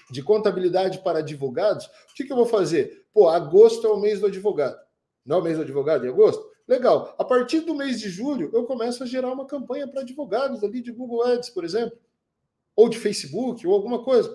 de 0.10 0.24
contabilidade 0.24 1.04
para 1.04 1.20
advogados, 1.20 1.86
o 1.86 2.16
que, 2.16 2.24
que 2.24 2.32
eu 2.32 2.38
vou 2.38 2.48
fazer? 2.48 3.06
Pô, 3.14 3.30
agosto 3.30 3.86
é 3.86 3.90
o 3.92 4.00
mês 4.00 4.20
do 4.20 4.28
advogado. 4.28 4.80
Não 5.24 5.38
é 5.38 5.40
o 5.40 5.44
mês 5.44 5.58
do 5.58 5.64
advogado 5.64 6.06
em 6.06 6.10
agosto? 6.10 6.44
Legal. 6.68 7.14
A 7.20 7.24
partir 7.24 7.60
do 7.60 7.76
mês 7.76 8.00
de 8.00 8.10
julho, 8.10 8.50
eu 8.52 8.64
começo 8.66 9.04
a 9.04 9.06
gerar 9.06 9.32
uma 9.32 9.46
campanha 9.46 9.88
para 9.88 10.02
advogados 10.02 10.64
ali 10.64 10.82
de 10.82 10.92
Google 10.92 11.24
Ads, 11.24 11.52
por 11.52 11.64
exemplo, 11.64 11.98
ou 12.76 12.90
de 12.90 12.98
Facebook, 12.98 13.66
ou 13.66 13.74
alguma 13.74 14.04
coisa, 14.04 14.34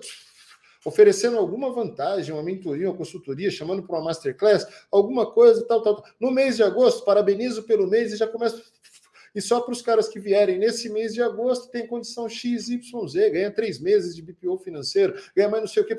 oferecendo 0.85 1.37
alguma 1.37 1.71
vantagem, 1.71 2.33
uma 2.33 2.43
mentoria, 2.43 2.89
uma 2.89 2.97
consultoria, 2.97 3.51
chamando 3.51 3.83
para 3.83 3.95
uma 3.97 4.05
masterclass, 4.05 4.65
alguma 4.91 5.31
coisa, 5.31 5.65
tal, 5.65 5.81
tal. 5.81 6.03
No 6.19 6.31
mês 6.31 6.55
de 6.55 6.63
agosto, 6.63 7.05
parabenizo 7.05 7.63
pelo 7.63 7.87
mês 7.87 8.11
e 8.11 8.17
já 8.17 8.27
começa. 8.27 8.61
E 9.33 9.41
só 9.41 9.61
para 9.61 9.71
os 9.71 9.81
caras 9.81 10.09
que 10.09 10.19
vierem 10.19 10.57
nesse 10.57 10.89
mês 10.89 11.13
de 11.13 11.21
agosto, 11.21 11.69
tem 11.69 11.87
condição 11.87 12.27
XYZ, 12.27 12.81
ganha 13.31 13.51
três 13.51 13.79
meses 13.79 14.15
de 14.15 14.21
BPO 14.21 14.57
financeiro, 14.57 15.13
ganha 15.35 15.47
mais 15.47 15.63
não 15.63 15.69
sei 15.69 15.83
o 15.83 15.85
quê. 15.85 15.95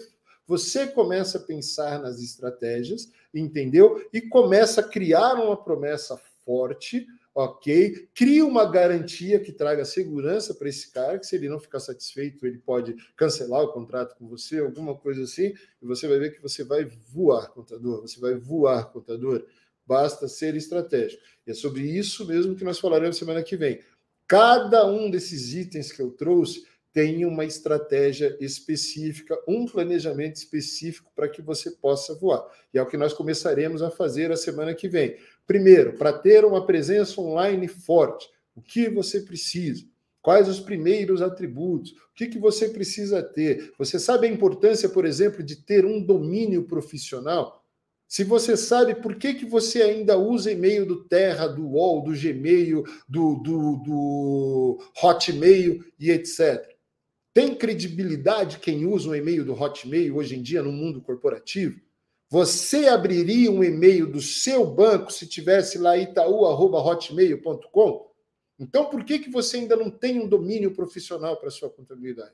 Você 0.46 0.86
começa 0.88 1.38
a 1.38 1.40
pensar 1.40 2.00
nas 2.00 2.20
estratégias, 2.20 3.10
entendeu? 3.32 4.06
E 4.12 4.20
começa 4.20 4.80
a 4.80 4.84
criar 4.84 5.34
uma 5.34 5.56
promessa 5.56 6.20
forte, 6.44 7.06
ok? 7.34 8.08
Cria 8.14 8.44
uma 8.44 8.70
garantia 8.70 9.40
que 9.40 9.52
traga 9.52 9.84
segurança 9.84 10.54
para 10.54 10.68
esse 10.68 10.90
cara, 10.90 11.18
que 11.18 11.26
se 11.26 11.36
ele 11.36 11.48
não 11.48 11.58
ficar 11.58 11.80
satisfeito, 11.80 12.46
ele 12.46 12.58
pode 12.58 12.94
cancelar 13.16 13.62
o 13.62 13.72
contrato 13.72 14.16
com 14.16 14.28
você, 14.28 14.58
alguma 14.58 14.94
coisa 14.94 15.22
assim, 15.22 15.54
e 15.80 15.86
você 15.86 16.06
vai 16.06 16.18
ver 16.18 16.34
que 16.34 16.42
você 16.42 16.62
vai 16.62 16.84
voar, 16.84 17.48
contador, 17.48 18.02
você 18.02 18.20
vai 18.20 18.34
voar, 18.34 18.92
contador. 18.92 19.44
Basta 19.86 20.28
ser 20.28 20.54
estratégico. 20.54 21.22
E 21.46 21.50
é 21.50 21.54
sobre 21.54 21.82
isso 21.82 22.26
mesmo 22.26 22.54
que 22.54 22.64
nós 22.64 22.78
falaremos 22.78 23.16
semana 23.16 23.42
que 23.42 23.56
vem. 23.56 23.80
Cada 24.26 24.86
um 24.86 25.10
desses 25.10 25.52
itens 25.52 25.90
que 25.90 26.00
eu 26.00 26.10
trouxe 26.10 26.64
tem 26.92 27.24
uma 27.24 27.44
estratégia 27.44 28.36
específica, 28.38 29.38
um 29.48 29.66
planejamento 29.66 30.36
específico 30.36 31.10
para 31.14 31.28
que 31.28 31.40
você 31.40 31.70
possa 31.70 32.14
voar. 32.14 32.46
E 32.72 32.78
é 32.78 32.82
o 32.82 32.86
que 32.86 32.98
nós 32.98 33.14
começaremos 33.14 33.82
a 33.82 33.90
fazer 33.90 34.30
a 34.30 34.36
semana 34.36 34.74
que 34.74 34.88
vem. 34.88 35.16
Primeiro, 35.46 35.94
para 35.94 36.12
ter 36.12 36.44
uma 36.44 36.64
presença 36.64 37.20
online 37.20 37.68
forte, 37.68 38.28
o 38.54 38.62
que 38.62 38.88
você 38.88 39.20
precisa? 39.20 39.84
Quais 40.20 40.48
os 40.48 40.60
primeiros 40.60 41.20
atributos? 41.20 41.90
O 41.90 42.14
que, 42.14 42.28
que 42.28 42.38
você 42.38 42.68
precisa 42.68 43.22
ter? 43.22 43.72
Você 43.76 43.98
sabe 43.98 44.26
a 44.26 44.30
importância, 44.30 44.88
por 44.88 45.04
exemplo, 45.04 45.42
de 45.42 45.56
ter 45.56 45.84
um 45.84 46.00
domínio 46.00 46.64
profissional? 46.64 47.62
Se 48.06 48.22
você 48.22 48.56
sabe 48.56 48.94
por 48.94 49.16
que, 49.16 49.34
que 49.34 49.46
você 49.46 49.82
ainda 49.82 50.18
usa 50.18 50.52
e-mail 50.52 50.84
do 50.86 51.04
Terra, 51.04 51.48
do 51.48 51.66
UOL, 51.66 52.04
do 52.04 52.12
Gmail, 52.12 52.84
do, 53.08 53.36
do, 53.36 53.76
do 53.76 54.78
Hotmail 55.02 55.82
e 55.98 56.10
etc. 56.10 56.72
Tem 57.32 57.54
credibilidade 57.54 58.58
quem 58.58 58.84
usa 58.84 59.08
um 59.08 59.14
e-mail 59.14 59.44
do 59.44 59.54
Hotmail 59.54 60.16
hoje 60.16 60.36
em 60.36 60.42
dia 60.42 60.62
no 60.62 60.70
mundo 60.70 61.00
corporativo? 61.00 61.80
Você 62.32 62.88
abriria 62.88 63.52
um 63.52 63.62
e-mail 63.62 64.10
do 64.10 64.22
seu 64.22 64.64
banco 64.64 65.12
se 65.12 65.26
tivesse 65.26 65.76
lá 65.76 65.98
itaú@hotmail.com? 65.98 68.10
Então, 68.58 68.88
por 68.88 69.04
que, 69.04 69.18
que 69.18 69.28
você 69.28 69.58
ainda 69.58 69.76
não 69.76 69.90
tem 69.90 70.18
um 70.18 70.26
domínio 70.26 70.72
profissional 70.72 71.36
para 71.36 71.50
sua 71.50 71.68
contabilidade? 71.68 72.32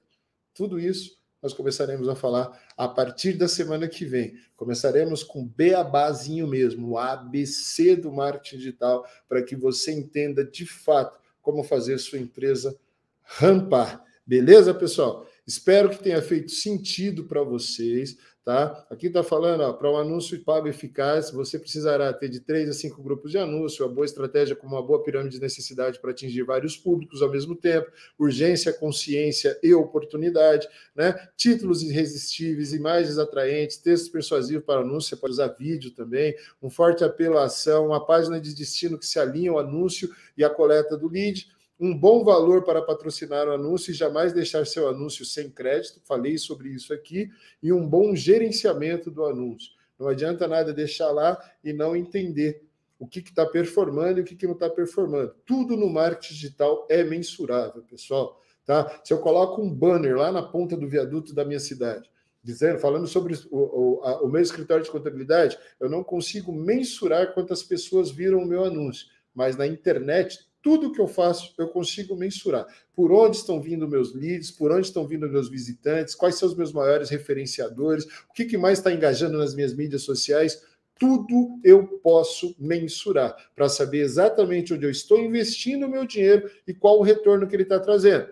Tudo 0.54 0.78
isso 0.78 1.18
nós 1.42 1.52
começaremos 1.52 2.08
a 2.08 2.14
falar 2.14 2.64
a 2.76 2.86
partir 2.86 3.32
da 3.32 3.48
semana 3.48 3.88
que 3.88 4.04
vem. 4.04 4.36
Começaremos 4.54 5.24
com 5.24 5.44
beabazinho 5.44 6.46
mesmo, 6.46 6.90
o 6.90 6.98
ABC 6.98 7.96
do 7.96 8.12
marketing 8.12 8.58
digital, 8.58 9.04
para 9.28 9.42
que 9.42 9.56
você 9.56 9.90
entenda 9.90 10.44
de 10.44 10.64
fato 10.64 11.18
como 11.42 11.64
fazer 11.64 11.98
sua 11.98 12.20
empresa 12.20 12.78
rampar. 13.24 14.04
Beleza, 14.24 14.72
pessoal? 14.72 15.26
Espero 15.44 15.90
que 15.90 16.02
tenha 16.02 16.20
feito 16.20 16.52
sentido 16.52 17.24
para 17.24 17.42
vocês, 17.42 18.16
tá? 18.48 18.86
Aqui 18.88 19.08
está 19.08 19.22
falando, 19.22 19.74
para 19.74 19.90
um 19.90 19.98
anúncio 19.98 20.42
pago 20.42 20.66
eficaz, 20.66 21.30
você 21.30 21.58
precisará 21.58 22.10
ter 22.14 22.30
de 22.30 22.40
três 22.40 22.66
a 22.70 22.72
cinco 22.72 23.02
grupos 23.02 23.30
de 23.30 23.36
anúncio, 23.36 23.84
a 23.84 23.88
boa 23.88 24.06
estratégia 24.06 24.56
com 24.56 24.66
uma 24.66 24.82
boa 24.82 25.02
pirâmide 25.02 25.36
de 25.36 25.42
necessidade 25.42 26.00
para 26.00 26.12
atingir 26.12 26.44
vários 26.44 26.74
públicos 26.74 27.20
ao 27.20 27.30
mesmo 27.30 27.54
tempo, 27.54 27.92
urgência, 28.18 28.72
consciência 28.72 29.58
e 29.62 29.74
oportunidade, 29.74 30.66
né? 30.96 31.28
Títulos 31.36 31.82
irresistíveis, 31.82 32.72
imagens 32.72 33.18
atraentes, 33.18 33.76
textos 33.76 34.08
persuasivos 34.08 34.64
para 34.64 34.80
anúncio, 34.80 35.10
você 35.10 35.16
pode 35.16 35.34
usar 35.34 35.48
vídeo 35.48 35.90
também, 35.90 36.34
um 36.62 36.70
forte 36.70 37.04
apelo 37.04 37.36
à 37.36 37.44
ação, 37.44 37.88
uma 37.88 38.02
página 38.02 38.40
de 38.40 38.54
destino 38.54 38.98
que 38.98 39.04
se 39.04 39.18
alinha 39.18 39.50
ao 39.50 39.58
anúncio 39.58 40.08
e 40.38 40.42
à 40.42 40.48
coleta 40.48 40.96
do 40.96 41.06
lead, 41.06 41.46
um 41.78 41.96
bom 41.96 42.24
valor 42.24 42.64
para 42.64 42.82
patrocinar 42.82 43.46
o 43.46 43.52
anúncio 43.52 43.90
e 43.90 43.94
jamais 43.94 44.32
deixar 44.32 44.66
seu 44.66 44.88
anúncio 44.88 45.24
sem 45.24 45.50
crédito, 45.50 46.00
falei 46.04 46.36
sobre 46.36 46.70
isso 46.70 46.92
aqui, 46.92 47.30
e 47.62 47.72
um 47.72 47.86
bom 47.86 48.14
gerenciamento 48.14 49.10
do 49.10 49.24
anúncio. 49.24 49.72
Não 49.98 50.08
adianta 50.08 50.46
nada 50.46 50.72
deixar 50.72 51.10
lá 51.10 51.38
e 51.62 51.72
não 51.72 51.96
entender 51.96 52.62
o 52.98 53.06
que 53.06 53.20
está 53.20 53.46
performando 53.46 54.18
e 54.18 54.22
o 54.22 54.24
que, 54.24 54.34
que 54.34 54.46
não 54.46 54.54
está 54.54 54.68
performando. 54.68 55.34
Tudo 55.46 55.76
no 55.76 55.88
marketing 55.88 56.34
digital 56.34 56.86
é 56.90 57.04
mensurável, 57.04 57.82
pessoal. 57.82 58.40
Tá? 58.66 59.00
Se 59.04 59.12
eu 59.12 59.18
coloco 59.18 59.62
um 59.62 59.72
banner 59.72 60.16
lá 60.16 60.32
na 60.32 60.42
ponta 60.42 60.76
do 60.76 60.88
viaduto 60.88 61.34
da 61.34 61.44
minha 61.44 61.60
cidade, 61.60 62.10
dizendo, 62.42 62.78
falando 62.78 63.06
sobre 63.06 63.34
o, 63.50 63.58
o, 63.58 64.00
a, 64.04 64.22
o 64.22 64.28
meu 64.28 64.42
escritório 64.42 64.84
de 64.84 64.90
contabilidade, 64.90 65.58
eu 65.78 65.88
não 65.88 66.02
consigo 66.02 66.52
mensurar 66.52 67.34
quantas 67.34 67.62
pessoas 67.62 68.10
viram 68.10 68.38
o 68.38 68.46
meu 68.46 68.64
anúncio. 68.64 69.06
Mas 69.34 69.56
na 69.56 69.66
internet, 69.66 70.47
tudo 70.62 70.92
que 70.92 71.00
eu 71.00 71.06
faço, 71.06 71.54
eu 71.58 71.68
consigo 71.68 72.16
mensurar. 72.16 72.66
Por 72.94 73.12
onde 73.12 73.36
estão 73.36 73.60
vindo 73.60 73.88
meus 73.88 74.14
leads, 74.14 74.50
por 74.50 74.72
onde 74.72 74.86
estão 74.86 75.06
vindo 75.06 75.28
meus 75.28 75.48
visitantes, 75.48 76.14
quais 76.14 76.34
são 76.34 76.48
os 76.48 76.56
meus 76.56 76.72
maiores 76.72 77.10
referenciadores, 77.10 78.04
o 78.28 78.32
que, 78.34 78.44
que 78.44 78.58
mais 78.58 78.78
está 78.78 78.92
engajando 78.92 79.38
nas 79.38 79.54
minhas 79.54 79.74
mídias 79.74 80.02
sociais. 80.02 80.62
Tudo 80.98 81.60
eu 81.62 81.86
posso 82.02 82.56
mensurar 82.58 83.36
para 83.54 83.68
saber 83.68 84.00
exatamente 84.00 84.74
onde 84.74 84.84
eu 84.84 84.90
estou 84.90 85.20
investindo 85.20 85.86
o 85.86 85.88
meu 85.88 86.04
dinheiro 86.04 86.50
e 86.66 86.74
qual 86.74 86.98
o 86.98 87.02
retorno 87.02 87.46
que 87.46 87.54
ele 87.54 87.62
está 87.62 87.78
trazendo. 87.78 88.26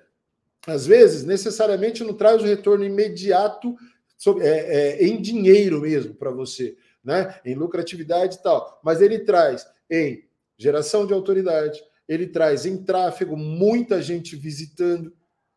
Às 0.66 0.84
vezes, 0.84 1.24
necessariamente 1.24 2.02
não 2.02 2.12
traz 2.12 2.42
o 2.42 2.46
retorno 2.46 2.84
imediato 2.84 3.76
é, 4.40 4.48
é, 4.48 5.06
em 5.06 5.20
dinheiro 5.20 5.80
mesmo 5.80 6.14
para 6.14 6.30
você, 6.30 6.76
né? 7.04 7.38
em 7.44 7.54
lucratividade 7.54 8.36
e 8.36 8.42
tal, 8.42 8.80
mas 8.82 9.00
ele 9.00 9.20
traz 9.20 9.64
em 9.88 10.24
geração 10.58 11.06
de 11.06 11.12
autoridade, 11.12 11.80
ele 12.08 12.26
traz 12.26 12.66
em 12.66 12.76
tráfego 12.82 13.36
muita 13.36 14.00
gente 14.00 14.36
visitando. 14.36 15.12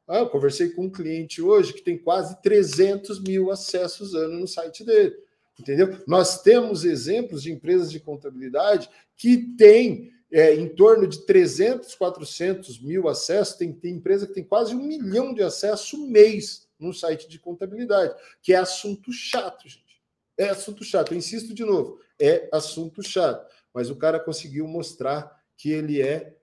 Ah, 0.07 0.19
eu 0.19 0.29
conversei 0.29 0.69
com 0.69 0.85
um 0.85 0.89
cliente 0.89 1.41
hoje 1.41 1.73
que 1.73 1.81
tem 1.81 1.97
quase 1.97 2.41
300 2.41 3.21
mil 3.21 3.51
acessos 3.51 4.15
ano 4.15 4.39
no 4.39 4.47
site 4.47 4.83
dele. 4.83 5.15
Entendeu? 5.59 5.99
Nós 6.07 6.41
temos 6.41 6.85
exemplos 6.85 7.43
de 7.43 7.51
empresas 7.51 7.91
de 7.91 7.99
contabilidade 7.99 8.89
que 9.15 9.37
têm 9.57 10.11
é, 10.31 10.55
em 10.55 10.67
torno 10.69 11.07
de 11.07 11.25
300, 11.25 11.93
400 11.95 12.81
mil 12.81 13.07
acessos. 13.09 13.55
Tem, 13.55 13.73
tem 13.73 13.95
empresa 13.95 14.25
que 14.25 14.33
tem 14.33 14.43
quase 14.43 14.73
um 14.73 14.81
milhão 14.81 15.33
de 15.33 15.43
acessos 15.43 15.99
mês 15.99 16.67
no 16.79 16.93
site 16.93 17.27
de 17.27 17.37
contabilidade, 17.37 18.15
que 18.41 18.53
é 18.53 18.55
assunto 18.55 19.11
chato, 19.11 19.67
gente. 19.67 20.01
É 20.37 20.49
assunto 20.49 20.83
chato. 20.83 21.11
Eu 21.11 21.17
insisto 21.17 21.53
de 21.53 21.65
novo, 21.65 21.99
é 22.17 22.47
assunto 22.53 23.03
chato. 23.03 23.45
Mas 23.73 23.89
o 23.89 23.95
cara 23.95 24.19
conseguiu 24.19 24.65
mostrar 24.65 25.43
que 25.57 25.71
ele 25.71 26.01
é 26.01 26.37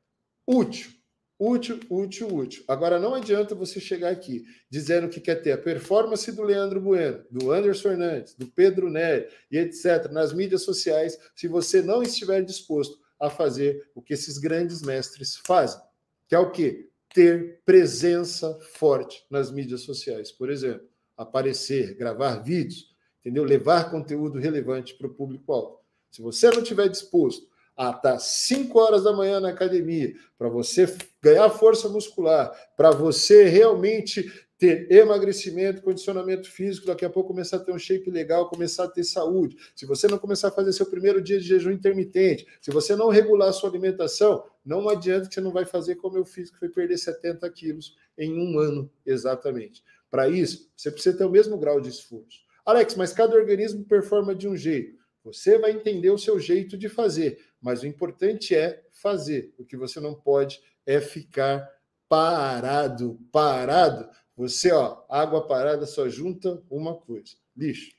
útil. 0.47 0.97
Útil, 1.39 1.81
útil, 1.91 2.35
útil. 2.35 2.65
Agora, 2.67 2.99
não 2.99 3.15
adianta 3.15 3.55
você 3.55 3.79
chegar 3.79 4.11
aqui 4.11 4.43
dizendo 4.71 5.07
que 5.07 5.21
quer 5.21 5.35
ter 5.37 5.53
a 5.53 5.59
performance 5.59 6.33
do 6.33 6.43
Leandro 6.43 6.81
Bueno, 6.81 7.23
do 7.31 7.53
Anderson 7.53 7.91
Fernandes, 7.91 8.35
do 8.35 8.47
Pedro 8.47 8.89
Nery 8.89 9.29
e 9.51 9.59
etc., 9.59 10.11
nas 10.11 10.33
mídias 10.33 10.63
sociais, 10.63 11.19
se 11.35 11.47
você 11.47 11.83
não 11.83 12.03
estiver 12.03 12.43
disposto 12.43 12.99
a 13.21 13.29
fazer 13.29 13.91
o 13.95 14.01
que 14.01 14.15
esses 14.15 14.39
grandes 14.39 14.81
mestres 14.81 15.37
fazem, 15.37 15.81
que 16.27 16.35
é 16.35 16.39
o 16.39 16.51
quê? 16.51 16.89
Ter 17.13 17.61
presença 17.67 18.59
forte 18.73 19.23
nas 19.31 19.51
mídias 19.51 19.83
sociais, 19.83 20.33
por 20.33 20.51
exemplo, 20.51 20.89
aparecer, 21.17 21.95
gravar 21.97 22.37
vídeos, 22.37 22.95
entendeu? 23.21 23.45
Levar 23.45 23.91
conteúdo 23.91 24.39
relevante 24.39 24.95
para 24.95 25.07
o 25.07 25.15
público-alvo. 25.15 25.81
Se 26.11 26.23
você 26.23 26.51
não 26.51 26.63
estiver 26.63 26.89
disposto 26.89 27.47
a 27.77 27.91
estar 27.91 28.19
5 28.19 28.79
horas 28.79 29.05
da 29.05 29.13
manhã 29.13 29.39
na 29.39 29.51
academia, 29.51 30.15
para 30.39 30.49
você 30.49 30.87
ganhar 31.21 31.51
força 31.51 31.89
muscular, 31.89 32.51
para 32.77 32.91
você 32.91 33.45
realmente 33.45 34.33
ter 34.59 34.91
emagrecimento, 34.91 35.83
condicionamento 35.83 36.51
físico, 36.51 36.87
daqui 36.87 37.05
a 37.05 37.11
pouco 37.11 37.29
começar 37.29 37.59
a 37.59 37.61
ter 37.61 37.73
um 37.73 37.79
shape 37.79 38.11
legal, 38.11 38.49
começar 38.49 38.85
a 38.85 38.89
ter 38.89 39.05
saúde. 39.05 39.57
Se 39.75 39.85
você 39.85 40.09
não 40.09 40.19
começar 40.19 40.49
a 40.49 40.51
fazer 40.51 40.73
seu 40.73 40.87
primeiro 40.87 41.21
dia 41.21 41.39
de 41.39 41.47
jejum 41.47 41.71
intermitente, 41.71 42.47
se 42.63 42.71
você 42.71 42.97
não 42.97 43.11
regular 43.11 43.53
sua 43.53 43.69
alimentação, 43.69 44.45
não 44.65 44.89
adianta 44.89 45.29
que 45.29 45.35
você 45.35 45.41
não 45.43 45.53
vai 45.53 45.67
fazer 45.67 45.97
como 45.97 46.17
eu 46.17 46.25
fiz, 46.25 46.51
que 46.51 46.59
foi 46.59 46.71
perder 46.71 46.97
70 46.97 47.49
quilos 47.51 47.97
em 48.17 48.33
um 48.41 48.59
ano, 48.59 48.91
exatamente. 49.05 49.83
Para 50.11 50.29
isso, 50.29 50.71
você 50.75 50.91
precisa 50.91 51.19
ter 51.19 51.25
o 51.25 51.31
mesmo 51.31 51.59
grau 51.59 51.79
de 51.79 51.91
esforço. 51.91 52.41
Alex, 52.65 52.95
mas 52.95 53.13
cada 53.13 53.37
organismo 53.37 53.85
performa 53.85 54.35
de 54.35 54.49
um 54.49 54.57
jeito. 54.57 54.97
Você 55.23 55.59
vai 55.59 55.73
entender 55.73 56.11
o 56.11 56.19
seu 56.19 56.39
jeito 56.39 56.79
de 56.79 56.89
fazer, 56.89 57.39
mas 57.61 57.83
o 57.83 57.87
importante 57.87 58.55
é 58.55 58.83
fazer. 58.93 59.55
O 59.59 59.65
que 59.65 59.77
você 59.77 60.01
não 60.01 60.15
pode 60.15 60.61
é 60.85 61.01
ficar 61.01 61.69
parado, 62.09 63.19
parado. 63.33 64.09
Você, 64.37 64.73
ó, 64.73 65.03
água 65.09 65.47
parada 65.47 65.87
só 65.87 66.09
junta 66.09 66.63
uma 66.71 66.95
coisa: 66.95 67.35
lixo. 67.57 67.93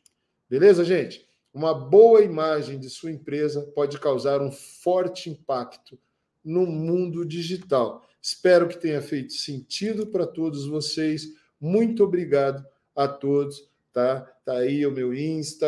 Beleza, 0.49 0.85
gente? 0.85 1.27
Uma 1.53 1.73
boa 1.73 2.21
imagem 2.21 2.79
de 2.79 2.89
sua 2.89 3.11
empresa 3.11 3.63
pode 3.73 3.99
causar 3.99 4.41
um 4.41 4.51
forte 4.51 5.29
impacto 5.29 5.99
no 6.43 6.65
mundo 6.65 7.25
digital. 7.25 8.07
Espero 8.21 8.67
que 8.67 8.77
tenha 8.77 9.01
feito 9.01 9.33
sentido 9.33 10.07
para 10.07 10.27
todos 10.27 10.67
vocês. 10.67 11.27
Muito 11.59 12.03
obrigado 12.03 12.65
a 12.95 13.07
todos 13.07 13.67
tá? 13.97 14.21
Tá 14.45 14.57
aí 14.57 14.85
o 14.85 14.91
meu 14.91 15.11
Insta, 15.11 15.65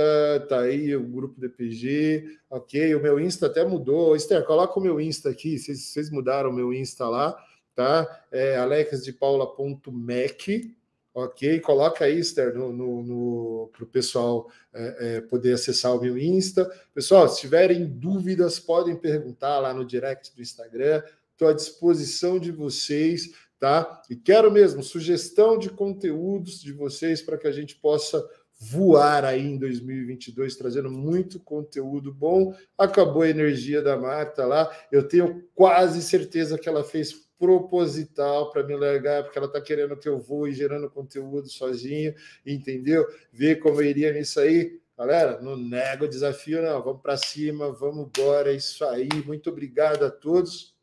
tá 0.47 0.59
aí 0.59 0.95
o 0.95 1.01
grupo 1.01 1.41
DPG, 1.41 2.37
ok? 2.47 2.93
O 2.93 3.01
meu 3.01 3.19
Insta 3.19 3.47
até 3.47 3.65
mudou. 3.65 4.15
Esther, 4.15 4.45
coloca 4.45 4.77
o 4.77 4.83
meu 4.83 5.01
Insta 5.01 5.31
aqui, 5.31 5.57
vocês, 5.57 5.85
vocês 5.85 6.11
mudaram 6.11 6.51
o 6.51 6.53
meu 6.53 6.71
Insta 6.71 7.09
lá, 7.09 7.35
tá? 7.73 8.23
É 8.31 8.55
alexdepaula.mec, 8.57 10.75
ok? 11.11 11.59
Coloca 11.61 12.05
aí, 12.05 12.19
Esther, 12.19 12.53
no, 12.53 12.71
no, 12.71 13.01
no 13.01 13.71
para 13.73 13.83
o 13.83 13.87
pessoal 13.87 14.47
é, 14.71 14.97
é, 14.99 15.21
poder 15.21 15.53
acessar 15.53 15.95
o 15.95 16.01
meu 16.01 16.15
Insta. 16.15 16.71
Pessoal, 16.93 17.27
se 17.27 17.41
tiverem 17.41 17.83
dúvidas, 17.83 18.59
podem 18.59 18.95
perguntar 18.95 19.57
lá 19.57 19.73
no 19.73 19.83
direct 19.83 20.35
do 20.35 20.41
Instagram. 20.43 21.01
Estou 21.31 21.47
à 21.47 21.53
disposição 21.53 22.37
de 22.37 22.51
vocês 22.51 23.33
tá? 23.59 24.01
E 24.09 24.15
quero 24.15 24.51
mesmo 24.51 24.81
sugestão 24.81 25.57
de 25.57 25.69
conteúdos 25.69 26.61
de 26.61 26.71
vocês 26.71 27.21
para 27.21 27.37
que 27.37 27.47
a 27.47 27.51
gente 27.51 27.75
possa 27.75 28.25
voar 28.59 29.23
aí 29.23 29.45
em 29.45 29.57
2022, 29.57 30.55
trazendo 30.55 30.91
muito 30.91 31.39
conteúdo 31.39 32.13
bom. 32.13 32.53
Acabou 32.77 33.21
a 33.21 33.29
energia 33.29 33.81
da 33.81 33.97
Marta 33.97 34.45
lá. 34.45 34.69
Eu 34.91 35.07
tenho 35.07 35.47
quase 35.55 36.01
certeza 36.01 36.57
que 36.57 36.67
ela 36.67 36.83
fez 36.83 37.29
proposital 37.37 38.51
para 38.51 38.63
me 38.63 38.75
largar, 38.75 39.23
porque 39.23 39.37
ela 39.37 39.47
está 39.47 39.61
querendo 39.61 39.95
que 39.95 40.09
eu 40.09 40.19
voe 40.19 40.51
gerando 40.51 40.89
conteúdo 40.89 41.47
sozinho, 41.47 42.13
entendeu? 42.45 43.07
Ver 43.31 43.59
como 43.59 43.81
eu 43.81 43.85
iria 43.85 44.11
nisso 44.11 44.41
aí. 44.41 44.77
Galera, 44.97 45.39
não 45.41 45.55
nego 45.55 46.03
o 46.03 46.09
desafio, 46.09 46.61
não. 46.61 46.83
Vamos 46.83 47.01
para 47.01 47.15
cima, 47.15 47.71
vamos 47.71 48.07
embora. 48.07 48.51
É 48.51 48.55
isso 48.57 48.83
aí. 48.83 49.07
Muito 49.25 49.49
obrigado 49.49 50.03
a 50.03 50.11
todos. 50.11 50.75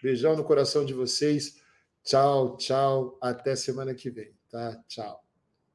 Beijão 0.00 0.36
no 0.36 0.44
coração 0.44 0.84
de 0.84 0.94
vocês. 0.94 1.57
Tchau, 2.08 2.56
tchau. 2.56 3.18
Até 3.20 3.54
semana 3.54 3.94
que 3.94 4.08
vem, 4.10 4.34
tá? 4.50 4.82
Tchau. 4.88 5.27